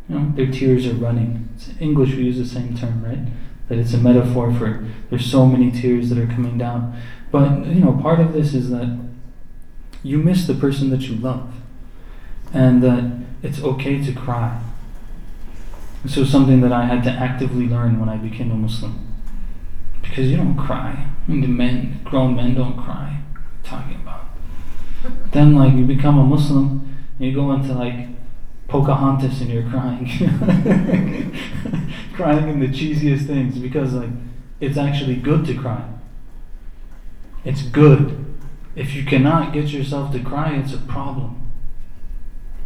You 0.09 0.19
know, 0.19 0.33
their 0.35 0.51
tears 0.51 0.89
are 0.89 0.95
running. 0.95 1.49
In 1.69 1.79
English, 1.79 2.17
we 2.17 2.25
use 2.25 2.37
the 2.37 2.45
same 2.45 2.77
term, 2.77 3.05
right? 3.05 3.33
That 3.69 3.79
it's 3.79 3.95
a 3.95 3.99
metaphor 3.99 4.53
for 4.53 4.85
there's 5.09 5.31
so 5.31 5.47
many 5.47 5.71
tears 5.71 6.11
that 6.11 6.19
are 6.19 6.27
coming 6.27 6.59
down. 6.59 7.01
But 7.31 7.65
you 7.65 7.77
know, 7.77 7.93
part 7.93 8.19
of 8.19 8.33
this 8.33 8.55
is 8.55 8.71
that 8.71 8.99
you 10.03 10.19
miss 10.19 10.49
the 10.49 10.55
person 10.55 10.91
that 10.91 11.03
you 11.03 11.15
love, 11.15 11.55
and 12.53 12.83
that 12.83 13.25
it's 13.41 13.63
okay 13.63 14.05
to 14.05 14.13
cry. 14.13 14.61
This 16.03 16.17
was 16.17 16.31
something 16.31 16.61
that 16.63 16.73
I 16.73 16.87
had 16.87 17.05
to 17.05 17.11
actively 17.11 17.69
learn 17.69 18.01
when 18.01 18.09
I 18.09 18.17
became 18.17 18.51
a 18.51 18.55
Muslim. 18.55 19.07
Because 20.01 20.31
you 20.31 20.37
don't 20.37 20.57
cry. 20.57 21.07
I 21.27 21.31
mean, 21.31 21.43
the 21.43 21.49
men, 21.49 22.01
grown 22.05 22.35
men 22.35 22.55
don't 22.55 22.77
cry. 22.77 23.21
talking 23.63 23.97
about. 23.97 24.25
Then, 25.33 25.55
like, 25.55 25.75
you 25.75 25.85
become 25.85 26.19
a 26.19 26.25
Muslim 26.25 26.97
and 27.19 27.29
you 27.29 27.35
go 27.35 27.53
into, 27.53 27.75
like, 27.75 28.09
Pocahontas 28.69 29.41
and 29.41 29.51
you're 29.51 29.69
crying. 29.69 30.07
crying 32.15 32.49
in 32.49 32.61
the 32.61 32.69
cheesiest 32.69 33.27
things 33.27 33.59
because, 33.59 33.93
like, 33.93 34.11
it's 34.61 34.79
actually 34.79 35.17
good 35.17 35.45
to 35.47 35.55
cry. 35.55 35.85
It's 37.45 37.63
good. 37.63 38.25
If 38.77 38.95
you 38.95 39.05
cannot 39.05 39.53
get 39.53 39.69
yourself 39.69 40.13
to 40.13 40.21
cry, 40.21 40.57
it's 40.57 40.73
a 40.73 40.79
problem. 40.79 41.51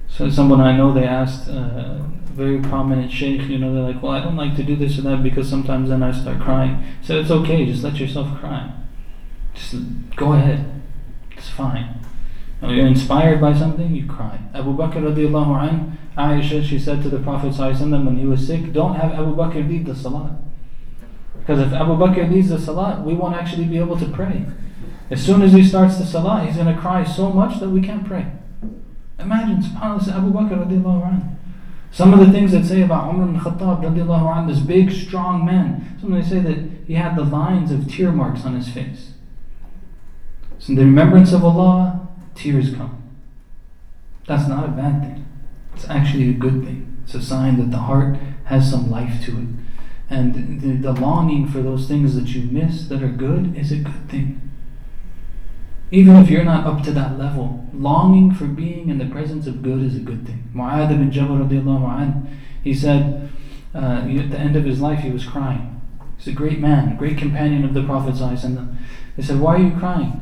So 0.09 0.31
someone 0.31 0.61
I 0.61 0.77
know, 0.77 0.93
they 0.93 1.05
asked 1.05 1.49
uh, 1.49 2.03
very 2.35 2.61
prominent 2.61 3.13
sheikh, 3.13 3.43
you 3.43 3.59
know, 3.59 3.73
they're 3.73 3.95
like, 3.95 4.03
well, 4.03 4.13
I 4.13 4.21
don't 4.21 4.37
like 4.37 4.57
to 4.57 4.65
do 4.65 4.75
this 4.75 4.99
or 4.99 5.03
that 5.03 5.23
because 5.23 5.49
sometimes 5.49 5.89
then 5.89 6.03
I 6.03 6.11
start 6.11 6.41
crying. 6.41 6.85
So 7.01 7.21
it's 7.21 7.31
okay, 7.31 7.65
just 7.65 7.85
let 7.85 7.95
yourself 7.97 8.39
cry. 8.41 8.73
Just 9.55 9.77
go 10.17 10.33
ahead. 10.33 10.83
It's 11.37 11.49
fine. 11.49 12.01
When 12.59 12.75
you're 12.75 12.87
inspired 12.87 13.41
by 13.41 13.55
something, 13.55 13.95
you 13.95 14.07
cry. 14.07 14.41
Abu 14.53 14.77
Bakr 14.77 14.95
radiallahu 14.95 15.71
an, 15.71 15.99
Aisha, 16.17 16.65
she 16.65 16.79
said 16.79 17.03
to 17.03 17.09
the 17.09 17.21
Prophet 17.21 17.57
when 17.57 18.17
he 18.17 18.27
was 18.27 18.47
sick, 18.47 18.73
don't 18.73 18.95
have 18.97 19.13
Abu 19.13 19.37
Bakr 19.37 19.69
lead 19.69 19.87
the 19.87 19.95
salah. 19.95 20.37
Because 21.39 21.61
if 21.61 21.73
Abu 21.73 21.93
Bakr 21.93 22.31
leads 22.31 22.49
the 22.49 22.59
salah, 22.59 23.03
we 23.05 23.15
won't 23.15 23.37
actually 23.37 23.67
be 23.67 23.79
able 23.79 23.99
to 23.99 24.07
pray. 24.07 24.47
As 25.11 25.25
soon 25.25 25.43
as 25.43 25.53
he 25.53 25.63
starts 25.63 25.99
the 25.99 26.07
salah, 26.07 26.45
he's 26.45 26.57
going 26.57 26.75
to 26.75 26.81
cry 26.81 27.05
so 27.05 27.31
much 27.31 27.61
that 27.61 27.69
we 27.69 27.81
can't 27.81 28.07
pray. 28.07 28.27
Imagine, 29.19 29.63
subhanAllah, 29.63 30.09
Abu 30.09 30.33
Bakr 30.33 30.67
radiallahu 30.67 31.05
anhu. 31.05 31.37
Some 31.95 32.13
of 32.13 32.19
the 32.19 32.33
things 32.33 32.51
that 32.51 32.65
say 32.65 32.83
about 32.83 33.15
Umar 33.15 33.29
ibn 33.29 33.39
Khattab 33.39 34.49
this 34.49 34.59
big, 34.59 34.91
strong 34.91 35.47
man, 35.47 35.97
some 36.01 36.11
they 36.11 36.23
say 36.23 36.41
that 36.41 36.59
he 36.89 36.95
had 36.95 37.15
the 37.15 37.23
lines 37.23 37.71
of 37.71 37.89
tear 37.89 38.11
marks 38.11 38.45
on 38.45 38.57
his 38.57 38.69
face. 38.69 39.13
So 40.59 40.71
in 40.71 40.75
the 40.75 40.85
remembrance 40.85 41.33
of 41.33 41.45
Allah, 41.45 42.09
tears 42.35 42.75
come. 42.75 43.01
That's 44.27 44.49
not 44.49 44.65
a 44.65 44.73
bad 44.73 45.03
thing. 45.03 45.27
It's 45.77 45.89
actually 45.89 46.31
a 46.31 46.33
good 46.33 46.65
thing. 46.65 46.97
It's 47.05 47.15
a 47.15 47.23
sign 47.23 47.59
that 47.59 47.71
the 47.71 47.85
heart 47.85 48.17
has 48.47 48.69
some 48.69 48.91
life 48.91 49.25
to 49.27 49.39
it. 49.39 49.47
And 50.11 50.61
the, 50.61 50.73
the 50.73 51.01
longing 51.01 51.47
for 51.47 51.63
those 51.63 51.87
things 51.87 52.17
that 52.17 52.27
you 52.35 52.51
miss 52.51 52.89
that 52.89 53.05
are 53.05 53.09
good 53.09 53.57
is 53.57 53.71
a 53.71 53.77
good 53.77 54.11
thing. 54.11 54.51
Even 55.91 56.17
if 56.17 56.31
you're 56.31 56.45
not 56.45 56.67
up 56.67 56.83
to 56.85 56.91
that 56.93 57.19
level, 57.19 57.69
longing 57.73 58.35
for 58.35 58.47
being 58.47 58.89
in 58.89 58.99
the 58.99 59.07
presence 59.07 59.47
of 59.47 59.63
good 59.63 59.83
is 59.83 59.97
a 59.97 60.01
good 60.01 60.27
thing. 60.27 60.51
Mu'adh 60.55 60.91
ibn 60.91 61.11
Jabal 61.11 61.37
radiallahu 61.37 62.01
anh, 62.01 62.41
he 62.63 62.75
said, 62.75 63.31
uh, 63.75 64.03
at 64.07 64.31
the 64.31 64.39
end 64.39 64.57
of 64.57 64.65
his 64.65 64.81
life, 64.81 65.01
he 65.01 65.11
was 65.11 65.25
crying. 65.25 65.81
He's 66.17 66.29
a 66.29 66.33
great 66.33 66.61
man, 66.61 66.93
a 66.93 66.97
great 66.97 67.19
companion 67.19 67.65
of 67.65 67.75
the 67.75 67.83
Prophet. 67.83 68.15
They 69.17 69.23
said, 69.23 69.41
Why 69.41 69.57
are 69.57 69.63
you 69.63 69.77
crying? 69.77 70.21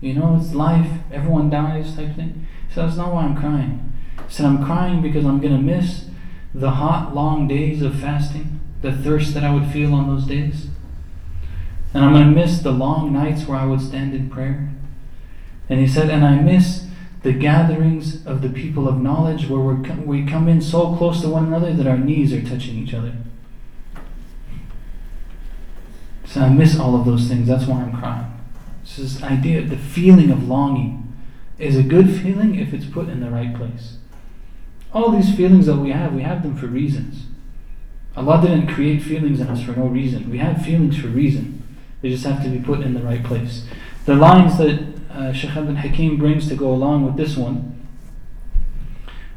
You 0.00 0.14
know, 0.14 0.38
it's 0.40 0.54
life, 0.54 0.90
everyone 1.12 1.50
dies 1.50 1.96
type 1.96 2.16
thing. 2.16 2.46
He 2.68 2.74
said, 2.74 2.86
That's 2.86 2.96
not 2.96 3.12
why 3.12 3.24
I'm 3.24 3.36
crying. 3.36 3.92
He 4.28 4.32
said, 4.32 4.46
I'm 4.46 4.64
crying 4.64 5.02
because 5.02 5.24
I'm 5.24 5.40
going 5.40 5.54
to 5.54 5.62
miss 5.62 6.06
the 6.54 6.70
hot, 6.70 7.14
long 7.14 7.48
days 7.48 7.82
of 7.82 7.98
fasting, 7.98 8.60
the 8.80 8.92
thirst 8.92 9.34
that 9.34 9.44
I 9.44 9.52
would 9.52 9.66
feel 9.66 9.92
on 9.92 10.08
those 10.08 10.26
days. 10.26 10.68
And 11.92 12.04
I'm 12.04 12.12
going 12.12 12.26
to 12.26 12.40
miss 12.40 12.60
the 12.60 12.72
long 12.72 13.12
nights 13.12 13.46
where 13.46 13.58
I 13.58 13.66
would 13.66 13.80
stand 13.80 14.14
in 14.14 14.30
prayer. 14.30 14.73
And 15.68 15.80
he 15.80 15.86
said, 15.86 16.10
And 16.10 16.24
I 16.24 16.36
miss 16.36 16.86
the 17.22 17.32
gatherings 17.32 18.24
of 18.26 18.42
the 18.42 18.50
people 18.50 18.86
of 18.86 19.00
knowledge 19.00 19.48
where 19.48 19.60
we 19.60 20.26
come 20.26 20.48
in 20.48 20.60
so 20.60 20.94
close 20.96 21.22
to 21.22 21.28
one 21.28 21.46
another 21.46 21.72
that 21.72 21.86
our 21.86 21.96
knees 21.96 22.32
are 22.32 22.42
touching 22.42 22.76
each 22.76 22.92
other. 22.92 23.14
So 26.26 26.42
I 26.42 26.48
miss 26.48 26.78
all 26.78 26.94
of 26.94 27.06
those 27.06 27.28
things. 27.28 27.46
That's 27.46 27.66
why 27.66 27.80
I'm 27.80 27.96
crying. 27.96 28.30
So 28.84 29.02
this 29.02 29.22
idea, 29.22 29.62
the 29.62 29.78
feeling 29.78 30.30
of 30.30 30.46
longing, 30.46 31.12
is 31.58 31.76
a 31.76 31.82
good 31.82 32.10
feeling 32.10 32.56
if 32.56 32.74
it's 32.74 32.86
put 32.86 33.08
in 33.08 33.20
the 33.20 33.30
right 33.30 33.54
place. 33.54 33.98
All 34.92 35.10
these 35.10 35.34
feelings 35.34 35.66
that 35.66 35.76
we 35.76 35.92
have, 35.92 36.12
we 36.12 36.22
have 36.22 36.42
them 36.42 36.56
for 36.56 36.66
reasons. 36.66 37.26
Allah 38.16 38.42
didn't 38.42 38.68
create 38.68 39.02
feelings 39.02 39.40
in 39.40 39.48
us 39.48 39.62
for 39.62 39.72
no 39.72 39.86
reason. 39.86 40.30
We 40.30 40.38
have 40.38 40.64
feelings 40.64 40.98
for 40.98 41.08
reason. 41.08 41.62
They 42.00 42.10
just 42.10 42.24
have 42.26 42.42
to 42.42 42.48
be 42.48 42.58
put 42.58 42.80
in 42.80 42.94
the 42.94 43.02
right 43.02 43.24
place. 43.24 43.66
The 44.04 44.14
lines 44.14 44.58
that 44.58 44.93
uh, 45.14 45.32
Shaykh 45.32 45.56
Ibn 45.56 45.76
Hakim 45.76 46.16
brings 46.16 46.48
to 46.48 46.56
go 46.56 46.72
along 46.72 47.06
with 47.06 47.16
this 47.16 47.36
one 47.36 47.74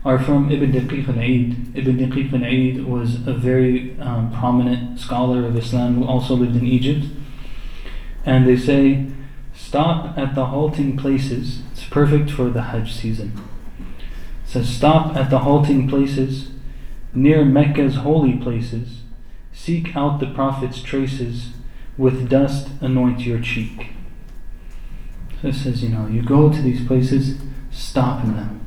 are 0.08 0.18
from 0.18 0.50
Ibn 0.50 0.72
Daqiq 0.72 1.10
al-Eid. 1.10 1.76
Ibn 1.76 1.98
Daqiq 1.98 2.32
al-Eid 2.32 2.86
was 2.86 3.28
a 3.28 3.34
very 3.34 4.00
um, 4.00 4.32
prominent 4.32 4.98
scholar 5.02 5.46
of 5.46 5.58
Islam 5.58 5.96
who 5.96 6.06
also 6.06 6.34
lived 6.34 6.56
in 6.56 6.66
Egypt. 6.66 7.08
And 8.26 8.48
they 8.48 8.56
say, 8.56 9.08
stop 9.54 10.18
at 10.18 10.34
the 10.34 10.46
halting 10.46 10.96
places. 10.96 11.62
It's 11.74 11.84
perfect 11.84 12.32
for 12.32 12.50
the 12.50 12.62
Hajj 12.62 12.94
season. 12.94 13.34
It 13.80 14.50
says, 14.50 14.70
stop 14.70 15.18
at 15.18 15.30
the 15.30 15.40
halting 15.40 15.90
places 15.90 16.52
near 17.14 17.44
Mecca's 17.44 17.96
holy 17.98 18.38
places. 18.38 19.02
Seek 19.52 19.94
out 19.94 20.22
the 20.22 20.28
Prophet's 20.28 20.82
traces. 20.82 21.50
With 21.98 22.30
dust 22.30 22.70
anoint 22.80 23.22
your 23.22 23.42
cheek. 23.42 23.97
So 25.42 25.50
it 25.50 25.56
says, 25.56 25.84
you 25.84 25.90
know, 25.90 26.08
you 26.08 26.24
go 26.24 26.52
to 26.52 26.62
these 26.62 26.86
places, 26.86 27.38
stop 27.72 28.24
in 28.24 28.36
them. 28.36 28.66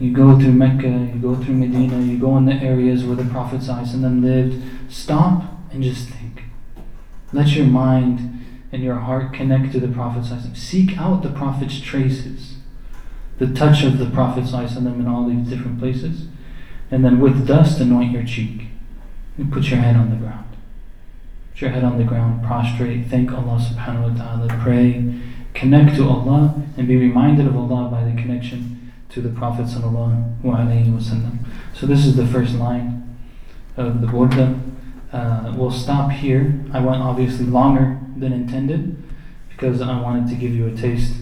You 0.00 0.12
go 0.12 0.36
through 0.36 0.52
Mecca, 0.52 0.88
you 0.88 1.20
go 1.20 1.36
through 1.36 1.54
Medina, 1.54 2.00
you 2.00 2.18
go 2.18 2.36
in 2.36 2.46
the 2.46 2.54
areas 2.54 3.04
where 3.04 3.14
the 3.14 3.24
Prophet 3.24 3.62
them 3.62 4.22
lived. 4.22 4.60
Stop 4.92 5.44
and 5.70 5.82
just 5.82 6.08
think. 6.08 6.44
Let 7.32 7.48
your 7.48 7.66
mind 7.66 8.44
and 8.72 8.82
your 8.82 8.96
heart 8.96 9.32
connect 9.32 9.72
to 9.72 9.80
the 9.80 9.88
Prophet. 9.88 10.24
Seek 10.56 10.98
out 10.98 11.22
the 11.22 11.30
Prophet's 11.30 11.78
traces, 11.78 12.56
the 13.38 13.52
touch 13.52 13.84
of 13.84 13.98
the 13.98 14.10
Prophet 14.10 14.46
in 14.98 15.06
all 15.06 15.28
these 15.28 15.48
different 15.48 15.78
places. 15.78 16.26
And 16.90 17.04
then 17.04 17.20
with 17.20 17.46
dust, 17.46 17.80
anoint 17.80 18.10
your 18.10 18.24
cheek. 18.24 18.66
And 19.38 19.52
put 19.52 19.70
your 19.70 19.78
head 19.78 19.94
on 19.94 20.10
the 20.10 20.16
ground. 20.16 20.56
Put 21.52 21.60
your 21.60 21.70
head 21.70 21.84
on 21.84 21.98
the 21.98 22.04
ground, 22.04 22.44
prostrate, 22.44 23.06
thank 23.06 23.30
Allah 23.30 23.58
subhanahu 23.58 24.18
wa 24.18 24.24
ta'ala, 24.24 24.48
pray 24.62 25.22
connect 25.54 25.96
to 25.96 26.08
Allah 26.08 26.54
and 26.76 26.88
be 26.88 26.96
reminded 26.96 27.46
of 27.46 27.56
Allah 27.56 27.90
by 27.90 28.04
the 28.04 28.12
connection 28.12 28.92
to 29.10 29.20
the 29.20 29.28
Prophet. 29.28 29.68
So 29.68 29.80
this 31.86 32.06
is 32.06 32.16
the 32.16 32.26
first 32.26 32.54
line 32.54 33.18
of 33.76 34.00
the 34.00 34.06
Burda. 34.06 34.60
Uh, 35.12 35.52
we'll 35.56 35.70
stop 35.70 36.10
here. 36.10 36.64
I 36.72 36.80
went 36.80 37.02
obviously 37.02 37.44
longer 37.44 37.98
than 38.16 38.32
intended 38.32 39.02
because 39.50 39.82
I 39.82 40.00
wanted 40.00 40.28
to 40.30 40.36
give 40.36 40.52
you 40.52 40.66
a 40.66 40.74
taste 40.74 41.16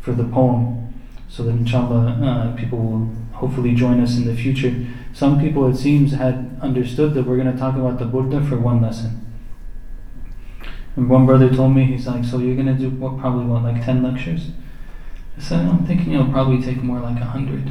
for 0.00 0.12
the 0.12 0.24
poem 0.24 0.94
so 1.28 1.42
that 1.42 1.50
inshallah 1.50 2.18
uh, 2.22 2.56
people 2.56 2.78
will 2.78 3.10
hopefully 3.32 3.74
join 3.74 4.00
us 4.00 4.16
in 4.16 4.24
the 4.24 4.34
future. 4.34 4.74
Some 5.12 5.40
people 5.40 5.68
it 5.68 5.76
seems 5.76 6.12
had 6.12 6.58
understood 6.62 7.12
that 7.14 7.26
we're 7.26 7.36
going 7.36 7.52
to 7.52 7.58
talk 7.58 7.76
about 7.76 7.98
the 7.98 8.06
Burda 8.06 8.48
for 8.48 8.58
one 8.58 8.80
lesson. 8.80 9.20
And 10.96 11.10
one 11.10 11.26
brother 11.26 11.52
told 11.52 11.74
me, 11.74 11.84
he's 11.84 12.06
like, 12.06 12.24
so 12.24 12.38
you're 12.38 12.56
gonna 12.56 12.74
do 12.74 12.90
what, 12.90 13.18
probably 13.18 13.46
what, 13.46 13.64
like 13.64 13.84
10 13.84 14.02
lectures? 14.02 14.50
I 15.36 15.40
said, 15.40 15.66
I'm 15.66 15.84
thinking 15.84 16.12
it'll 16.12 16.30
probably 16.30 16.62
take 16.62 16.82
more 16.82 17.00
like 17.00 17.18
100. 17.18 17.64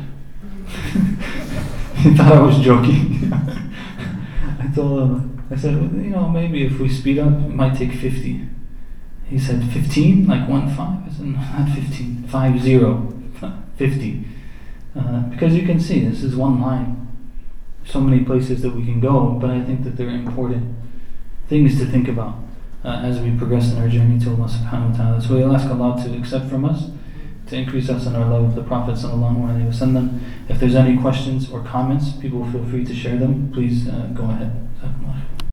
he 1.95 2.13
thought 2.15 2.33
I 2.33 2.41
was 2.41 2.59
joking. 2.59 3.31
I 3.33 4.69
told 4.75 4.99
him, 4.99 5.47
I 5.49 5.55
said, 5.55 5.75
well, 5.75 6.01
you 6.01 6.09
know, 6.09 6.27
maybe 6.27 6.65
if 6.65 6.77
we 6.79 6.89
speed 6.89 7.19
up, 7.19 7.31
it 7.31 7.49
might 7.49 7.77
take 7.77 7.93
50. 7.93 8.49
He 9.25 9.39
said, 9.39 9.63
15? 9.71 10.27
Like 10.27 10.49
1 10.49 10.75
5? 10.75 10.79
I 10.79 11.09
said, 11.09 11.25
no, 11.25 11.39
not 11.39 11.69
15. 11.69 12.27
5 12.27 12.61
0. 12.61 13.13
50. 13.77 14.27
Uh, 14.95 15.21
because 15.29 15.55
you 15.55 15.65
can 15.65 15.79
see, 15.79 16.05
this 16.05 16.23
is 16.23 16.35
one 16.35 16.61
line. 16.61 17.07
So 17.85 18.01
many 18.01 18.23
places 18.23 18.61
that 18.61 18.75
we 18.75 18.85
can 18.85 18.99
go, 18.99 19.31
but 19.31 19.49
I 19.49 19.63
think 19.63 19.83
that 19.85 19.95
they're 19.95 20.09
important 20.09 20.75
things 21.47 21.79
to 21.79 21.85
think 21.85 22.07
about 22.07 22.42
uh, 22.83 23.01
as 23.03 23.19
we 23.19 23.35
progress 23.37 23.71
in 23.71 23.77
our 23.79 23.87
journey 23.87 24.19
to 24.19 24.29
Allah 24.31 24.47
subhanahu 24.47 24.91
wa 24.91 24.97
ta'ala. 24.97 25.21
So 25.21 25.35
we'll 25.35 25.55
ask 25.55 25.67
Allah 25.69 26.01
to 26.03 26.17
accept 26.17 26.49
from 26.49 26.65
us, 26.65 26.91
to 27.47 27.55
increase 27.55 27.89
us 27.89 28.05
in 28.05 28.15
our 28.15 28.29
love 28.29 28.45
of 28.45 28.55
the 28.55 28.63
Prophet 28.63 28.95
sallallahu 28.95 29.47
alaihi 29.47 29.67
wasallam. 29.67 30.19
If 30.49 30.59
there's 30.59 30.75
any 30.75 30.97
questions 30.99 31.49
or 31.49 31.63
comments, 31.63 32.11
people 32.13 32.45
feel 32.51 32.65
free 32.65 32.85
to 32.85 32.93
share 32.93 33.17
them. 33.17 33.51
Please 33.53 33.87
uh, 33.87 34.07
go 34.13 34.23
ahead. 34.23 34.63